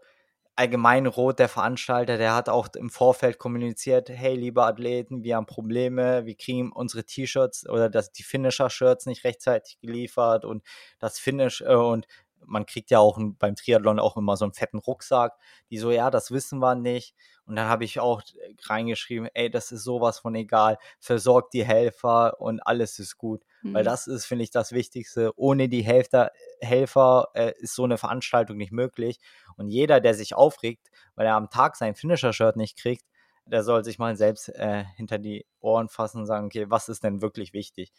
allgemein 0.61 1.07
Rot, 1.07 1.39
der 1.39 1.49
Veranstalter, 1.49 2.18
der 2.18 2.35
hat 2.35 2.51
auch 2.51 2.68
im 2.76 2.91
Vorfeld 2.91 3.39
kommuniziert, 3.39 4.11
hey, 4.11 4.37
liebe 4.37 4.62
Athleten, 4.62 5.24
wir 5.24 5.37
haben 5.37 5.47
Probleme, 5.47 6.26
wir 6.26 6.37
kriegen 6.37 6.70
unsere 6.70 7.05
T-Shirts 7.05 7.66
oder 7.66 7.89
das, 7.89 8.12
die 8.12 8.22
Finisher-Shirts 8.22 9.07
nicht 9.07 9.24
rechtzeitig 9.24 9.78
geliefert 9.81 10.45
und 10.45 10.62
das 10.99 11.18
Finish 11.18 11.62
äh, 11.62 11.74
und 11.74 12.07
man 12.45 12.66
kriegt 12.66 12.91
ja 12.91 12.99
auch 12.99 13.18
beim 13.38 13.55
Triathlon 13.57 13.99
auch 13.99 14.16
immer 14.16 14.36
so 14.36 14.45
einen 14.45 14.55
fetten 14.55 14.78
Rucksack. 14.78 15.34
Die 15.70 15.78
so, 15.78 15.91
ja, 15.91 16.11
das 16.11 16.30
wissen 16.30 16.59
wir 16.61 16.74
nicht. 16.74 17.14
Und 17.47 17.57
dann 17.57 17.68
habe 17.68 17.84
ich 17.84 18.01
auch 18.01 18.22
äh, 18.22 18.55
reingeschrieben, 18.64 19.28
ey, 19.34 19.51
das 19.51 19.72
ist 19.72 19.84
sowas 19.84 20.18
von 20.20 20.34
egal. 20.34 20.78
Versorgt 20.99 21.55
die 21.55 21.64
Helfer 21.64 22.41
und 22.41 22.61
alles 22.66 22.99
ist 22.99 23.18
gut. 23.18 23.43
Weil 23.72 23.82
Mhm. 23.82 23.86
das 23.86 24.07
ist, 24.07 24.24
finde 24.26 24.45
ich, 24.45 24.51
das 24.51 24.72
Wichtigste. 24.72 25.32
Ohne 25.36 25.68
die 25.68 25.82
Helfer, 25.82 26.30
Helfer 26.61 27.28
äh, 27.34 27.53
ist 27.59 27.74
so 27.74 27.84
eine 27.84 27.99
Veranstaltung 27.99 28.57
nicht 28.57 28.72
möglich. 28.72 29.18
Und 29.57 29.68
jeder, 29.68 30.01
der 30.01 30.14
sich 30.14 30.34
aufregt, 30.34 30.88
weil 31.14 31.26
er 31.26 31.34
am 31.36 31.51
Tag 31.51 31.76
sein 31.76 31.95
Finisher-Shirt 31.95 32.57
nicht 32.57 32.78
kriegt, 32.78 33.05
der 33.47 33.62
soll 33.64 33.84
sich 33.84 33.99
mal 33.99 34.16
selbst 34.16 34.49
äh, 34.51 34.84
hinter 34.97 35.18
die 35.18 35.45
Ohren 35.61 35.88
fassen 35.88 36.20
und 36.20 36.26
sagen, 36.26 36.47
okay, 36.47 36.66
was 36.70 36.88
ist 36.88 37.03
denn 37.05 37.20
wirklich 37.20 37.53
wichtig? 37.53 37.93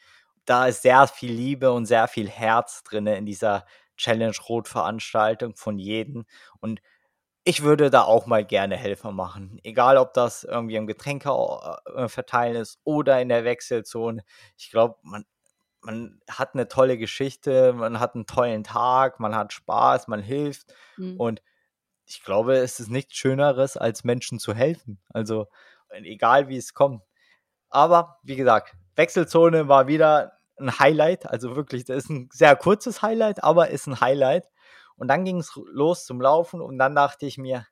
Da 0.46 0.68
ist 0.68 0.82
sehr 0.82 1.08
viel 1.08 1.32
Liebe 1.32 1.72
und 1.72 1.86
sehr 1.86 2.08
viel 2.08 2.30
Herz 2.30 2.84
drin 2.84 3.06
in 3.08 3.26
dieser 3.26 3.66
Challenge 4.02 4.36
Rot 4.49 4.68
Veranstaltung 4.68 5.56
von 5.56 5.78
jedem. 5.78 6.26
Und 6.60 6.82
ich 7.43 7.62
würde 7.62 7.89
da 7.89 8.04
auch 8.04 8.26
mal 8.26 8.43
gerne 8.43 8.76
Helfer 8.76 9.12
machen. 9.12 9.60
Egal, 9.64 9.97
ob 9.97 10.14
das 10.14 10.43
irgendwie 10.43 10.76
im 10.76 10.88
Getränke 10.88 11.30
äh, 11.95 12.08
verteilen 12.08 12.56
ist 12.56 12.80
oder 12.84 13.22
in 13.22 13.30
der 13.30 13.43
Wechselzone. 13.43 14.24
Ich 14.58 14.72
glaube, 14.72 14.97
man, 15.04 15.26
man 15.82 16.20
hat 16.30 16.54
eine 16.54 16.68
tolle 16.68 16.97
Geschichte, 16.97 17.74
man 17.74 17.99
hat 17.99 18.16
einen 18.16 18.26
tollen 18.26 18.64
Tag, 18.64 19.20
man 19.20 19.36
hat 19.36 19.54
Spaß, 19.54 20.08
man 20.08 20.22
hilft. 20.22 20.74
Mhm. 20.97 21.18
Und 21.18 21.41
ich 22.06 22.24
glaube, 22.24 22.58
es 22.58 22.80
ist 22.80 22.89
nichts 22.89 23.16
Schöneres, 23.16 23.78
als 23.78 24.04
Menschen 24.04 24.39
zu 24.39 24.54
helfen. 24.54 24.99
Also, 25.10 25.47
egal 25.89 26.47
wie 26.47 26.58
es 26.58 26.74
kommt. 26.74 27.04
Aber, 27.70 28.20
wie 28.24 28.36
gesagt, 28.36 28.76
Wechselzone 28.95 29.68
war 29.68 29.88
wieder 29.88 30.41
ein 30.62 30.80
Highlight. 30.80 31.26
Also 31.26 31.55
wirklich, 31.55 31.86
das 31.86 32.05
ist 32.05 32.09
ein 32.09 32.30
sehr 32.32 32.55
kurzes 32.55 33.01
Highlight, 33.01 33.43
aber 33.43 33.70
ist 33.70 33.88
ein 33.88 33.99
Highlight. 33.99 34.47
Und 34.95 35.07
dann 35.07 35.26
ging 35.26 35.39
es 35.39 35.59
los 35.72 36.05
zum 36.05 36.22
Laufen 36.22 36.62
und 36.62 36.78
dann 36.78 36.95
dachte 36.95 37.26
ich 37.26 37.38
mir, 37.38 37.66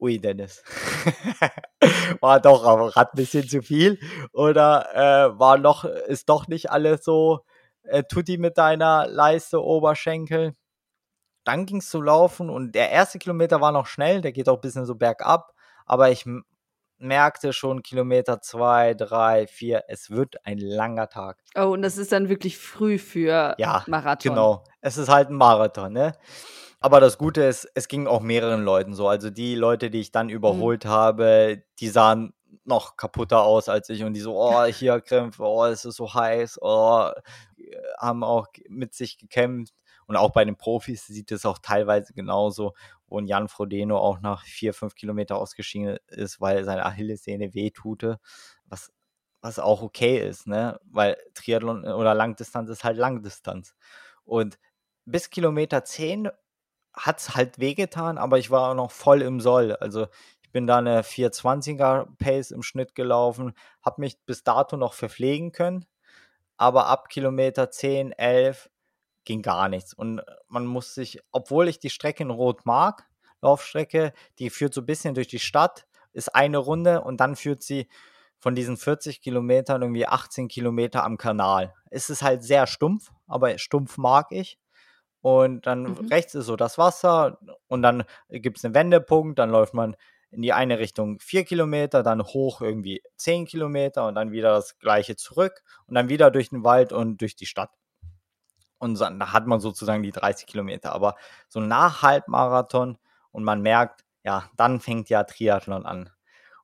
ui, 0.00 0.20
Dennis, 0.20 0.62
war 2.20 2.40
doch 2.40 2.64
am 2.64 2.80
Rad 2.82 3.14
ein 3.14 3.16
bisschen 3.16 3.48
zu 3.48 3.62
viel 3.62 3.98
oder 4.32 4.88
äh, 4.94 5.38
war 5.38 5.58
noch, 5.58 5.84
ist 5.84 6.28
doch 6.28 6.48
nicht 6.48 6.70
alles 6.70 7.04
so 7.04 7.44
äh, 7.82 8.04
tutti 8.04 8.38
mit 8.38 8.58
deiner 8.58 9.06
Leiste, 9.06 9.62
Oberschenkel. 9.62 10.54
Dann 11.44 11.66
ging 11.66 11.78
es 11.78 11.90
zum 11.90 12.02
Laufen 12.02 12.50
und 12.50 12.74
der 12.74 12.90
erste 12.90 13.18
Kilometer 13.18 13.60
war 13.60 13.72
noch 13.72 13.86
schnell, 13.86 14.20
der 14.20 14.32
geht 14.32 14.48
auch 14.48 14.56
ein 14.56 14.60
bisschen 14.60 14.86
so 14.86 14.94
bergab, 14.94 15.52
aber 15.86 16.10
ich 16.10 16.26
merkte 16.98 17.52
schon 17.52 17.82
Kilometer 17.82 18.40
zwei, 18.40 18.94
drei, 18.94 19.46
vier, 19.46 19.84
es 19.88 20.10
wird 20.10 20.44
ein 20.44 20.58
langer 20.58 21.08
Tag. 21.08 21.38
Oh, 21.56 21.68
und 21.68 21.82
das 21.82 21.98
ist 21.98 22.12
dann 22.12 22.28
wirklich 22.28 22.58
früh 22.58 22.98
für 22.98 23.54
Ja, 23.58 23.84
Marathon. 23.86 24.32
Genau. 24.32 24.64
Es 24.80 24.96
ist 24.96 25.08
halt 25.08 25.30
ein 25.30 25.34
Marathon, 25.34 25.92
ne? 25.92 26.12
Aber 26.80 27.00
das 27.00 27.18
Gute 27.18 27.42
ist, 27.42 27.68
es 27.74 27.88
ging 27.88 28.06
auch 28.06 28.20
mehreren 28.20 28.62
Leuten 28.62 28.94
so. 28.94 29.08
Also 29.08 29.30
die 29.30 29.56
Leute, 29.56 29.90
die 29.90 30.00
ich 30.00 30.12
dann 30.12 30.28
überholt 30.28 30.84
habe, 30.84 31.62
die 31.80 31.88
sahen 31.88 32.34
noch 32.64 32.96
kaputter 32.96 33.42
aus 33.42 33.68
als 33.68 33.88
ich 33.88 34.04
und 34.04 34.12
die 34.12 34.20
so, 34.20 34.36
oh, 34.36 34.64
hier 34.64 35.00
Krämpfe, 35.00 35.42
oh, 35.42 35.64
es 35.64 35.84
ist 35.84 35.96
so 35.96 36.12
heiß, 36.12 36.58
oh, 36.60 37.10
haben 37.98 38.22
auch 38.22 38.46
mit 38.68 38.94
sich 38.94 39.18
gekämpft. 39.18 39.74
Und 40.08 40.16
auch 40.16 40.30
bei 40.30 40.44
den 40.44 40.56
Profis 40.56 41.06
sieht 41.06 41.30
es 41.32 41.44
auch 41.44 41.58
teilweise 41.58 42.14
genauso, 42.14 42.74
wo 43.08 43.20
Jan 43.20 43.48
Frodeno 43.48 43.98
auch 43.98 44.20
nach 44.20 44.42
vier, 44.44 44.72
fünf 44.72 44.94
Kilometer 44.94 45.36
ausgeschieden 45.36 45.98
ist, 46.08 46.40
weil 46.40 46.64
seine 46.64 46.86
Achillessehne 46.86 47.52
wehtute, 47.52 48.18
was, 48.64 48.90
was 49.42 49.58
auch 49.58 49.82
okay 49.82 50.18
ist, 50.18 50.46
ne? 50.46 50.80
Weil 50.84 51.18
Triathlon 51.34 51.84
oder 51.84 52.14
Langdistanz 52.14 52.70
ist 52.70 52.84
halt 52.84 52.96
Langdistanz. 52.96 53.74
Und 54.24 54.58
bis 55.04 55.28
Kilometer 55.28 55.84
10 55.84 56.30
hat 56.94 57.18
es 57.20 57.34
halt 57.34 57.58
wehgetan, 57.58 58.16
aber 58.16 58.38
ich 58.38 58.50
war 58.50 58.74
noch 58.74 58.90
voll 58.90 59.20
im 59.20 59.40
Soll. 59.40 59.76
Also 59.76 60.06
ich 60.42 60.50
bin 60.52 60.66
da 60.66 60.78
eine 60.78 61.02
420er 61.02 62.16
Pace 62.16 62.50
im 62.50 62.62
Schnitt 62.62 62.94
gelaufen, 62.94 63.52
habe 63.82 64.00
mich 64.00 64.18
bis 64.24 64.42
dato 64.42 64.78
noch 64.78 64.94
verpflegen 64.94 65.52
können, 65.52 65.84
aber 66.56 66.86
ab 66.86 67.10
Kilometer 67.10 67.70
10, 67.70 68.12
11 68.12 68.70
ging 69.28 69.42
gar 69.42 69.68
nichts. 69.68 69.92
Und 69.92 70.22
man 70.48 70.66
muss 70.66 70.94
sich, 70.94 71.20
obwohl 71.30 71.68
ich 71.68 71.78
die 71.78 71.90
Strecke 71.90 72.22
in 72.22 72.30
Rot 72.30 72.64
mag, 72.64 73.06
Laufstrecke, 73.42 74.12
die 74.38 74.50
führt 74.50 74.74
so 74.74 74.80
ein 74.80 74.86
bisschen 74.86 75.14
durch 75.14 75.28
die 75.28 75.38
Stadt, 75.38 75.86
ist 76.12 76.34
eine 76.34 76.58
Runde 76.58 77.02
und 77.02 77.20
dann 77.20 77.36
führt 77.36 77.62
sie 77.62 77.88
von 78.38 78.54
diesen 78.54 78.76
40 78.76 79.20
Kilometern 79.20 79.82
irgendwie 79.82 80.06
18 80.06 80.48
Kilometer 80.48 81.04
am 81.04 81.18
Kanal. 81.18 81.74
Es 81.90 82.08
ist 82.08 82.22
halt 82.22 82.42
sehr 82.42 82.66
stumpf, 82.66 83.10
aber 83.26 83.58
stumpf 83.58 83.98
mag 83.98 84.32
ich. 84.32 84.58
Und 85.20 85.66
dann 85.66 85.82
mhm. 85.82 86.08
rechts 86.10 86.34
ist 86.34 86.46
so 86.46 86.56
das 86.56 86.78
Wasser 86.78 87.38
und 87.66 87.82
dann 87.82 88.04
gibt 88.30 88.58
es 88.58 88.64
einen 88.64 88.74
Wendepunkt, 88.74 89.38
dann 89.38 89.50
läuft 89.50 89.74
man 89.74 89.94
in 90.30 90.40
die 90.42 90.52
eine 90.52 90.78
Richtung 90.78 91.18
vier 91.20 91.44
Kilometer, 91.44 92.02
dann 92.02 92.22
hoch 92.22 92.62
irgendwie 92.62 93.02
zehn 93.16 93.44
Kilometer 93.44 94.06
und 94.06 94.14
dann 94.14 94.32
wieder 94.32 94.54
das 94.54 94.78
gleiche 94.78 95.16
zurück 95.16 95.62
und 95.86 95.94
dann 95.96 96.08
wieder 96.08 96.30
durch 96.30 96.50
den 96.50 96.64
Wald 96.64 96.92
und 96.92 97.20
durch 97.20 97.36
die 97.36 97.46
Stadt. 97.46 97.77
Und 98.78 99.00
dann 99.00 99.32
hat 99.32 99.46
man 99.46 99.60
sozusagen 99.60 100.02
die 100.02 100.12
30 100.12 100.46
Kilometer. 100.46 100.92
Aber 100.92 101.16
so 101.48 101.60
nach 101.60 102.02
Halbmarathon 102.02 102.98
und 103.32 103.44
man 103.44 103.60
merkt, 103.60 104.04
ja, 104.24 104.50
dann 104.56 104.80
fängt 104.80 105.08
ja 105.08 105.24
Triathlon 105.24 105.84
an. 105.86 106.10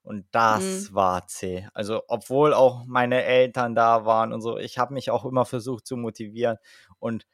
Und 0.03 0.27
das 0.33 0.91
mhm. 0.91 0.95
war 0.95 1.27
zäh. 1.27 1.67
Also, 1.73 2.03
obwohl 2.09 2.53
auch 2.53 2.85
meine 2.85 3.25
Eltern 3.25 3.75
da 3.75 4.05
waren 4.05 4.33
und 4.33 4.43
so, 4.43 4.59
ich 4.59 4.79
habe 4.79 4.93
mich 4.93 5.11
auch 5.11 5.25
immer 5.25 5.47
versucht 5.47 5.87
zu 5.87 5.97
motivieren. 5.97 6.59
Und 6.99 7.27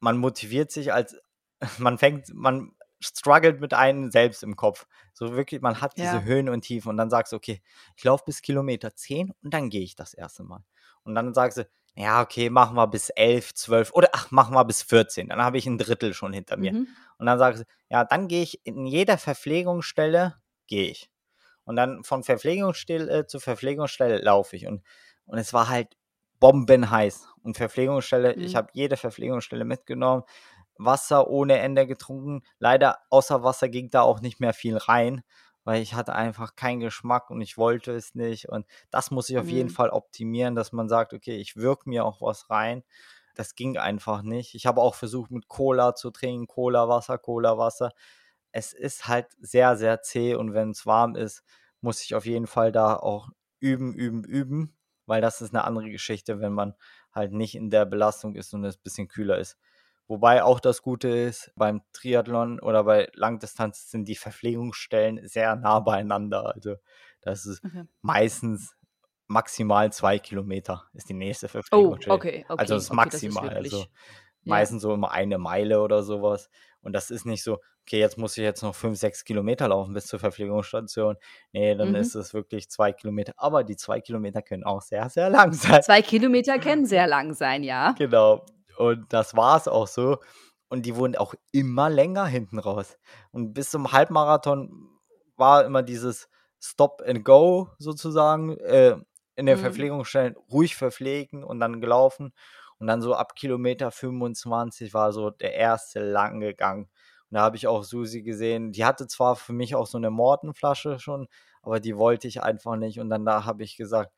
man 0.00 0.18
motiviert 0.18 0.72
sich 0.72 0.92
als, 0.92 1.16
man 1.78 1.98
fängt, 1.98 2.34
man 2.34 2.72
struggelt 2.98 3.60
mit 3.60 3.74
einem 3.74 4.10
selbst 4.10 4.42
im 4.42 4.56
Kopf. 4.56 4.86
So 5.12 5.34
wirklich, 5.34 5.60
man 5.62 5.80
hat 5.80 5.96
diese 5.96 6.16
ja. 6.16 6.22
Höhen 6.22 6.48
und 6.48 6.62
Tiefen 6.62 6.90
und 6.90 6.96
dann 6.96 7.10
sagst 7.10 7.32
du, 7.32 7.36
okay, 7.36 7.62
ich 7.96 8.04
laufe 8.04 8.24
bis 8.26 8.42
Kilometer 8.42 8.94
10 8.94 9.32
und 9.42 9.54
dann 9.54 9.70
gehe 9.70 9.82
ich 9.82 9.96
das 9.96 10.12
erste 10.12 10.42
Mal. 10.42 10.64
Und 11.04 11.14
dann 11.14 11.32
sagst 11.32 11.58
du, 11.58 11.68
ja, 12.00 12.22
okay, 12.22 12.48
machen 12.48 12.76
wir 12.76 12.86
bis 12.86 13.10
11, 13.10 13.54
12 13.54 13.92
oder 13.92 14.08
ach, 14.12 14.30
machen 14.30 14.54
wir 14.54 14.64
bis 14.64 14.82
14. 14.82 15.28
Dann 15.28 15.42
habe 15.42 15.58
ich 15.58 15.66
ein 15.66 15.76
Drittel 15.76 16.14
schon 16.14 16.32
hinter 16.32 16.56
mir. 16.56 16.72
Mhm. 16.72 16.88
Und 17.18 17.26
dann 17.26 17.38
sagst 17.38 17.62
du, 17.62 17.64
ja, 17.90 18.04
dann 18.04 18.26
gehe 18.26 18.42
ich 18.42 18.64
in 18.64 18.86
jeder 18.86 19.18
Verpflegungsstelle, 19.18 20.36
gehe 20.66 20.88
ich. 20.88 21.10
Und 21.64 21.76
dann 21.76 22.02
von 22.02 22.22
Verpflegungsstelle 22.22 23.26
zu 23.26 23.38
Verpflegungsstelle 23.38 24.18
laufe 24.18 24.56
ich. 24.56 24.66
Und, 24.66 24.82
und 25.26 25.38
es 25.38 25.52
war 25.52 25.68
halt 25.68 25.88
bombenheiß. 26.38 27.28
Und 27.42 27.58
Verpflegungsstelle, 27.58 28.34
mhm. 28.34 28.42
ich 28.42 28.56
habe 28.56 28.68
jede 28.72 28.96
Verpflegungsstelle 28.96 29.66
mitgenommen. 29.66 30.24
Wasser 30.78 31.28
ohne 31.28 31.58
Ende 31.58 31.86
getrunken. 31.86 32.42
Leider 32.58 33.00
außer 33.10 33.42
Wasser 33.42 33.68
ging 33.68 33.90
da 33.90 34.00
auch 34.00 34.20
nicht 34.20 34.40
mehr 34.40 34.54
viel 34.54 34.78
rein, 34.78 35.22
weil 35.64 35.82
ich 35.82 35.94
hatte 35.94 36.14
einfach 36.14 36.56
keinen 36.56 36.80
Geschmack 36.80 37.30
und 37.30 37.40
ich 37.40 37.58
wollte 37.58 37.92
es 37.92 38.14
nicht. 38.14 38.48
Und 38.48 38.66
das 38.90 39.10
muss 39.10 39.28
ich 39.28 39.38
auf 39.38 39.44
mhm. 39.44 39.50
jeden 39.50 39.70
Fall 39.70 39.90
optimieren, 39.90 40.54
dass 40.54 40.72
man 40.72 40.88
sagt, 40.88 41.12
okay, 41.12 41.36
ich 41.36 41.56
wirke 41.56 41.88
mir 41.88 42.04
auch 42.04 42.20
was 42.20 42.50
rein. 42.50 42.82
Das 43.34 43.54
ging 43.54 43.78
einfach 43.78 44.22
nicht. 44.22 44.54
Ich 44.54 44.66
habe 44.66 44.80
auch 44.80 44.94
versucht, 44.94 45.30
mit 45.30 45.48
Cola 45.48 45.94
zu 45.94 46.10
trinken, 46.10 46.46
Cola 46.46 46.88
Wasser, 46.88 47.18
Cola 47.18 47.58
Wasser 47.58 47.92
es 48.52 48.72
ist 48.72 49.08
halt 49.08 49.28
sehr, 49.40 49.76
sehr 49.76 50.02
zäh 50.02 50.34
und 50.34 50.54
wenn 50.54 50.70
es 50.70 50.86
warm 50.86 51.14
ist, 51.14 51.44
muss 51.80 52.02
ich 52.02 52.14
auf 52.14 52.26
jeden 52.26 52.46
Fall 52.46 52.72
da 52.72 52.96
auch 52.96 53.28
üben, 53.60 53.94
üben, 53.94 54.24
üben, 54.24 54.76
weil 55.06 55.20
das 55.20 55.40
ist 55.40 55.54
eine 55.54 55.64
andere 55.64 55.90
Geschichte, 55.90 56.40
wenn 56.40 56.52
man 56.52 56.74
halt 57.12 57.32
nicht 57.32 57.54
in 57.54 57.70
der 57.70 57.86
Belastung 57.86 58.34
ist 58.34 58.52
und 58.54 58.64
es 58.64 58.76
ein 58.76 58.82
bisschen 58.82 59.08
kühler 59.08 59.38
ist. 59.38 59.58
Wobei 60.10 60.42
auch 60.42 60.58
das 60.58 60.82
Gute 60.82 61.08
ist, 61.08 61.52
beim 61.54 61.82
Triathlon 61.92 62.58
oder 62.58 62.82
bei 62.82 63.08
Langdistanz 63.14 63.92
sind 63.92 64.08
die 64.08 64.16
Verpflegungsstellen 64.16 65.28
sehr 65.28 65.54
nah 65.54 65.78
beieinander. 65.78 66.52
Also 66.52 66.74
das 67.20 67.46
ist 67.46 67.64
okay. 67.64 67.84
meistens 68.02 68.74
maximal 69.28 69.92
zwei 69.92 70.18
Kilometer 70.18 70.82
ist 70.94 71.08
die 71.08 71.14
nächste 71.14 71.46
oh, 71.46 71.50
Verpflegungsstelle. 71.50 72.12
Oh, 72.12 72.16
okay, 72.16 72.44
okay. 72.48 72.54
Also 72.58 72.74
das 72.74 72.82
ist 72.82 72.90
okay, 72.90 72.96
maximal. 72.96 73.48
Das 73.50 73.66
ist 73.66 73.74
also 73.74 73.86
meistens 74.42 74.82
so 74.82 74.92
immer 74.92 75.12
eine 75.12 75.38
Meile 75.38 75.80
oder 75.80 76.02
sowas. 76.02 76.50
Und 76.82 76.92
das 76.92 77.12
ist 77.12 77.24
nicht 77.24 77.44
so, 77.44 77.60
okay, 77.82 78.00
jetzt 78.00 78.18
muss 78.18 78.36
ich 78.36 78.42
jetzt 78.42 78.64
noch 78.64 78.74
fünf, 78.74 78.98
sechs 78.98 79.22
Kilometer 79.24 79.68
laufen 79.68 79.94
bis 79.94 80.06
zur 80.06 80.18
Verpflegungsstation. 80.18 81.18
Nee, 81.52 81.76
dann 81.76 81.90
mhm. 81.90 81.94
ist 81.94 82.16
es 82.16 82.34
wirklich 82.34 82.68
zwei 82.68 82.92
Kilometer. 82.92 83.34
Aber 83.36 83.62
die 83.62 83.76
zwei 83.76 84.00
Kilometer 84.00 84.42
können 84.42 84.64
auch 84.64 84.82
sehr, 84.82 85.08
sehr 85.08 85.30
lang 85.30 85.52
sein. 85.52 85.84
Zwei 85.84 86.02
Kilometer 86.02 86.58
können 86.58 86.84
sehr 86.84 87.06
lang 87.06 87.32
sein, 87.32 87.62
ja. 87.62 87.94
Genau. 87.96 88.44
Und 88.80 89.12
das 89.12 89.36
war 89.36 89.56
es 89.56 89.68
auch 89.68 89.86
so. 89.86 90.18
Und 90.68 90.86
die 90.86 90.96
wurden 90.96 91.16
auch 91.16 91.34
immer 91.52 91.90
länger 91.90 92.26
hinten 92.26 92.58
raus. 92.58 92.96
Und 93.32 93.52
bis 93.52 93.70
zum 93.70 93.92
Halbmarathon 93.92 94.88
war 95.36 95.64
immer 95.64 95.82
dieses 95.82 96.28
Stop 96.60 97.02
and 97.06 97.24
Go 97.24 97.68
sozusagen. 97.78 98.56
Äh, 98.58 98.96
in 99.40 99.46
der 99.46 99.56
mhm. 99.56 99.62
Verpflegungsstellen 99.62 100.36
ruhig 100.52 100.76
verpflegen 100.76 101.42
und 101.42 101.60
dann 101.60 101.80
gelaufen. 101.80 102.32
Und 102.78 102.86
dann 102.86 103.02
so 103.02 103.14
ab 103.14 103.34
Kilometer 103.34 103.90
25 103.90 104.94
war 104.94 105.12
so 105.12 105.30
der 105.30 105.54
erste 105.54 106.00
lang 106.00 106.40
gegangen. 106.40 106.84
Und 107.30 107.36
da 107.36 107.40
habe 107.40 107.56
ich 107.56 107.66
auch 107.66 107.82
Susi 107.82 108.22
gesehen. 108.22 108.72
Die 108.72 108.84
hatte 108.84 109.06
zwar 109.06 109.36
für 109.36 109.52
mich 109.52 109.74
auch 109.74 109.86
so 109.86 109.98
eine 109.98 110.10
Mortenflasche 110.10 110.98
schon, 110.98 111.26
aber 111.62 111.80
die 111.80 111.96
wollte 111.96 112.28
ich 112.28 112.42
einfach 112.42 112.76
nicht. 112.76 113.00
Und 113.00 113.08
dann 113.08 113.24
da 113.24 113.44
habe 113.44 113.62
ich 113.62 113.76
gesagt, 113.76 114.12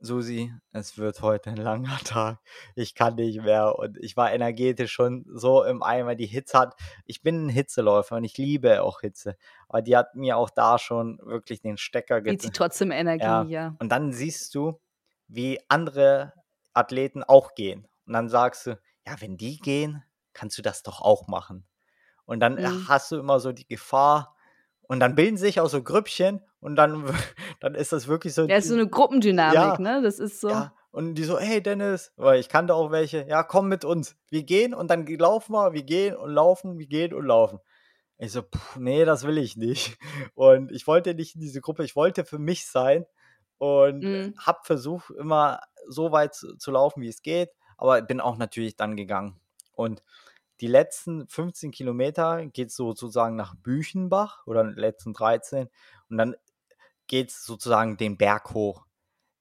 Susi, 0.00 0.52
es 0.72 0.96
wird 0.96 1.22
heute 1.22 1.50
ein 1.50 1.56
langer 1.56 1.98
Tag. 2.04 2.38
Ich 2.74 2.94
kann 2.94 3.16
nicht 3.16 3.42
mehr. 3.42 3.78
Und 3.78 3.98
ich 3.98 4.16
war 4.16 4.32
energetisch 4.32 4.92
schon 4.92 5.24
so 5.28 5.64
im 5.64 5.82
Eimer. 5.82 6.14
Die 6.14 6.26
Hitze 6.26 6.58
hat, 6.58 6.76
ich 7.04 7.22
bin 7.22 7.46
ein 7.46 7.48
Hitzeläufer 7.48 8.16
und 8.16 8.24
ich 8.24 8.38
liebe 8.38 8.82
auch 8.82 9.00
Hitze. 9.00 9.36
Aber 9.68 9.82
die 9.82 9.96
hat 9.96 10.14
mir 10.14 10.36
auch 10.36 10.50
da 10.50 10.78
schon 10.78 11.18
wirklich 11.22 11.60
den 11.60 11.76
Stecker 11.76 12.20
gezogen. 12.20 12.38
Gibt 12.38 12.42
sie 12.42 12.50
trotzdem 12.50 12.90
Energie, 12.90 13.24
ja. 13.24 13.42
ja. 13.44 13.76
Und 13.78 13.90
dann 13.90 14.12
siehst 14.12 14.54
du, 14.54 14.80
wie 15.26 15.60
andere 15.68 16.32
Athleten 16.72 17.24
auch 17.24 17.54
gehen. 17.54 17.86
Und 18.06 18.12
dann 18.12 18.28
sagst 18.28 18.66
du, 18.66 18.80
ja, 19.06 19.20
wenn 19.20 19.36
die 19.36 19.58
gehen, 19.58 20.02
kannst 20.32 20.56
du 20.58 20.62
das 20.62 20.82
doch 20.82 21.00
auch 21.00 21.26
machen. 21.26 21.66
Und 22.24 22.40
dann 22.40 22.54
mhm. 22.54 22.88
hast 22.88 23.10
du 23.10 23.18
immer 23.18 23.40
so 23.40 23.52
die 23.52 23.66
Gefahr, 23.66 24.36
und 24.88 25.00
dann 25.00 25.14
bilden 25.14 25.36
sich 25.36 25.60
auch 25.60 25.68
so 25.68 25.82
Grüppchen 25.82 26.40
und 26.60 26.74
dann, 26.76 27.04
dann 27.60 27.74
ist 27.74 27.92
das 27.92 28.08
wirklich 28.08 28.34
so. 28.34 28.46
Ja, 28.46 28.56
ist 28.56 28.68
so 28.68 28.74
eine 28.74 28.88
Gruppendynamik, 28.88 29.54
ja, 29.54 29.78
ne? 29.78 30.02
Das 30.02 30.18
ist 30.18 30.40
so. 30.40 30.48
Ja. 30.48 30.74
Und 30.90 31.14
die 31.14 31.24
so, 31.24 31.38
hey 31.38 31.62
Dennis, 31.62 32.12
weil 32.16 32.40
ich 32.40 32.48
kannte 32.48 32.74
auch 32.74 32.90
welche, 32.90 33.26
ja, 33.28 33.42
komm 33.42 33.68
mit 33.68 33.84
uns. 33.84 34.16
Wir 34.30 34.42
gehen 34.42 34.74
und 34.74 34.90
dann 34.90 35.06
laufen 35.06 35.52
wir, 35.52 35.74
wir 35.74 35.82
gehen 35.82 36.16
und 36.16 36.30
laufen, 36.30 36.78
wir 36.78 36.86
gehen 36.86 37.12
und 37.12 37.26
laufen. 37.26 37.60
Ich 38.16 38.32
so, 38.32 38.42
pff, 38.42 38.76
nee, 38.76 39.04
das 39.04 39.24
will 39.24 39.38
ich 39.38 39.56
nicht. 39.56 39.96
Und 40.34 40.72
ich 40.72 40.88
wollte 40.88 41.14
nicht 41.14 41.36
in 41.36 41.40
diese 41.40 41.60
Gruppe, 41.60 41.84
ich 41.84 41.94
wollte 41.94 42.24
für 42.24 42.40
mich 42.40 42.66
sein 42.66 43.06
und 43.58 44.02
mhm. 44.02 44.34
habe 44.38 44.58
versucht, 44.64 45.10
immer 45.10 45.60
so 45.86 46.10
weit 46.10 46.34
zu, 46.34 46.56
zu, 46.56 46.72
laufen, 46.72 47.00
wie 47.00 47.08
es 47.08 47.22
geht, 47.22 47.50
aber 47.76 48.02
bin 48.02 48.20
auch 48.20 48.36
natürlich 48.36 48.76
dann 48.76 48.96
gegangen. 48.96 49.40
Und 49.72 50.02
die 50.60 50.66
letzten 50.66 51.26
15 51.28 51.70
Kilometer 51.70 52.46
geht 52.46 52.68
es 52.68 52.76
sozusagen 52.76 53.36
nach 53.36 53.54
Büchenbach 53.54 54.46
oder 54.46 54.64
die 54.64 54.80
letzten 54.80 55.12
13 55.12 55.68
und 56.10 56.18
dann 56.18 56.34
geht 57.06 57.30
es 57.30 57.44
sozusagen 57.44 57.96
den 57.96 58.16
Berg 58.16 58.54
hoch. 58.54 58.84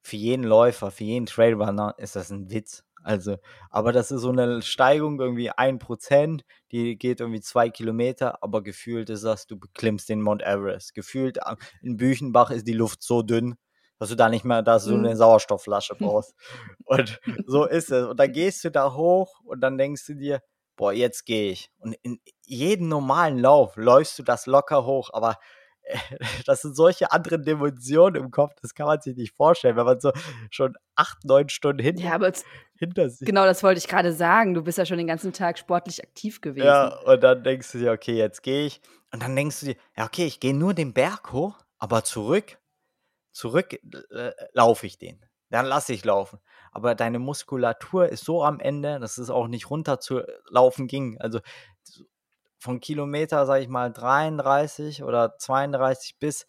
Für 0.01 0.15
jeden 0.15 0.43
Läufer, 0.43 0.91
für 0.91 1.03
jeden 1.03 1.26
Trailrunner 1.26 1.95
ist 1.97 2.15
das 2.15 2.30
ein 2.30 2.49
Witz. 2.49 2.84
Also, 3.03 3.38
aber 3.70 3.93
das 3.93 4.11
ist 4.11 4.22
so 4.22 4.32
eine 4.32 4.61
Steigung, 4.61 5.20
irgendwie 5.20 5.49
ein 5.49 5.80
Prozent, 5.80 6.43
die 6.72 6.97
geht 6.97 7.22
irgendwie 7.22 7.39
zwei 7.41 7.70
Kilometer, 7.70 8.43
aber 8.43 8.61
gefühlt 8.61 9.09
ist 9.09 9.24
das, 9.24 9.47
du 9.47 9.57
beklimmst 9.57 10.09
den 10.09 10.22
Mount 10.22 10.41
Everest. 10.41 10.93
Gefühlt 10.93 11.39
in 11.82 11.95
Büchenbach 11.97 12.51
ist 12.51 12.68
die 12.68 12.74
Luft 12.74 13.03
so 13.03 13.22
dünn, 13.22 13.55
dass 13.97 14.09
du 14.09 14.15
da 14.15 14.30
nicht 14.30 14.45
mehr, 14.45 14.61
dass 14.61 14.86
du 14.86 14.95
eine 14.95 15.11
mhm. 15.11 15.15
Sauerstoffflasche 15.15 15.95
brauchst. 15.99 16.36
und 16.86 17.20
so 17.45 17.65
ist 17.65 17.91
es. 17.91 18.07
Und 18.07 18.20
dann 18.20 18.32
gehst 18.32 18.63
du 18.65 18.72
da 18.72 18.93
hoch 18.93 19.39
und 19.45 19.61
dann 19.61 19.78
denkst 19.78 20.05
du 20.05 20.15
dir, 20.15 20.41
boah, 20.78 20.94
jetzt 20.94 21.26
gehe 21.26 21.52
ich. 21.52 21.70
Und 21.80 21.96
in 22.02 22.20
jedem 22.46 22.88
normalen 22.88 23.38
Lauf 23.38 23.76
läufst 23.76 24.18
du 24.18 24.24
das 24.24 24.46
locker 24.46 24.86
hoch, 24.86 25.10
aber 25.12 25.38
das 26.46 26.62
sind 26.62 26.76
solche 26.76 27.12
anderen 27.12 27.44
Dimensionen 27.44 28.24
im 28.24 28.32
Kopf, 28.32 28.54
das 28.62 28.74
kann 28.74 28.88
man 28.88 29.02
sich 29.02 29.16
nicht 29.18 29.36
vorstellen, 29.36 29.76
wenn 29.76 29.86
man 29.86 30.00
so 30.00 30.12
schon 30.50 30.76
acht, 30.96 31.26
neun 31.26 31.50
Stunden 31.50 31.82
hin 31.82 31.98
ja, 31.98 32.14
aber 32.14 32.32
hinter 32.78 33.10
sich. 33.10 33.26
Genau, 33.26 33.46
das 33.46 33.64
wollte 33.64 33.80
ich 33.80 33.88
gerade 33.88 34.14
sagen. 34.14 34.54
Du 34.54 34.64
bist 34.64 34.78
ja 34.78 34.86
schon 34.86 34.98
den 34.98 35.08
ganzen 35.08 35.34
Tag 35.34 35.58
sportlich 35.58 36.02
aktiv 36.02 36.40
gewesen. 36.40 36.66
Ja, 36.66 36.96
und 37.00 37.22
dann 37.22 37.44
denkst 37.44 37.72
du 37.74 37.80
dir, 37.80 37.92
okay, 37.92 38.16
jetzt 38.16 38.44
gehe 38.44 38.66
ich. 38.66 38.82
Und 39.12 39.24
dann 39.24 39.36
denkst 39.36 39.60
du 39.62 39.66
dir, 39.68 39.76
ja, 39.98 40.06
okay, 40.06 40.26
ich 40.26 40.40
gehe 40.40 40.54
nur 40.54 40.74
den 40.74 40.94
Berg 40.94 41.32
hoch, 41.34 41.58
aber 41.80 42.04
zurück 42.04 42.58
zurück 43.38 43.74
äh, 43.74 44.32
laufe 44.54 44.88
ich 44.88 44.98
den. 44.98 45.24
Dann 45.50 45.66
lasse 45.66 45.94
ich 45.94 46.04
laufen. 46.04 46.40
Aber 46.72 46.95
deine 46.95 47.20
Muskulatur 47.20 48.09
ist 48.09 48.26
so 48.26 48.43
am 48.43 48.59
Ende, 48.59 48.99
dass 48.99 49.18
es 49.18 49.30
auch 49.30 49.47
nicht 49.47 49.70
runter 49.70 49.99
zu 49.99 50.22
laufen 50.49 50.88
ging. 50.88 51.20
Also 51.20 51.39
von 52.59 52.80
Kilometer, 52.80 53.45
sage 53.45 53.63
ich 53.63 53.70
mal, 53.70 53.91
33 53.91 55.03
oder 55.03 55.38
32 55.38 56.18
bis 56.20 56.47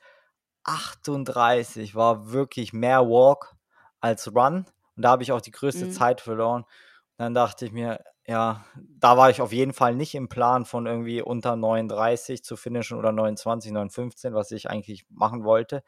38 0.65 1.95
war 1.95 2.33
wirklich 2.33 2.73
mehr 2.73 3.03
Walk 3.03 3.57
als 4.01 4.35
Run. 4.35 4.67
Und 4.97 5.03
da 5.03 5.11
habe 5.11 5.23
ich 5.23 5.33
auch 5.33 5.41
die 5.41 5.51
größte 5.51 5.87
mhm. 5.87 5.93
Zeit 5.93 6.21
verloren. 6.21 6.63
Und 6.63 7.25
dann 7.25 7.35
dachte 7.35 7.65
ich 7.67 7.73
mir, 7.73 8.01
ja, 8.27 8.65
da 8.77 9.17
war 9.17 9.31
ich 9.31 9.41
auf 9.41 9.53
jeden 9.53 9.73
Fall 9.73 9.95
nicht 9.95 10.15
im 10.15 10.29
Plan 10.29 10.65
von 10.67 10.87
irgendwie 10.87 11.23
unter 11.23 11.57
39 11.57 12.45
zu 12.45 12.57
finishen 12.57 12.99
oder 12.99 13.13
29, 13.13 13.73
915, 13.73 14.35
was 14.35 14.51
ich 14.51 14.69
eigentlich 14.69 15.07
machen 15.09 15.45
wollte 15.45 15.83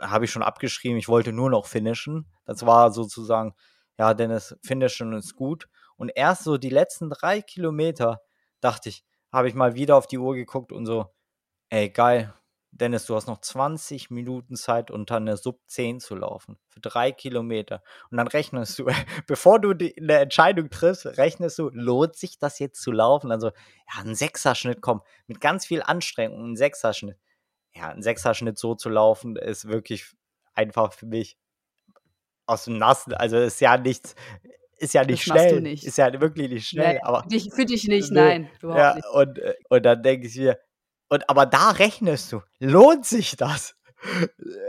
habe 0.00 0.24
ich 0.24 0.30
schon 0.30 0.42
abgeschrieben, 0.42 0.98
ich 0.98 1.08
wollte 1.08 1.32
nur 1.32 1.50
noch 1.50 1.66
finishen. 1.66 2.26
Das 2.44 2.66
war 2.66 2.92
sozusagen, 2.92 3.54
ja, 3.98 4.14
Dennis, 4.14 4.56
finishen 4.62 5.12
ist 5.12 5.34
gut. 5.34 5.68
Und 5.96 6.10
erst 6.14 6.44
so 6.44 6.58
die 6.58 6.70
letzten 6.70 7.10
drei 7.10 7.42
Kilometer 7.42 8.20
dachte 8.60 8.88
ich, 8.88 9.04
habe 9.32 9.48
ich 9.48 9.54
mal 9.54 9.74
wieder 9.74 9.96
auf 9.96 10.06
die 10.06 10.18
Uhr 10.18 10.34
geguckt 10.34 10.72
und 10.72 10.86
so, 10.86 11.06
ey, 11.70 11.90
geil, 11.90 12.32
Dennis, 12.70 13.06
du 13.06 13.16
hast 13.16 13.26
noch 13.26 13.40
20 13.40 14.10
Minuten 14.10 14.54
Zeit, 14.54 14.90
unter 14.90 15.16
eine 15.16 15.36
Sub 15.36 15.60
10 15.66 16.00
zu 16.00 16.14
laufen. 16.14 16.58
Für 16.68 16.80
drei 16.80 17.12
Kilometer. 17.12 17.82
Und 18.10 18.18
dann 18.18 18.28
rechnest 18.28 18.78
du, 18.78 18.86
bevor 19.26 19.58
du 19.60 19.74
die, 19.74 19.96
eine 19.98 20.18
Entscheidung 20.18 20.70
triffst, 20.70 21.06
rechnest 21.18 21.58
du, 21.58 21.70
lohnt 21.72 22.16
sich 22.16 22.38
das 22.38 22.58
jetzt 22.58 22.80
zu 22.82 22.92
laufen? 22.92 23.32
Also, 23.32 23.48
ja, 23.48 24.02
ein 24.02 24.14
Sechserschnitt, 24.14 24.80
komm, 24.80 25.02
mit 25.26 25.40
ganz 25.40 25.66
viel 25.66 25.82
Anstrengung, 25.82 26.52
ein 26.52 26.56
Sechserschnitt. 26.56 27.18
Ja, 27.78 27.90
ein 27.90 28.02
Sechserschnitt 28.02 28.58
so 28.58 28.74
zu 28.74 28.88
laufen, 28.88 29.36
ist 29.36 29.68
wirklich 29.68 30.12
einfach 30.54 30.92
für 30.92 31.06
mich 31.06 31.36
aus 32.46 32.64
dem 32.64 32.76
Nassen. 32.78 33.14
Also, 33.14 33.36
ist 33.38 33.60
ja 33.60 33.76
nichts, 33.78 34.14
ist 34.78 34.94
ja 34.94 35.04
nicht 35.04 35.28
Das 35.28 35.34
schnell. 35.36 35.60
nicht. 35.60 35.84
Ist 35.84 35.98
ja 35.98 36.20
wirklich 36.20 36.50
nicht 36.50 36.68
schnell, 36.68 36.94
Nee, 36.94 37.00
aber 37.02 37.22
für 37.22 37.28
dich, 37.28 37.50
für 37.54 37.64
dich 37.64 37.86
nicht, 37.88 38.10
Nee, 38.10 38.20
nein, 38.20 38.50
ja, 38.62 38.94
nicht. 38.94 39.06
und, 39.12 39.38
äh, 39.38 39.54
und 39.68 39.82
dann 39.86 40.02
denke 40.02 40.26
ich 40.26 40.36
mir, 40.36 40.58
und 41.08 41.28
aber 41.30 41.46
da 41.46 41.70
rechnest 41.70 42.32
du, 42.32 42.42
lohnt 42.58 43.06
sich 43.06 43.36
das? 43.36 43.76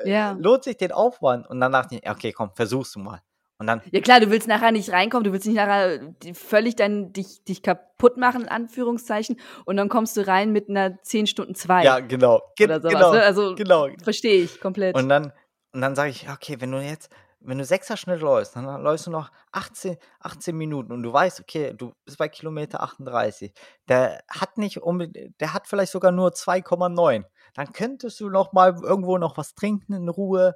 Ja. 0.05 0.31
Lohnt 0.39 0.63
sich 0.63 0.77
den 0.77 0.91
Aufwand? 0.91 1.47
Und 1.47 1.59
dann 1.59 1.71
dachte 1.71 1.95
ich, 1.95 2.09
okay, 2.09 2.31
komm, 2.31 2.51
versuchst 2.55 2.95
du 2.95 2.99
mal. 2.99 3.21
Und 3.59 3.67
dann, 3.67 3.81
Ja 3.91 3.99
klar, 3.99 4.21
du 4.21 4.31
willst 4.31 4.47
nachher 4.47 4.71
nicht 4.71 4.91
reinkommen, 4.91 5.25
du 5.25 5.33
willst 5.33 5.45
nicht 5.45 5.57
nachher 5.57 5.97
die- 5.97 6.33
völlig 6.33 6.77
dein, 6.77 7.11
dich, 7.11 7.43
dich 7.43 7.61
kaputt 7.61 8.15
machen, 8.15 8.43
in 8.43 8.47
Anführungszeichen, 8.47 9.37
und 9.65 9.75
dann 9.75 9.89
kommst 9.89 10.15
du 10.15 10.25
rein 10.25 10.51
mit 10.53 10.69
einer 10.69 11.01
10 11.03 11.27
Stunden 11.27 11.55
2 11.55 11.83
ja, 11.83 11.99
genau, 11.99 12.41
ge 12.55 12.67
oder 12.67 12.79
sowas. 12.79 12.93
genau, 12.93 13.13
ne? 13.13 13.21
Also 13.21 13.55
genau. 13.55 13.87
verstehe 14.01 14.43
ich 14.43 14.61
komplett. 14.61 14.95
Und 14.95 15.09
dann, 15.09 15.33
und 15.73 15.81
dann 15.81 15.93
sage 15.95 16.09
ich, 16.09 16.29
okay, 16.29 16.55
wenn 16.59 16.71
du 16.71 16.79
jetzt, 16.81 17.11
wenn 17.41 17.57
du 17.57 17.65
Sechser 17.65 17.97
Schnitt 17.97 18.21
läufst, 18.21 18.55
dann 18.55 18.65
läufst 18.81 19.07
du 19.07 19.11
noch 19.11 19.29
18, 19.51 19.97
18 20.21 20.55
Minuten 20.57 20.93
und 20.93 21.03
du 21.03 21.11
weißt, 21.11 21.41
okay, 21.41 21.73
du 21.75 21.91
bist 22.05 22.17
bei 22.17 22.29
Kilometer 22.29 22.81
38. 22.81 23.53
Der 23.89 24.21
hat 24.29 24.57
nicht 24.57 24.77
unbedingt, 24.81 25.39
der 25.39 25.53
hat 25.53 25.67
vielleicht 25.67 25.91
sogar 25.91 26.11
nur 26.13 26.29
2,9. 26.31 27.25
Dann 27.55 27.73
könntest 27.73 28.19
du 28.21 28.29
noch 28.29 28.53
mal 28.53 28.75
irgendwo 28.81 29.17
noch 29.17 29.37
was 29.37 29.53
trinken 29.53 29.93
in 29.93 30.07
Ruhe. 30.09 30.55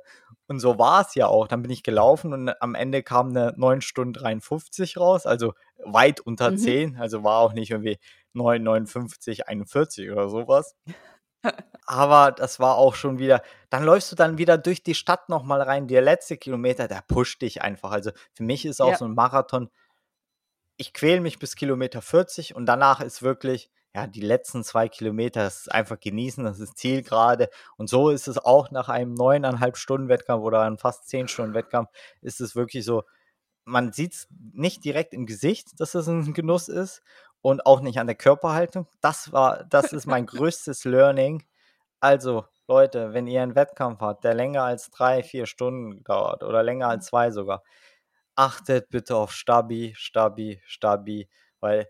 Und 0.54 0.60
so 0.60 0.78
war 0.78 1.02
es 1.02 1.16
ja 1.16 1.28
auch. 1.28 1.48
Dann 1.48 1.64
bin 1.64 1.72
ich 1.72 1.82
gelaufen 1.82 2.32
und 2.32 2.62
am 2.62 2.76
Ende 2.76 3.02
kam 3.02 3.30
eine 3.30 3.54
9 3.58 3.82
Stunden 3.82 4.14
53 4.14 4.98
raus, 4.98 5.26
also 5.26 5.54
weit 5.84 6.20
unter 6.20 6.52
Mhm. 6.52 6.58
10. 6.58 6.98
Also 6.98 7.24
war 7.24 7.40
auch 7.40 7.54
nicht 7.54 7.72
irgendwie 7.72 7.98
9, 8.34 8.62
59, 8.62 9.48
41 9.48 10.12
oder 10.12 10.30
sowas. 10.30 10.76
Aber 11.86 12.32
das 12.32 12.60
war 12.60 12.78
auch 12.78 12.96
schon 12.96 13.20
wieder, 13.20 13.42
dann 13.70 13.84
läufst 13.84 14.12
du 14.12 14.16
dann 14.16 14.38
wieder 14.38 14.58
durch 14.58 14.84
die 14.84 14.96
Stadt 14.96 15.28
nochmal 15.28 15.62
rein. 15.62 15.88
Der 15.88 16.02
letzte 16.02 16.38
Kilometer, 16.38 16.88
der 16.88 17.02
pusht 17.08 17.42
dich 17.42 17.62
einfach. 17.62 17.92
Also 17.92 18.12
für 18.34 18.44
mich 18.44 18.66
ist 18.66 18.82
auch 18.82 18.92
Ja. 18.92 18.98
so 18.98 19.06
ein 19.06 19.16
Marathon, 19.16 19.70
ich 20.78 20.94
quäle 20.94 21.22
mich 21.22 21.40
bis 21.40 21.56
Kilometer 21.56 22.02
40 22.02 22.56
und 22.56 22.66
danach 22.66 23.02
ist 23.02 23.22
wirklich, 23.24 23.70
ja, 23.96 24.08
die 24.08 24.22
letzten 24.22 24.64
zwei 24.64 24.90
Kilometer, 24.90 25.44
das 25.44 25.62
ist 25.62 25.72
einfach 25.72 26.00
genießen, 26.00 26.44
das 26.44 26.60
ist 26.60 26.78
Zielgerade. 26.78 27.50
Und 27.78 27.90
so 27.90 28.10
ist 28.10 28.28
es 28.28 28.40
auch 28.40 28.72
nach 28.72 28.90
einem 28.90 29.14
neuneinhalb 29.14 29.78
Stunden 29.78 30.10
Wettkampf 30.10 30.44
oder 30.44 30.62
einem 30.62 30.80
fast 30.80 31.08
zehn 31.08 31.28
Stunden 31.28 31.54
Wettkampf, 31.54 31.90
ist 32.22 32.42
es 32.42 32.56
wirklich 32.56 32.86
so, 32.86 33.04
man 33.66 33.94
sieht 33.94 34.14
es 34.14 34.28
nicht 34.54 34.84
direkt 34.86 35.14
im 35.14 35.26
Gesicht, 35.26 35.80
dass 35.80 35.96
es 35.96 36.08
ein 36.08 36.34
Genuss 36.34 36.70
ist 36.70 37.04
und 37.42 37.66
auch 37.66 37.82
nicht 37.82 38.00
an 38.00 38.08
der 38.08 38.16
Körperhaltung. 38.16 38.88
Das 39.02 39.32
war, 39.32 39.64
das 39.66 39.94
ist 39.94 40.08
mein 40.08 40.26
größtes 40.28 40.86
Learning. 40.86 41.44
Also, 42.00 42.46
Leute, 42.68 43.14
wenn 43.14 43.28
ihr 43.28 43.44
einen 43.44 43.56
Wettkampf 43.56 44.02
habt, 44.02 44.24
der 44.24 44.34
länger 44.34 44.64
als 44.64 44.90
drei, 44.90 45.24
vier 45.24 45.46
Stunden 45.46 46.04
dauert 46.04 46.44
oder 46.44 46.64
länger 46.64 46.90
als 46.90 47.08
zwei 47.08 47.32
sogar, 47.32 47.64
achtet 48.36 48.90
bitte 48.90 49.16
auf 49.16 49.32
Stabi, 49.34 49.94
Stabi, 49.98 50.62
Stabi, 50.66 51.30
weil 51.60 51.90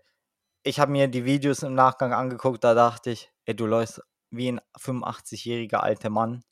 ich 0.64 0.80
habe 0.80 0.90
mir 0.90 1.08
die 1.08 1.24
Videos 1.24 1.62
im 1.62 1.74
Nachgang 1.74 2.12
angeguckt, 2.12 2.64
da 2.64 2.74
dachte 2.74 3.10
ich, 3.10 3.30
ey, 3.44 3.54
du 3.54 3.66
läufst 3.66 4.02
wie 4.30 4.50
ein 4.50 4.60
85-jähriger 4.78 5.76
alter 5.76 6.10
Mann. 6.10 6.42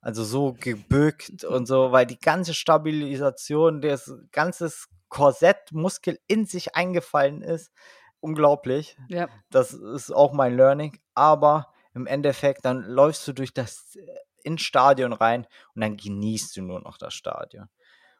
Also 0.00 0.24
so 0.24 0.52
gebückt 0.52 1.44
und 1.44 1.66
so, 1.66 1.92
weil 1.92 2.04
die 2.04 2.18
ganze 2.18 2.52
Stabilisation, 2.52 3.80
das 3.80 4.12
ganze 4.32 4.70
Korsettmuskel 5.08 6.18
in 6.26 6.44
sich 6.44 6.74
eingefallen 6.74 7.42
ist. 7.42 7.72
Unglaublich. 8.20 8.96
ja. 9.08 9.28
Das 9.50 9.72
ist 9.72 10.10
auch 10.10 10.32
mein 10.32 10.56
Learning. 10.56 10.98
Aber 11.14 11.72
im 11.94 12.06
Endeffekt, 12.06 12.64
dann 12.64 12.82
läufst 12.82 13.26
du 13.28 13.32
durch 13.32 13.54
das 13.54 13.96
äh, 13.96 14.06
ins 14.42 14.62
Stadion 14.62 15.12
rein 15.12 15.46
und 15.74 15.80
dann 15.80 15.96
genießt 15.96 16.56
du 16.56 16.62
nur 16.62 16.80
noch 16.80 16.98
das 16.98 17.14
Stadion. 17.14 17.68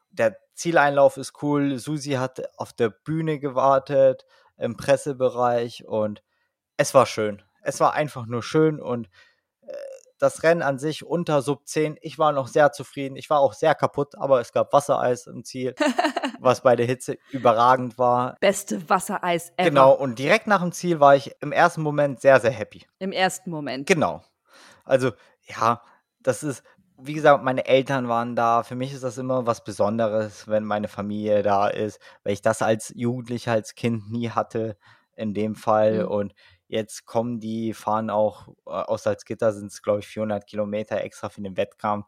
Der 0.09 0.37
Zieleinlauf 0.53 1.17
ist 1.17 1.33
cool. 1.43 1.77
Susi 1.77 2.11
hat 2.11 2.41
auf 2.57 2.71
der 2.73 2.89
Bühne 2.89 3.39
gewartet, 3.39 4.25
im 4.57 4.77
Pressebereich 4.77 5.85
und 5.85 6.23
es 6.77 6.93
war 6.93 7.05
schön. 7.05 7.41
Es 7.61 7.79
war 7.79 7.93
einfach 7.93 8.25
nur 8.25 8.43
schön 8.43 8.79
und 8.79 9.09
äh, 9.61 9.73
das 10.17 10.43
Rennen 10.43 10.61
an 10.61 10.79
sich 10.79 11.05
unter 11.05 11.41
Sub 11.41 11.67
10, 11.67 11.97
ich 12.01 12.17
war 12.17 12.31
noch 12.31 12.47
sehr 12.47 12.71
zufrieden. 12.71 13.15
Ich 13.15 13.29
war 13.29 13.39
auch 13.39 13.53
sehr 13.53 13.75
kaputt, 13.75 14.15
aber 14.17 14.39
es 14.39 14.53
gab 14.53 14.71
Wassereis 14.71 15.27
im 15.27 15.43
Ziel, 15.43 15.75
was 16.39 16.61
bei 16.61 16.75
der 16.75 16.85
Hitze 16.85 17.17
überragend 17.31 17.97
war. 17.97 18.37
Beste 18.39 18.89
Wassereis 18.89 19.51
ever. 19.57 19.69
Genau, 19.69 19.91
und 19.91 20.17
direkt 20.19 20.47
nach 20.47 20.61
dem 20.61 20.71
Ziel 20.71 20.99
war 20.99 21.15
ich 21.15 21.35
im 21.41 21.51
ersten 21.51 21.81
Moment 21.81 22.21
sehr, 22.21 22.39
sehr 22.39 22.51
happy. 22.51 22.85
Im 22.99 23.11
ersten 23.11 23.49
Moment. 23.49 23.87
Genau. 23.87 24.23
Also, 24.85 25.11
ja, 25.41 25.81
das 26.19 26.43
ist, 26.43 26.63
wie 26.97 27.13
gesagt, 27.13 27.43
meine 27.43 27.65
Eltern 27.65 28.07
waren 28.07 28.35
da. 28.35 28.63
Für 28.63 28.75
mich 28.75 28.93
ist 28.93 29.03
das 29.03 29.17
immer 29.17 29.45
was 29.45 29.63
Besonderes, 29.63 30.47
wenn 30.47 30.63
meine 30.63 30.87
Familie 30.87 31.43
da 31.43 31.67
ist, 31.67 31.99
weil 32.23 32.33
ich 32.33 32.41
das 32.41 32.61
als 32.61 32.93
Jugendlicher, 32.95 33.51
als 33.51 33.75
Kind 33.75 34.11
nie 34.11 34.29
hatte, 34.29 34.77
in 35.15 35.33
dem 35.33 35.55
Fall. 35.55 36.03
Mhm. 36.03 36.11
Und 36.11 36.35
jetzt 36.67 37.05
kommen 37.05 37.39
die, 37.39 37.73
fahren 37.73 38.09
auch 38.09 38.47
äh, 38.65 38.71
aus 38.71 39.03
Salzgitter, 39.03 39.53
sind 39.53 39.71
es, 39.71 39.81
glaube 39.81 39.99
ich, 39.99 40.07
400 40.07 40.47
Kilometer 40.47 41.01
extra 41.01 41.29
für 41.29 41.41
den 41.41 41.57
Wettkampf, 41.57 42.05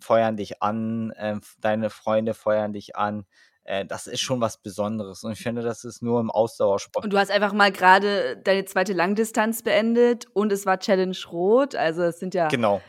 feuern 0.00 0.36
dich 0.36 0.62
an, 0.62 1.12
ähm, 1.18 1.40
deine 1.60 1.90
Freunde 1.90 2.34
feuern 2.34 2.72
dich 2.72 2.96
an. 2.96 3.24
Äh, 3.64 3.84
das 3.84 4.06
ist 4.06 4.20
schon 4.20 4.40
was 4.40 4.56
Besonderes. 4.58 5.24
Und 5.24 5.32
ich 5.32 5.42
finde, 5.42 5.62
das 5.62 5.84
ist 5.84 6.02
nur 6.02 6.20
im 6.20 6.30
Ausdauersport. 6.30 7.04
Und 7.04 7.12
du 7.12 7.18
hast 7.18 7.30
einfach 7.30 7.52
mal 7.52 7.72
gerade 7.72 8.36
deine 8.38 8.64
zweite 8.64 8.92
Langdistanz 8.92 9.62
beendet 9.62 10.26
und 10.32 10.52
es 10.52 10.64
war 10.64 10.78
Challenge 10.78 11.16
Rot. 11.30 11.74
Also 11.74 12.02
es 12.02 12.18
sind 12.18 12.34
ja, 12.34 12.48
Genau. 12.48 12.80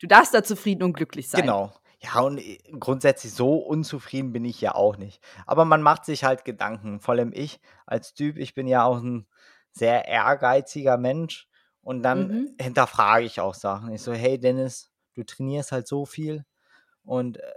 Du 0.00 0.06
darfst 0.06 0.34
da 0.34 0.42
zufrieden 0.42 0.82
und 0.82 0.94
glücklich 0.94 1.28
sein. 1.28 1.42
Genau. 1.42 1.72
Ja, 2.02 2.20
und 2.20 2.38
äh, 2.38 2.58
grundsätzlich 2.78 3.32
so 3.32 3.56
unzufrieden 3.56 4.32
bin 4.32 4.44
ich 4.44 4.60
ja 4.60 4.74
auch 4.74 4.96
nicht. 4.96 5.22
Aber 5.46 5.64
man 5.64 5.82
macht 5.82 6.04
sich 6.04 6.24
halt 6.24 6.44
Gedanken. 6.44 7.00
Vor 7.00 7.14
allem 7.14 7.32
ich 7.34 7.60
als 7.86 8.14
Typ, 8.14 8.36
ich 8.38 8.54
bin 8.54 8.66
ja 8.66 8.84
auch 8.84 8.98
ein 9.02 9.26
sehr 9.72 10.06
ehrgeiziger 10.08 10.96
Mensch. 10.96 11.48
Und 11.82 12.02
dann 12.02 12.28
Mhm. 12.28 12.54
hinterfrage 12.60 13.24
ich 13.24 13.40
auch 13.40 13.54
Sachen. 13.54 13.92
Ich 13.92 14.02
so, 14.02 14.12
hey 14.12 14.38
Dennis, 14.38 14.90
du 15.14 15.24
trainierst 15.24 15.72
halt 15.72 15.86
so 15.86 16.04
viel. 16.06 16.44
Und 17.04 17.38
äh, 17.38 17.52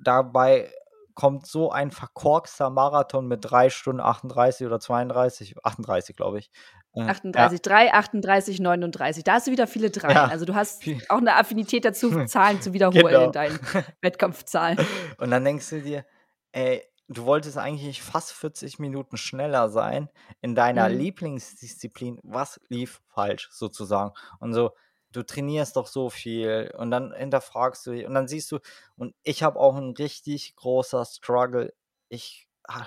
dabei 0.00 0.72
kommt 1.14 1.46
so 1.46 1.70
ein 1.70 1.90
verkorkster 1.90 2.70
Marathon 2.70 3.26
mit 3.28 3.40
3 3.42 3.68
Stunden 3.70 4.00
38 4.00 4.66
oder 4.66 4.80
32, 4.80 5.56
38 5.64 6.16
glaube 6.16 6.38
ich. 6.38 6.50
Äh, 6.94 7.02
38, 7.02 7.62
3, 7.62 7.92
38, 7.92 8.60
39. 8.60 9.24
Da 9.24 9.34
hast 9.34 9.46
du 9.46 9.50
wieder 9.52 9.66
viele 9.66 9.90
Dreien. 9.90 10.14
Ja. 10.16 10.24
Also 10.26 10.44
du 10.44 10.54
hast 10.54 10.82
auch 11.08 11.18
eine 11.18 11.36
Affinität 11.36 11.84
dazu, 11.84 12.10
Zahlen 12.26 12.60
zu 12.60 12.72
wiederholen 12.72 13.06
Genau. 13.06 13.24
in 13.26 13.32
deinen 13.32 13.58
Wettkampfzahlen. 14.00 14.78
Und 15.18 15.30
dann 15.30 15.44
denkst 15.44 15.68
du 15.70 15.80
dir, 15.82 16.04
ey, 16.52 16.82
du 17.08 17.24
wolltest 17.24 17.58
eigentlich 17.58 18.02
fast 18.02 18.32
40 18.32 18.78
Minuten 18.78 19.16
schneller 19.16 19.68
sein 19.68 20.08
in 20.40 20.54
deiner 20.54 20.88
Mhm. 20.88 20.98
Lieblingsdisziplin. 20.98 22.18
Was 22.22 22.60
lief 22.68 23.00
falsch 23.08 23.48
sozusagen? 23.52 24.12
Und 24.38 24.52
so, 24.54 24.72
du 25.12 25.22
trainierst 25.24 25.76
doch 25.76 25.86
so 25.88 26.08
viel 26.10 26.72
und 26.78 26.90
dann 26.90 27.12
hinterfragst 27.12 27.86
du 27.86 27.92
dich 27.92 28.06
und 28.06 28.14
dann 28.14 28.28
siehst 28.28 28.50
du, 28.52 28.58
und 28.96 29.14
ich 29.22 29.42
habe 29.42 29.58
auch 29.58 29.76
ein 29.76 29.90
richtig 29.90 30.54
großer 30.56 31.04
Struggle. 31.04 31.72
Ich, 32.08 32.46
ah, 32.70 32.86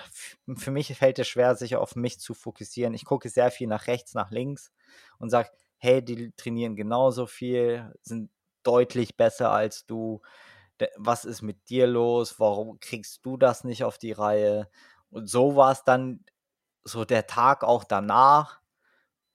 für 0.56 0.70
mich 0.70 0.94
fällt 0.96 1.18
es 1.18 1.28
schwer, 1.28 1.54
sich 1.56 1.76
auf 1.76 1.96
mich 1.96 2.20
zu 2.20 2.34
fokussieren. 2.34 2.94
Ich 2.94 3.04
gucke 3.04 3.28
sehr 3.28 3.50
viel 3.50 3.68
nach 3.68 3.86
rechts, 3.86 4.14
nach 4.14 4.30
links 4.30 4.72
und 5.18 5.30
sage, 5.30 5.50
hey, 5.78 6.04
die 6.04 6.32
trainieren 6.36 6.76
genauso 6.76 7.26
viel, 7.26 7.92
sind 8.02 8.30
deutlich 8.62 9.16
besser 9.16 9.50
als 9.52 9.86
du 9.86 10.22
was 10.96 11.24
ist 11.24 11.42
mit 11.42 11.68
dir 11.70 11.86
los? 11.86 12.40
Warum 12.40 12.80
kriegst 12.80 13.24
du 13.26 13.36
das 13.36 13.64
nicht 13.64 13.84
auf 13.84 13.98
die 13.98 14.12
Reihe? 14.12 14.68
Und 15.10 15.28
so 15.30 15.56
war 15.56 15.72
es 15.72 15.84
dann 15.84 16.24
so 16.84 17.04
der 17.04 17.26
Tag 17.26 17.64
auch 17.64 17.84
danach. 17.84 18.60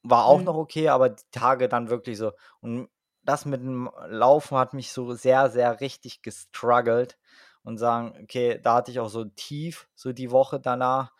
War 0.03 0.25
auch 0.25 0.41
Mhm. 0.41 0.45
noch 0.45 0.55
okay, 0.55 0.89
aber 0.89 1.09
die 1.09 1.23
Tage 1.31 1.67
dann 1.69 1.89
wirklich 1.89 2.17
so. 2.17 2.31
Und 2.61 2.89
das 3.23 3.45
mit 3.45 3.61
dem 3.61 3.89
Laufen 4.07 4.57
hat 4.57 4.73
mich 4.73 4.91
so 4.93 5.13
sehr, 5.13 5.49
sehr 5.49 5.81
richtig 5.81 6.21
gestruggelt. 6.21 7.17
Und 7.63 7.77
sagen, 7.77 8.17
okay, 8.23 8.59
da 8.61 8.75
hatte 8.75 8.91
ich 8.91 8.99
auch 8.99 9.09
so 9.09 9.25
tief, 9.25 9.87
so 9.93 10.13
die 10.13 10.31
Woche 10.31 10.59
danach. 10.59 11.13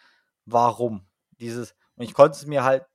Warum? 0.46 1.08
Dieses, 1.32 1.76
und 1.96 2.04
ich 2.04 2.14
konnte 2.14 2.38
es 2.38 2.46
mir 2.46 2.64
halt 2.64 2.86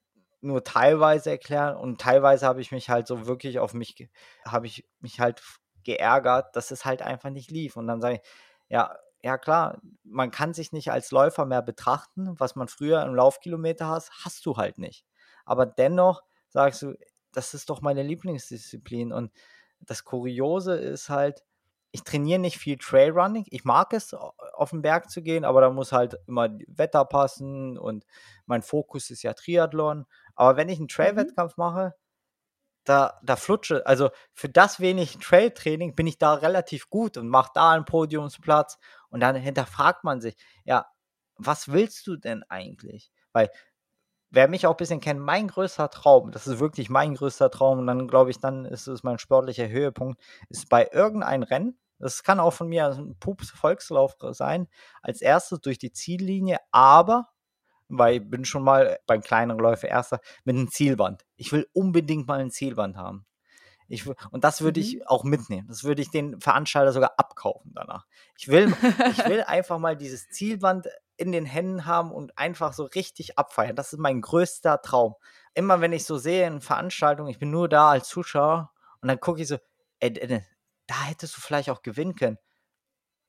nur 0.41 0.65
teilweise 0.65 1.31
erklären 1.31 1.77
und 1.77 2.01
teilweise 2.01 2.47
habe 2.47 2.61
ich 2.61 2.73
mich 2.73 2.91
halt 2.91 3.07
so 3.07 3.27
wirklich 3.27 3.59
auf 3.59 3.75
mich, 3.75 4.09
habe 4.45 4.67
ich 4.67 4.89
mich 5.01 5.21
halt 5.21 5.43
geärgert, 5.85 6.55
dass 6.57 6.71
es 6.71 6.85
halt 6.85 7.03
einfach 7.03 7.31
nicht 7.31 7.51
lief. 7.51 7.77
Und 7.77 7.87
dann 7.87 8.01
sage 8.01 8.17
ich, 8.17 8.21
ja, 8.69 8.97
ja 9.23 9.39
klar, 9.39 9.81
man 10.03 10.31
kann 10.31 10.53
sich 10.53 10.73
nicht 10.73 10.91
als 10.91 11.11
Läufer 11.11 11.47
mehr 11.47 11.63
betrachten, 11.63 12.39
was 12.39 12.57
man 12.57 12.69
früher 12.69 13.03
im 13.03 13.15
Laufkilometer 13.15 13.89
hast, 13.89 14.11
hast 14.25 14.45
du 14.45 14.57
halt 14.57 14.79
nicht. 14.79 15.07
Aber 15.45 15.65
dennoch 15.67 16.23
sagst 16.49 16.83
du, 16.83 16.95
das 17.33 17.55
ist 17.55 17.71
doch 17.71 17.81
meine 17.81 18.03
Lieblingsdisziplin 18.03 19.13
und 19.13 19.33
das 19.81 20.05
Kuriose 20.05 20.75
ist 20.77 21.09
halt, 21.09 21.43
ich 21.95 22.03
trainiere 22.03 22.41
nicht 22.41 22.59
viel 22.59 22.77
Trailrunning. 22.77 23.47
Ich 23.51 23.65
mag 23.65 23.93
es, 23.93 24.15
auf 24.15 24.71
den 24.71 24.83
Berg 24.83 25.11
zu 25.11 25.23
gehen, 25.23 25.45
aber 25.45 25.61
da 25.61 25.71
muss 25.71 25.93
halt 25.93 26.19
immer 26.27 26.49
Wetter 26.67 27.05
passen 27.05 27.79
und 27.79 28.05
mein 28.47 28.63
Fokus 28.63 29.11
ist 29.11 29.23
ja 29.23 29.33
Triathlon. 29.33 30.05
Aber 30.35 30.57
wenn 30.57 30.69
ich 30.69 30.79
einen 30.79 30.87
mhm. 30.87 30.89
Trail-Wettkampf 30.89 31.57
mache, 31.57 31.95
da, 32.83 33.21
da 33.23 33.37
flutsche, 33.37 33.87
also 33.87 34.11
für 34.33 34.49
das 34.49 34.81
wenig 34.81 35.19
Trail-Training 35.19 35.95
bin 35.95 36.09
ich 36.09 36.19
da 36.19 36.35
relativ 36.35 36.91
gut 36.91 37.17
und 37.17 37.29
mache 37.29 37.53
da 37.55 37.71
einen 37.71 37.85
Podiumsplatz 37.85 38.77
und 39.11 39.21
dann 39.21 39.37
hinterfragt 39.37 40.03
man 40.03 40.21
sich, 40.21 40.37
ja, 40.65 40.87
was 41.37 41.71
willst 41.71 42.09
du 42.09 42.17
denn 42.17 42.43
eigentlich? 42.49 43.13
Weil 43.33 43.51
wer 44.31 44.49
mich 44.49 44.67
auch 44.67 44.73
ein 44.73 44.79
bisschen 44.79 45.01
kennt, 45.01 45.21
mein 45.21 45.47
größter 45.47 45.91
Traum, 45.91 46.33
das 46.33 46.49
ist 46.49 46.59
wirklich 46.59 46.91
mein 46.91 47.15
größter 47.15 47.53
Traum, 47.53 47.79
und 47.79 47.87
dann 47.87 48.09
glaube 48.09 48.33
ich, 48.33 48.41
dann 48.41 48.65
ist 48.65 48.89
es 48.89 49.05
mein 49.05 49.21
sportlicher 49.21 49.69
Höhepunkt, 49.69 50.21
ist 50.49 50.69
bei 50.69 50.89
irgendeinem 50.93 51.45
Rennen, 51.45 51.79
das 51.99 52.23
kann 52.23 52.41
auch 52.41 52.53
von 52.53 52.69
mir 52.69 52.87
ein 52.87 53.17
Pups-Volkslauf 53.19 54.17
sein, 54.33 54.69
als 55.03 55.21
erstes 55.21 55.61
durch 55.61 55.79
die 55.79 55.93
Ziellinie, 55.93 56.59
aber, 56.71 57.29
weil 57.89 58.17
ich 58.17 58.31
bin 58.31 58.45
schon 58.45 58.63
mal 58.63 58.99
beim 59.07 59.21
kleineren 59.21 59.61
Läufer 59.61 59.89
erster, 59.89 60.21
mit 60.45 60.57
einem 60.57 60.71
Zielband. 60.71 61.25
Ich 61.37 61.53
will 61.53 61.67
unbedingt 61.73 62.27
mal 62.27 62.41
ein 62.41 62.51
Zielband 62.51 62.97
haben. 62.97 63.27
Ich, 63.87 64.07
und 64.07 64.45
das 64.45 64.63
würde 64.63 64.81
mhm. 64.81 64.87
ich 64.87 65.09
auch 65.09 65.25
mitnehmen. 65.25 65.69
Das 65.69 65.85
würde 65.85 66.03
ich 66.03 66.11
den 66.11 66.41
Veranstalter 66.41 66.93
sogar 66.93 67.15
abkaufen 67.19 67.73
danach. 67.75 68.07
Ich 68.37 68.49
will, 68.49 68.75
ich 69.11 69.25
will 69.27 69.43
einfach 69.47 69.79
mal 69.79 69.97
dieses 69.97 70.29
Zielband 70.29 70.89
in 71.17 71.33
den 71.33 71.45
Händen 71.45 71.87
haben 71.87 72.11
und 72.11 72.37
einfach 72.39 72.73
so 72.73 72.85
richtig 72.85 73.39
abfeiern. 73.39 73.77
Das 73.77 73.93
ist 73.93 73.99
mein 73.99 74.21
größter 74.21 74.81
Traum. 74.83 75.15
Immer 75.53 75.81
wenn 75.81 75.93
ich 75.93 76.05
so 76.05 76.19
sehe 76.19 76.47
in 76.47 76.61
Veranstaltungen, 76.61 77.31
ich 77.31 77.39
bin 77.39 77.51
nur 77.51 77.69
da 77.69 77.91
als 77.91 78.09
Zuschauer 78.09 78.73
und 79.01 79.09
dann 79.09 79.21
gucke 79.21 79.43
ich 79.43 79.49
so, 79.49 79.59
ey, 80.01 80.13
da 80.87 81.03
hättest 81.05 81.37
du 81.37 81.41
vielleicht 81.41 81.71
auch 81.71 81.83
gewinnen 81.83 82.15
können. 82.15 82.39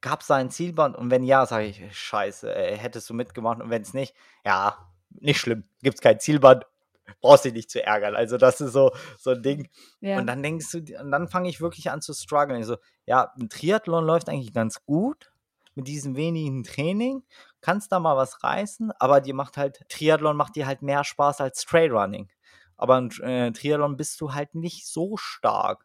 Gab 0.02 0.22
es 0.22 0.28
da 0.28 0.36
ein 0.36 0.52
Zielband? 0.52 0.96
Und 0.96 1.10
wenn 1.10 1.24
ja, 1.24 1.46
sage 1.46 1.66
ich, 1.66 1.98
scheiße, 1.98 2.54
ey, 2.54 2.78
hättest 2.78 3.10
du 3.10 3.14
mitgemacht. 3.14 3.62
Und 3.62 3.70
wenn 3.70 3.82
es 3.82 3.94
nicht, 3.94 4.16
ja, 4.46 4.92
nicht 5.10 5.40
schlimm, 5.40 5.64
gibt 5.82 5.96
es 5.96 6.02
kein 6.02 6.20
Zielband, 6.20 6.66
brauchst 7.22 7.46
dich 7.46 7.54
nicht 7.54 7.70
zu 7.70 7.84
ärgern. 7.84 8.16
Also 8.16 8.38
das 8.38 8.62
ist 8.62 8.74
so, 8.74 8.92
so 9.18 9.32
ein 9.32 9.42
Ding. 9.42 9.70
Ja. 10.02 10.18
Und 10.18 10.28
dann 10.28 10.44
denkst 10.44 10.72
du, 10.72 10.78
und 11.00 11.12
dann 11.12 11.28
fange 11.28 11.50
ich 11.50 11.62
wirklich 11.62 11.90
an 11.90 12.02
zu 12.02 12.14
strugglen. 12.14 12.60
Ich 12.60 12.68
so, 12.68 12.78
ja, 13.06 13.32
ein 13.40 13.50
Triathlon 13.50 14.06
läuft 14.06 14.30
eigentlich 14.30 14.54
ganz 14.54 14.84
gut 14.86 15.32
mit 15.76 15.88
diesem 15.88 16.16
wenigen 16.16 16.64
Training, 16.64 17.24
kannst 17.62 17.92
da 17.92 18.00
mal 18.00 18.16
was 18.16 18.44
reißen, 18.44 18.92
aber 18.94 19.20
dir 19.22 19.34
macht 19.34 19.58
halt, 19.58 19.82
Triathlon 19.90 20.38
macht 20.38 20.56
dir 20.56 20.66
halt 20.66 20.82
mehr 20.82 21.04
Spaß 21.04 21.42
als 21.42 21.66
Trailrunning. 21.66 22.30
Aber 22.78 22.96
ein 22.96 23.12
äh, 23.22 23.52
Triathlon 23.52 23.98
bist 23.98 24.20
du 24.22 24.34
halt 24.34 24.56
nicht 24.56 24.88
so 24.88 25.18
stark. 25.18 25.85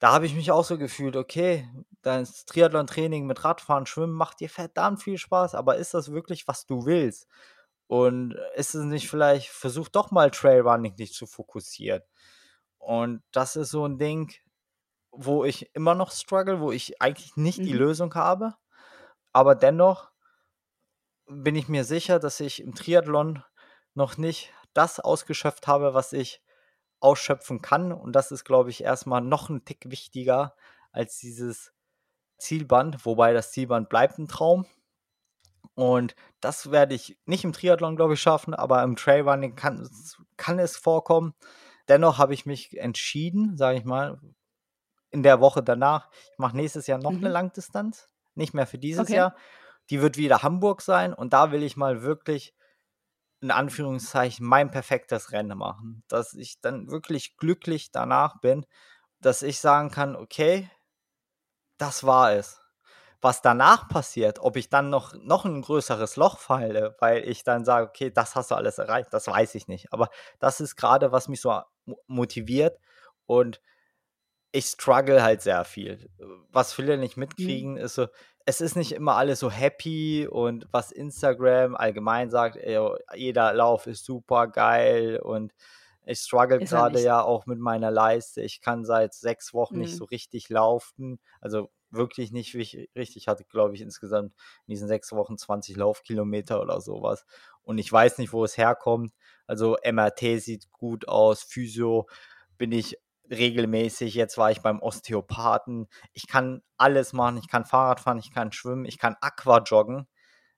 Da 0.00 0.12
habe 0.12 0.24
ich 0.24 0.34
mich 0.34 0.50
auch 0.50 0.64
so 0.64 0.78
gefühlt, 0.78 1.14
okay, 1.14 1.68
das 2.00 2.46
Triathlon-Training 2.46 3.26
mit 3.26 3.44
Radfahren, 3.44 3.84
Schwimmen 3.84 4.14
macht 4.14 4.40
dir 4.40 4.48
verdammt 4.48 5.02
viel 5.02 5.18
Spaß, 5.18 5.54
aber 5.54 5.76
ist 5.76 5.92
das 5.92 6.10
wirklich, 6.10 6.48
was 6.48 6.64
du 6.64 6.86
willst? 6.86 7.28
Und 7.86 8.34
ist 8.54 8.74
es 8.74 8.84
nicht 8.84 9.10
vielleicht, 9.10 9.48
versuch 9.48 9.88
doch 9.88 10.10
mal 10.10 10.30
Trailrunning 10.30 10.94
nicht 10.96 11.14
zu 11.14 11.26
fokussieren. 11.26 12.02
Und 12.78 13.22
das 13.30 13.56
ist 13.56 13.70
so 13.70 13.84
ein 13.84 13.98
Ding, 13.98 14.32
wo 15.12 15.44
ich 15.44 15.74
immer 15.74 15.94
noch 15.94 16.12
struggle, 16.12 16.60
wo 16.60 16.72
ich 16.72 17.02
eigentlich 17.02 17.36
nicht 17.36 17.58
mhm. 17.58 17.64
die 17.64 17.72
Lösung 17.72 18.14
habe. 18.14 18.54
Aber 19.32 19.54
dennoch 19.54 20.10
bin 21.26 21.56
ich 21.56 21.68
mir 21.68 21.84
sicher, 21.84 22.18
dass 22.18 22.40
ich 22.40 22.62
im 22.62 22.74
Triathlon 22.74 23.44
noch 23.94 24.16
nicht 24.16 24.52
das 24.72 24.98
ausgeschöpft 24.98 25.66
habe, 25.66 25.92
was 25.92 26.14
ich 26.14 26.42
ausschöpfen 27.00 27.62
kann. 27.62 27.92
Und 27.92 28.14
das 28.14 28.30
ist, 28.30 28.44
glaube 28.44 28.70
ich, 28.70 28.84
erstmal 28.84 29.20
noch 29.20 29.48
ein 29.48 29.64
Tick 29.64 29.90
wichtiger 29.90 30.54
als 30.92 31.18
dieses 31.18 31.72
Zielband, 32.38 33.04
wobei 33.04 33.32
das 33.32 33.52
Zielband 33.52 33.88
bleibt 33.88 34.18
ein 34.18 34.28
Traum. 34.28 34.66
Und 35.74 36.14
das 36.40 36.70
werde 36.70 36.94
ich 36.94 37.18
nicht 37.26 37.44
im 37.44 37.52
Triathlon, 37.52 37.96
glaube 37.96 38.14
ich, 38.14 38.20
schaffen, 38.20 38.54
aber 38.54 38.82
im 38.82 38.96
Trailrunning 38.96 39.56
kann, 39.56 39.88
kann 40.36 40.58
es 40.58 40.76
vorkommen. 40.76 41.34
Dennoch 41.88 42.18
habe 42.18 42.34
ich 42.34 42.46
mich 42.46 42.78
entschieden, 42.78 43.56
sage 43.56 43.78
ich 43.78 43.84
mal, 43.84 44.20
in 45.10 45.22
der 45.22 45.40
Woche 45.40 45.62
danach, 45.62 46.08
ich 46.32 46.38
mache 46.38 46.56
nächstes 46.56 46.86
Jahr 46.86 46.98
noch 46.98 47.12
mhm. 47.12 47.18
eine 47.18 47.28
Langdistanz, 47.28 48.08
nicht 48.34 48.54
mehr 48.54 48.66
für 48.66 48.78
dieses 48.78 49.06
okay. 49.06 49.16
Jahr. 49.16 49.36
Die 49.90 50.00
wird 50.00 50.16
wieder 50.16 50.42
Hamburg 50.42 50.82
sein 50.82 51.12
und 51.12 51.32
da 51.32 51.50
will 51.50 51.62
ich 51.62 51.76
mal 51.76 52.02
wirklich 52.02 52.54
in 53.40 53.50
Anführungszeichen 53.50 54.46
mein 54.46 54.70
perfektes 54.70 55.32
Rennen 55.32 55.58
machen, 55.58 56.02
dass 56.08 56.34
ich 56.34 56.60
dann 56.60 56.90
wirklich 56.90 57.36
glücklich 57.36 57.90
danach 57.90 58.40
bin, 58.40 58.66
dass 59.20 59.42
ich 59.42 59.60
sagen 59.60 59.90
kann, 59.90 60.16
okay, 60.16 60.70
das 61.78 62.04
war 62.04 62.32
es 62.32 62.60
was 63.20 63.42
danach 63.42 63.88
passiert, 63.88 64.38
ob 64.38 64.56
ich 64.56 64.70
dann 64.70 64.88
noch, 64.88 65.14
noch 65.14 65.44
ein 65.44 65.60
größeres 65.62 66.16
Loch 66.16 66.38
falle, 66.38 66.96
weil 67.00 67.28
ich 67.28 67.44
dann 67.44 67.64
sage, 67.64 67.86
okay, 67.86 68.10
das 68.10 68.34
hast 68.34 68.50
du 68.50 68.54
alles 68.54 68.78
erreicht, 68.78 69.12
das 69.12 69.26
weiß 69.26 69.54
ich 69.56 69.68
nicht. 69.68 69.92
Aber 69.92 70.08
das 70.38 70.60
ist 70.60 70.76
gerade, 70.76 71.12
was 71.12 71.28
mich 71.28 71.40
so 71.40 71.60
motiviert 72.06 72.78
und 73.26 73.60
ich 74.52 74.66
struggle 74.66 75.22
halt 75.22 75.42
sehr 75.42 75.64
viel. 75.64 76.10
Was 76.50 76.72
viele 76.72 76.96
nicht 76.96 77.16
mhm. 77.16 77.20
mitkriegen, 77.20 77.72
mhm. 77.72 77.78
ist 77.78 77.94
so, 77.94 78.08
es 78.50 78.60
ist 78.60 78.74
nicht 78.74 78.90
immer 78.90 79.14
alles 79.14 79.38
so 79.38 79.48
happy 79.48 80.26
und 80.28 80.66
was 80.72 80.90
Instagram 80.90 81.76
allgemein 81.76 82.30
sagt, 82.30 82.56
ey, 82.56 82.80
jeder 83.14 83.54
Lauf 83.54 83.86
ist 83.86 84.04
super 84.04 84.48
geil 84.48 85.20
und 85.20 85.54
ich 86.04 86.18
struggle 86.18 86.58
gerade 86.58 87.00
ja 87.00 87.22
auch 87.22 87.46
mit 87.46 87.60
meiner 87.60 87.92
Leiste. 87.92 88.42
Ich 88.42 88.60
kann 88.60 88.84
seit 88.84 89.14
sechs 89.14 89.54
Wochen 89.54 89.76
mhm. 89.76 89.82
nicht 89.82 89.96
so 89.96 90.04
richtig 90.04 90.48
laufen. 90.48 91.20
Also 91.40 91.70
wirklich 91.90 92.32
nicht 92.32 92.56
richtig. 92.56 93.28
Hatte, 93.28 93.44
glaube 93.44 93.76
ich, 93.76 93.82
insgesamt 93.82 94.32
in 94.66 94.72
diesen 94.72 94.88
sechs 94.88 95.12
Wochen 95.12 95.38
20 95.38 95.76
Laufkilometer 95.76 96.60
oder 96.60 96.80
sowas. 96.80 97.24
Und 97.62 97.78
ich 97.78 97.92
weiß 97.92 98.18
nicht, 98.18 98.32
wo 98.32 98.44
es 98.44 98.56
herkommt. 98.56 99.12
Also 99.46 99.76
MRT 99.84 100.40
sieht 100.40 100.72
gut 100.72 101.06
aus, 101.06 101.44
Physio 101.44 102.08
bin 102.58 102.72
ich 102.72 102.98
regelmäßig. 103.30 104.14
Jetzt 104.14 104.38
war 104.38 104.50
ich 104.50 104.60
beim 104.60 104.80
Osteopathen. 104.80 105.88
Ich 106.12 106.26
kann 106.26 106.62
alles 106.76 107.12
machen. 107.12 107.38
Ich 107.38 107.48
kann 107.48 107.64
Fahrrad 107.64 108.00
fahren, 108.00 108.18
ich 108.18 108.32
kann 108.32 108.52
schwimmen, 108.52 108.84
ich 108.84 108.98
kann 108.98 109.16
Aquajoggen. 109.20 110.06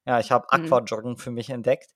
Ja, 0.05 0.19
ich 0.19 0.32
habe 0.32 0.47
mhm. 0.51 0.65
Aquajoggen 0.65 1.16
für 1.16 1.31
mich 1.31 1.51
entdeckt. 1.51 1.93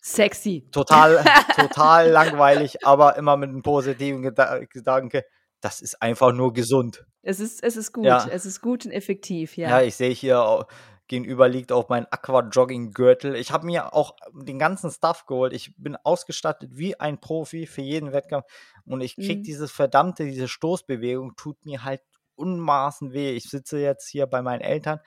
Sexy. 0.00 0.68
Total, 0.70 1.24
total 1.56 2.10
langweilig, 2.10 2.86
aber 2.86 3.16
immer 3.16 3.36
mit 3.36 3.48
einem 3.48 3.62
positiven 3.62 4.22
Gedanke 4.22 5.24
das 5.60 5.80
ist 5.80 6.00
einfach 6.00 6.32
nur 6.32 6.52
gesund. 6.52 7.04
Es 7.22 7.40
ist, 7.40 7.62
es 7.62 7.76
ist 7.76 7.92
gut, 7.92 8.04
ja. 8.04 8.26
es 8.30 8.46
ist 8.46 8.60
gut 8.60 8.86
und 8.86 8.92
effektiv, 8.92 9.56
ja. 9.56 9.68
Ja, 9.68 9.82
ich 9.82 9.96
sehe 9.96 10.12
hier 10.12 10.66
gegenüber 11.08 11.48
liegt 11.48 11.72
auch 11.72 11.88
mein 11.88 12.06
Aqua-Jogging-Gürtel. 12.10 13.34
Ich 13.34 13.50
habe 13.50 13.66
mir 13.66 13.94
auch 13.94 14.14
den 14.32 14.58
ganzen 14.58 14.90
Stuff 14.90 15.26
geholt. 15.26 15.52
Ich 15.52 15.74
bin 15.76 15.96
ausgestattet 15.96 16.70
wie 16.74 17.00
ein 17.00 17.18
Profi 17.18 17.66
für 17.66 17.82
jeden 17.82 18.12
Wettkampf 18.12 18.46
und 18.84 19.00
ich 19.00 19.16
kriege 19.16 19.40
mhm. 19.40 19.42
dieses 19.42 19.72
verdammte, 19.72 20.24
diese 20.24 20.48
Stoßbewegung 20.48 21.34
tut 21.36 21.64
mir 21.64 21.84
halt 21.84 22.02
unmaßen 22.36 23.12
weh. 23.12 23.32
Ich 23.32 23.44
sitze 23.50 23.80
jetzt 23.80 24.08
hier 24.08 24.26
bei 24.26 24.42
meinen 24.42 24.60
Eltern 24.60 25.00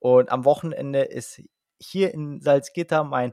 und 0.00 0.30
am 0.30 0.44
Wochenende 0.44 1.02
ist 1.02 1.40
hier 1.80 2.12
in 2.12 2.40
Salzgitter 2.40 3.04
mein 3.04 3.32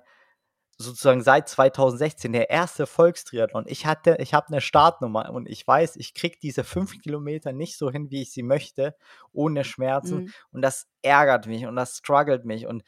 sozusagen 0.82 1.24
seit 1.24 1.48
2016 1.48 2.32
der 2.34 2.50
erste 2.50 2.86
Volkstriathlon. 2.86 3.66
Ich 3.68 3.86
hatte, 3.86 4.18
ich 4.20 4.34
habe 4.34 4.48
eine 4.48 4.62
Startnummer 4.62 5.30
und 5.32 5.48
ich 5.48 5.66
weiß, 5.66 5.96
ich 5.96 6.14
kriege 6.14 6.38
diese 6.42 6.64
fünf 6.64 7.00
Kilometer 7.02 7.54
nicht 7.54 7.78
so 7.78 7.90
hin, 7.90 8.12
wie 8.12 8.22
ich 8.22 8.32
sie 8.32 8.44
möchte, 8.44 8.96
ohne 9.32 9.64
Schmerzen. 9.64 10.24
Mhm. 10.24 10.34
Und 10.52 10.62
das 10.62 10.88
ärgert 11.02 11.48
mich 11.48 11.66
und 11.66 11.76
das 11.76 11.98
struggelt 11.98 12.46
mich. 12.46 12.68
Und 12.68 12.84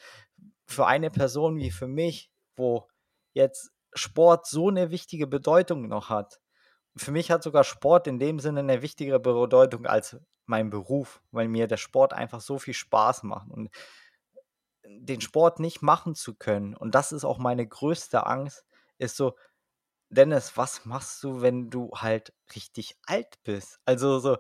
für 0.66 0.86
eine 0.86 1.10
Person 1.10 1.58
wie 1.58 1.72
für 1.72 1.88
mich, 1.88 2.32
wo 2.56 2.88
jetzt 3.34 3.72
Sport 3.94 4.48
so 4.48 4.70
eine 4.70 4.92
wichtige 4.92 5.28
Bedeutung 5.28 5.88
noch 5.88 6.10
hat, 6.10 6.40
für 6.96 7.12
mich 7.12 7.32
hat 7.32 7.44
sogar 7.44 7.64
Sport 7.64 8.08
in 8.08 8.20
dem 8.20 8.40
Sinne 8.40 8.60
eine 8.60 8.82
wichtigere 8.82 9.20
Bedeutung 9.20 9.86
als 9.86 10.18
mein 10.46 10.70
Beruf, 10.70 11.22
weil 11.32 11.48
mir 11.48 11.68
der 11.68 11.78
Sport 11.78 12.14
einfach 12.14 12.42
so 12.42 12.60
viel 12.60 12.74
Spaß 12.74 13.24
macht. 13.24 13.50
Und 13.50 13.70
den 14.86 15.22
Sport 15.22 15.60
nicht 15.60 15.82
machen 15.82 16.16
zu 16.16 16.36
können, 16.36 16.76
und 16.76 16.96
das 16.96 17.12
ist 17.12 17.26
auch 17.26 17.38
meine 17.38 17.68
größte 17.68 18.26
Angst, 18.26 18.66
ist 18.98 19.18
so, 19.18 19.36
Dennis, 20.10 20.58
was 20.58 20.86
machst 20.86 21.24
du, 21.24 21.42
wenn 21.42 21.70
du 21.70 21.92
halt 21.96 22.34
richtig 22.56 22.98
alt 23.06 23.42
bist? 23.44 23.80
Also 23.86 24.20
so, 24.20 24.38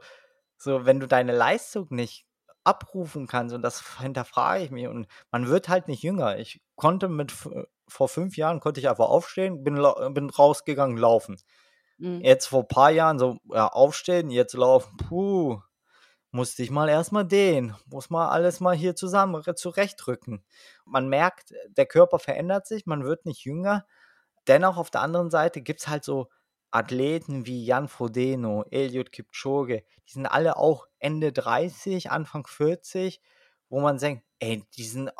so, 0.58 0.86
wenn 0.86 1.00
du 1.00 1.08
deine 1.08 1.36
Leistung 1.36 1.88
nicht 1.90 2.26
abrufen 2.64 3.28
kannst, 3.28 3.56
und 3.56 3.62
das 3.62 3.84
hinterfrage 4.00 4.64
ich 4.64 4.72
mich, 4.72 4.88
und 4.88 5.08
man 5.32 5.48
wird 5.48 5.70
halt 5.70 5.88
nicht 5.88 6.04
jünger. 6.04 6.38
Ich 6.40 6.62
konnte 6.76 7.10
mit 7.10 7.34
vor 7.88 8.08
fünf 8.08 8.38
Jahren 8.38 8.60
konnte 8.60 8.80
ich 8.80 8.90
einfach 8.90 9.10
aufstehen, 9.10 9.64
bin, 9.64 9.76
bin 10.14 10.30
rausgegangen, 10.30 10.98
laufen. 10.98 11.38
Mhm. 11.98 12.22
Jetzt 12.22 12.48
vor 12.48 12.62
ein 12.62 12.68
paar 12.68 12.92
Jahren 12.92 13.20
so, 13.20 13.38
ja, 13.46 13.68
aufstehen, 13.68 14.30
jetzt 14.30 14.54
laufen, 14.54 14.96
puh, 14.98 15.60
musste 16.34 16.64
ich 16.64 16.72
mal 16.72 16.90
erstmal 16.90 17.26
den, 17.26 17.76
muss 17.86 18.10
mal 18.10 18.30
alles 18.30 18.60
mal 18.60 18.76
hier 18.76 18.96
zusammen 18.96 19.42
zurechtrücken. 19.56 20.44
Man 20.84 21.08
merkt, 21.08 21.54
der 21.70 21.86
Körper 21.86 22.18
verändert 22.18 22.66
sich, 22.66 22.88
man 22.88 23.04
wird 23.04 23.26
nicht 23.26 23.46
jünger. 23.46 23.86
Dennoch 24.48 24.78
auf 24.78 24.90
der 24.90 25.02
anderen 25.02 25.30
Seite 25.30 25.62
gibt 25.62 25.82
es 25.82 25.88
halt 25.88 26.04
so 26.04 26.30
Athleten 26.72 27.46
wie 27.46 27.64
Jan 27.64 27.88
Frodeno, 27.88 28.66
Eliud 28.72 29.12
Kipchoge, 29.12 29.84
die 30.08 30.14
sind 30.14 30.26
alle 30.26 30.58
auch 30.58 30.88
Ende 30.98 31.32
30, 31.32 32.10
Anfang 32.10 32.48
40, 32.48 33.22
wo 33.70 33.80
man 33.80 34.00
denkt, 34.00 34.24
ey, 34.40 34.64
die 34.76 34.86
sind 34.86 35.12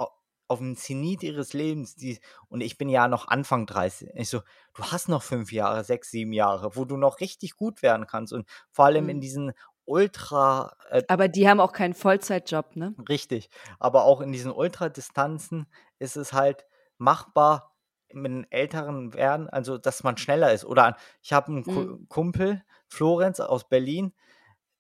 auf 0.48 0.60
dem 0.60 0.76
Zenit 0.76 1.22
ihres 1.22 1.54
Lebens, 1.54 1.96
die, 1.96 2.20
und 2.48 2.62
ich 2.62 2.78
bin 2.78 2.90
ja 2.90 3.08
noch 3.08 3.28
Anfang 3.28 3.68
30. 3.68 4.10
Ich 4.16 4.30
so, 4.30 4.42
du 4.74 4.84
hast 4.84 5.10
noch 5.10 5.22
fünf 5.22 5.52
Jahre, 5.52 5.84
sechs, 5.84 6.10
sieben 6.10 6.34
Jahre, 6.34 6.76
wo 6.76 6.86
du 6.86 6.98
noch 6.98 7.20
richtig 7.20 7.56
gut 7.56 7.82
werden 7.82 8.08
kannst. 8.08 8.34
Und 8.34 8.48
vor 8.72 8.86
allem 8.86 9.06
mhm. 9.06 9.10
in 9.12 9.22
diesen 9.22 9.54
Ultra. 9.86 10.76
Äh, 10.90 11.04
aber 11.08 11.28
die 11.28 11.48
haben 11.48 11.60
auch 11.60 11.72
keinen 11.72 11.94
Vollzeitjob, 11.94 12.76
ne? 12.76 12.96
Richtig. 13.10 13.50
Aber 13.80 14.04
auch 14.04 14.22
in 14.22 14.32
diesen 14.32 14.52
Ultradistanzen 14.52 15.68
ist 16.00 16.16
es 16.16 16.34
halt 16.34 16.66
machbar, 16.98 17.74
mit 18.14 18.32
einem 18.32 18.46
älteren 18.50 19.14
werden, 19.14 19.50
also 19.50 19.78
dass 19.78 20.04
man 20.04 20.18
schneller 20.18 20.54
ist. 20.54 20.66
Oder 20.66 20.98
ich 21.22 21.34
habe 21.34 21.48
einen 21.48 21.64
mhm. 21.66 22.06
Kumpel, 22.10 22.64
Florenz 22.88 23.40
aus 23.40 23.68
Berlin, 23.68 24.14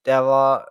der 0.05 0.25
war, 0.25 0.69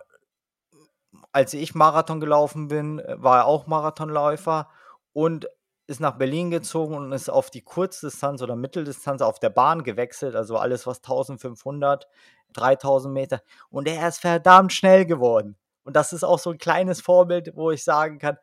als 1.32 1.54
ich 1.54 1.74
Marathon 1.74 2.20
gelaufen 2.20 2.68
bin, 2.68 3.02
war 3.06 3.38
er 3.38 3.46
auch 3.46 3.66
Marathonläufer 3.66 4.68
und 5.12 5.48
ist 5.86 6.00
nach 6.00 6.16
Berlin 6.16 6.50
gezogen 6.50 6.94
und 6.94 7.12
ist 7.12 7.28
auf 7.28 7.50
die 7.50 7.62
Kurzdistanz 7.62 8.40
oder 8.40 8.56
Mitteldistanz 8.56 9.20
auf 9.20 9.40
der 9.40 9.50
Bahn 9.50 9.82
gewechselt, 9.82 10.36
also 10.36 10.56
alles 10.56 10.86
was 10.86 10.98
1500, 10.98 12.08
3000 12.52 13.12
Meter. 13.12 13.42
Und 13.70 13.88
er 13.88 14.08
ist 14.08 14.20
verdammt 14.20 14.72
schnell 14.72 15.06
geworden. 15.06 15.56
Und 15.84 15.96
das 15.96 16.12
ist 16.12 16.24
auch 16.24 16.38
so 16.38 16.50
ein 16.50 16.58
kleines 16.58 17.00
Vorbild, 17.00 17.52
wo 17.54 17.70
ich 17.70 17.84
sagen 17.84 18.18
kann, 18.18 18.38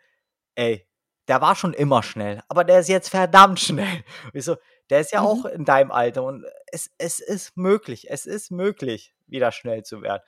ey, 0.56 0.88
der 1.30 1.42
war 1.42 1.56
schon 1.56 1.74
immer 1.74 2.02
schnell, 2.02 2.42
aber 2.48 2.64
der 2.64 2.80
ist 2.80 2.90
jetzt 2.90 3.10
verdammt 3.10 3.60
schnell. 3.60 4.04
ich 4.34 4.44
so, 4.44 4.58
der 4.90 5.00
ist 5.00 5.12
ja 5.12 5.22
mhm. 5.22 5.28
auch 5.28 5.46
in 5.46 5.64
deinem 5.64 5.92
Alter 5.92 6.24
und 6.24 6.44
es, 6.72 6.90
es 6.98 7.20
ist 7.20 7.56
möglich, 7.56 8.10
es 8.10 8.26
ist 8.26 8.52
möglich, 8.52 9.14
wieder 9.28 9.52
schnell 9.52 9.84
zu 9.84 10.02
werden. 10.02 10.24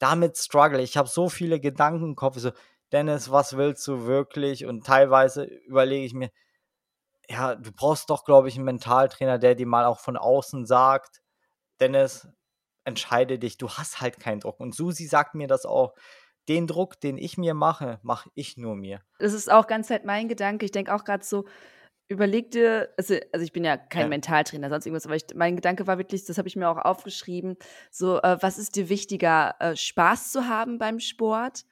Damit 0.00 0.36
struggle 0.36 0.82
ich. 0.82 0.96
habe 0.96 1.08
so 1.08 1.28
viele 1.28 1.60
Gedanken 1.60 2.04
im 2.04 2.16
Kopf. 2.16 2.38
So, 2.38 2.50
Dennis, 2.90 3.30
was 3.30 3.56
willst 3.56 3.86
du 3.86 4.06
wirklich? 4.06 4.66
Und 4.66 4.84
teilweise 4.84 5.44
überlege 5.44 6.04
ich 6.04 6.14
mir, 6.14 6.30
ja, 7.28 7.54
du 7.54 7.70
brauchst 7.70 8.10
doch, 8.10 8.24
glaube 8.24 8.48
ich, 8.48 8.56
einen 8.56 8.64
Mentaltrainer, 8.64 9.38
der 9.38 9.54
dir 9.54 9.66
mal 9.66 9.84
auch 9.84 10.00
von 10.00 10.16
außen 10.16 10.66
sagt, 10.66 11.22
Dennis, 11.78 12.26
entscheide 12.84 13.38
dich, 13.38 13.58
du 13.58 13.68
hast 13.68 14.00
halt 14.00 14.20
keinen 14.20 14.40
Druck. 14.40 14.60
Und 14.60 14.74
Susi 14.74 15.06
sagt 15.06 15.34
mir 15.34 15.48
das 15.48 15.66
auch. 15.66 15.94
Den 16.48 16.66
Druck, 16.66 17.00
den 17.00 17.18
ich 17.18 17.38
mir 17.38 17.54
mache, 17.54 18.00
mache 18.02 18.30
ich 18.34 18.56
nur 18.56 18.74
mir. 18.74 19.02
Das 19.18 19.34
ist 19.34 19.52
auch 19.52 19.66
ganz 19.66 19.90
halt 19.90 20.04
mein 20.04 20.26
Gedanke. 20.26 20.64
Ich 20.64 20.72
denke 20.72 20.92
auch 20.94 21.04
gerade 21.04 21.24
so, 21.24 21.44
überleg 22.10 22.50
dir, 22.50 22.88
also, 22.96 23.14
also, 23.32 23.44
ich 23.44 23.52
bin 23.52 23.62
ja 23.62 23.76
kein 23.76 24.02
ja. 24.02 24.08
Mentaltrainer, 24.08 24.68
sonst 24.68 24.84
irgendwas, 24.84 25.06
aber 25.06 25.14
ich, 25.14 25.26
mein 25.34 25.54
Gedanke 25.54 25.86
war 25.86 25.96
wirklich, 25.96 26.24
das 26.24 26.38
habe 26.38 26.48
ich 26.48 26.56
mir 26.56 26.68
auch 26.68 26.78
aufgeschrieben, 26.78 27.56
so, 27.90 28.20
äh, 28.20 28.36
was 28.40 28.58
ist 28.58 28.74
dir 28.74 28.88
wichtiger, 28.88 29.54
äh, 29.60 29.76
Spaß 29.76 30.32
zu 30.32 30.48
haben 30.48 30.78
beim 30.78 30.98
Sport 30.98 31.64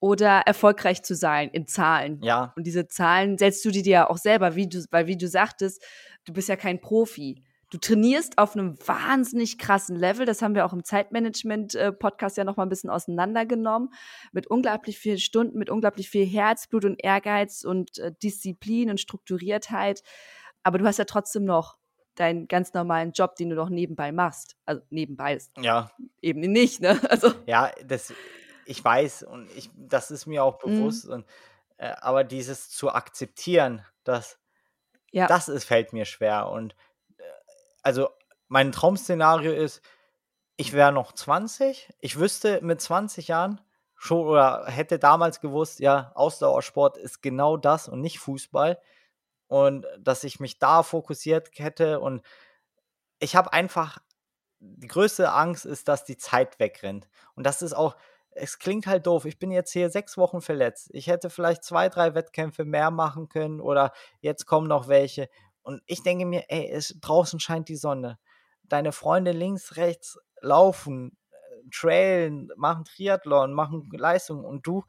oder 0.00 0.40
erfolgreich 0.46 1.02
zu 1.02 1.14
sein 1.14 1.50
in 1.50 1.66
Zahlen. 1.66 2.20
Ja. 2.22 2.54
Und 2.56 2.66
diese 2.66 2.88
Zahlen 2.88 3.36
setzt 3.36 3.64
du 3.64 3.70
dir 3.70 3.84
ja 3.84 4.10
auch 4.10 4.18
selber, 4.18 4.56
wie 4.56 4.68
du, 4.68 4.82
weil 4.90 5.06
wie 5.06 5.16
du 5.16 5.28
sagtest, 5.28 5.84
du 6.24 6.32
bist 6.32 6.48
ja 6.48 6.56
kein 6.56 6.80
Profi. 6.80 7.44
Du 7.70 7.78
trainierst 7.78 8.38
auf 8.38 8.54
einem 8.54 8.78
wahnsinnig 8.86 9.58
krassen 9.58 9.96
Level. 9.96 10.24
Das 10.24 10.40
haben 10.40 10.54
wir 10.54 10.64
auch 10.64 10.72
im 10.72 10.84
Zeitmanagement-Podcast 10.84 12.36
ja 12.36 12.44
noch 12.44 12.56
mal 12.56 12.62
ein 12.62 12.68
bisschen 12.68 12.90
auseinandergenommen. 12.90 13.92
Mit 14.32 14.46
unglaublich 14.46 14.98
vielen 14.98 15.18
Stunden, 15.18 15.58
mit 15.58 15.68
unglaublich 15.68 16.08
viel 16.08 16.24
Herzblut 16.24 16.84
und 16.84 17.02
Ehrgeiz 17.02 17.64
und 17.64 17.98
äh, 17.98 18.12
Disziplin 18.22 18.90
und 18.90 19.00
Strukturiertheit. 19.00 20.02
Aber 20.62 20.78
du 20.78 20.86
hast 20.86 20.98
ja 20.98 21.04
trotzdem 21.06 21.44
noch 21.44 21.76
deinen 22.14 22.46
ganz 22.46 22.72
normalen 22.72 23.12
Job, 23.12 23.34
den 23.34 23.50
du 23.50 23.56
noch 23.56 23.68
nebenbei 23.68 24.12
machst. 24.12 24.56
Also 24.64 24.82
nebenbei 24.90 25.34
ist 25.34 25.52
ja. 25.58 25.90
eben 26.22 26.40
nicht, 26.40 26.80
ne? 26.80 27.00
Also. 27.10 27.32
Ja, 27.46 27.72
das, 27.84 28.12
ich 28.64 28.82
weiß 28.82 29.24
und 29.24 29.50
ich, 29.56 29.70
das 29.74 30.10
ist 30.10 30.26
mir 30.26 30.44
auch 30.44 30.64
mhm. 30.64 30.70
bewusst. 30.70 31.06
Mhm. 31.06 31.12
Und, 31.12 31.26
äh, 31.78 31.94
aber 32.00 32.22
dieses 32.22 32.70
zu 32.70 32.90
akzeptieren, 32.90 33.84
dass 34.04 34.38
ja. 35.10 35.26
das 35.26 35.48
ist, 35.48 35.64
fällt 35.64 35.92
mir 35.92 36.04
schwer. 36.04 36.48
Und 36.48 36.72
äh, 36.72 36.76
also 37.86 38.10
mein 38.48 38.72
Traum-Szenario 38.72 39.52
ist, 39.52 39.80
ich 40.56 40.72
wäre 40.72 40.90
noch 40.90 41.12
20. 41.12 41.94
Ich 42.00 42.18
wüsste 42.18 42.60
mit 42.60 42.80
20 42.80 43.28
Jahren 43.28 43.60
schon 43.94 44.26
oder 44.26 44.66
hätte 44.66 44.98
damals 44.98 45.40
gewusst, 45.40 45.78
ja, 45.78 46.10
Ausdauersport 46.16 46.98
ist 46.98 47.22
genau 47.22 47.56
das 47.56 47.88
und 47.88 48.00
nicht 48.00 48.18
Fußball. 48.18 48.80
Und 49.46 49.86
dass 50.00 50.24
ich 50.24 50.40
mich 50.40 50.58
da 50.58 50.82
fokussiert 50.82 51.50
hätte. 51.60 52.00
Und 52.00 52.22
ich 53.20 53.36
habe 53.36 53.52
einfach, 53.52 53.98
die 54.58 54.88
größte 54.88 55.30
Angst 55.30 55.64
ist, 55.64 55.86
dass 55.86 56.04
die 56.04 56.16
Zeit 56.16 56.58
wegrennt. 56.58 57.08
Und 57.36 57.46
das 57.46 57.62
ist 57.62 57.72
auch, 57.72 57.94
es 58.32 58.58
klingt 58.58 58.88
halt 58.88 59.06
doof. 59.06 59.26
Ich 59.26 59.38
bin 59.38 59.52
jetzt 59.52 59.70
hier 59.70 59.90
sechs 59.90 60.18
Wochen 60.18 60.40
verletzt. 60.40 60.88
Ich 60.92 61.06
hätte 61.06 61.30
vielleicht 61.30 61.62
zwei, 61.62 61.88
drei 61.88 62.16
Wettkämpfe 62.16 62.64
mehr 62.64 62.90
machen 62.90 63.28
können 63.28 63.60
oder 63.60 63.92
jetzt 64.20 64.44
kommen 64.46 64.66
noch 64.66 64.88
welche. 64.88 65.28
Und 65.66 65.82
ich 65.86 66.04
denke 66.04 66.26
mir, 66.26 66.44
ey, 66.46 66.70
es, 66.70 66.96
draußen 67.00 67.40
scheint 67.40 67.68
die 67.68 67.74
Sonne. 67.74 68.20
Deine 68.62 68.92
Freunde 68.92 69.32
links, 69.32 69.74
rechts 69.74 70.16
laufen, 70.40 71.18
äh, 71.32 71.70
trailen, 71.74 72.52
machen 72.56 72.84
Triathlon, 72.84 73.52
machen 73.52 73.90
Leistungen 73.90 74.44
und 74.44 74.64
du 74.64 74.84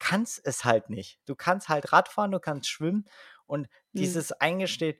kannst 0.00 0.44
es 0.44 0.64
halt 0.64 0.90
nicht. 0.90 1.20
Du 1.26 1.36
kannst 1.36 1.68
halt 1.68 1.92
Radfahren, 1.92 2.32
du 2.32 2.40
kannst 2.40 2.68
schwimmen 2.68 3.04
und 3.46 3.68
mhm. 3.92 3.98
dieses 3.98 4.32
Eingesteht, 4.32 4.98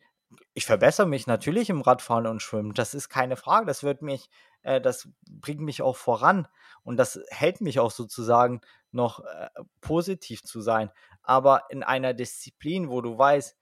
ich 0.55 0.65
verbessere 0.65 1.09
mich 1.09 1.27
natürlich 1.27 1.71
im 1.71 1.81
Radfahren 1.81 2.29
und 2.29 2.41
Schwimmen. 2.41 2.73
Das 2.75 2.95
ist 2.95 3.09
keine 3.09 3.35
Frage. 3.35 3.67
Das 3.67 3.83
wird 3.83 4.03
mich, 4.03 4.31
äh, 4.63 4.81
das 4.81 5.09
bringt 5.29 5.61
mich 5.61 5.83
auch 5.83 5.97
voran 5.97 6.47
und 6.85 6.99
das 6.99 7.19
hält 7.31 7.61
mich 7.61 7.81
auch 7.81 7.91
sozusagen 7.91 8.61
noch 8.93 9.25
äh, 9.25 9.49
positiv 9.81 10.45
zu 10.45 10.61
sein. 10.61 10.93
Aber 11.25 11.65
in 11.71 11.83
einer 11.83 12.15
Disziplin, 12.15 12.89
wo 12.91 13.01
du 13.01 13.19
weißt, 13.19 13.57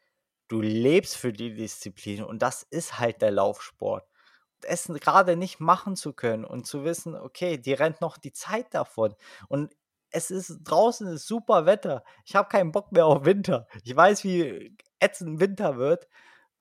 du 0.55 0.61
lebst 0.61 1.17
für 1.17 1.33
die 1.33 1.53
Disziplin 1.53 2.23
und 2.23 2.41
das 2.41 2.63
ist 2.63 3.01
halt 3.01 3.23
der 3.23 3.33
Laufsport. 3.33 4.07
Es 4.63 4.87
gerade 4.87 5.37
nicht 5.37 5.59
machen 5.59 5.97
zu 5.97 6.13
können 6.13 6.45
und 6.45 6.65
zu 6.65 6.85
wissen, 6.85 7.17
okay, 7.17 7.59
die 7.59 7.73
rennt 7.73 8.01
noch 8.01 8.17
die 8.17 8.33
Zeit 8.33 8.73
davon. 8.73 9.15
Und 9.49 9.75
es 10.11 10.31
ist 10.31 10.61
draußen 10.63 11.09
ist 11.09 11.27
super 11.27 11.67
Wetter. 11.67 12.05
Ich 12.25 12.37
habe 12.37 12.49
keinen 12.49 12.71
Bock 12.71 12.93
mehr 12.93 13.05
auf 13.05 13.25
Winter. 13.25 13.67
Ich 13.83 13.95
weiß, 13.97 14.23
wie 14.23 14.77
ätzend 15.01 15.41
Winter 15.41 15.77
wird. 15.77 16.07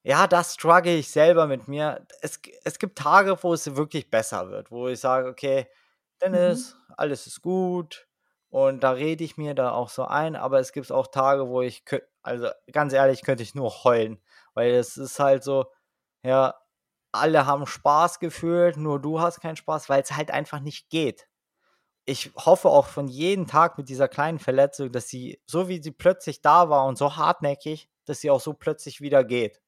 Ja, 0.02 0.26
das 0.26 0.56
struggle 0.56 0.96
ich 0.96 1.12
selber 1.12 1.46
mit 1.46 1.68
mir. 1.68 2.06
Es, 2.22 2.42
es 2.64 2.80
gibt 2.80 2.98
Tage, 2.98 3.38
wo 3.44 3.54
es 3.54 3.76
wirklich 3.76 4.10
besser 4.10 4.50
wird, 4.50 4.72
wo 4.72 4.88
ich 4.88 5.00
sage, 5.00 5.30
okay. 5.30 5.68
Dennis, 6.20 6.74
mhm. 6.74 6.94
alles 6.98 7.28
ist 7.28 7.42
gut. 7.44 8.08
Und 8.50 8.84
da 8.84 8.92
rede 8.92 9.24
ich 9.24 9.38
mir 9.38 9.54
da 9.54 9.72
auch 9.72 9.90
so 9.90 10.06
ein, 10.06 10.36
aber 10.36 10.60
es 10.60 10.74
gibt 10.74 10.92
auch 10.92 11.08
Tage, 11.08 11.48
wo 11.48 11.62
ich, 11.62 11.86
also 12.24 12.50
ganz 12.72 12.94
ehrlich, 12.94 13.24
könnte 13.24 13.44
ich 13.44 13.56
nur 13.56 13.84
heulen, 13.84 14.22
weil 14.54 14.72
es 14.72 14.98
ist 14.98 15.20
halt 15.20 15.44
so, 15.44 15.66
ja, 16.24 16.56
alle 17.12 17.46
haben 17.46 17.68
Spaß 17.68 18.20
gefühlt, 18.20 18.78
nur 18.78 19.00
du 19.00 19.20
hast 19.20 19.42
keinen 19.42 19.58
Spaß, 19.58 19.90
weil 19.90 20.02
es 20.02 20.14
halt 20.14 20.32
einfach 20.32 20.60
nicht 20.60 20.90
geht. 20.90 21.28
Ich 22.06 22.32
hoffe 22.36 22.70
auch 22.70 22.88
von 22.88 23.08
jedem 23.08 23.48
Tag 23.48 23.78
mit 23.78 23.88
dieser 23.88 24.08
kleinen 24.08 24.40
Verletzung, 24.40 24.92
dass 24.92 25.08
sie, 25.08 25.42
so 25.46 25.70
wie 25.70 25.82
sie 25.82 25.92
plötzlich 25.92 26.42
da 26.42 26.70
war 26.70 26.86
und 26.86 26.98
so 26.98 27.16
hartnäckig, 27.16 27.90
dass 28.06 28.22
sie 28.22 28.32
auch 28.32 28.42
so 28.42 28.54
plötzlich 28.54 29.00
wieder 29.00 29.24
geht. 29.24 29.62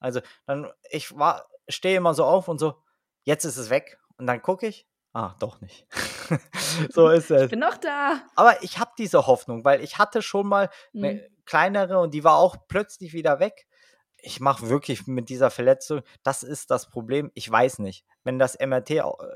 Also 0.00 0.20
dann, 0.46 0.70
ich 0.90 1.16
war, 1.16 1.48
stehe 1.68 1.96
immer 1.96 2.14
so 2.14 2.24
auf 2.24 2.48
und 2.48 2.58
so, 2.58 2.82
jetzt 3.24 3.44
ist 3.44 3.56
es 3.56 3.70
weg. 3.70 3.98
Und 4.16 4.26
dann 4.26 4.42
gucke 4.42 4.66
ich, 4.66 4.88
Ah, 5.12 5.34
doch 5.40 5.60
nicht. 5.60 5.86
so 6.90 7.08
ist 7.08 7.30
es. 7.30 7.44
Ich 7.44 7.50
bin 7.50 7.60
noch 7.60 7.76
da. 7.76 8.22
Aber 8.36 8.62
ich 8.62 8.78
habe 8.78 8.92
diese 8.98 9.26
Hoffnung, 9.26 9.64
weil 9.64 9.82
ich 9.82 9.98
hatte 9.98 10.22
schon 10.22 10.46
mal 10.46 10.70
mhm. 10.92 11.20
Kleinere 11.48 11.98
und 11.98 12.12
die 12.12 12.24
war 12.24 12.36
auch 12.36 12.56
plötzlich 12.68 13.14
wieder 13.14 13.40
weg. 13.40 13.66
Ich 14.20 14.40
mache 14.40 14.68
wirklich 14.68 15.06
mit 15.06 15.28
dieser 15.28 15.50
Verletzung, 15.50 16.02
das 16.22 16.42
ist 16.42 16.70
das 16.70 16.90
Problem. 16.90 17.30
Ich 17.34 17.50
weiß 17.50 17.78
nicht. 17.78 18.04
Wenn 18.22 18.38
das 18.38 18.58
MRT 18.58 18.90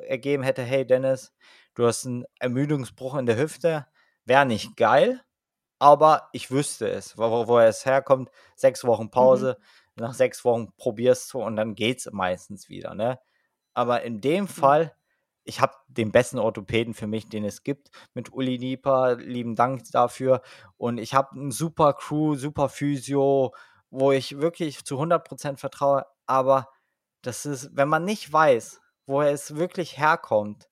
ergeben 0.06 0.43
hätte, 0.43 0.62
hey 0.62 0.86
Dennis, 0.86 1.32
du 1.74 1.86
hast 1.86 2.06
einen 2.06 2.24
Ermüdungsbruch 2.39 3.16
in 3.16 3.26
der 3.26 3.39
Hüfte, 3.39 3.86
wäre 4.24 4.44
nicht 4.44 4.76
geil, 4.76 5.22
aber 5.78 6.28
ich 6.32 6.51
wüsste 6.51 6.89
es, 6.89 7.16
wo, 7.16 7.47
wo 7.48 7.59
es 7.59 7.86
herkommt. 7.86 8.30
Sechs 8.56 8.84
Wochen 8.84 9.10
Pause, 9.10 9.56
mhm. 9.97 10.05
nach 10.05 10.14
sechs 10.14 10.44
Wochen 10.44 10.72
probierst 10.76 11.32
du 11.32 11.43
und 11.43 11.56
dann 11.56 11.74
geht 11.74 12.01
es 12.01 12.12
meistens 12.12 12.68
wieder. 12.68 12.94
Ne? 12.94 13.18
Aber 13.72 14.02
in 14.02 14.20
dem 14.20 14.44
mhm. 14.44 14.48
Fall 14.48 14.97
ich 15.44 15.60
habe 15.60 15.74
den 15.89 16.12
besten 16.12 16.39
Orthopäden 16.39 16.94
für 16.94 17.06
mich, 17.06 17.28
den 17.28 17.44
es 17.44 17.62
gibt, 17.62 17.90
mit 18.14 18.32
Uli 18.32 18.59
Nieper. 18.59 19.16
Lieben 19.16 19.56
Dank 19.56 19.82
dafür. 19.93 20.43
Und 20.77 20.98
ich 20.98 21.14
habe 21.14 21.32
einen 21.32 21.51
super 21.51 21.94
Crew, 21.94 22.35
super 22.36 22.69
Physio, 22.69 23.52
wo 23.90 24.12
ich 24.12 24.39
wirklich 24.39 24.85
zu 24.85 25.01
100% 25.01 25.56
vertraue. 25.56 26.06
Aber 26.27 26.69
das 27.23 27.47
ist, 27.47 27.70
wenn 27.73 27.89
man 27.89 28.05
nicht 28.05 28.32
weiß, 28.32 28.81
woher 29.06 29.32
es 29.32 29.56
wirklich 29.56 29.98
herkommt 29.98 30.69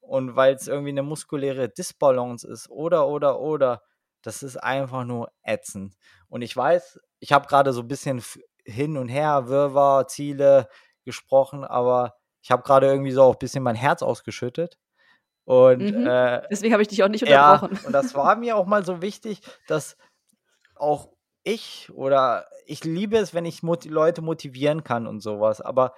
und 0.00 0.36
weil 0.36 0.54
es 0.54 0.68
irgendwie 0.68 0.90
eine 0.90 1.02
muskuläre 1.02 1.68
Disbalance 1.68 2.46
ist 2.46 2.70
oder, 2.70 3.08
oder, 3.08 3.40
oder, 3.40 3.82
das 4.22 4.42
ist 4.42 4.56
einfach 4.56 5.04
nur 5.04 5.30
ätzend. 5.44 5.94
Und 6.28 6.42
ich 6.42 6.56
weiß, 6.56 6.98
ich 7.20 7.32
habe 7.32 7.46
gerade 7.46 7.72
so 7.72 7.82
ein 7.82 7.88
bisschen 7.88 8.22
hin 8.64 8.96
und 8.96 9.08
her, 9.08 9.48
Wirrwarr, 9.48 10.08
Ziele 10.08 10.68
gesprochen, 11.04 11.64
aber 11.64 12.16
Ich 12.46 12.52
habe 12.52 12.62
gerade 12.62 12.86
irgendwie 12.86 13.10
so 13.10 13.22
auch 13.24 13.32
ein 13.32 13.38
bisschen 13.40 13.64
mein 13.64 13.74
Herz 13.74 14.02
ausgeschüttet. 14.02 14.78
Und 15.46 15.80
Mhm. 15.80 16.06
äh, 16.06 16.42
Deswegen 16.48 16.72
habe 16.72 16.82
ich 16.82 16.88
dich 16.88 17.02
auch 17.02 17.08
nicht 17.08 17.24
ja, 17.26 17.54
unterbrochen. 17.54 17.76
und 17.84 17.92
das 17.92 18.14
war 18.14 18.36
mir 18.36 18.56
auch 18.56 18.66
mal 18.66 18.84
so 18.84 19.02
wichtig, 19.02 19.40
dass 19.66 19.96
auch 20.76 21.08
ich 21.42 21.90
oder 21.92 22.46
ich 22.66 22.84
liebe 22.84 23.16
es, 23.18 23.34
wenn 23.34 23.46
ich 23.46 23.64
moti 23.64 23.88
Leute 23.88 24.22
motivieren 24.22 24.84
kann 24.84 25.08
und 25.08 25.22
sowas. 25.22 25.60
Aber 25.60 25.92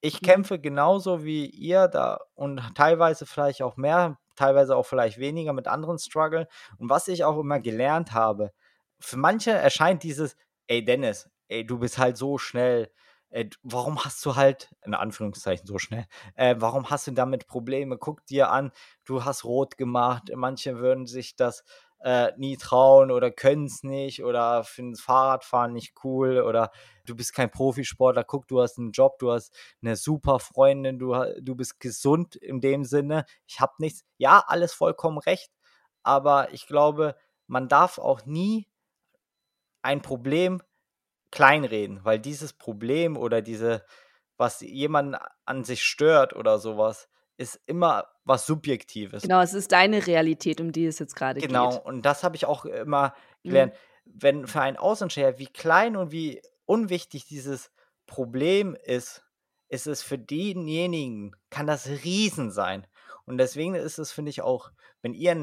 ich 0.00 0.20
Mhm. 0.20 0.26
kämpfe 0.26 0.58
genauso 0.58 1.24
wie 1.24 1.46
ihr 1.46 1.86
da 1.86 2.18
und 2.34 2.60
teilweise 2.74 3.24
vielleicht 3.24 3.62
auch 3.62 3.76
mehr, 3.76 4.18
teilweise 4.34 4.76
auch 4.76 4.86
vielleicht 4.86 5.18
weniger 5.18 5.52
mit 5.52 5.68
anderen 5.68 6.00
Struggle. 6.00 6.48
Und 6.78 6.90
was 6.90 7.06
ich 7.06 7.22
auch 7.24 7.38
immer 7.38 7.60
gelernt 7.60 8.14
habe, 8.14 8.50
für 8.98 9.16
manche 9.16 9.52
erscheint 9.52 10.02
dieses, 10.02 10.36
ey 10.66 10.84
Dennis, 10.84 11.30
ey, 11.48 11.64
du 11.64 11.78
bist 11.78 11.98
halt 11.98 12.16
so 12.16 12.38
schnell. 12.38 12.90
D- 13.44 13.56
warum 13.64 14.04
hast 14.04 14.24
du 14.24 14.36
halt, 14.36 14.72
in 14.84 14.94
Anführungszeichen 14.94 15.66
so 15.66 15.78
schnell, 15.78 16.06
äh, 16.36 16.54
warum 16.58 16.90
hast 16.90 17.06
du 17.08 17.10
damit 17.12 17.46
Probleme? 17.48 17.98
Guck 17.98 18.24
dir 18.26 18.50
an, 18.50 18.70
du 19.04 19.24
hast 19.24 19.44
rot 19.44 19.76
gemacht. 19.76 20.30
Manche 20.34 20.78
würden 20.78 21.06
sich 21.06 21.34
das 21.34 21.64
äh, 22.00 22.32
nie 22.36 22.56
trauen 22.56 23.10
oder 23.10 23.30
können 23.32 23.64
es 23.66 23.82
nicht 23.82 24.22
oder 24.24 24.62
finden 24.62 24.94
Fahrradfahren 24.96 25.72
nicht 25.72 25.94
cool 26.04 26.42
oder 26.42 26.70
du 27.06 27.16
bist 27.16 27.34
kein 27.34 27.50
Profisportler. 27.50 28.22
Guck, 28.24 28.46
du 28.46 28.60
hast 28.60 28.78
einen 28.78 28.92
Job, 28.92 29.18
du 29.18 29.32
hast 29.32 29.52
eine 29.82 29.96
super 29.96 30.38
Freundin, 30.38 30.98
du, 30.98 31.14
du 31.40 31.54
bist 31.56 31.80
gesund 31.80 32.36
in 32.36 32.60
dem 32.60 32.84
Sinne. 32.84 33.24
Ich 33.46 33.58
habe 33.60 33.72
nichts. 33.78 34.04
Ja, 34.18 34.44
alles 34.46 34.72
vollkommen 34.74 35.18
recht. 35.18 35.50
Aber 36.02 36.52
ich 36.52 36.66
glaube, 36.66 37.16
man 37.46 37.68
darf 37.68 37.98
auch 37.98 38.24
nie 38.26 38.68
ein 39.82 40.02
Problem 40.02 40.60
kleinreden, 41.34 42.04
weil 42.04 42.18
dieses 42.18 42.52
Problem 42.52 43.16
oder 43.16 43.42
diese, 43.42 43.84
was 44.36 44.60
jemanden 44.60 45.16
an 45.44 45.64
sich 45.64 45.82
stört 45.82 46.34
oder 46.34 46.58
sowas, 46.58 47.08
ist 47.36 47.60
immer 47.66 48.06
was 48.24 48.46
Subjektives. 48.46 49.22
Genau, 49.22 49.40
es 49.40 49.52
ist 49.52 49.72
deine 49.72 50.06
Realität, 50.06 50.60
um 50.60 50.70
die 50.70 50.86
es 50.86 51.00
jetzt 51.00 51.16
gerade 51.16 51.40
Genau, 51.40 51.70
geht. 51.70 51.84
und 51.84 52.02
das 52.02 52.22
habe 52.22 52.36
ich 52.36 52.46
auch 52.46 52.64
immer 52.64 53.14
Mhm. 53.42 53.48
gelernt. 53.48 53.74
Wenn 54.04 54.46
für 54.46 54.60
einen 54.60 54.76
Außenstehender, 54.76 55.38
wie 55.38 55.46
klein 55.46 55.96
und 55.96 56.12
wie 56.12 56.40
unwichtig 56.66 57.26
dieses 57.26 57.70
Problem 58.06 58.76
ist, 58.84 59.24
ist 59.68 59.86
es 59.88 60.02
für 60.02 60.18
denjenigen, 60.18 61.34
kann 61.50 61.66
das 61.66 61.88
Riesen 61.88 62.52
sein. 62.52 62.86
Und 63.24 63.38
deswegen 63.38 63.74
ist 63.74 63.98
es, 63.98 64.12
finde 64.12 64.30
ich, 64.30 64.42
auch, 64.42 64.70
wenn 65.02 65.14
ihr, 65.14 65.34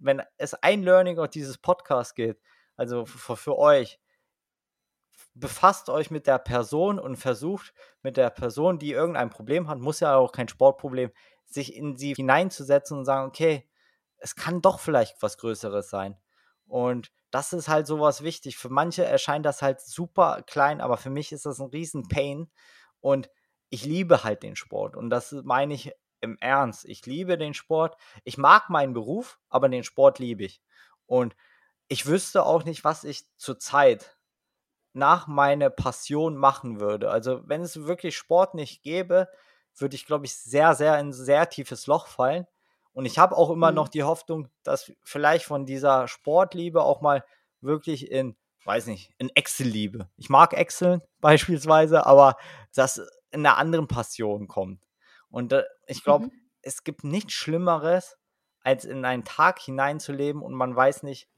wenn 0.00 0.22
es 0.36 0.54
ein 0.54 0.82
Learning 0.84 1.18
aus 1.18 1.30
dieses 1.30 1.58
Podcast 1.58 2.14
geht, 2.14 2.38
also 2.76 3.06
für, 3.06 3.36
für 3.36 3.58
euch, 3.58 3.98
befasst 5.34 5.88
euch 5.88 6.10
mit 6.10 6.26
der 6.26 6.38
Person 6.38 6.98
und 6.98 7.16
versucht 7.16 7.72
mit 8.02 8.16
der 8.16 8.30
Person, 8.30 8.78
die 8.78 8.92
irgendein 8.92 9.30
Problem 9.30 9.68
hat, 9.68 9.78
muss 9.78 10.00
ja 10.00 10.16
auch 10.16 10.32
kein 10.32 10.48
Sportproblem, 10.48 11.10
sich 11.46 11.74
in 11.74 11.96
sie 11.96 12.14
hineinzusetzen 12.14 12.98
und 12.98 13.04
sagen, 13.04 13.28
okay, 13.28 13.68
es 14.18 14.36
kann 14.36 14.60
doch 14.60 14.80
vielleicht 14.80 15.22
was 15.22 15.38
Größeres 15.38 15.90
sein. 15.90 16.16
Und 16.66 17.10
das 17.30 17.52
ist 17.52 17.68
halt 17.68 17.86
sowas 17.86 18.22
wichtig. 18.22 18.56
Für 18.56 18.68
manche 18.68 19.04
erscheint 19.04 19.46
das 19.46 19.62
halt 19.62 19.80
super 19.80 20.42
klein, 20.46 20.80
aber 20.80 20.96
für 20.96 21.10
mich 21.10 21.32
ist 21.32 21.46
das 21.46 21.60
ein 21.60 21.68
riesen 21.70 22.08
Pain. 22.08 22.50
Und 23.00 23.30
ich 23.70 23.84
liebe 23.84 24.24
halt 24.24 24.42
den 24.42 24.56
Sport. 24.56 24.96
Und 24.96 25.10
das 25.10 25.32
meine 25.44 25.74
ich 25.74 25.92
im 26.20 26.36
Ernst. 26.40 26.84
Ich 26.84 27.06
liebe 27.06 27.38
den 27.38 27.54
Sport. 27.54 27.96
Ich 28.24 28.36
mag 28.36 28.68
meinen 28.68 28.92
Beruf, 28.92 29.38
aber 29.48 29.68
den 29.68 29.84
Sport 29.84 30.18
liebe 30.18 30.44
ich. 30.44 30.60
Und 31.06 31.34
ich 31.88 32.06
wüsste 32.06 32.44
auch 32.44 32.64
nicht, 32.64 32.84
was 32.84 33.04
ich 33.04 33.24
zurzeit 33.36 34.16
nach 34.92 35.26
meiner 35.26 35.70
Passion 35.70 36.36
machen 36.36 36.80
würde. 36.80 37.10
Also, 37.10 37.40
wenn 37.48 37.62
es 37.62 37.84
wirklich 37.86 38.16
Sport 38.16 38.54
nicht 38.54 38.82
gäbe, 38.82 39.28
würde 39.76 39.94
ich, 39.96 40.04
glaube 40.06 40.26
ich, 40.26 40.34
sehr, 40.36 40.74
sehr 40.74 40.98
in 40.98 41.08
ein 41.08 41.12
sehr 41.12 41.48
tiefes 41.48 41.86
Loch 41.86 42.06
fallen. 42.08 42.46
Und 42.92 43.04
ich 43.06 43.18
habe 43.18 43.36
auch 43.36 43.50
immer 43.50 43.70
Mhm. 43.70 43.76
noch 43.76 43.88
die 43.88 44.02
Hoffnung, 44.02 44.48
dass 44.64 44.92
vielleicht 45.04 45.44
von 45.44 45.64
dieser 45.64 46.08
Sportliebe 46.08 46.82
auch 46.82 47.00
mal 47.00 47.24
wirklich 47.60 48.10
in, 48.10 48.36
weiß 48.64 48.86
nicht, 48.86 49.14
in 49.18 49.30
Excel-Liebe. 49.34 50.10
Ich 50.16 50.28
mag 50.28 50.54
Excel 50.54 51.00
beispielsweise, 51.20 52.04
aber 52.06 52.36
das 52.74 52.98
in 53.30 53.46
einer 53.46 53.58
anderen 53.58 53.86
Passion 53.86 54.48
kommt. 54.48 54.84
Und 55.28 55.52
äh, 55.52 55.62
ich 55.86 56.02
glaube, 56.02 56.26
Mhm. 56.26 56.32
es 56.62 56.82
gibt 56.82 57.04
nichts 57.04 57.32
Schlimmeres, 57.32 58.16
als 58.62 58.84
in 58.84 59.04
einen 59.04 59.24
Tag 59.24 59.60
hineinzuleben 59.60 60.42
und 60.42 60.52
man 60.54 60.74
weiß 60.74 61.04
nicht, 61.04 61.28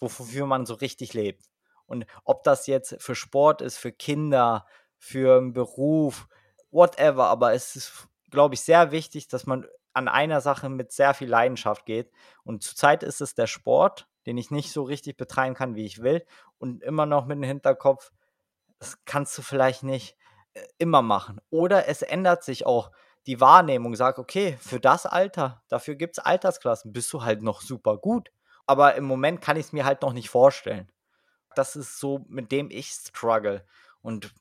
wofür 0.00 0.46
man 0.46 0.66
so 0.66 0.74
richtig 0.74 1.14
lebt. 1.14 1.44
Und 1.88 2.06
ob 2.24 2.44
das 2.44 2.66
jetzt 2.68 2.96
für 3.02 3.14
Sport 3.14 3.62
ist, 3.62 3.78
für 3.78 3.90
Kinder, 3.90 4.66
für 4.98 5.38
einen 5.38 5.52
Beruf, 5.52 6.28
whatever, 6.70 7.26
aber 7.26 7.54
es 7.54 7.74
ist, 7.74 8.08
glaube 8.30 8.54
ich, 8.54 8.60
sehr 8.60 8.92
wichtig, 8.92 9.26
dass 9.28 9.46
man 9.46 9.66
an 9.94 10.06
einer 10.06 10.40
Sache 10.40 10.68
mit 10.68 10.92
sehr 10.92 11.14
viel 11.14 11.28
Leidenschaft 11.28 11.84
geht. 11.86 12.12
Und 12.44 12.62
zurzeit 12.62 13.02
ist 13.02 13.20
es 13.20 13.34
der 13.34 13.46
Sport, 13.46 14.06
den 14.26 14.36
ich 14.36 14.50
nicht 14.50 14.70
so 14.70 14.82
richtig 14.82 15.16
betreiben 15.16 15.54
kann, 15.54 15.74
wie 15.74 15.86
ich 15.86 16.02
will. 16.02 16.24
Und 16.58 16.82
immer 16.82 17.06
noch 17.06 17.26
mit 17.26 17.36
dem 17.36 17.42
Hinterkopf, 17.42 18.12
das 18.78 18.98
kannst 19.04 19.36
du 19.36 19.42
vielleicht 19.42 19.82
nicht 19.82 20.16
äh, 20.54 20.60
immer 20.78 21.02
machen. 21.02 21.40
Oder 21.50 21.88
es 21.88 22.02
ändert 22.02 22.44
sich 22.44 22.66
auch 22.66 22.92
die 23.26 23.40
Wahrnehmung, 23.40 23.94
sag, 23.96 24.18
okay, 24.18 24.56
für 24.60 24.80
das 24.80 25.04
Alter, 25.04 25.62
dafür 25.68 25.96
gibt 25.96 26.18
es 26.18 26.24
Altersklassen, 26.24 26.92
bist 26.92 27.12
du 27.12 27.24
halt 27.24 27.42
noch 27.42 27.60
super 27.60 27.98
gut. 27.98 28.30
Aber 28.66 28.94
im 28.94 29.04
Moment 29.04 29.40
kann 29.40 29.56
ich 29.56 29.66
es 29.66 29.72
mir 29.72 29.84
halt 29.84 30.02
noch 30.02 30.12
nicht 30.12 30.30
vorstellen. 30.30 30.90
Das 31.54 31.76
ist 31.76 31.98
so, 31.98 32.24
mit 32.28 32.52
dem 32.52 32.70
ich 32.70 32.90
struggle. 32.90 33.64
Und 34.00 34.32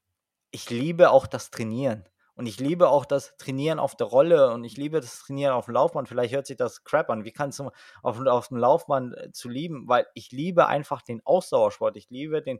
ich 0.52 0.70
liebe 0.70 1.12
auch 1.12 1.28
das 1.28 1.52
Trainieren. 1.52 2.08
Und 2.38 2.46
ich 2.46 2.60
liebe 2.60 2.90
auch 2.90 3.06
das 3.06 3.36
Trainieren 3.38 3.80
auf 3.80 3.96
der 3.96 4.06
Rolle 4.06 4.54
und 4.54 4.64
ich 4.64 4.78
liebe 4.78 5.02
das 5.02 5.20
Trainieren 5.22 5.54
auf 5.54 5.66
dem 5.66 5.74
Laufband. 5.74 6.08
Vielleicht 6.08 6.36
hört 6.36 6.46
sich 6.46 6.56
das 6.56 6.84
crap 6.84 7.10
an. 7.10 7.26
Wie 7.26 7.32
kannst 7.32 7.58
du 7.58 7.72
auf, 8.04 8.20
auf 8.24 8.50
dem 8.50 8.58
Laufband 8.58 9.18
äh, 9.18 9.32
zu 9.32 9.50
lieben? 9.50 9.88
Weil 9.88 10.06
ich 10.14 10.32
liebe 10.32 10.68
einfach 10.68 11.02
den 11.02 11.26
Ausdauersport. 11.26 11.98
Ich 11.98 12.12
liebe 12.12 12.44
den. 12.44 12.60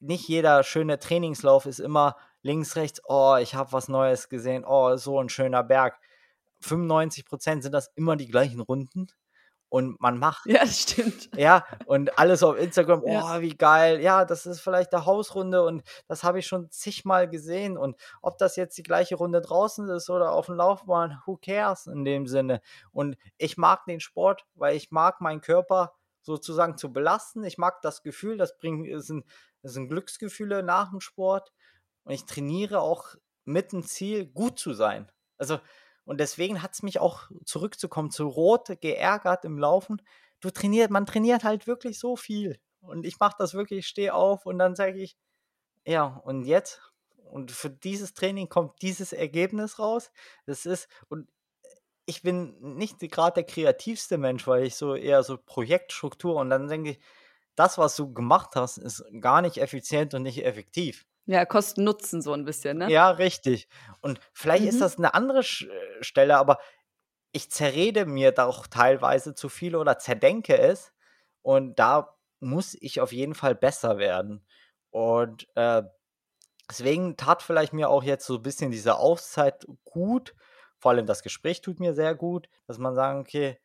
Nicht 0.00 0.28
jeder 0.28 0.62
schöne 0.62 0.98
Trainingslauf 0.98 1.64
ist 1.64 1.78
immer 1.78 2.16
links, 2.42 2.76
rechts. 2.76 3.00
Oh, 3.06 3.36
ich 3.40 3.54
habe 3.54 3.72
was 3.72 3.88
Neues 3.88 4.28
gesehen. 4.28 4.66
Oh, 4.66 4.94
so 4.98 5.18
ein 5.18 5.30
schöner 5.30 5.64
Berg. 5.64 5.98
95% 6.62 7.62
sind 7.62 7.72
das 7.72 7.90
immer 7.94 8.16
die 8.16 8.28
gleichen 8.28 8.60
Runden. 8.60 9.06
Und 9.68 10.00
man 10.00 10.18
macht 10.18 10.46
Ja, 10.46 10.60
das 10.60 10.82
stimmt. 10.82 11.28
ja, 11.36 11.66
und 11.86 12.18
alles 12.18 12.42
auf 12.42 12.56
Instagram, 12.56 13.02
oh, 13.02 13.08
Ja. 13.10 13.40
wie 13.40 13.56
geil. 13.56 14.00
Ja, 14.00 14.24
das 14.24 14.46
ist 14.46 14.60
vielleicht 14.60 14.92
der 14.92 15.06
Hausrunde 15.06 15.64
und 15.64 15.82
das 16.06 16.22
habe 16.22 16.38
ich 16.38 16.46
schon 16.46 16.70
zigmal 16.70 17.28
gesehen. 17.28 17.76
Und 17.76 17.96
ob 18.22 18.38
das 18.38 18.56
jetzt 18.56 18.78
die 18.78 18.84
gleiche 18.84 19.16
Runde 19.16 19.40
draußen 19.40 19.88
ist 19.90 20.08
oder 20.08 20.32
auf 20.32 20.46
dem 20.46 20.54
Laufbahn, 20.54 21.20
who 21.26 21.36
cares 21.36 21.86
in 21.86 22.04
dem 22.04 22.26
Sinne. 22.26 22.60
Und 22.92 23.16
ich 23.38 23.56
mag 23.56 23.84
den 23.86 24.00
Sport, 24.00 24.44
weil 24.54 24.76
ich 24.76 24.90
mag 24.92 25.20
meinen 25.20 25.40
Körper 25.40 25.94
sozusagen 26.22 26.76
zu 26.76 26.92
belasten. 26.92 27.44
Ich 27.44 27.58
mag 27.58 27.80
das 27.82 28.02
Gefühl, 28.02 28.36
das 28.36 28.56
bringt, 28.58 28.88
es 28.88 29.06
sind, 29.06 29.24
es 29.62 29.72
sind 29.74 29.88
Glücksgefühle 29.88 30.62
nach 30.62 30.90
dem 30.90 31.00
Sport. 31.00 31.52
Und 32.04 32.12
ich 32.12 32.24
trainiere 32.24 32.80
auch 32.80 33.14
mit 33.44 33.72
dem 33.72 33.82
Ziel, 33.84 34.26
gut 34.26 34.58
zu 34.60 34.72
sein. 34.74 35.10
Also, 35.38 35.58
und 36.06 36.18
deswegen 36.18 36.62
hat 36.62 36.72
es 36.72 36.82
mich 36.82 37.00
auch 37.00 37.30
zurückzukommen 37.44 38.10
zu 38.10 38.28
Rot 38.28 38.80
geärgert 38.80 39.44
im 39.44 39.58
Laufen. 39.58 40.00
Du 40.40 40.50
trainiert, 40.50 40.90
man 40.90 41.04
trainiert 41.04 41.44
halt 41.44 41.66
wirklich 41.66 41.98
so 41.98 42.16
viel. 42.16 42.58
Und 42.80 43.04
ich 43.04 43.18
mache 43.18 43.36
das 43.38 43.54
wirklich, 43.54 43.80
ich 43.80 43.88
stehe 43.88 44.14
auf 44.14 44.46
und 44.46 44.58
dann 44.58 44.76
sage 44.76 45.00
ich, 45.02 45.16
ja, 45.84 46.04
und 46.24 46.44
jetzt? 46.44 46.80
Und 47.16 47.50
für 47.50 47.70
dieses 47.70 48.14
Training 48.14 48.48
kommt 48.48 48.80
dieses 48.82 49.12
Ergebnis 49.12 49.80
raus. 49.80 50.12
Das 50.46 50.64
ist, 50.64 50.88
und 51.08 51.28
ich 52.06 52.22
bin 52.22 52.56
nicht 52.76 53.00
gerade 53.00 53.34
der 53.34 53.44
kreativste 53.44 54.16
Mensch, 54.16 54.46
weil 54.46 54.64
ich 54.64 54.76
so 54.76 54.94
eher 54.94 55.24
so 55.24 55.36
Projektstruktur 55.36 56.36
und 56.36 56.50
dann 56.50 56.68
denke 56.68 56.90
ich, 56.90 57.00
das, 57.56 57.78
was 57.78 57.96
du 57.96 58.12
gemacht 58.12 58.54
hast, 58.54 58.78
ist 58.78 59.04
gar 59.20 59.42
nicht 59.42 59.58
effizient 59.58 60.14
und 60.14 60.22
nicht 60.22 60.44
effektiv. 60.44 61.04
Ja, 61.26 61.44
Kosten-Nutzen 61.44 62.22
so 62.22 62.32
ein 62.32 62.44
bisschen, 62.44 62.78
ne? 62.78 62.88
Ja, 62.88 63.10
richtig. 63.10 63.68
Und 64.00 64.20
vielleicht 64.32 64.64
ist 64.64 64.76
Mhm. 64.76 64.80
das 64.80 64.96
eine 64.98 65.14
andere 65.14 65.42
Sch 65.42 65.62
äh, 65.62 66.02
Stelle, 66.04 66.36
aber 66.38 66.58
ich 67.32 67.50
zerrede 67.50 68.06
mir 68.06 68.32
da 68.32 68.46
auch 68.46 68.66
teilweise 68.66 69.34
zu 69.34 69.48
viel 69.48 69.76
oder 69.76 69.98
zerdenke 69.98 70.58
es. 70.58 70.92
Und 71.42 71.78
da 71.78 72.16
muss 72.40 72.76
ich 72.80 73.00
auf 73.00 73.12
jeden 73.12 73.34
Fall 73.34 73.54
besser 73.54 73.98
werden. 73.98 74.46
Und 74.90 75.48
äh, 75.56 75.82
deswegen 76.70 77.16
tat 77.16 77.42
vielleicht 77.42 77.72
mir 77.74 77.90
auch 77.90 78.04
jetzt 78.04 78.26
so 78.26 78.36
ein 78.36 78.42
bisschen 78.42 78.70
diese 78.70 78.96
Auszeit 78.98 79.66
gut. 79.84 80.34
Vor 80.78 80.92
allem 80.92 81.06
das 81.06 81.22
Gespräch 81.22 81.60
tut 81.62 81.80
mir 81.80 81.94
sehr 81.94 82.14
gut, 82.14 82.48
dass 82.66 82.78
man 82.78 82.94
sagen, 82.94 83.20
okay, 83.20 83.58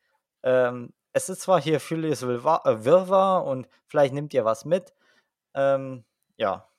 ähm, 0.43 0.93
es 1.13 1.29
ist 1.29 1.41
zwar 1.41 1.61
hier 1.61 1.79
vieles 1.79 2.23
äh, 2.23 2.27
Wirrwarr 2.43 3.45
und 3.45 3.67
vielleicht 3.87 4.13
nimmt 4.13 4.33
ihr 4.33 4.45
was 4.45 4.65
mit. 4.65 4.93
Ähm, 5.55 6.05
ja, 6.37 6.70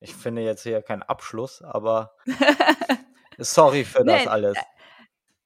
ich 0.00 0.14
finde 0.14 0.42
jetzt 0.42 0.62
hier 0.62 0.82
keinen 0.82 1.02
Abschluss, 1.02 1.62
aber 1.62 2.14
sorry 3.38 3.84
für 3.84 4.04
das 4.04 4.24
Nee, 4.24 4.28
alles. 4.28 4.56
äh, 4.56 4.62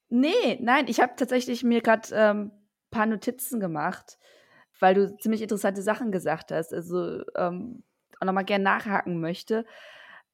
nee, 0.09 0.59
nein, 0.61 0.87
ich 0.89 1.01
habe 1.01 1.12
tatsächlich 1.16 1.62
mir 1.65 1.81
gerade 1.81 2.09
ähm, 2.12 2.53
paar 2.91 3.07
Notizen 3.07 3.61
gemacht, 3.61 4.19
weil 4.79 4.95
du 4.95 5.16
ziemlich 5.16 5.43
interessante 5.43 5.83
Sachen 5.83 6.12
gesagt 6.12 6.53
hast. 6.53 6.73
Also 6.73 7.23
ähm, 7.37 7.83
auch 8.20 8.27
nochmal 8.27 8.45
gern 8.45 8.62
nachhaken 8.62 9.20
möchte. 9.20 9.65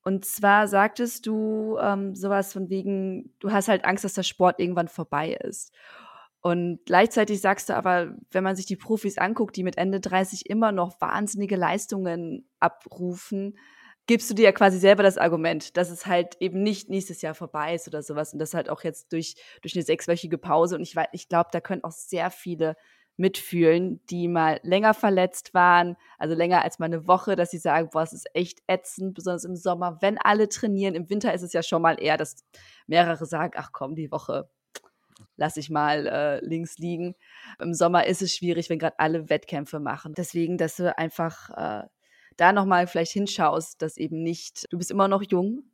Und 0.03 0.25
zwar 0.25 0.69
sagtest 0.69 1.27
du 1.27 1.79
ähm, 1.81 2.15
sowas 2.15 2.53
von 2.53 2.71
wegen, 2.71 3.35
du 3.41 3.53
hast 3.53 3.69
halt 3.69 3.85
Angst, 3.85 4.05
dass 4.05 4.15
der 4.15 4.23
Sport 4.23 4.59
irgendwann 4.61 4.89
vorbei 4.89 5.33
ist. 5.33 5.73
Und 6.41 6.81
gleichzeitig 6.87 7.41
sagst 7.41 7.69
du 7.69 7.77
aber, 7.77 8.15
wenn 8.31 8.45
man 8.45 8.57
sich 8.57 8.67
die 8.67 8.77
Profis 8.77 9.19
anguckt, 9.19 9.57
die 9.57 9.65
mit 9.65 9.77
Ende 9.77 10.01
30 10.01 10.49
immer 10.49 10.73
noch 10.73 11.01
wahnsinnige 11.01 11.57
Leistungen 11.57 12.49
abrufen, 12.61 13.59
gibst 14.09 14.29
du 14.31 14.35
dir 14.35 14.47
ja 14.47 14.53
quasi 14.53 14.79
selber 14.79 15.03
das 15.03 15.19
Argument, 15.19 15.77
dass 15.77 15.91
es 15.91 16.07
halt 16.07 16.37
eben 16.41 16.63
nicht 16.63 16.89
nächstes 16.89 17.23
Jahr 17.23 17.35
vorbei 17.35 17.75
ist 17.75 17.87
oder 17.87 18.03
sowas 18.03 18.33
und 18.33 18.39
das 18.39 18.55
halt 18.55 18.71
auch 18.71 18.83
jetzt 18.83 19.13
durch, 19.13 19.37
durch 19.63 19.77
eine 19.77 19.85
sechswöchige 19.85 20.39
Pause 20.39 20.75
und 20.75 20.83
ich 20.83 20.97
ich 21.13 21.29
glaube, 21.29 21.51
da 21.53 21.61
können 21.61 21.85
auch 21.85 21.93
sehr 21.93 22.31
viele 22.31 22.75
mitfühlen, 23.19 24.01
die 24.07 24.27
mal 24.27 24.61
länger 24.63 24.95
verletzt 24.95 25.53
waren, 25.53 25.97
also 26.19 26.35
länger 26.35 26.63
als 26.63 26.79
mal 26.79 26.87
eine 26.87 27.07
Woche, 27.07 27.37
dass 27.37 27.51
sie 27.51 27.59
sagen, 27.59 27.91
boah, 27.93 28.03
es 28.03 28.13
ist 28.13 28.29
echt 28.33 28.61
ätzend, 28.67 29.15
besonders 29.15 29.45
im 29.45 29.57
Sommer, 29.57 29.99
wenn 30.01 30.19
alle 30.19 30.49
trainieren. 30.49 30.95
Im 30.95 31.11
Winter 31.11 31.35
ist 31.35 31.43
es 31.43 31.53
ja 31.53 31.63
schon 31.63 31.83
mal 31.83 32.01
eher, 32.01 32.17
dass 32.17 32.47
mehrere 32.87 33.27
sagen, 33.27 33.55
ach 33.57 33.71
komm, 33.73 33.95
die 33.95 34.11
Woche 34.11 34.49
lasse 35.37 35.61
ich 35.61 35.69
mal 35.69 36.07
äh, 36.07 36.45
links 36.45 36.79
liegen. 36.79 37.15
Im 37.59 37.75
Sommer 37.75 38.07
ist 38.07 38.23
es 38.23 38.35
schwierig, 38.35 38.71
wenn 38.71 38.79
gerade 38.79 38.99
alle 38.99 39.29
Wettkämpfe 39.29 39.81
machen. 39.81 40.15
Deswegen, 40.17 40.57
dass 40.57 40.77
du 40.77 40.97
einfach 40.97 41.51
äh, 41.51 41.89
da 42.39 42.53
nochmal 42.53 42.87
vielleicht 42.87 43.13
hinschaust, 43.13 43.83
dass 43.83 43.97
eben 43.97 44.23
nicht, 44.23 44.67
du 44.71 44.79
bist 44.79 44.91
immer 44.91 45.09
noch 45.09 45.23
jung, 45.23 45.65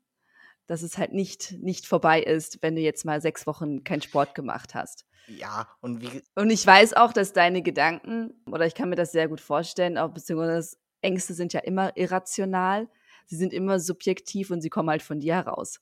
dass 0.66 0.82
es 0.82 0.98
halt 0.98 1.12
nicht, 1.12 1.52
nicht 1.60 1.86
vorbei 1.86 2.22
ist, 2.22 2.62
wenn 2.62 2.74
du 2.74 2.80
jetzt 2.80 3.04
mal 3.04 3.20
sechs 3.20 3.46
Wochen 3.46 3.84
keinen 3.84 4.02
Sport 4.02 4.34
gemacht 4.34 4.74
hast. 4.74 5.06
Ja, 5.26 5.68
und 5.80 6.00
wie. 6.00 6.22
Und 6.34 6.50
ich 6.50 6.66
weiß 6.66 6.94
auch, 6.94 7.12
dass 7.12 7.32
deine 7.32 7.62
Gedanken, 7.62 8.34
oder 8.46 8.66
ich 8.66 8.74
kann 8.74 8.88
mir 8.88 8.96
das 8.96 9.12
sehr 9.12 9.28
gut 9.28 9.40
vorstellen, 9.40 9.98
auch 9.98 10.10
beziehungsweise 10.10 10.76
Ängste 11.00 11.34
sind 11.34 11.52
ja 11.52 11.60
immer 11.60 11.96
irrational, 11.96 12.88
sie 13.26 13.36
sind 13.36 13.52
immer 13.52 13.78
subjektiv 13.78 14.50
und 14.50 14.60
sie 14.60 14.70
kommen 14.70 14.90
halt 14.90 15.02
von 15.02 15.20
dir 15.20 15.34
heraus. 15.34 15.80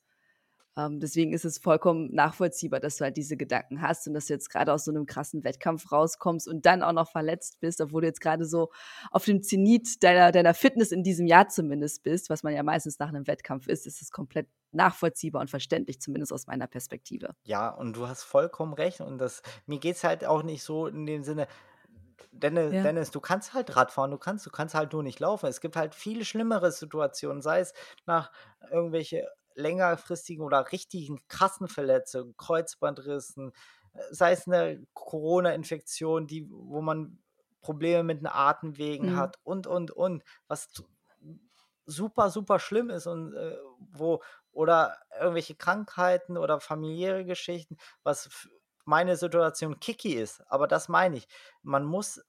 Ähm, 0.75 0.99
deswegen 0.99 1.33
ist 1.33 1.45
es 1.45 1.59
vollkommen 1.59 2.13
nachvollziehbar, 2.13 2.79
dass 2.79 2.97
du 2.97 3.03
halt 3.03 3.17
diese 3.17 3.37
Gedanken 3.37 3.81
hast 3.81 4.07
und 4.07 4.13
dass 4.13 4.27
du 4.27 4.33
jetzt 4.33 4.49
gerade 4.49 4.73
aus 4.73 4.85
so 4.85 4.91
einem 4.91 5.05
krassen 5.05 5.43
Wettkampf 5.43 5.91
rauskommst 5.91 6.47
und 6.47 6.65
dann 6.65 6.81
auch 6.81 6.93
noch 6.93 7.09
verletzt 7.09 7.59
bist, 7.59 7.79
obwohl 7.79 8.01
du 8.01 8.07
jetzt 8.07 8.21
gerade 8.21 8.45
so 8.45 8.71
auf 9.11 9.25
dem 9.25 9.43
Zenit 9.43 10.03
deiner, 10.03 10.31
deiner 10.31 10.53
Fitness 10.53 10.91
in 10.91 11.03
diesem 11.03 11.27
Jahr 11.27 11.47
zumindest 11.47 12.03
bist, 12.03 12.29
was 12.29 12.43
man 12.43 12.53
ja 12.53 12.63
meistens 12.63 12.97
nach 12.97 13.09
einem 13.09 13.27
Wettkampf 13.27 13.67
ist, 13.67 13.85
ist 13.85 14.01
es 14.01 14.11
komplett 14.11 14.47
nachvollziehbar 14.71 15.41
und 15.41 15.49
verständlich, 15.49 16.01
zumindest 16.01 16.33
aus 16.33 16.47
meiner 16.47 16.65
Perspektive. 16.67 17.35
Ja, 17.43 17.69
und 17.69 17.95
du 17.95 18.07
hast 18.07 18.23
vollkommen 18.23 18.73
recht. 18.73 19.01
Und 19.01 19.19
das, 19.19 19.43
mir 19.67 19.79
geht 19.79 19.97
es 19.97 20.03
halt 20.03 20.25
auch 20.25 20.41
nicht 20.41 20.63
so 20.63 20.87
in 20.87 21.05
dem 21.05 21.23
Sinne, 21.23 21.47
Dennis, 22.31 22.73
ja. 22.73 22.81
Dennis, 22.81 23.11
du 23.11 23.19
kannst 23.19 23.53
halt 23.53 23.75
Radfahren, 23.75 24.09
du 24.09 24.17
kannst, 24.17 24.45
du 24.45 24.49
kannst 24.49 24.73
halt 24.73 24.93
nur 24.93 25.03
nicht 25.03 25.19
laufen. 25.19 25.47
Es 25.47 25.61
gibt 25.61 25.75
halt 25.75 25.93
viele 25.93 26.25
schlimmere 26.25 26.71
Situationen, 26.71 27.41
sei 27.41 27.59
es 27.59 27.73
nach 28.05 28.31
irgendwelche 28.71 29.27
längerfristigen 29.55 30.43
oder 30.43 30.71
richtigen 30.71 31.21
krassen 31.27 31.67
Verletzungen, 31.67 32.35
Kreuzbandrissen, 32.37 33.51
äh, 33.93 33.99
sei 34.11 34.31
es 34.31 34.47
eine 34.47 34.85
Corona-Infektion, 34.93 36.27
die, 36.27 36.49
wo 36.49 36.81
man 36.81 37.19
Probleme 37.61 38.03
mit 38.03 38.19
den 38.19 38.27
Atemwegen 38.27 39.11
mhm. 39.11 39.17
hat 39.17 39.39
und, 39.43 39.67
und, 39.67 39.91
und, 39.91 40.23
was 40.47 40.69
super, 41.85 42.29
super 42.29 42.59
schlimm 42.59 42.89
ist 42.89 43.07
und 43.07 43.33
äh, 43.33 43.57
wo, 43.91 44.21
oder 44.51 44.97
irgendwelche 45.19 45.55
Krankheiten 45.55 46.37
oder 46.37 46.59
familiäre 46.59 47.25
Geschichten, 47.25 47.77
was 48.03 48.29
meine 48.85 49.15
Situation 49.15 49.79
kicky 49.79 50.13
ist. 50.13 50.41
Aber 50.47 50.67
das 50.67 50.89
meine 50.89 51.17
ich. 51.17 51.27
Man 51.61 51.85
muss 51.85 52.21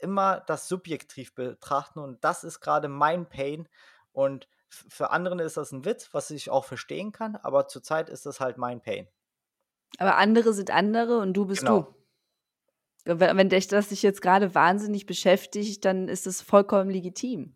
immer 0.00 0.40
das 0.40 0.68
subjektiv 0.68 1.34
betrachten 1.34 2.00
und 2.00 2.24
das 2.24 2.44
ist 2.44 2.60
gerade 2.60 2.88
mein 2.88 3.28
Pain 3.28 3.68
und 4.12 4.48
für 4.88 5.10
andere 5.10 5.42
ist 5.42 5.56
das 5.56 5.72
ein 5.72 5.84
Witz, 5.84 6.08
was 6.12 6.30
ich 6.30 6.50
auch 6.50 6.64
verstehen 6.64 7.12
kann, 7.12 7.36
aber 7.36 7.68
zurzeit 7.68 8.08
ist 8.08 8.26
das 8.26 8.40
halt 8.40 8.58
mein 8.58 8.80
Pain. 8.80 9.06
Aber 9.98 10.16
andere 10.16 10.52
sind 10.52 10.70
andere 10.70 11.18
und 11.18 11.34
du 11.34 11.46
bist 11.46 11.60
genau. 11.60 11.82
du. 11.82 11.94
Wenn 13.04 13.48
dich 13.48 13.66
das 13.66 13.88
dich 13.88 14.02
jetzt 14.02 14.22
gerade 14.22 14.54
wahnsinnig 14.54 15.06
beschäftigt, 15.06 15.84
dann 15.84 16.08
ist 16.08 16.26
das 16.26 16.40
vollkommen 16.40 16.88
legitim. 16.88 17.52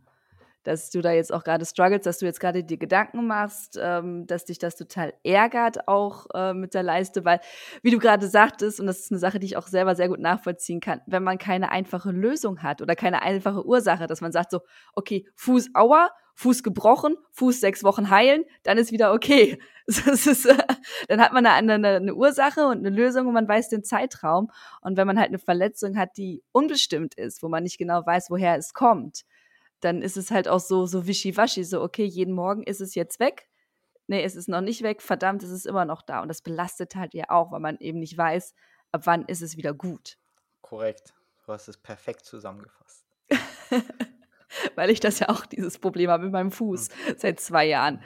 Dass 0.64 0.90
du 0.90 1.00
da 1.00 1.12
jetzt 1.12 1.32
auch 1.32 1.44
gerade 1.44 1.64
struggles, 1.64 2.02
dass 2.02 2.18
du 2.18 2.26
jetzt 2.26 2.40
gerade 2.40 2.64
dir 2.64 2.76
Gedanken 2.76 3.28
machst, 3.28 3.78
ähm, 3.80 4.26
dass 4.26 4.44
dich 4.44 4.58
das 4.58 4.74
total 4.74 5.14
ärgert 5.22 5.86
auch 5.86 6.26
äh, 6.34 6.52
mit 6.52 6.74
der 6.74 6.82
Leiste, 6.82 7.24
weil, 7.24 7.38
wie 7.82 7.92
du 7.92 7.98
gerade 7.98 8.26
sagtest, 8.26 8.80
und 8.80 8.88
das 8.88 8.98
ist 8.98 9.12
eine 9.12 9.20
Sache, 9.20 9.38
die 9.38 9.46
ich 9.46 9.56
auch 9.56 9.68
selber 9.68 9.94
sehr 9.94 10.08
gut 10.08 10.18
nachvollziehen 10.18 10.80
kann, 10.80 11.00
wenn 11.06 11.22
man 11.22 11.38
keine 11.38 11.70
einfache 11.70 12.10
Lösung 12.10 12.64
hat 12.64 12.82
oder 12.82 12.96
keine 12.96 13.22
einfache 13.22 13.64
Ursache, 13.64 14.08
dass 14.08 14.20
man 14.20 14.32
sagt 14.32 14.50
so, 14.50 14.60
okay, 14.94 15.28
Fuß, 15.36 15.68
aua, 15.74 16.10
Fuß 16.36 16.62
gebrochen, 16.62 17.16
Fuß 17.32 17.60
sechs 17.60 17.82
Wochen 17.82 18.10
heilen, 18.10 18.44
dann 18.62 18.78
ist 18.78 18.92
wieder 18.92 19.12
okay. 19.12 19.58
Ist, 19.86 20.46
äh, 20.46 20.56
dann 21.06 21.20
hat 21.20 21.32
man 21.32 21.46
eine, 21.46 21.74
eine, 21.74 21.88
eine, 21.88 22.14
Ursache 22.14 22.66
und 22.66 22.78
eine 22.78 22.90
Lösung 22.90 23.28
und 23.28 23.34
man 23.34 23.46
weiß 23.46 23.68
den 23.68 23.84
Zeitraum. 23.84 24.50
Und 24.80 24.96
wenn 24.96 25.06
man 25.06 25.16
halt 25.16 25.28
eine 25.28 25.38
Verletzung 25.38 25.96
hat, 25.96 26.16
die 26.16 26.42
unbestimmt 26.50 27.14
ist, 27.14 27.40
wo 27.40 27.48
man 27.48 27.62
nicht 27.62 27.78
genau 27.78 28.04
weiß, 28.04 28.28
woher 28.30 28.56
es 28.56 28.74
kommt, 28.74 29.22
dann 29.78 30.02
ist 30.02 30.16
es 30.16 30.32
halt 30.32 30.48
auch 30.48 30.58
so, 30.58 30.86
so 30.86 31.06
wischiwaschi, 31.06 31.62
so, 31.62 31.82
okay, 31.82 32.04
jeden 32.04 32.34
Morgen 32.34 32.64
ist 32.64 32.80
es 32.80 32.96
jetzt 32.96 33.20
weg. 33.20 33.48
Nee, 34.08 34.24
es 34.24 34.34
ist 34.34 34.48
noch 34.48 34.60
nicht 34.60 34.82
weg, 34.82 35.02
verdammt, 35.02 35.44
es 35.44 35.50
ist 35.50 35.66
immer 35.66 35.84
noch 35.84 36.02
da. 36.02 36.20
Und 36.20 36.28
das 36.28 36.42
belastet 36.42 36.96
halt 36.96 37.14
ja 37.14 37.26
auch, 37.28 37.52
weil 37.52 37.60
man 37.60 37.78
eben 37.78 38.00
nicht 38.00 38.18
weiß, 38.18 38.54
ab 38.90 39.02
wann 39.04 39.24
ist 39.26 39.40
es 39.40 39.56
wieder 39.56 39.72
gut. 39.72 40.18
Korrekt. 40.62 41.14
Du 41.46 41.52
hast 41.52 41.68
es 41.68 41.76
perfekt 41.76 42.24
zusammengefasst. 42.24 43.06
weil 44.74 44.90
ich 44.90 45.00
das 45.00 45.18
ja 45.18 45.28
auch 45.28 45.46
dieses 45.46 45.78
Problem 45.78 46.10
habe 46.10 46.24
mit 46.24 46.32
meinem 46.32 46.50
Fuß 46.50 46.88
mhm. 46.88 47.14
seit 47.16 47.40
zwei 47.40 47.66
Jahren, 47.66 48.02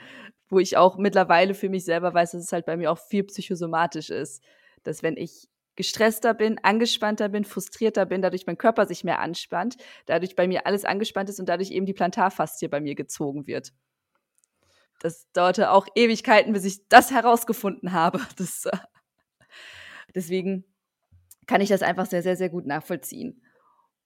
wo 0.49 0.59
ich 0.59 0.77
auch 0.77 0.97
mittlerweile 0.97 1.53
für 1.53 1.69
mich 1.69 1.85
selber 1.85 2.13
weiß, 2.13 2.31
dass 2.31 2.43
es 2.43 2.51
halt 2.51 2.65
bei 2.65 2.77
mir 2.77 2.91
auch 2.91 2.99
viel 2.99 3.23
psychosomatisch 3.23 4.09
ist, 4.09 4.43
dass 4.83 5.03
wenn 5.03 5.17
ich 5.17 5.47
gestresster 5.75 6.33
bin, 6.33 6.59
angespannter 6.63 7.29
bin, 7.29 7.45
frustrierter 7.45 8.05
bin, 8.05 8.21
dadurch 8.21 8.45
mein 8.45 8.57
Körper 8.57 8.85
sich 8.85 9.03
mehr 9.03 9.19
anspannt, 9.19 9.77
dadurch 10.05 10.35
bei 10.35 10.47
mir 10.47 10.65
alles 10.65 10.85
angespannt 10.85 11.29
ist 11.29 11.39
und 11.39 11.47
dadurch 11.47 11.71
eben 11.71 11.85
die 11.85 11.93
Plantarfaszie 11.93 12.67
bei 12.67 12.81
mir 12.81 12.95
gezogen 12.95 13.47
wird. 13.47 13.71
Das 14.99 15.31
dauerte 15.31 15.71
auch 15.71 15.87
Ewigkeiten, 15.95 16.53
bis 16.53 16.65
ich 16.65 16.87
das 16.87 17.11
herausgefunden 17.11 17.91
habe. 17.91 18.19
Das, 18.37 18.65
äh, 18.65 18.77
deswegen 20.13 20.65
kann 21.47 21.61
ich 21.61 21.69
das 21.69 21.81
einfach 21.81 22.05
sehr, 22.05 22.21
sehr, 22.21 22.35
sehr 22.35 22.49
gut 22.49 22.65
nachvollziehen. 22.65 23.41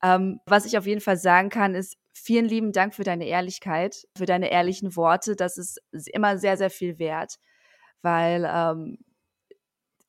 Ähm, 0.04 0.40
was 0.46 0.66
ich 0.66 0.78
auf 0.78 0.86
jeden 0.86 1.02
Fall 1.02 1.18
sagen 1.18 1.50
kann, 1.50 1.76
ist, 1.76 1.98
vielen 2.14 2.46
lieben 2.46 2.72
Dank 2.72 2.94
für 2.94 3.04
deine 3.04 3.28
Ehrlichkeit, 3.28 4.08
für 4.18 4.26
deine 4.26 4.52
ehrlichen 4.52 4.96
Worte. 4.96 5.36
Das 5.36 5.58
ist 5.58 5.80
immer 5.92 6.38
sehr, 6.38 6.58
sehr 6.58 6.70
viel 6.70 6.98
wert, 6.98 7.36
weil 8.02 8.50
ähm, 8.52 8.98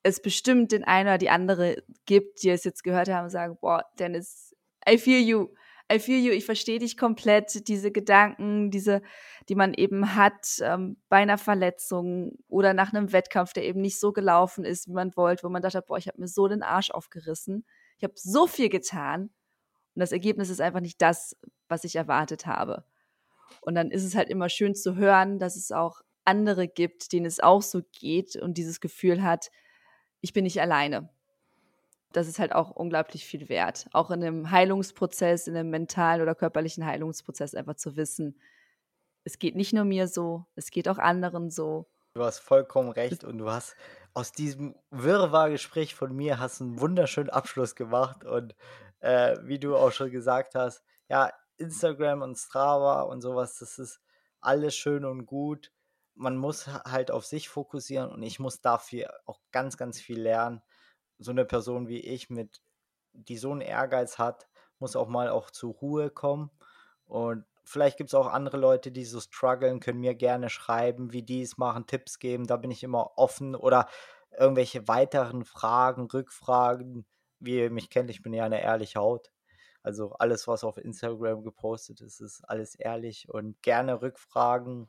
es 0.03 0.21
bestimmt 0.23 0.73
den 0.73 0.85
einen 0.85 1.09
oder 1.09 1.19
die 1.19 1.31
andere 1.31 1.83
gibt, 2.05 2.43
die 2.43 2.51
es 2.51 2.65
jetzt 2.65 2.85
gehört 2.85 3.09
haben 3.09 3.25
und 3.25 3.31
sagen, 3.31 3.59
boah, 3.61 3.85
Dennis, 3.99 4.55
I 4.89 4.99
feel 4.99 5.21
you. 5.21 5.49
I 5.93 6.01
feel 6.01 6.19
you, 6.19 6.33
ich 6.33 6.45
verstehe 6.45 6.81
dich 6.81 6.97
komplett, 6.97 7.69
diese 7.69 7.93
Gedanken, 7.93 8.73
diese, 8.73 9.03
die 9.49 9.55
man 9.55 9.73
eben 9.73 10.17
hat 10.17 10.59
ähm, 10.61 10.97
bei 11.09 11.19
einer 11.19 11.39
Verletzung 11.39 12.33
oder 12.49 12.75
nach 12.75 12.93
einem 12.93 13.13
Wettkampf, 13.13 13.53
der 13.53 13.65
eben 13.65 13.81
nicht 13.81 14.01
so 14.01 14.13
gelaufen 14.13 14.65
ist, 14.65 14.89
wie 14.89 14.95
man 14.95 15.15
wollte, 15.17 15.45
wo 15.45 15.49
man 15.49 15.63
dachte, 15.63 15.83
boah, 15.87 15.97
ich 15.97 16.09
habe 16.09 16.21
mir 16.21 16.27
so 16.27 16.49
den 16.49 16.65
Arsch 16.65 16.91
aufgerissen, 16.91 17.65
ich 17.99 18.05
habe 18.05 18.15
so 18.17 18.49
viel 18.49 18.69
getan 18.69 19.31
und 19.97 20.01
das 20.01 20.13
Ergebnis 20.13 20.51
ist 20.51 20.61
einfach 20.61 20.81
nicht 20.81 21.01
das, 21.01 21.37
was 21.69 21.85
ich 21.85 21.97
erwartet 21.97 22.45
habe. 22.45 22.85
Und 23.63 23.75
dann 23.75 23.91
ist 23.91 24.05
es 24.05 24.15
halt 24.15 24.29
immer 24.29 24.51
schön 24.51 24.75
zu 24.75 24.95
hören, 24.95 25.39
dass 25.39 25.57
es 25.57 25.73
auch 25.73 26.03
andere 26.27 26.69
gibt, 26.69 27.13
denen 27.13 27.25
es 27.25 27.41
auch 27.41 27.63
so 27.63 27.81
geht 27.99 28.37
und 28.37 28.59
dieses 28.59 28.81
Gefühl 28.81 29.23
hat, 29.23 29.51
ich 30.21 30.35
bin 30.35 30.45
nicht 30.45 30.61
alleine. 30.61 31.09
Das 32.13 32.29
ist 32.29 32.39
halt 32.39 32.55
auch 32.55 32.71
unglaublich 32.71 33.25
viel 33.25 33.49
wert. 33.49 33.87
Auch 33.93 34.11
in 34.11 34.23
einem 34.23 34.51
Heilungsprozess, 34.51 35.47
in 35.47 35.57
einem 35.57 35.71
mentalen 35.71 36.21
oder 36.21 36.35
körperlichen 36.35 36.85
Heilungsprozess 36.85 37.55
einfach 37.55 37.77
zu 37.77 37.97
wissen, 37.97 38.39
es 39.25 39.39
geht 39.39 39.57
nicht 39.57 39.73
nur 39.73 39.85
mir 39.85 40.09
so, 40.09 40.45
es 40.57 40.71
geht 40.71 40.89
auch 40.89 40.99
anderen 40.99 41.51
so. 41.51 41.87
Du 42.15 42.23
hast 42.23 42.39
vollkommen 42.39 42.91
recht 42.91 43.25
und 43.25 43.39
du 43.39 43.51
hast 43.51 43.77
aus 44.13 44.33
diesem 44.33 44.75
Wirrwarr-Gespräch 44.91 45.95
von 45.95 46.15
mir 46.15 46.39
hast 46.39 46.61
einen 46.61 46.81
wunderschönen 46.81 47.31
Abschluss 47.31 47.75
gemacht 47.75 48.25
und 48.25 48.55
äh, 49.07 49.39
wie 49.45 49.61
du 49.61 49.77
auch 49.77 49.93
schon 49.93 50.11
gesagt 50.11 50.57
hast, 50.57 50.83
ja, 51.09 51.31
Instagram 51.59 52.23
und 52.23 52.37
Strava 52.37 53.03
und 53.03 53.21
sowas, 53.21 53.59
das 53.61 53.79
ist 53.79 54.01
alles 54.41 54.75
schön 54.75 55.05
und 55.05 55.27
gut. 55.27 55.71
Man 56.17 56.37
muss 56.37 56.67
halt 56.67 57.13
auf 57.13 57.25
sich 57.25 57.49
fokussieren 57.49 58.11
und 58.11 58.25
ich 58.25 58.41
muss 58.41 58.61
dafür 58.61 59.15
auch 59.25 59.39
ganz, 59.53 59.77
ganz 59.77 60.01
viel 60.01 60.21
lernen. 60.21 60.61
So 61.19 61.31
eine 61.31 61.45
Person 61.45 61.87
wie 61.87 62.01
ich, 62.01 62.31
mit, 62.31 62.61
die 63.13 63.39
so 63.39 63.53
einen 63.53 63.61
Ehrgeiz 63.61 64.19
hat, 64.19 64.49
muss 64.81 64.97
auch 64.97 65.09
mal 65.09 65.29
auch 65.29 65.53
zur 65.53 65.75
Ruhe 65.75 66.11
kommen. 66.11 66.51
Und 67.07 67.45
vielleicht 67.65 67.99
gibt 67.99 68.11
es 68.11 68.15
auch 68.15 68.27
andere 68.27 68.57
Leute, 68.57 68.91
die 68.91 69.05
so 69.05 69.21
strugglen, 69.21 69.79
können 69.79 70.01
mir 70.01 70.17
gerne 70.17 70.51
schreiben, 70.51 71.13
wie 71.13 71.23
die 71.23 71.43
es 71.43 71.59
machen, 71.59 71.87
Tipps 71.87 72.19
geben. 72.19 72.49
Da 72.49 72.57
bin 72.57 72.73
ich 72.73 72.83
immer 72.83 73.17
offen 73.17 73.55
oder 73.55 73.89
irgendwelche 74.37 74.89
weiteren 74.89 75.45
Fragen, 75.45 76.07
Rückfragen 76.07 77.07
wie 77.41 77.59
ihr 77.59 77.71
mich 77.71 77.91
kennt, 77.91 78.11
ich 78.11 78.23
bin 78.23 78.33
ja 78.33 78.45
eine 78.45 78.63
ehrliche 78.63 78.99
Haut. 78.99 79.31
Also 79.83 80.13
alles, 80.15 80.49
was 80.49 80.65
auf 80.65 80.79
Instagram 80.79 81.45
gepostet 81.45 82.01
ist, 82.01 82.21
ist 82.21 82.43
alles 82.49 82.75
ehrlich 82.75 83.29
und 83.29 83.63
gerne 83.63 84.03
Rückfragen 84.03 84.89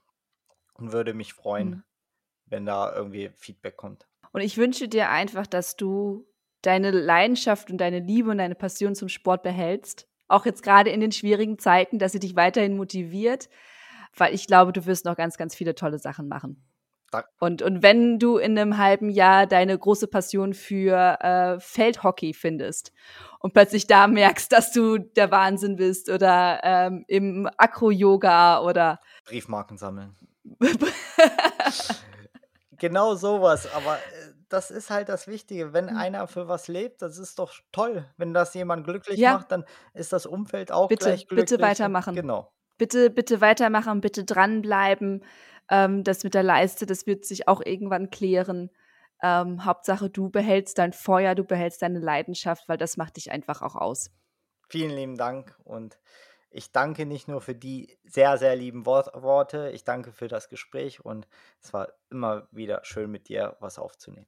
und 0.74 0.92
würde 0.92 1.14
mich 1.14 1.34
freuen, 1.34 1.70
Mhm. 1.70 1.84
wenn 2.48 2.66
da 2.66 2.96
irgendwie 2.96 3.30
Feedback 3.36 3.78
kommt. 3.78 4.08
Und 4.32 4.42
ich 4.42 4.58
wünsche 4.58 4.88
dir 4.88 5.10
einfach, 5.10 5.48
dass 5.48 5.76
du 5.76 6.28
deine 6.62 6.92
Leidenschaft 6.92 7.70
und 7.70 7.78
deine 7.78 8.00
Liebe 8.00 8.32
und 8.32 8.40
deine 8.40 8.56
Passion 8.56 8.96
zum 8.96 9.10
Sport 9.10 9.44
behältst. 9.44 10.08
Auch 10.28 10.46
jetzt 10.46 10.64
gerade 10.64 10.90
in 10.90 11.00
den 11.00 11.12
schwierigen 11.12 11.60
Zeiten, 11.60 12.00
dass 12.00 12.12
sie 12.12 12.20
dich 12.20 12.36
weiterhin 12.36 12.76
motiviert, 12.76 13.50
weil 14.16 14.34
ich 14.34 14.48
glaube, 14.48 14.74
du 14.74 14.86
wirst 14.86 15.06
noch 15.06 15.16
ganz, 15.16 15.38
ganz 15.38 15.56
viele 15.56 15.76
tolle 15.76 16.00
Sachen 16.00 16.28
machen. 16.28 16.67
Und, 17.40 17.62
und 17.62 17.82
wenn 17.84 18.20
du 18.20 18.38
in 18.38 18.58
einem 18.58 18.78
halben 18.78 19.10
Jahr 19.10 19.48
deine 19.48 19.78
große 19.78 20.08
Passion 20.08 20.54
für 20.54 21.18
äh, 21.22 21.60
Feldhockey 21.60 22.34
findest 22.34 22.92
und 23.40 23.54
plötzlich 23.54 23.88
da 23.88 24.08
merkst, 24.08 24.52
dass 24.52 24.72
du 24.74 24.98
der 24.98 25.32
Wahnsinn 25.32 25.78
bist 25.78 26.10
oder 26.10 26.60
ähm, 26.64 27.06
im 27.08 27.50
Akro-Yoga 27.58 28.60
oder 28.62 29.00
Briefmarken 29.26 29.78
sammeln. 29.78 30.16
Genau 32.80 33.16
sowas, 33.16 33.68
aber 33.74 33.96
äh, 33.96 34.34
das 34.50 34.70
ist 34.70 34.90
halt 34.92 35.10
das 35.10 35.28
Wichtige. 35.28 35.74
Wenn 35.74 35.86
Mhm. 35.86 35.98
einer 35.98 36.28
für 36.28 36.48
was 36.48 36.68
lebt, 36.68 37.02
das 37.02 37.18
ist 37.18 37.40
doch 37.40 37.52
toll. 37.72 38.06
Wenn 38.18 38.34
das 38.36 38.54
jemand 38.54 38.86
glücklich 38.86 39.18
Ja. 39.18 39.34
macht, 39.34 39.52
dann 39.52 39.66
ist 39.94 40.14
das 40.14 40.26
Umfeld 40.28 40.72
auch 40.72 40.88
Bitte, 40.88 41.06
gleich 41.06 41.22
bitte 41.28 41.36
glücklich. 41.36 41.60
und- 41.60 41.66
weitermachen. 41.66 42.16
Genau. 42.16 42.52
bitte, 42.78 43.10
bitte 43.10 43.42
weitermachen, 43.42 44.00
bitte 44.02 44.24
dranbleiben. 44.26 45.24
Ähm, 45.70 46.04
das 46.04 46.24
mit 46.24 46.34
der 46.34 46.44
Leiste, 46.44 46.86
das 46.86 47.06
wird 47.08 47.26
sich 47.26 47.48
auch 47.48 47.62
irgendwann 47.64 48.10
klären. 48.10 48.70
Ähm, 49.22 49.66
Hauptsache, 49.66 50.10
du 50.10 50.30
behältst 50.30 50.78
dein 50.78 50.94
Feuer, 50.94 51.36
du 51.36 51.44
behältst 51.44 51.82
deine 51.82 52.00
Leidenschaft, 52.00 52.70
weil 52.70 52.78
das 52.78 52.98
macht 52.98 53.18
dich 53.18 53.32
einfach 53.32 53.62
auch 53.62 53.76
aus. 53.76 54.12
Vielen 54.70 54.92
lieben 54.92 55.18
Dank 55.18 55.58
und 55.64 56.00
ich 56.50 56.72
danke 56.72 57.06
nicht 57.06 57.28
nur 57.28 57.42
für 57.42 57.56
die 57.56 57.98
sehr, 58.04 58.38
sehr 58.38 58.56
lieben 58.56 58.86
Wort 58.86 59.10
Worte, 59.14 59.72
ich 59.74 59.84
danke 59.84 60.12
für 60.12 60.28
das 60.28 60.50
Gespräch 60.50 61.04
und 61.04 61.28
es 61.62 61.74
war 61.74 61.90
immer 62.10 62.48
wieder 62.52 62.82
schön 62.84 63.12
mit 63.12 63.28
dir 63.28 63.58
was 63.60 63.80
aufzunehmen. 63.80 64.28